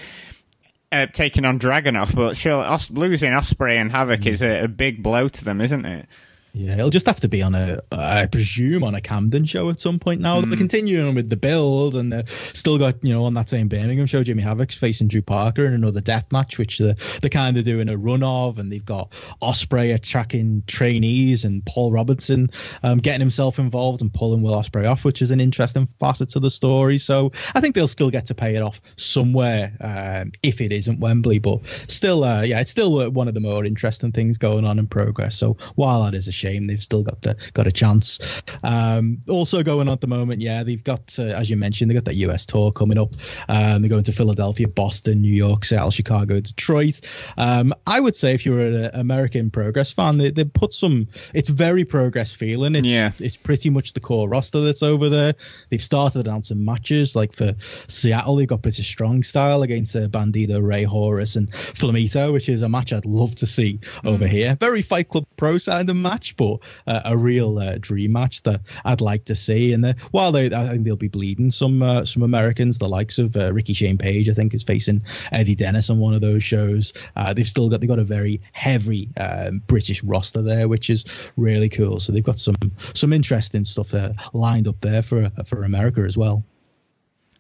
uh, 0.94 1.06
taking 1.06 1.46
on 1.46 1.58
Dragunov, 1.58 2.14
but 2.14 2.36
sure, 2.36 2.62
Os- 2.62 2.92
losing 2.92 3.32
Ospreay 3.32 3.76
and 3.76 3.90
Havoc 3.92 4.20
mm. 4.20 4.28
is 4.28 4.42
a, 4.42 4.66
a, 4.66 4.68
big 4.68 5.02
blow 5.02 5.30
to 5.30 5.46
them, 5.46 5.62
isn't 5.62 5.86
it? 5.86 6.06
Yeah, 6.54 6.74
it'll 6.74 6.90
just 6.90 7.06
have 7.06 7.22
to 7.22 7.30
be 7.30 7.42
on 7.42 7.56
a, 7.56 7.82
I 7.94 8.26
presume, 8.26 8.84
on 8.84 8.94
a 8.94 9.00
Camden 9.00 9.46
show 9.46 9.70
at 9.70 9.80
some 9.80 10.00
point 10.00 10.20
now. 10.20 10.42
Mm. 10.42 10.50
They're 10.50 10.58
continuing 10.58 11.16
with 11.16 11.30
the 11.30 11.38
build, 11.38 11.96
and 11.96 12.12
they've 12.12 12.30
still 12.30 12.78
got, 12.78 13.02
you 13.04 13.14
know, 13.14 13.24
on 13.24 13.34
that 13.36 13.48
same 13.48 13.70
Birmingham 13.70 14.06
show, 14.06 14.22
Jimmy 14.22 14.44
Havoc's 14.44 14.76
facing 14.76 15.08
Drew 15.08 15.22
Parker 15.22 15.66
in 15.66 15.74
another 15.74 16.02
death 16.02 16.26
match, 16.30 16.58
which 16.58 16.78
they're, 16.78 16.96
they're 17.22 17.30
kind 17.30 17.56
of 17.56 17.64
doing 17.64 17.88
a 17.88 17.96
run 17.96 18.22
of, 18.22 18.60
and 18.60 18.70
they've 18.70 18.84
got 18.84 19.12
Ospreay 19.42 19.94
attacking 19.94 20.64
trainees 20.68 21.46
and 21.46 21.66
Paul 21.66 21.92
Robertson 21.92 22.50
um, 22.84 22.98
getting 22.98 23.22
himself 23.22 23.58
involved 23.58 24.02
and 24.02 24.14
pulling 24.14 24.42
Will 24.42 24.54
Ospreay 24.54 24.90
off, 24.90 25.06
which 25.06 25.22
is 25.22 25.32
an 25.32 25.40
interesting 25.40 25.88
facet 26.02 26.32
to 26.32 26.42
the 26.42 26.52
story. 26.52 26.98
So 26.98 27.32
I 27.56 27.62
think 27.62 27.76
they'll 27.76 27.88
still 27.88 28.10
get 28.10 28.26
to 28.26 28.36
pay 28.36 28.56
it 28.56 28.62
off 28.62 28.82
somewhere 28.98 29.72
um, 29.80 30.34
if 30.44 30.60
it 30.60 30.74
isn't 30.74 31.00
Wembley, 31.00 31.40
but 31.40 31.66
still, 31.88 32.26
uh, 32.26 32.42
yeah, 32.42 32.60
it's 32.60 32.72
still 32.72 33.10
one 33.12 33.30
of 33.30 33.36
the 33.36 33.40
more 33.40 33.64
interesting 33.64 34.12
things 34.12 34.38
going 34.38 34.66
on 34.66 34.80
in 34.80 34.88
progress. 34.88 35.38
So 35.38 35.54
while 35.76 36.04
that 36.04 36.14
is 36.14 36.28
a 36.28 36.41
shame. 36.42 36.68
They've 36.68 36.82
still 36.82 37.04
got 37.04 37.22
the 37.22 37.38
got 37.54 37.68
a 37.68 37.72
chance. 37.72 38.20
Um, 38.64 39.22
also 39.30 39.64
going 39.64 39.88
on 39.88 39.94
at 39.94 40.02
the 40.02 40.08
moment, 40.08 40.42
yeah, 40.42 40.64
they've 40.64 40.84
got 40.84 41.16
uh, 41.20 41.24
as 41.24 41.50
you 41.50 41.58
mentioned, 41.58 41.90
they 41.90 41.96
got 41.96 42.06
that 42.06 42.16
US 42.16 42.46
tour 42.46 42.72
coming 42.72 42.98
up. 42.98 43.14
Um, 43.48 43.82
they're 43.82 43.90
going 43.90 44.04
to 44.04 44.12
Philadelphia, 44.12 44.68
Boston, 44.68 45.22
New 45.22 45.34
York, 45.34 45.66
Seattle, 45.66 45.92
Chicago, 45.92 46.40
Detroit. 46.40 47.02
Um, 47.38 47.74
I 47.86 48.00
would 48.00 48.16
say 48.16 48.34
if 48.34 48.46
you're 48.46 48.60
an 48.60 48.92
American 48.94 49.52
Progress 49.52 49.92
fan, 49.92 50.18
they, 50.18 50.32
they 50.32 50.46
put 50.46 50.74
some. 50.74 51.08
It's 51.34 51.50
very 51.50 51.86
Progress 51.86 52.34
feeling. 52.34 52.76
It's 52.76 52.92
yeah. 52.92 53.12
it's 53.20 53.38
pretty 53.38 53.70
much 53.70 53.94
the 53.94 54.00
core 54.00 54.28
roster 54.28 54.62
that's 54.62 54.84
over 54.84 55.10
there. 55.10 55.36
They've 55.70 55.84
started 55.84 56.28
announcing 56.28 56.64
matches 56.64 57.16
like 57.16 57.34
for 57.34 57.56
Seattle, 57.88 58.36
they've 58.36 58.48
got 58.48 58.62
British 58.62 58.88
Strong 58.88 59.24
Style 59.24 59.62
against 59.62 59.96
uh, 59.96 60.08
Bandido, 60.08 60.62
Rey 60.62 60.84
Horus, 60.84 61.36
and 61.36 61.52
Flamita, 61.52 62.32
which 62.32 62.50
is 62.50 62.62
a 62.62 62.70
match 62.70 62.94
I'd 62.94 63.06
love 63.06 63.36
to 63.36 63.48
see 63.48 63.78
mm. 63.78 64.06
over 64.06 64.28
here. 64.28 64.56
Very 64.60 64.82
Fight 64.82 65.10
Club 65.10 65.26
Pro 65.38 65.58
side 65.58 65.82
of 65.82 65.88
the 65.88 65.94
match 65.94 66.31
but 66.36 66.58
uh, 66.88 67.02
a 67.06 67.18
real 67.18 67.60
uh, 67.60 67.78
dream 67.80 68.14
match 68.14 68.44
that 68.44 68.62
I'd 68.86 69.02
like 69.02 69.26
to 69.26 69.36
see. 69.36 69.74
And 69.74 69.86
uh, 69.86 69.94
while 70.12 70.32
they, 70.32 70.48
I 70.48 70.70
think 70.70 70.84
they'll 70.84 70.96
be 70.96 71.08
bleeding 71.08 71.52
some 71.52 71.82
uh, 71.82 72.06
some 72.06 72.24
Americans, 72.24 72.78
the 72.78 72.90
likes 72.90 73.18
of 73.20 73.36
uh, 73.36 73.54
Ricky 73.54 73.74
Shane 73.74 73.98
Page, 73.98 74.30
I 74.30 74.34
think 74.34 74.54
is 74.54 74.64
facing 74.64 75.02
Eddie 75.32 75.56
Dennis 75.56 75.90
on 75.90 76.00
one 76.00 76.14
of 76.14 76.22
those 76.22 76.44
shows. 76.44 76.94
They've 77.36 77.48
still 77.48 77.70
got 77.70 77.82
they've 77.82 77.90
got 77.90 78.00
a 78.00 78.04
very 78.04 78.42
heavy 78.54 79.10
um, 79.18 79.62
British 79.68 80.04
roster 80.04 80.42
there, 80.42 80.68
which 80.68 80.90
is 80.90 81.06
really 81.38 81.70
cool. 81.70 82.00
So 82.00 82.12
they've 82.12 82.24
got 82.24 82.40
some 82.40 82.56
some 82.94 83.14
interesting 83.14 83.64
stuff 83.64 83.94
lined 84.34 84.68
up 84.68 84.80
there 84.82 85.02
for 85.02 85.30
for 85.46 85.64
America 85.64 86.02
as 86.02 86.18
well. 86.18 86.44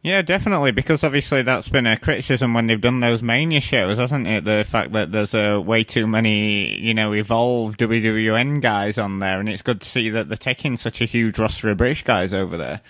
Yeah, 0.03 0.23
definitely, 0.23 0.71
because 0.71 1.03
obviously 1.03 1.43
that's 1.43 1.69
been 1.69 1.85
a 1.85 1.95
criticism 1.95 2.55
when 2.55 2.65
they've 2.65 2.81
done 2.81 3.01
those 3.01 3.21
Mania 3.21 3.61
shows, 3.61 3.99
hasn't 3.99 4.25
it? 4.25 4.45
The 4.45 4.65
fact 4.67 4.93
that 4.93 5.11
there's 5.11 5.35
uh, 5.35 5.61
way 5.63 5.83
too 5.83 6.07
many, 6.07 6.79
you 6.79 6.95
know, 6.95 7.13
evolved 7.13 7.79
WWN 7.79 8.61
guys 8.61 8.97
on 8.97 9.19
there, 9.19 9.39
and 9.39 9.47
it's 9.47 9.61
good 9.61 9.81
to 9.81 9.87
see 9.87 10.09
that 10.09 10.27
they're 10.27 10.37
taking 10.37 10.75
such 10.75 11.01
a 11.01 11.05
huge 11.05 11.37
roster 11.37 11.69
of 11.69 11.77
British 11.77 12.03
guys 12.03 12.33
over 12.33 12.57
there. 12.57 12.81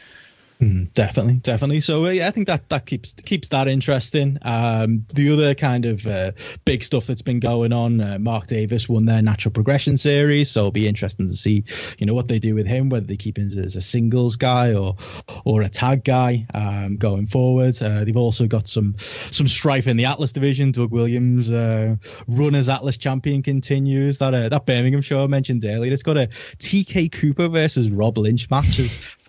Mm, 0.62 0.94
definitely, 0.94 1.36
definitely. 1.36 1.82
So 1.82 2.06
uh, 2.06 2.10
yeah, 2.10 2.28
I 2.28 2.32
think 2.32 2.46
that 2.46 2.70
that 2.70 2.86
keeps 2.86 3.16
keeps 3.16 3.50
that 3.50 3.68
interesting. 3.68 4.38
Um, 4.44 5.08
the 5.12 5.34
other 5.34 5.56
kind 5.56 5.88
of 5.88 6.06
uh, 6.06 6.34
big 6.66 6.84
stuff 6.84 7.08
that's 7.08 7.24
been 7.24 7.40
going 7.40 7.74
on, 7.74 8.00
uh, 8.00 8.20
Mark 8.20 8.46
Davis 8.46 8.88
won 8.88 9.06
their 9.06 9.24
natural 9.24 9.52
progression 9.54 9.98
series, 9.98 10.52
so 10.52 10.60
it'll 10.60 10.72
be 10.72 10.88
interesting 10.88 11.28
to 11.28 11.34
see, 11.34 11.64
you 11.98 12.06
know, 12.06 12.14
what 12.14 12.28
they 12.28 12.38
do 12.38 12.54
with 12.54 12.68
him, 12.68 12.90
whether 12.90 13.08
they 13.08 13.18
keep 13.18 13.40
him 13.40 13.48
as 13.48 13.76
a 13.76 13.82
singles 13.82 14.36
guy 14.36 14.76
or 14.76 14.98
or 15.46 15.64
a 15.64 15.70
tag 15.70 16.04
guy 16.04 16.46
um, 16.54 16.98
going 16.98 17.26
forward. 17.26 17.82
Uh, 17.82 18.04
they've 18.04 18.16
also 18.16 18.46
got 18.46 18.68
some 18.68 18.96
some 19.00 19.48
strife 19.48 19.88
in 19.88 19.98
the 19.98 20.06
Atlas 20.06 20.32
division. 20.32 20.72
Doug 20.72 20.92
Williams, 20.92 21.52
uh, 21.52 21.96
run 22.28 22.54
as 22.54 22.70
Atlas 22.70 22.98
champion, 22.98 23.42
continues. 23.42 24.20
That 24.20 24.36
uh, 24.36 24.50
that 24.50 24.68
Birmingham 24.68 25.02
show 25.02 25.24
I 25.24 25.28
mentioned 25.28 25.66
earlier, 25.66 25.92
it's 25.92 26.04
got 26.04 26.18
a 26.18 26.28
TK 26.60 27.12
Cooper 27.14 27.48
versus 27.48 27.90
Rob 27.90 28.20
Lynch 28.20 28.48
match 28.52 28.80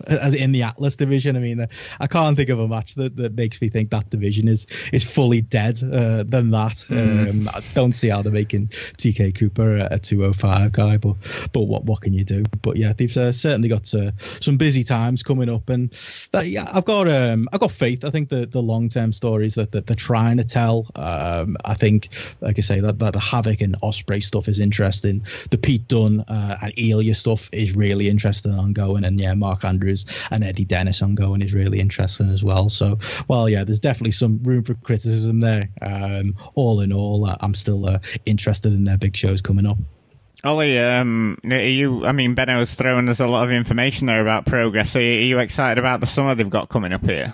as 0.07 0.33
in 0.33 0.51
the 0.51 0.63
Atlas 0.63 0.95
division. 0.95 1.35
I 1.35 1.39
mean, 1.39 1.67
I 1.99 2.07
can't 2.07 2.35
think 2.35 2.49
of 2.49 2.59
a 2.59 2.67
match 2.67 2.95
that, 2.95 3.15
that 3.17 3.35
makes 3.35 3.61
me 3.61 3.69
think 3.69 3.91
that 3.91 4.09
division 4.09 4.47
is 4.47 4.67
is 4.91 5.03
fully 5.03 5.41
dead 5.41 5.79
uh, 5.83 6.23
than 6.23 6.51
that. 6.51 6.85
Mm. 6.89 7.29
Um, 7.29 7.49
I 7.49 7.61
don't 7.73 7.91
see 7.91 8.09
how 8.09 8.21
they're 8.21 8.31
making 8.31 8.67
TK 8.67 9.35
Cooper 9.35 9.77
a, 9.77 9.87
a 9.91 9.99
205 9.99 10.71
guy, 10.71 10.97
but 10.97 11.15
but 11.51 11.61
what 11.61 11.85
what 11.85 12.01
can 12.01 12.13
you 12.13 12.23
do? 12.23 12.43
But 12.61 12.77
yeah, 12.77 12.93
they've 12.93 13.15
uh, 13.15 13.31
certainly 13.31 13.69
got 13.69 13.93
uh, 13.93 14.11
some 14.17 14.57
busy 14.57 14.83
times 14.83 15.23
coming 15.23 15.49
up, 15.49 15.69
and 15.69 15.91
that, 16.31 16.47
yeah, 16.47 16.69
I've 16.71 16.85
got 16.85 17.07
um 17.07 17.47
I've 17.53 17.59
got 17.59 17.71
faith. 17.71 18.03
I 18.05 18.09
think 18.09 18.29
the 18.29 18.45
the 18.45 18.61
long 18.61 18.89
term 18.89 19.13
stories 19.13 19.55
that, 19.55 19.71
that 19.71 19.87
they're 19.87 19.95
trying 19.95 20.37
to 20.37 20.43
tell. 20.43 20.87
Um, 20.95 21.57
I 21.65 21.73
think, 21.73 22.09
like 22.41 22.57
I 22.57 22.61
say, 22.61 22.79
that, 22.79 22.99
that 22.99 23.13
the 23.13 23.19
Havoc 23.19 23.61
and 23.61 23.79
Ospreay 23.81 24.23
stuff 24.23 24.47
is 24.47 24.59
interesting. 24.59 25.25
The 25.49 25.57
Pete 25.57 25.87
Dunne 25.87 26.21
uh, 26.21 26.57
and 26.61 26.75
Ilja 26.75 27.15
stuff 27.15 27.49
is 27.51 27.75
really 27.75 28.09
interesting 28.09 28.53
ongoing, 28.53 29.03
and 29.03 29.19
yeah, 29.19 29.33
Mark 29.33 29.63
Andrews 29.63 29.92
and 30.31 30.43
Eddie 30.43 30.65
Dennis 30.65 31.01
ongoing 31.01 31.41
is 31.41 31.53
really 31.53 31.79
interesting 31.79 32.29
as 32.29 32.43
well. 32.43 32.69
So, 32.69 32.99
well, 33.27 33.49
yeah, 33.49 33.63
there's 33.63 33.79
definitely 33.79 34.11
some 34.11 34.41
room 34.43 34.63
for 34.63 34.73
criticism 34.75 35.39
there. 35.39 35.69
Um, 35.81 36.35
all 36.55 36.81
in 36.81 36.93
all, 36.93 37.25
uh, 37.25 37.37
I'm 37.39 37.55
still 37.55 37.87
uh, 37.87 37.99
interested 38.25 38.73
in 38.73 38.83
their 38.83 38.97
big 38.97 39.15
shows 39.15 39.41
coming 39.41 39.65
up. 39.65 39.77
Ollie, 40.43 40.77
um, 40.77 41.37
you, 41.43 42.05
I 42.05 42.11
mean, 42.11 42.35
Benno's 42.35 42.73
throwing 42.73 43.07
us 43.07 43.21
a 43.21 43.27
lot 43.27 43.45
of 43.45 43.51
information 43.51 44.07
there 44.07 44.21
about 44.21 44.45
progress. 44.45 44.95
Are 44.95 45.01
you, 45.01 45.19
are 45.19 45.25
you 45.25 45.39
excited 45.39 45.77
about 45.77 46.01
the 46.01 46.05
summer 46.05 46.35
they've 46.35 46.49
got 46.49 46.67
coming 46.67 46.91
up 46.91 47.05
here? 47.05 47.33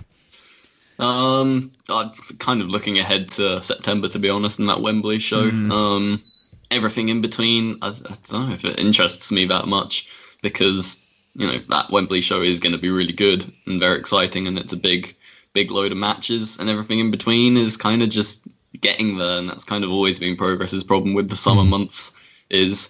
Um, 1.00 1.72
I'm 1.88 2.12
kind 2.38 2.62
of 2.62 2.68
looking 2.68 3.00
ahead 3.00 3.30
to 3.32 3.64
September, 3.64 4.10
to 4.10 4.20
be 4.20 4.30
honest, 4.30 4.60
and 4.60 4.70
that 4.70 4.82
Wembley 4.82 5.20
show. 5.20 5.50
Mm. 5.50 5.72
Um, 5.72 6.24
everything 6.70 7.10
in 7.10 7.22
between, 7.22 7.80
I, 7.82 7.90
I, 7.90 8.18
don't 8.30 8.50
know 8.50 8.54
if 8.54 8.66
it 8.66 8.80
interests 8.80 9.32
me 9.32 9.46
that 9.46 9.66
much 9.66 10.08
because 10.42 10.99
you 11.36 11.48
know 11.48 11.60
that 11.70 11.92
Wembley 11.92 12.22
show 12.22 12.42
is 12.42 12.60
going 12.60 12.74
to 12.74 12.78
be 12.78 12.90
really 12.90 13.14
good 13.14 13.52
and 13.66 13.80
very 13.80 14.00
exciting, 14.00 14.48
and 14.48 14.58
it's 14.58 14.74
a 14.74 14.78
big, 14.78 15.16
big 15.54 15.72
load 15.72 15.92
of 15.92 15.98
matches, 15.98 16.58
and 16.58 16.70
everything 16.70 17.00
in 17.00 17.12
between 17.12 17.58
is 17.58 17.78
kind 17.78 18.02
of 18.02 18.10
just 18.10 18.42
getting 18.80 19.18
there, 19.18 19.40
and 19.40 19.50
that's 19.50 19.64
kind 19.64 19.84
of 19.84 19.92
always 19.92 20.20
been 20.20 20.36
Progress's 20.36 20.84
problem 20.84 21.14
with 21.14 21.30
the 21.30 21.36
summer 21.36 21.64
mm. 21.64 21.70
months 21.70 22.14
is 22.50 22.90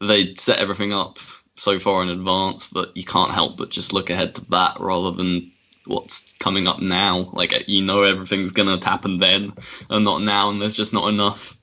they 0.00 0.34
set 0.34 0.58
everything 0.58 0.92
up 0.92 1.18
so 1.56 1.78
far 1.78 2.02
in 2.02 2.08
advance 2.08 2.68
that 2.68 2.96
you 2.96 3.04
can't 3.04 3.30
help 3.30 3.56
but 3.56 3.70
just 3.70 3.92
look 3.92 4.10
ahead 4.10 4.34
to 4.34 4.44
that 4.50 4.76
rather 4.80 5.12
than 5.12 5.52
what's 5.86 6.32
coming 6.38 6.66
up 6.66 6.80
now. 6.80 7.30
Like 7.32 7.68
you 7.68 7.82
know 7.82 8.02
everything's 8.02 8.52
gonna 8.52 8.84
happen 8.84 9.18
then 9.18 9.52
and 9.90 10.04
not 10.04 10.22
now, 10.22 10.50
and 10.50 10.60
there's 10.60 10.76
just 10.76 10.92
not 10.92 11.08
enough 11.08 11.56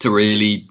to 0.00 0.10
really, 0.10 0.68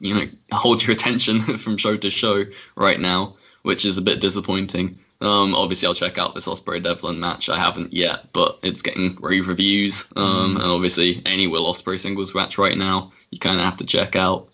you 0.00 0.14
know, 0.14 0.26
hold 0.52 0.86
your 0.86 0.94
attention 0.94 1.40
from 1.58 1.76
show 1.76 1.96
to 1.96 2.10
show 2.10 2.44
right 2.76 3.00
now, 3.00 3.36
which 3.62 3.84
is 3.84 3.98
a 3.98 4.02
bit 4.02 4.20
disappointing. 4.20 4.98
Um, 5.20 5.54
obviously, 5.54 5.88
I'll 5.88 5.94
check 5.94 6.18
out 6.18 6.34
this 6.34 6.46
Ospreay 6.46 6.82
Devlin 6.82 7.18
match. 7.18 7.48
I 7.48 7.58
haven't 7.58 7.92
yet, 7.92 8.32
but 8.32 8.58
it's 8.62 8.82
getting 8.82 9.16
rave 9.20 9.48
reviews. 9.48 10.04
Um, 10.14 10.54
mm. 10.54 10.62
and 10.62 10.64
obviously, 10.64 11.22
any 11.26 11.46
Will 11.46 11.72
Ospreay 11.72 11.98
singles 11.98 12.34
match 12.34 12.56
right 12.56 12.76
now, 12.76 13.10
you 13.30 13.38
kind 13.38 13.58
of 13.58 13.64
have 13.64 13.78
to 13.78 13.86
check 13.86 14.14
out. 14.14 14.48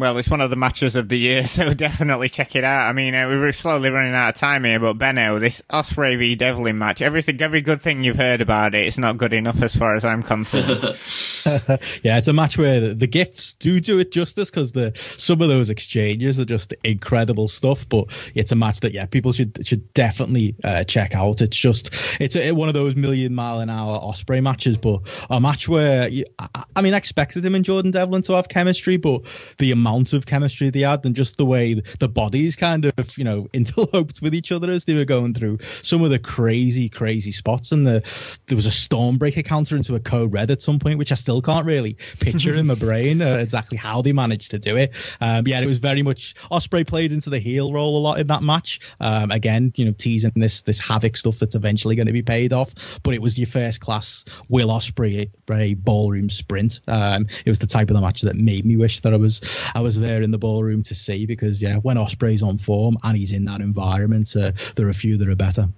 Well, 0.00 0.16
it's 0.16 0.30
one 0.30 0.40
of 0.40 0.48
the 0.48 0.56
matches 0.56 0.96
of 0.96 1.10
the 1.10 1.18
year, 1.18 1.46
so 1.46 1.74
definitely 1.74 2.30
check 2.30 2.56
it 2.56 2.64
out. 2.64 2.88
I 2.88 2.94
mean, 2.94 3.14
uh, 3.14 3.28
we're 3.28 3.52
slowly 3.52 3.90
running 3.90 4.14
out 4.14 4.30
of 4.30 4.34
time 4.34 4.64
here, 4.64 4.80
but 4.80 4.94
Benno, 4.94 5.38
this 5.38 5.60
Ospreay 5.70 6.18
v 6.18 6.36
Devlin 6.36 6.78
match, 6.78 7.02
everything, 7.02 7.38
every 7.42 7.60
good 7.60 7.82
thing 7.82 8.02
you've 8.02 8.16
heard 8.16 8.40
about 8.40 8.74
it, 8.74 8.86
it's 8.86 8.96
not 8.96 9.18
good 9.18 9.34
enough 9.34 9.60
as 9.60 9.76
far 9.76 9.94
as 9.94 10.06
I'm 10.06 10.22
concerned. 10.22 10.68
yeah, 12.02 12.16
it's 12.16 12.28
a 12.28 12.32
match 12.32 12.56
where 12.56 12.94
the 12.94 13.06
gifts 13.06 13.54
do 13.54 13.78
do 13.78 13.98
it 13.98 14.10
justice 14.10 14.48
because 14.48 14.72
the 14.72 14.92
some 14.96 15.42
of 15.42 15.48
those 15.48 15.68
exchanges 15.68 16.40
are 16.40 16.46
just 16.46 16.72
incredible 16.82 17.46
stuff. 17.46 17.86
But 17.86 18.06
it's 18.34 18.52
a 18.52 18.56
match 18.56 18.80
that 18.80 18.92
yeah, 18.92 19.04
people 19.04 19.32
should 19.32 19.66
should 19.66 19.92
definitely 19.92 20.54
uh, 20.64 20.84
check 20.84 21.14
out. 21.14 21.42
It's 21.42 21.56
just 21.58 21.90
it's 22.18 22.36
a, 22.36 22.52
one 22.52 22.68
of 22.68 22.74
those 22.74 22.96
million 22.96 23.34
mile 23.34 23.60
an 23.60 23.68
hour 23.68 23.98
Ospreay 24.00 24.42
matches, 24.42 24.78
but 24.78 25.02
a 25.28 25.40
match 25.40 25.68
where 25.68 26.08
I, 26.38 26.64
I 26.74 26.80
mean, 26.80 26.94
I 26.94 26.96
expected 26.96 27.44
him 27.44 27.54
and 27.54 27.66
Jordan 27.66 27.90
Devlin 27.90 28.22
to 28.22 28.32
have 28.32 28.48
chemistry, 28.48 28.96
but 28.96 29.24
the 29.58 29.72
amount 29.72 29.89
amount 29.90 30.12
of 30.12 30.24
chemistry 30.24 30.70
they 30.70 30.80
had 30.80 31.04
and 31.04 31.16
just 31.16 31.36
the 31.36 31.44
way 31.44 31.82
the 31.98 32.08
bodies 32.08 32.54
kind 32.54 32.84
of 32.84 33.18
you 33.18 33.24
know 33.24 33.48
interloped 33.52 34.22
with 34.22 34.34
each 34.34 34.52
other 34.52 34.70
as 34.70 34.84
they 34.84 34.94
were 34.94 35.04
going 35.04 35.34
through 35.34 35.58
some 35.82 36.02
of 36.02 36.10
the 36.10 36.18
crazy 36.18 36.88
crazy 36.88 37.32
spots. 37.32 37.72
And 37.72 37.86
the 37.86 38.40
there 38.46 38.56
was 38.56 38.66
a 38.66 38.70
stormbreaker 38.70 39.44
counter 39.44 39.76
into 39.76 39.94
a 39.94 40.00
code 40.00 40.32
red 40.32 40.50
at 40.50 40.62
some 40.62 40.78
point 40.78 40.98
which 40.98 41.12
i 41.12 41.14
still 41.14 41.42
can't 41.42 41.66
really 41.66 41.96
picture 42.20 42.54
in 42.54 42.66
my 42.66 42.74
brain 42.86 43.20
uh, 43.20 43.36
exactly 43.36 43.76
how 43.76 44.02
they 44.02 44.12
managed 44.12 44.50
to 44.52 44.58
do 44.58 44.76
it. 44.76 44.92
Um, 45.20 45.46
yeah 45.46 45.60
it 45.60 45.66
was 45.66 45.78
very 45.78 46.02
much 46.02 46.34
Ospreay 46.50 46.86
played 46.86 47.12
into 47.12 47.30
the 47.30 47.38
heel 47.38 47.72
role 47.72 47.96
a 47.96 48.00
lot 48.00 48.20
in 48.20 48.26
that 48.28 48.42
match. 48.42 48.80
Um, 49.00 49.30
again 49.30 49.72
you 49.76 49.84
know 49.84 49.92
teasing 49.92 50.32
this 50.36 50.62
this 50.62 50.78
havoc 50.78 51.16
stuff 51.16 51.38
that's 51.38 51.54
eventually 51.54 51.96
going 51.96 52.06
to 52.06 52.12
be 52.12 52.22
paid 52.22 52.52
off 52.52 53.00
but 53.02 53.14
it 53.14 53.22
was 53.22 53.38
your 53.38 53.46
first 53.46 53.80
class 53.80 54.24
will 54.48 54.68
Ospreay 54.68 55.30
ballroom 55.74 56.30
sprint. 56.30 56.80
Um, 56.86 57.26
it 57.44 57.48
was 57.48 57.58
the 57.58 57.66
type 57.66 57.90
of 57.90 57.94
the 57.94 58.00
match 58.00 58.22
that 58.22 58.36
made 58.36 58.64
me 58.64 58.76
wish 58.76 59.00
that 59.00 59.12
i 59.12 59.16
was 59.16 59.40
I 59.74 59.80
was 59.80 59.98
there 59.98 60.22
in 60.22 60.30
the 60.30 60.38
ballroom 60.38 60.82
to 60.84 60.94
see 60.94 61.26
because 61.26 61.60
yeah, 61.60 61.76
when 61.76 61.96
Ospreay's 61.96 62.42
on 62.42 62.58
form 62.58 62.96
and 63.02 63.16
he's 63.16 63.32
in 63.32 63.44
that 63.44 63.60
environment, 63.60 64.34
uh, 64.36 64.52
there 64.76 64.86
are 64.86 64.90
a 64.90 64.94
few 64.94 65.16
that 65.18 65.28
are 65.28 65.36
better. 65.36 65.68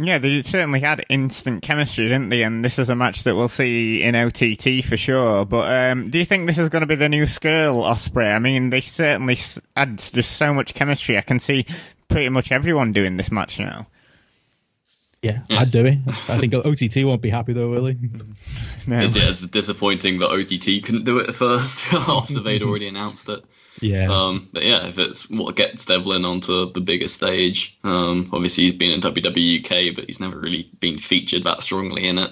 Yeah, 0.00 0.18
they 0.18 0.42
certainly 0.42 0.78
had 0.78 1.04
instant 1.08 1.62
chemistry, 1.62 2.04
didn't 2.06 2.28
they? 2.28 2.44
And 2.44 2.64
this 2.64 2.78
is 2.78 2.88
a 2.88 2.94
match 2.94 3.24
that 3.24 3.34
we'll 3.34 3.48
see 3.48 4.00
in 4.00 4.14
OTT 4.14 4.84
for 4.84 4.96
sure. 4.96 5.44
But 5.44 5.90
um, 5.90 6.10
do 6.10 6.18
you 6.18 6.24
think 6.24 6.46
this 6.46 6.58
is 6.58 6.68
going 6.68 6.82
to 6.82 6.86
be 6.86 6.94
the 6.94 7.08
new 7.08 7.24
Scurll 7.24 7.82
Ospreay? 7.82 8.32
I 8.32 8.38
mean, 8.38 8.70
they 8.70 8.80
certainly 8.80 9.36
had 9.76 9.98
just 9.98 10.36
so 10.36 10.54
much 10.54 10.74
chemistry. 10.74 11.18
I 11.18 11.22
can 11.22 11.40
see 11.40 11.66
pretty 12.06 12.28
much 12.28 12.52
everyone 12.52 12.92
doing 12.92 13.16
this 13.16 13.32
match 13.32 13.58
now. 13.58 13.88
Yeah, 15.22 15.40
yes. 15.48 15.60
I'd 15.60 15.70
do 15.72 15.84
it. 15.84 15.98
I 16.06 16.38
think 16.38 16.54
OTT 16.54 17.04
won't 17.04 17.22
be 17.22 17.30
happy 17.30 17.52
though, 17.52 17.68
will 17.70 17.86
he? 17.86 17.94
no. 18.86 19.00
It's, 19.00 19.16
yeah, 19.16 19.30
it's 19.30 19.40
disappointing 19.40 20.20
that 20.20 20.30
OTT 20.30 20.84
couldn't 20.84 21.04
do 21.04 21.18
it 21.18 21.28
at 21.28 21.34
first 21.34 21.92
after 21.92 22.40
they'd 22.40 22.62
already 22.62 22.86
announced 22.86 23.28
it. 23.28 23.44
Yeah. 23.80 24.10
Um, 24.10 24.48
but 24.52 24.64
yeah, 24.64 24.86
if 24.86 24.98
it's 24.98 25.28
what 25.28 25.56
gets 25.56 25.84
Devlin 25.86 26.24
onto 26.24 26.72
the 26.72 26.80
bigger 26.80 27.08
stage, 27.08 27.76
um, 27.82 28.30
obviously 28.32 28.64
he's 28.64 28.74
been 28.74 28.92
in 28.92 29.00
WWE 29.00 29.60
UK, 29.60 29.94
but 29.94 30.04
he's 30.06 30.20
never 30.20 30.38
really 30.38 30.70
been 30.78 30.98
featured 30.98 31.44
that 31.44 31.62
strongly 31.62 32.06
in 32.06 32.18
it. 32.18 32.30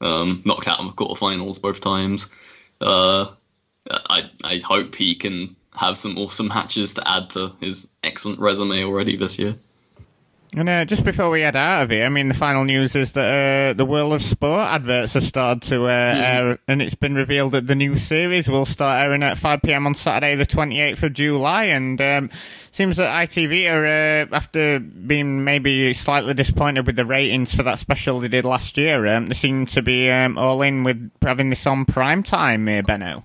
Um, 0.00 0.42
knocked 0.44 0.68
out 0.68 0.80
in 0.80 0.88
the 0.88 0.92
quarterfinals 0.92 1.60
both 1.60 1.80
times. 1.80 2.28
Uh, 2.82 3.28
I 3.88 4.30
I 4.44 4.58
hope 4.58 4.94
he 4.94 5.14
can 5.14 5.56
have 5.74 5.96
some 5.96 6.18
awesome 6.18 6.48
matches 6.48 6.94
to 6.94 7.08
add 7.08 7.30
to 7.30 7.52
his 7.60 7.88
excellent 8.02 8.40
resume 8.40 8.84
already 8.84 9.16
this 9.16 9.38
year. 9.38 9.56
And 10.56 10.70
uh, 10.70 10.86
just 10.86 11.04
before 11.04 11.28
we 11.28 11.42
head 11.42 11.54
out 11.54 11.82
of 11.82 11.90
here, 11.90 12.06
I 12.06 12.08
mean, 12.08 12.28
the 12.28 12.34
final 12.34 12.64
news 12.64 12.96
is 12.96 13.12
that 13.12 13.20
uh, 13.20 13.72
the 13.74 13.84
World 13.84 14.14
of 14.14 14.22
Sport 14.22 14.60
adverts 14.60 15.12
have 15.12 15.22
started 15.22 15.60
to 15.68 15.84
uh, 15.84 15.88
air, 16.16 16.58
and 16.66 16.80
it's 16.80 16.94
been 16.94 17.14
revealed 17.14 17.52
that 17.52 17.66
the 17.66 17.74
new 17.74 17.94
series 17.96 18.48
will 18.48 18.64
start 18.64 19.02
airing 19.02 19.22
at 19.22 19.36
5 19.36 19.60
p.m. 19.60 19.86
on 19.86 19.94
Saturday, 19.94 20.34
the 20.34 20.46
28th 20.46 21.02
of 21.02 21.12
July. 21.12 21.64
And 21.64 22.00
um, 22.00 22.30
seems 22.70 22.96
that 22.96 23.28
ITV 23.28 23.70
are, 23.70 23.84
uh, 23.84 24.34
after 24.34 24.80
being 24.80 25.44
maybe 25.44 25.92
slightly 25.92 26.32
disappointed 26.32 26.86
with 26.86 26.96
the 26.96 27.04
ratings 27.04 27.54
for 27.54 27.62
that 27.64 27.78
special 27.78 28.18
they 28.18 28.28
did 28.28 28.46
last 28.46 28.78
year, 28.78 29.06
um, 29.14 29.26
they 29.26 29.34
seem 29.34 29.66
to 29.66 29.82
be 29.82 30.10
um, 30.10 30.38
all 30.38 30.62
in 30.62 30.84
with 30.84 31.10
having 31.20 31.50
this 31.50 31.66
on 31.66 31.84
prime 31.84 32.22
time, 32.22 32.66
uh, 32.66 32.80
Benno. 32.80 33.24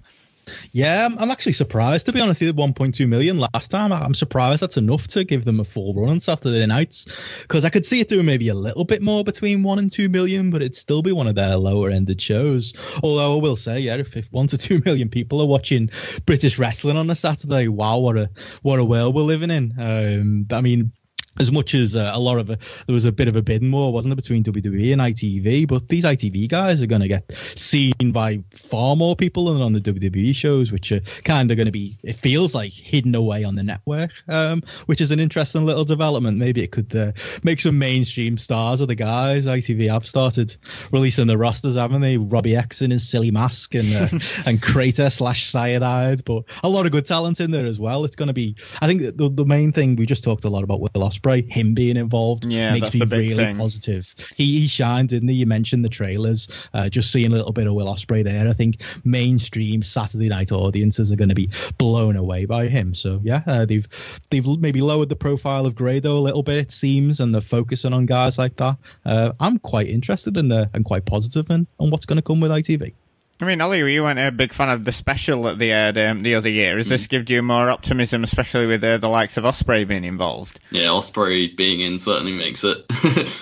Yeah, 0.71 1.07
I'm, 1.17 1.31
actually 1.31 1.53
surprised 1.53 2.05
to 2.07 2.13
be 2.13 2.21
honest. 2.21 2.39
Did 2.39 2.55
1.2 2.55 3.07
million 3.07 3.39
last 3.39 3.69
time. 3.69 3.91
I'm 3.91 4.13
surprised 4.13 4.61
that's 4.61 4.77
enough 4.77 5.07
to 5.09 5.23
give 5.23 5.45
them 5.45 5.59
a 5.59 5.63
full 5.63 5.93
run 5.93 6.09
on 6.09 6.19
Saturday 6.19 6.65
nights 6.65 7.41
because 7.41 7.65
I 7.65 7.69
could 7.69 7.85
see 7.85 7.99
it 7.99 8.07
doing 8.07 8.25
maybe 8.25 8.49
a 8.49 8.53
little 8.53 8.83
bit 8.83 9.01
more 9.01 9.23
between 9.23 9.63
one 9.63 9.79
and 9.79 9.91
two 9.91 10.09
million, 10.09 10.51
but 10.51 10.61
it'd 10.61 10.75
still 10.75 11.01
be 11.01 11.11
one 11.11 11.27
of 11.27 11.35
their 11.35 11.55
lower 11.57 11.89
ended 11.89 12.21
shows. 12.21 12.73
Although 13.03 13.37
I 13.37 13.41
will 13.41 13.55
say, 13.55 13.79
yeah, 13.79 13.95
if 13.97 14.31
one 14.31 14.47
to 14.47 14.57
two 14.57 14.81
million 14.85 15.09
people 15.09 15.41
are 15.41 15.47
watching 15.47 15.89
British 16.25 16.57
wrestling 16.59 16.97
on 16.97 17.09
a 17.09 17.15
Saturday, 17.15 17.67
wow, 17.67 17.99
what 17.99 18.17
a 18.17 18.29
what 18.61 18.79
a 18.79 18.85
world 18.85 19.15
we're 19.15 19.21
living 19.23 19.51
in. 19.51 19.73
Um, 19.77 20.47
I 20.51 20.61
mean, 20.61 20.91
as 21.39 21.51
much 21.51 21.73
as 21.75 21.95
uh, 21.95 22.11
a 22.13 22.19
lot 22.19 22.37
of 22.39 22.49
a, 22.49 22.57
there 22.87 22.93
was 22.93 23.05
a 23.05 23.11
bit 23.11 23.27
of 23.27 23.35
a 23.35 23.41
bidding 23.41 23.71
war, 23.71 23.93
wasn't 23.93 24.11
there, 24.11 24.17
between 24.17 24.43
WWE 24.43 24.91
and 24.91 25.01
ITV? 25.01 25.67
But 25.67 25.87
these 25.87 26.03
ITV 26.03 26.49
guys 26.49 26.81
are 26.83 26.87
going 26.87 27.01
to 27.01 27.07
get 27.07 27.31
seen 27.55 28.11
by 28.11 28.43
far 28.51 28.95
more 28.97 29.15
people 29.15 29.45
than 29.45 29.61
on 29.61 29.71
the 29.71 29.79
WWE 29.79 30.35
shows, 30.35 30.71
which 30.71 30.91
are 30.91 30.99
kind 31.23 31.49
of 31.49 31.57
going 31.57 31.67
to 31.67 31.71
be, 31.71 31.97
it 32.03 32.17
feels 32.17 32.53
like, 32.53 32.73
hidden 32.73 33.15
away 33.15 33.45
on 33.45 33.55
the 33.55 33.63
network, 33.63 34.11
um, 34.27 34.61
which 34.87 34.99
is 34.99 35.11
an 35.11 35.19
interesting 35.19 35.65
little 35.65 35.85
development. 35.85 36.37
Maybe 36.37 36.63
it 36.63 36.71
could 36.71 36.93
uh, 36.95 37.13
make 37.43 37.61
some 37.61 37.79
mainstream 37.79 38.37
stars 38.37 38.81
of 38.81 38.89
the 38.89 38.95
guys. 38.95 39.45
ITV 39.45 39.89
have 39.89 40.05
started 40.05 40.55
releasing 40.91 41.27
the 41.27 41.37
rosters, 41.37 41.75
haven't 41.75 42.01
they? 42.01 42.17
Robbie 42.17 42.57
X 42.57 42.81
in 42.81 42.91
his 42.91 43.07
silly 43.07 43.31
mask 43.31 43.73
and 43.73 43.93
uh, 43.93 44.19
and 44.45 44.61
Crater 44.61 45.09
slash 45.09 45.45
Cyanide, 45.45 46.25
but 46.25 46.43
a 46.61 46.69
lot 46.69 46.85
of 46.85 46.91
good 46.91 47.05
talent 47.05 47.39
in 47.39 47.51
there 47.51 47.65
as 47.65 47.79
well. 47.79 48.03
It's 48.03 48.17
going 48.17 48.27
to 48.27 48.33
be, 48.33 48.57
I 48.81 48.87
think, 48.87 49.01
the, 49.01 49.29
the 49.29 49.45
main 49.45 49.71
thing 49.71 49.95
we 49.95 50.05
just 50.05 50.25
talked 50.25 50.43
a 50.43 50.49
lot 50.49 50.63
about 50.63 50.81
Will 50.81 50.89
Ospreay 50.89 51.20
Ospreay, 51.21 51.49
him 51.51 51.73
being 51.73 51.97
involved 51.97 52.45
Yeah, 52.51 52.73
makes 52.73 52.93
me 52.93 53.05
really 53.05 53.35
thing. 53.35 53.57
positive. 53.57 54.13
He, 54.35 54.59
he 54.59 54.67
shined, 54.67 55.09
didn't 55.09 55.29
he? 55.29 55.35
You 55.35 55.45
mentioned 55.45 55.83
the 55.85 55.89
trailers. 55.89 56.47
Uh, 56.73 56.89
just 56.89 57.11
seeing 57.11 57.31
a 57.31 57.35
little 57.35 57.53
bit 57.53 57.67
of 57.67 57.73
Will 57.73 57.87
Ospreay 57.87 58.23
there, 58.23 58.47
I 58.47 58.53
think 58.53 58.81
mainstream 59.03 59.81
Saturday 59.81 60.29
night 60.29 60.51
audiences 60.51 61.11
are 61.11 61.15
going 61.15 61.29
to 61.29 61.35
be 61.35 61.49
blown 61.77 62.15
away 62.15 62.45
by 62.45 62.67
him. 62.67 62.93
So 62.93 63.19
yeah, 63.23 63.41
uh, 63.45 63.65
they've 63.65 63.87
they've 64.29 64.45
maybe 64.59 64.81
lowered 64.81 65.09
the 65.09 65.15
profile 65.15 65.65
of 65.65 65.75
Grado 65.75 66.17
a 66.17 66.19
little 66.19 66.43
bit, 66.43 66.57
it 66.57 66.71
seems, 66.71 67.19
and 67.19 67.33
they're 67.33 67.41
focusing 67.41 67.93
on 67.93 68.05
guys 68.05 68.37
like 68.37 68.57
that. 68.57 68.77
Uh, 69.05 69.33
I'm 69.39 69.59
quite 69.59 69.87
interested 69.87 70.37
in 70.37 70.51
uh, 70.51 70.67
and 70.73 70.85
quite 70.85 71.05
positive 71.05 71.49
in, 71.49 71.67
on 71.79 71.89
what's 71.89 72.05
going 72.05 72.17
to 72.17 72.21
come 72.21 72.39
with 72.39 72.51
ITV. 72.51 72.93
I 73.41 73.45
mean, 73.45 73.59
Ollie, 73.59 73.91
you 73.91 74.03
weren't 74.03 74.19
a 74.19 74.31
big 74.31 74.53
fan 74.53 74.69
of 74.69 74.85
the 74.85 74.91
special 74.91 75.41
that 75.43 75.57
they 75.57 75.71
aired 75.71 75.97
um, 75.97 76.19
the 76.19 76.35
other 76.35 76.49
year. 76.49 76.77
Has 76.77 76.89
this 76.89 77.07
given 77.07 77.25
you 77.27 77.41
more 77.41 77.71
optimism, 77.71 78.23
especially 78.23 78.67
with 78.67 78.83
uh, 78.83 78.99
the 78.99 79.09
likes 79.09 79.35
of 79.35 79.45
Ospreay 79.45 79.87
being 79.87 80.03
involved? 80.03 80.59
Yeah, 80.69 80.89
Ospreay 80.89 81.57
being 81.57 81.79
in 81.79 81.97
certainly 81.97 82.33
makes 82.33 82.63
it 82.63 82.85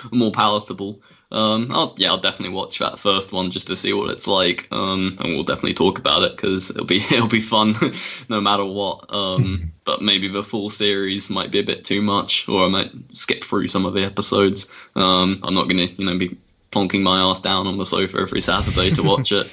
more 0.10 0.32
palatable. 0.32 1.02
Um, 1.30 1.68
I'll, 1.70 1.94
yeah, 1.98 2.08
I'll 2.08 2.18
definitely 2.18 2.56
watch 2.56 2.78
that 2.78 2.98
first 2.98 3.30
one 3.30 3.50
just 3.50 3.66
to 3.66 3.76
see 3.76 3.92
what 3.92 4.10
it's 4.10 4.26
like, 4.26 4.68
um, 4.72 5.16
and 5.20 5.34
we'll 5.34 5.44
definitely 5.44 5.74
talk 5.74 5.98
about 5.98 6.22
it 6.22 6.34
because 6.34 6.70
it'll 6.70 6.86
be 6.86 6.96
it'll 7.10 7.28
be 7.28 7.40
fun 7.40 7.74
no 8.30 8.40
matter 8.40 8.64
what. 8.64 9.12
Um, 9.14 9.72
but 9.84 10.00
maybe 10.00 10.28
the 10.28 10.42
full 10.42 10.70
series 10.70 11.28
might 11.28 11.50
be 11.50 11.58
a 11.58 11.64
bit 11.64 11.84
too 11.84 12.00
much, 12.00 12.48
or 12.48 12.64
I 12.64 12.68
might 12.68 12.90
skip 13.12 13.44
through 13.44 13.68
some 13.68 13.84
of 13.84 13.92
the 13.92 14.04
episodes. 14.04 14.66
Um, 14.96 15.40
I'm 15.42 15.54
not 15.54 15.68
gonna 15.68 15.84
you 15.84 16.06
know 16.06 16.16
be 16.18 16.38
plonking 16.72 17.02
my 17.02 17.20
ass 17.20 17.40
down 17.40 17.66
on 17.66 17.76
the 17.76 17.84
sofa 17.84 18.18
every 18.18 18.40
Saturday 18.40 18.90
to 18.92 19.02
watch 19.02 19.30
it. 19.30 19.46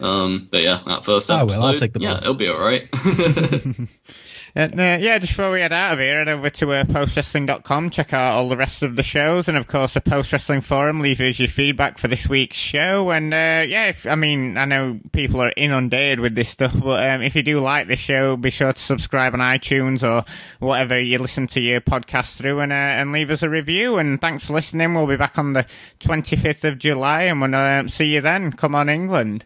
Um, 0.00 0.48
but 0.50 0.62
yeah, 0.62 0.80
that 0.86 1.04
first 1.04 1.30
I 1.30 1.40
episode, 1.40 1.60
will, 1.60 1.66
I'll 1.66 1.74
take 1.74 1.92
the 1.92 2.00
yeah, 2.00 2.18
it'll 2.18 2.34
be 2.34 2.48
all 2.48 2.60
right. 2.60 2.88
And, 4.54 4.72
uh, 4.80 4.98
yeah, 5.00 5.18
just 5.18 5.34
before 5.34 5.52
we 5.52 5.60
head 5.60 5.72
out 5.72 5.92
of 5.92 5.98
here, 5.98 6.18
head 6.18 6.28
over 6.28 6.50
to 6.50 6.72
uh, 6.72 6.84
postwrestling.com, 6.84 7.90
check 7.90 8.12
out 8.12 8.34
all 8.34 8.48
the 8.48 8.56
rest 8.56 8.82
of 8.82 8.96
the 8.96 9.04
shows, 9.04 9.46
and 9.48 9.56
of 9.56 9.66
course 9.66 9.94
the 9.94 10.00
Post 10.00 10.32
Wrestling 10.32 10.62
Forum. 10.62 11.00
Leave 11.00 11.20
us 11.20 11.38
your 11.38 11.48
feedback 11.48 11.98
for 11.98 12.08
this 12.08 12.28
week's 12.28 12.56
show. 12.56 13.10
And 13.10 13.32
uh, 13.32 13.64
yeah, 13.68 13.86
if, 13.86 14.06
I 14.06 14.14
mean, 14.14 14.56
I 14.56 14.64
know 14.64 14.98
people 15.12 15.40
are 15.40 15.52
inundated 15.56 16.20
with 16.20 16.34
this 16.34 16.48
stuff, 16.48 16.74
but 16.76 17.08
um, 17.08 17.22
if 17.22 17.36
you 17.36 17.42
do 17.44 17.60
like 17.60 17.86
this 17.86 18.00
show, 18.00 18.36
be 18.36 18.50
sure 18.50 18.72
to 18.72 18.80
subscribe 18.80 19.34
on 19.34 19.40
iTunes 19.40 20.02
or 20.02 20.24
whatever 20.58 20.98
you 20.98 21.18
listen 21.18 21.46
to 21.48 21.60
your 21.60 21.80
podcast 21.80 22.36
through, 22.36 22.60
and 22.60 22.72
uh, 22.72 22.74
and 22.74 23.12
leave 23.12 23.30
us 23.30 23.44
a 23.44 23.50
review. 23.50 23.98
And 23.98 24.20
thanks 24.20 24.46
for 24.46 24.54
listening. 24.54 24.94
We'll 24.94 25.06
be 25.06 25.16
back 25.16 25.38
on 25.38 25.52
the 25.52 25.66
25th 26.00 26.64
of 26.64 26.78
July, 26.78 27.22
and 27.22 27.40
we'll 27.40 27.54
uh, 27.54 27.86
see 27.86 28.06
you 28.06 28.20
then. 28.20 28.52
Come 28.52 28.74
on, 28.74 28.88
England. 28.88 29.44